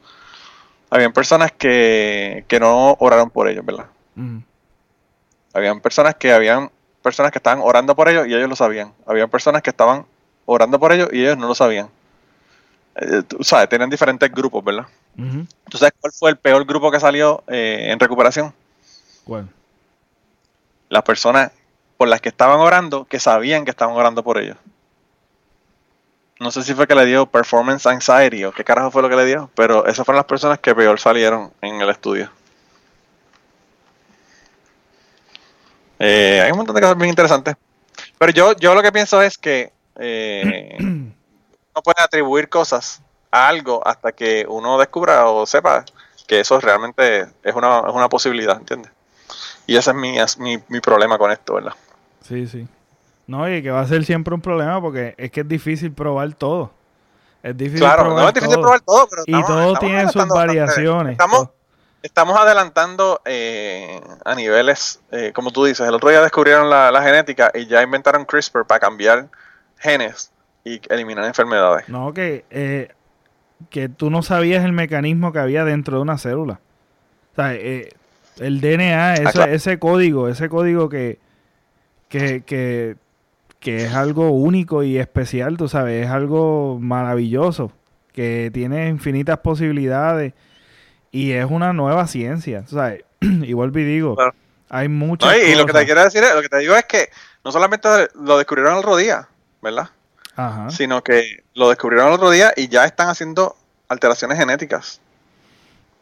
habían 0.90 1.12
personas 1.12 1.52
que, 1.52 2.44
que 2.48 2.60
no 2.60 2.96
oraron 3.00 3.30
por 3.30 3.48
ellos, 3.48 3.64
¿verdad? 3.64 3.86
Habían 5.52 5.80
personas 5.80 6.14
que 6.16 6.32
habían 6.32 6.70
personas 7.02 7.32
que 7.32 7.38
estaban 7.38 7.60
orando 7.62 7.94
por 7.94 8.08
ellos 8.08 8.26
y 8.26 8.34
ellos 8.34 8.48
lo 8.48 8.56
sabían. 8.56 8.92
Habían 9.06 9.30
personas 9.30 9.62
que 9.62 9.70
estaban 9.70 10.04
orando 10.44 10.78
por 10.78 10.92
ellos 10.92 11.08
y 11.12 11.20
ellos 11.22 11.38
no 11.38 11.48
lo 11.48 11.54
sabían. 11.54 11.88
Eh, 12.96 13.22
tú 13.26 13.42
sabes, 13.42 13.68
tienen 13.68 13.88
diferentes 13.88 14.30
grupos, 14.30 14.64
¿verdad? 14.64 14.86
¿Tú 15.68 15.78
sabes 15.78 15.94
cuál 16.00 16.12
fue 16.12 16.30
el 16.30 16.36
peor 16.36 16.64
grupo 16.64 16.90
que 16.90 17.00
salió 17.00 17.42
eh, 17.46 17.88
en 17.90 17.98
recuperación? 17.98 18.52
¿Cuál? 19.24 19.48
Las 20.90 21.02
personas 21.02 21.52
por 21.96 22.08
las 22.08 22.20
que 22.20 22.28
estaban 22.28 22.60
orando 22.60 23.06
que 23.06 23.18
sabían 23.18 23.64
que 23.64 23.70
estaban 23.70 23.96
orando 23.96 24.22
por 24.22 24.36
ellos. 24.38 24.58
No 26.38 26.50
sé 26.50 26.62
si 26.62 26.74
fue 26.74 26.86
que 26.86 26.94
le 26.94 27.04
dio 27.04 27.26
performance 27.26 27.86
anxiety 27.86 28.44
o 28.44 28.52
qué 28.52 28.64
carajo 28.64 28.90
fue 28.90 29.02
lo 29.02 29.10
que 29.10 29.16
le 29.16 29.26
dio, 29.26 29.50
pero 29.54 29.86
esas 29.86 30.06
fueron 30.06 30.16
las 30.16 30.26
personas 30.26 30.58
que 30.58 30.74
peor 30.74 30.98
salieron 30.98 31.52
en 31.60 31.80
el 31.80 31.90
estudio. 31.90 32.30
Eh, 35.98 36.40
hay 36.42 36.50
un 36.50 36.56
montón 36.56 36.74
de 36.74 36.80
cosas 36.80 36.96
bien 36.96 37.10
interesantes. 37.10 37.56
Pero 38.18 38.32
yo, 38.32 38.56
yo 38.56 38.74
lo 38.74 38.82
que 38.82 38.90
pienso 38.90 39.20
es 39.20 39.36
que 39.36 39.70
eh, 39.98 40.76
no 40.80 41.82
puede 41.82 42.02
atribuir 42.02 42.48
cosas 42.48 43.02
a 43.30 43.46
algo 43.46 43.86
hasta 43.86 44.12
que 44.12 44.46
uno 44.48 44.78
descubra 44.78 45.28
o 45.28 45.44
sepa 45.44 45.84
que 46.26 46.40
eso 46.40 46.58
realmente 46.58 47.26
es 47.42 47.54
una, 47.54 47.80
es 47.80 47.92
una 47.92 48.08
posibilidad, 48.08 48.56
¿entiendes? 48.56 48.90
Y 49.70 49.76
ese 49.76 49.92
es 49.92 49.96
mi, 49.96 50.18
es 50.18 50.36
mi, 50.36 50.58
mi 50.66 50.80
problema 50.80 51.16
con 51.16 51.30
esto, 51.30 51.54
¿verdad? 51.54 51.74
Sí, 52.22 52.48
sí. 52.48 52.66
No, 53.28 53.48
y 53.48 53.62
que 53.62 53.70
va 53.70 53.82
a 53.82 53.86
ser 53.86 54.04
siempre 54.04 54.34
un 54.34 54.40
problema 54.40 54.80
porque 54.80 55.14
es 55.16 55.30
que 55.30 55.42
es 55.42 55.48
difícil 55.48 55.92
probar 55.92 56.34
todo. 56.34 56.72
Es 57.40 57.56
difícil 57.56 57.78
claro, 57.78 58.02
probar 58.02 58.20
no 58.20 58.28
es 58.30 58.34
difícil 58.34 58.58
probar 58.58 58.80
todo, 58.80 59.06
pero 59.08 59.22
y 59.24 59.46
todo 59.46 59.76
tiene 59.76 60.08
sus 60.08 60.26
variaciones. 60.26 61.12
Estamos, 61.12 61.50
estamos 62.02 62.36
adelantando 62.36 63.20
eh, 63.24 64.00
a 64.24 64.34
niveles, 64.34 65.00
eh, 65.12 65.30
como 65.32 65.52
tú 65.52 65.64
dices, 65.64 65.86
el 65.86 65.94
otro 65.94 66.10
día 66.10 66.20
descubrieron 66.20 66.68
la, 66.68 66.90
la, 66.90 67.00
genética 67.04 67.52
y 67.54 67.66
ya 67.66 67.80
inventaron 67.80 68.24
CRISPR 68.24 68.66
para 68.66 68.80
cambiar 68.80 69.28
genes 69.78 70.32
y 70.64 70.80
eliminar 70.92 71.26
enfermedades. 71.26 71.88
No, 71.88 72.12
que, 72.12 72.44
eh, 72.50 72.92
que 73.70 73.88
tú 73.88 74.10
no 74.10 74.24
sabías 74.24 74.64
el 74.64 74.72
mecanismo 74.72 75.32
que 75.32 75.38
había 75.38 75.64
dentro 75.64 75.98
de 75.98 76.02
una 76.02 76.18
célula. 76.18 76.58
O 77.30 77.34
sea, 77.36 77.54
el 78.38 78.60
DNA, 78.60 79.14
ah, 79.14 79.44
ese 79.50 79.78
código, 79.78 80.28
ese 80.28 80.48
código 80.48 80.88
que, 80.88 81.18
que, 82.08 82.42
que, 82.44 82.96
que 83.58 83.84
es 83.84 83.94
algo 83.94 84.30
único 84.30 84.82
y 84.82 84.98
especial, 84.98 85.56
tú 85.56 85.68
sabes, 85.68 86.06
es 86.06 86.10
algo 86.10 86.78
maravilloso, 86.80 87.72
que 88.12 88.50
tiene 88.52 88.88
infinitas 88.88 89.38
posibilidades 89.38 90.32
y 91.10 91.32
es 91.32 91.46
una 91.48 91.72
nueva 91.72 92.06
ciencia, 92.06 92.64
¿sabes? 92.66 93.04
y 93.20 93.52
vuelvo 93.52 93.78
y 93.78 93.84
digo, 93.84 94.16
hay 94.68 94.88
muchas 94.88 95.36
y 95.36 95.54
lo 95.54 95.66
que 95.66 95.72
te 95.72 95.84
quiero 95.84 96.02
decir, 96.02 96.22
lo 96.34 96.40
que 96.40 96.48
te 96.48 96.58
digo 96.58 96.74
es 96.74 96.84
que 96.84 97.10
no 97.44 97.52
solamente 97.52 97.88
lo 98.14 98.38
descubrieron 98.38 98.74
el 98.74 98.78
otro 98.78 98.96
día, 98.96 99.28
¿verdad? 99.60 99.90
Ajá. 100.36 100.70
Sino 100.70 101.02
que 101.02 101.42
lo 101.54 101.68
descubrieron 101.68 102.08
el 102.08 102.14
otro 102.14 102.30
día 102.30 102.52
y 102.56 102.68
ya 102.68 102.84
están 102.84 103.08
haciendo 103.08 103.56
alteraciones 103.88 104.38
genéticas 104.38 105.00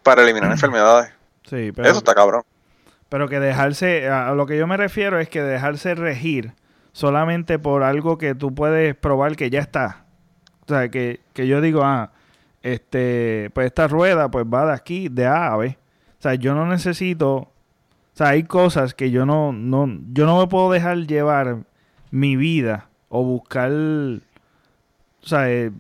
para 0.03 0.23
eliminar 0.23 0.51
enfermedades. 0.53 1.18
Sí, 1.49 1.73
pero, 1.73 1.89
Eso 1.89 1.99
está 1.99 2.15
cabrón. 2.15 2.43
Pero 3.09 3.29
que 3.29 3.41
dejarse, 3.41 4.09
a 4.09 4.33
lo 4.35 4.47
que 4.47 4.59
yo 4.59 4.67
me 4.67 4.77
refiero 4.77 5.19
es 5.19 5.29
que 5.29 5.43
dejarse 5.43 5.95
regir 5.95 6.53
solamente 6.93 7.59
por 7.59 7.83
algo 7.83 8.19
que 8.19 8.35
tú 8.35 8.55
puedes 8.55 8.95
probar 8.95 9.37
que 9.37 9.51
ya 9.51 9.61
está. 9.61 10.05
O 10.65 10.69
sea, 10.69 10.91
que, 10.91 11.21
que 11.33 11.47
yo 11.47 11.61
digo, 11.61 11.83
ah, 11.85 12.11
este, 12.63 13.51
pues 13.55 13.67
esta 13.67 13.89
rueda 13.89 14.31
pues 14.31 14.45
va 14.45 14.67
de 14.67 14.73
aquí, 14.73 15.09
de 15.09 15.27
A 15.27 15.53
a 15.53 15.57
B. 15.57 15.79
O 16.19 16.23
sea, 16.23 16.35
yo 16.35 16.55
no 16.55 16.67
necesito, 16.67 17.35
o 17.35 17.51
sea, 18.13 18.29
hay 18.29 18.43
cosas 18.43 18.93
que 18.93 19.11
yo 19.11 19.25
no, 19.25 19.53
no, 19.53 19.89
yo 20.13 20.27
no 20.27 20.39
me 20.39 20.49
puedo 20.49 20.71
dejar 20.71 21.07
llevar 21.07 21.59
mi 22.11 22.37
vida 22.37 22.89
o 23.09 23.23
buscar, 23.23 23.71
o 23.71 25.27
sea, 25.27 25.51
eh, 25.51 25.71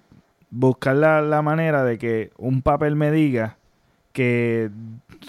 buscar 0.50 0.96
la, 0.96 1.20
la 1.20 1.42
manera 1.42 1.84
de 1.84 1.98
que 1.98 2.30
un 2.38 2.62
papel 2.62 2.96
me 2.96 3.10
diga 3.10 3.56
que 4.12 4.70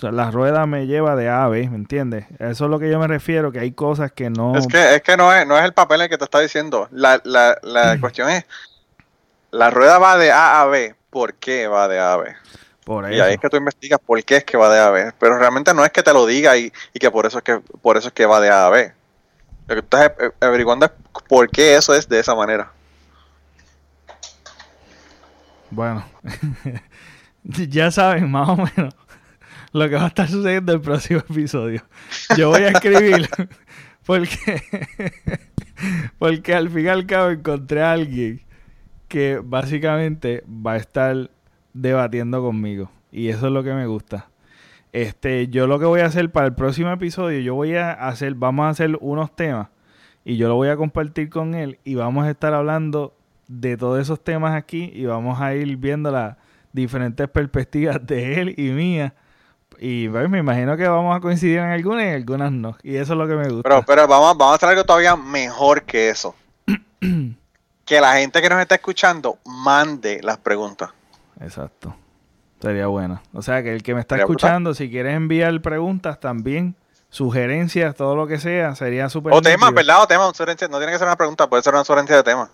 la 0.02 0.32
rueda 0.32 0.66
me 0.66 0.88
lleva 0.88 1.16
de 1.16 1.30
A 1.30 1.44
a 1.44 1.48
B, 1.49 1.70
¿me 1.70 1.76
entiendes? 1.76 2.26
Eso 2.40 2.66
es 2.66 2.72
lo 2.72 2.80
que 2.80 2.90
yo 2.90 2.99
me 2.99 3.07
refiero, 3.07 3.52
que 3.52 3.60
hay 3.60 3.72
cosas 3.72 4.11
que 4.11 4.30
no... 4.30 4.56
Es 4.56 4.68
que, 4.68 4.95
es 4.95 5.02
que 5.02 5.18
no, 5.18 5.34
es, 5.34 5.45
no 5.45 5.57
es 5.57 5.66
el 5.66 5.74
papel 5.74 6.02
el 6.02 6.10
que 6.10 6.18
te 6.18 6.24
está 6.24 6.40
diciendo. 6.40 6.88
La, 6.91 7.22
la, 7.24 7.57
la 7.64 7.95
mm. 7.95 7.99
cuestión 7.99 8.30
es, 8.30 8.45
la 9.52 9.70
rueda 9.70 9.98
va 9.98 10.18
de 10.18 10.32
A 10.32 10.61
a 10.61 10.66
B, 10.66 10.95
¿por 11.10 11.34
qué 11.36 11.68
va 11.68 11.88
de 11.88 11.99
A 11.99 12.14
a 12.14 12.18
B? 12.18 12.36
Por 12.86 13.11
y 13.11 13.20
ahí 13.20 13.34
es 13.34 13.40
que 13.40 13.49
tú 13.49 13.57
investigas 13.57 13.99
por 14.03 14.24
qué 14.24 14.38
es 14.38 14.44
que 14.44 14.57
va 14.57 14.74
de 14.74 14.80
A 14.80 14.88
a 14.88 14.91
B. 14.91 15.11
Pero 15.20 15.38
realmente 15.38 15.74
no 15.74 15.86
es 15.86 15.91
que 15.91 16.02
te 16.02 16.14
lo 16.14 16.26
diga 16.26 16.57
y, 16.57 16.72
y 16.94 16.99
que 16.99 17.11
por 17.11 17.26
eso 17.26 17.38
es 17.38 17.44
que 17.44 17.60
por 17.82 17.98
eso 17.98 18.07
es 18.07 18.14
que 18.14 18.26
va 18.26 18.40
de 18.40 18.49
A 18.49 18.66
a 18.66 18.70
B. 18.70 18.94
Lo 19.68 19.76
que 19.76 19.82
tú 19.84 19.98
estás 19.98 20.11
averiguando 20.40 20.88
es 20.88 20.91
por 21.28 21.49
qué 21.49 21.76
eso 21.76 21.94
es 21.94 22.10
de 22.10 22.20
esa 22.20 22.34
manera. 22.34 22.72
Bueno, 25.70 26.03
ya 27.44 27.91
saben 27.91 28.32
más 28.32 28.49
o 28.49 28.56
menos 28.56 28.95
lo 29.71 29.89
que 29.89 29.95
va 29.95 30.05
a 30.05 30.07
estar 30.07 30.27
sucediendo 30.27 30.71
en 30.71 30.79
el 30.79 30.83
próximo 30.83 31.19
episodio. 31.19 31.83
Yo 32.37 32.49
voy 32.49 32.61
a 32.61 32.69
escribir 32.69 33.29
porque, 34.05 34.61
porque 36.19 36.55
al 36.55 36.69
fin 36.69 36.85
y 36.85 36.87
al 36.89 37.05
cabo 37.05 37.29
encontré 37.29 37.81
a 37.81 37.93
alguien 37.93 38.41
que 39.07 39.41
básicamente 39.43 40.43
va 40.47 40.73
a 40.73 40.77
estar 40.77 41.29
debatiendo 41.73 42.41
conmigo. 42.41 42.91
Y 43.11 43.29
eso 43.29 43.47
es 43.47 43.53
lo 43.53 43.63
que 43.63 43.73
me 43.73 43.87
gusta. 43.87 44.29
Este, 44.91 45.47
yo 45.49 45.67
lo 45.67 45.79
que 45.79 45.85
voy 45.85 46.01
a 46.01 46.05
hacer 46.05 46.31
para 46.31 46.47
el 46.47 46.55
próximo 46.55 46.91
episodio, 46.91 47.39
yo 47.39 47.55
voy 47.55 47.75
a 47.75 47.91
hacer, 47.91 48.33
vamos 48.35 48.65
a 48.65 48.69
hacer 48.69 48.97
unos 49.01 49.35
temas 49.35 49.67
y 50.25 50.37
yo 50.37 50.47
lo 50.47 50.55
voy 50.55 50.69
a 50.69 50.77
compartir 50.77 51.29
con 51.29 51.53
él 51.53 51.79
y 51.83 51.95
vamos 51.95 52.25
a 52.25 52.31
estar 52.31 52.53
hablando 52.53 53.15
de 53.47 53.77
todos 53.77 53.99
esos 53.99 54.23
temas 54.23 54.55
aquí 54.55 54.91
y 54.93 55.05
vamos 55.05 55.39
a 55.41 55.53
ir 55.55 55.77
viendo 55.77 56.11
las 56.11 56.37
diferentes 56.73 57.27
perspectivas 57.29 58.05
de 58.05 58.41
él 58.41 58.55
y 58.57 58.69
mía 58.69 59.13
y 59.80 60.10
pues, 60.10 60.30
me 60.30 60.39
imagino 60.39 60.76
que 60.76 60.88
vamos 60.88 61.15
a 61.15 61.22
coincidir 61.22 61.60
en 61.60 61.69
algunas 61.69 62.03
y 62.03 62.07
en 62.07 62.15
algunas 62.15 62.51
no. 62.51 62.77
Y 62.84 62.97
eso 62.97 63.14
es 63.14 63.19
lo 63.19 63.27
que 63.27 63.35
me 63.35 63.47
gusta. 63.47 63.64
Pero, 63.64 63.84
pero 63.84 64.07
vamos, 64.07 64.38
vamos 64.38 64.53
a 64.53 64.56
hacer 64.56 64.69
algo 64.69 64.84
todavía 64.84 65.15
mejor 65.15 65.84
que 65.84 66.10
eso. 66.10 66.35
que 67.85 68.01
la 68.01 68.14
gente 68.18 68.41
que 68.41 68.49
nos 68.49 68.60
está 68.60 68.76
escuchando 68.76 69.39
mande 69.45 70.22
las 70.22 70.38
preguntas. 70.38 70.89
Exacto. 71.39 71.95
Sería 72.61 72.88
bueno. 72.88 73.22
O 73.34 73.41
sea, 73.41 73.64
que 73.64 73.73
el 73.73 73.81
que 73.81 73.95
me 73.95 74.01
está 74.01 74.18
escuchando, 74.18 74.73
si 74.73 74.89
quieres 74.89 75.15
enviar 75.15 75.61
preguntas 75.61 76.19
también, 76.19 76.76
sugerencias, 77.10 77.95
todo 77.95 78.18
lo 78.18 78.27
que 78.27 78.38
sea, 78.38 78.76
sería 78.76 79.07
súper. 79.07 79.34
O 79.34 79.41
temas, 79.41 79.73
¿verdad? 79.73 80.03
O 80.03 80.07
temas, 80.07 80.38
no 80.38 80.77
tiene 80.77 80.91
que 80.91 80.97
ser 80.97 81.07
una 81.07 81.15
pregunta, 81.15 81.47
puede 81.47 81.64
ser 81.64 81.73
una 81.73 81.85
sugerencia 81.85 82.18
de 82.18 82.23
tema. 82.23 82.49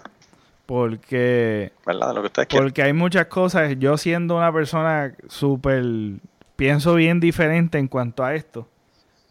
Porque. 0.68 1.74
¿Verdad? 1.86 2.14
Lo 2.14 2.22
que 2.22 2.28
ustedes 2.28 2.48
Porque 2.50 2.84
hay 2.84 2.94
muchas 2.94 3.26
cosas. 3.26 3.76
Yo 3.80 3.98
siendo 3.98 4.38
una 4.38 4.54
persona 4.54 5.16
súper 5.28 5.84
pienso 6.56 6.96
bien 6.96 7.20
diferente 7.20 7.78
en 7.78 7.88
cuanto 7.88 8.24
a 8.24 8.36
esto. 8.36 8.68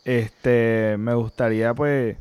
Este, 0.05 0.97
me 0.99 1.15
gustaría 1.15 1.73
pues, 1.75 2.17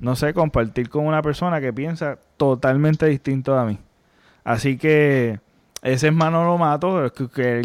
no 0.00 0.16
sé, 0.16 0.32
compartir 0.34 0.88
con 0.88 1.06
una 1.06 1.22
persona 1.22 1.60
que 1.60 1.72
piensa 1.72 2.18
totalmente 2.36 3.06
distinto 3.06 3.58
a 3.58 3.64
mí. 3.64 3.78
Así 4.44 4.78
que 4.78 5.40
ese 5.82 6.08
es 6.08 6.12
Manolo 6.12 6.56
Mato, 6.58 7.04
el 7.04 7.12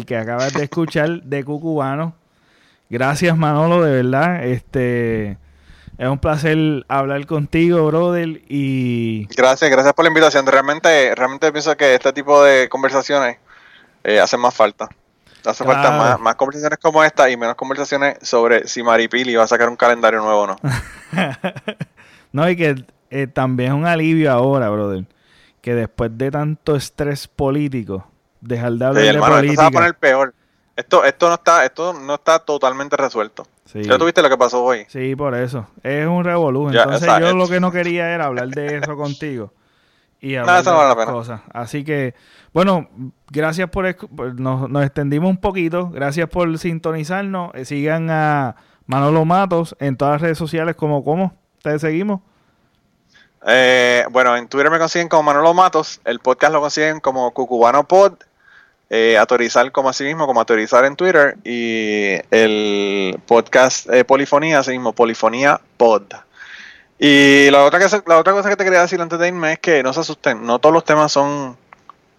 que, 0.06 0.16
acabas 0.16 0.52
de 0.54 0.64
escuchar 0.64 1.22
de 1.22 1.44
Cucubano. 1.44 2.14
Gracias 2.90 3.36
Manolo, 3.36 3.82
de 3.82 4.02
verdad. 4.02 4.44
Este 4.44 5.38
es 5.98 6.08
un 6.08 6.18
placer 6.18 6.84
hablar 6.88 7.24
contigo, 7.26 7.86
brother. 7.86 8.42
Y 8.48 9.26
gracias, 9.36 9.70
gracias 9.70 9.94
por 9.94 10.04
la 10.04 10.08
invitación. 10.08 10.46
Realmente, 10.46 11.14
realmente 11.14 11.52
pienso 11.52 11.76
que 11.76 11.94
este 11.94 12.12
tipo 12.12 12.42
de 12.42 12.68
conversaciones 12.68 13.38
eh, 14.04 14.20
hacen 14.20 14.40
más 14.40 14.54
falta. 14.54 14.88
Hace 15.44 15.64
falta 15.64 16.18
más, 16.18 16.34
conversaciones 16.36 16.78
como 16.78 17.02
esta 17.04 17.28
y 17.30 17.36
menos 17.36 17.54
conversaciones 17.56 18.16
sobre 18.22 18.66
si 18.68 18.82
Maripili 18.82 19.34
va 19.34 19.44
a 19.44 19.48
sacar 19.48 19.68
un 19.68 19.76
calendario 19.76 20.20
nuevo 20.20 20.42
o 20.42 20.46
no. 20.46 20.56
no, 22.32 22.48
y 22.48 22.56
que 22.56 22.84
eh, 23.10 23.26
también 23.26 23.72
es 23.72 23.78
un 23.78 23.86
alivio 23.86 24.32
ahora, 24.32 24.68
brother. 24.70 25.04
Que 25.60 25.74
después 25.74 26.10
de 26.16 26.30
tanto 26.30 26.74
estrés 26.76 27.28
político, 27.28 28.06
dejar 28.40 28.72
de 28.72 28.84
hablar 28.84 29.04
de 29.04 29.18
política. 29.18 29.38
Esto 29.40 29.52
se 29.52 29.56
va 29.56 29.66
a 29.66 29.70
poner 29.70 29.94
peor. 29.94 30.34
Esto, 30.74 31.04
esto 31.04 31.28
no 31.28 31.34
está, 31.34 31.64
esto 31.64 31.92
no 31.92 32.14
está 32.14 32.38
totalmente 32.38 32.96
resuelto. 32.96 33.46
¿Ya 33.74 33.98
tuviste 33.98 34.22
lo 34.22 34.28
que 34.28 34.36
pasó 34.36 34.62
hoy? 34.64 34.84
Sí, 34.88 35.14
por 35.16 35.34
eso. 35.34 35.66
Es 35.82 36.06
un 36.06 36.24
revolú. 36.24 36.68
Entonces 36.68 37.08
yo 37.20 37.34
lo 37.34 37.48
que 37.48 37.60
no 37.60 37.70
quería 37.70 38.10
era 38.12 38.26
hablar 38.26 38.48
de 38.48 38.78
eso 38.78 38.96
contigo. 38.96 39.52
Y 40.22 40.36
hablar 40.36 40.64
de 40.96 41.04
cosas. 41.04 41.40
Así 41.52 41.84
que, 41.84 42.14
bueno, 42.54 42.88
gracias 43.28 43.68
por... 43.68 43.84
Nos, 44.40 44.70
nos 44.70 44.84
extendimos 44.84 45.28
un 45.28 45.36
poquito. 45.36 45.90
Gracias 45.90 46.28
por 46.28 46.56
sintonizarnos. 46.58 47.50
Eh, 47.54 47.64
sigan 47.64 48.08
a 48.08 48.54
Manolo 48.86 49.24
Matos 49.24 49.76
en 49.80 49.96
todas 49.96 50.12
las 50.12 50.22
redes 50.22 50.38
sociales 50.38 50.76
como 50.76 51.02
¿cómo? 51.02 51.34
¿Ustedes 51.56 51.80
seguimos? 51.80 52.20
Eh, 53.44 54.04
bueno, 54.12 54.36
en 54.36 54.46
Twitter 54.46 54.70
me 54.70 54.78
consiguen 54.78 55.08
como 55.08 55.24
Manolo 55.24 55.52
Matos. 55.54 56.00
El 56.04 56.20
podcast 56.20 56.52
lo 56.52 56.60
consiguen 56.60 57.00
como 57.00 57.32
Cucubano 57.32 57.82
Pod. 57.82 58.12
Eh, 58.90 59.18
autorizar 59.18 59.72
como 59.72 59.88
así 59.88 60.04
mismo, 60.04 60.26
como 60.26 60.38
autorizar 60.38 60.84
en 60.84 60.94
Twitter. 60.94 61.36
Y 61.42 62.14
el 62.30 63.18
podcast 63.26 63.88
Polifonía, 64.06 64.60
así 64.60 64.70
mismo, 64.70 64.92
Polifonía 64.92 65.60
Pod. 65.76 66.04
Y 67.04 67.50
la 67.50 67.64
otra, 67.64 67.80
que, 67.80 68.02
la 68.06 68.16
otra 68.16 68.32
cosa 68.32 68.48
que 68.48 68.54
te 68.54 68.62
quería 68.62 68.80
decir 68.80 69.00
antes 69.00 69.18
de 69.18 69.26
irme 69.26 69.54
es 69.54 69.58
que 69.58 69.82
no 69.82 69.92
se 69.92 69.98
asusten, 69.98 70.46
no 70.46 70.60
todos 70.60 70.72
los 70.72 70.84
temas 70.84 71.10
son, 71.10 71.56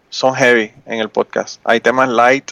son 0.10 0.36
heavy 0.36 0.74
en 0.86 1.00
el 1.00 1.08
podcast. 1.08 1.62
Hay 1.64 1.80
temas 1.80 2.10
light, 2.10 2.52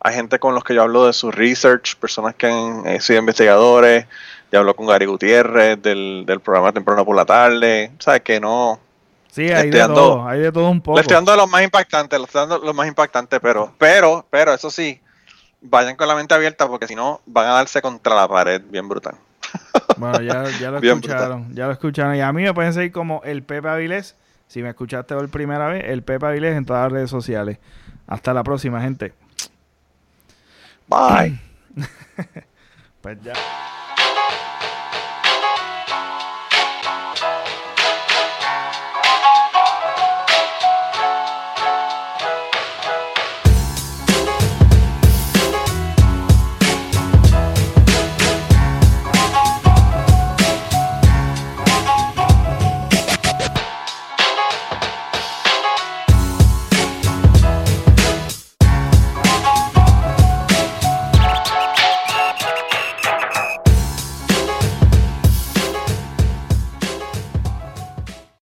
hay 0.00 0.14
gente 0.14 0.38
con 0.38 0.54
los 0.54 0.64
que 0.64 0.74
yo 0.74 0.80
hablo 0.80 1.04
de 1.04 1.12
su 1.12 1.30
research, 1.30 1.96
personas 1.96 2.34
que 2.36 2.46
han 2.46 2.98
sido 3.02 3.18
investigadores, 3.18 4.06
ya 4.50 4.60
hablo 4.60 4.74
con 4.74 4.86
Gary 4.86 5.04
Gutiérrez 5.04 5.82
del, 5.82 6.24
del 6.24 6.40
programa 6.40 6.72
Temprano 6.72 7.04
por 7.04 7.14
la 7.14 7.26
Tarde, 7.26 7.92
¿sabes? 7.98 8.22
Que 8.22 8.40
no... 8.40 8.80
Sí, 9.30 9.50
hay 9.50 9.68
de 9.68 9.78
todo, 9.88 10.26
hay 10.26 10.40
de 10.40 10.50
todo 10.50 10.70
un 10.70 10.80
poco. 10.80 10.96
Le 10.96 11.02
estoy 11.02 11.16
dando 11.16 11.36
lo 11.36 11.46
más 11.48 11.62
impactante, 11.62 12.18
le 12.18 12.24
estoy 12.24 12.48
dando 12.48 12.64
lo 12.64 12.72
más 12.72 12.88
impactante, 12.88 13.40
pero, 13.40 13.74
pero, 13.76 14.24
pero, 14.30 14.54
eso 14.54 14.70
sí, 14.70 14.98
vayan 15.60 15.96
con 15.96 16.08
la 16.08 16.14
mente 16.14 16.32
abierta 16.32 16.66
porque 16.66 16.86
si 16.86 16.94
no 16.94 17.20
van 17.26 17.46
a 17.46 17.52
darse 17.52 17.82
contra 17.82 18.14
la 18.14 18.26
pared 18.26 18.62
bien 18.70 18.88
brutal. 18.88 19.16
Bueno, 19.96 20.20
ya, 20.22 20.44
ya 20.60 20.70
lo 20.70 20.78
escucharon, 20.78 21.54
ya 21.54 21.66
lo 21.66 21.72
escucharon. 21.72 22.16
Y 22.16 22.20
a 22.20 22.32
mí 22.32 22.42
me 22.42 22.54
pueden 22.54 22.72
seguir 22.72 22.92
como 22.92 23.22
el 23.24 23.42
Pepe 23.42 23.68
Avilés. 23.68 24.16
Si 24.46 24.62
me 24.62 24.70
escuchaste 24.70 25.14
por 25.14 25.28
primera 25.28 25.66
vez, 25.68 25.84
el 25.86 26.02
Pepe 26.02 26.26
Avilés 26.26 26.56
en 26.56 26.64
todas 26.64 26.84
las 26.84 26.92
redes 26.92 27.10
sociales. 27.10 27.58
Hasta 28.06 28.32
la 28.32 28.42
próxima, 28.42 28.80
gente. 28.80 29.12
Bye. 30.88 31.38
pues 33.02 33.18
ya. 33.22 33.34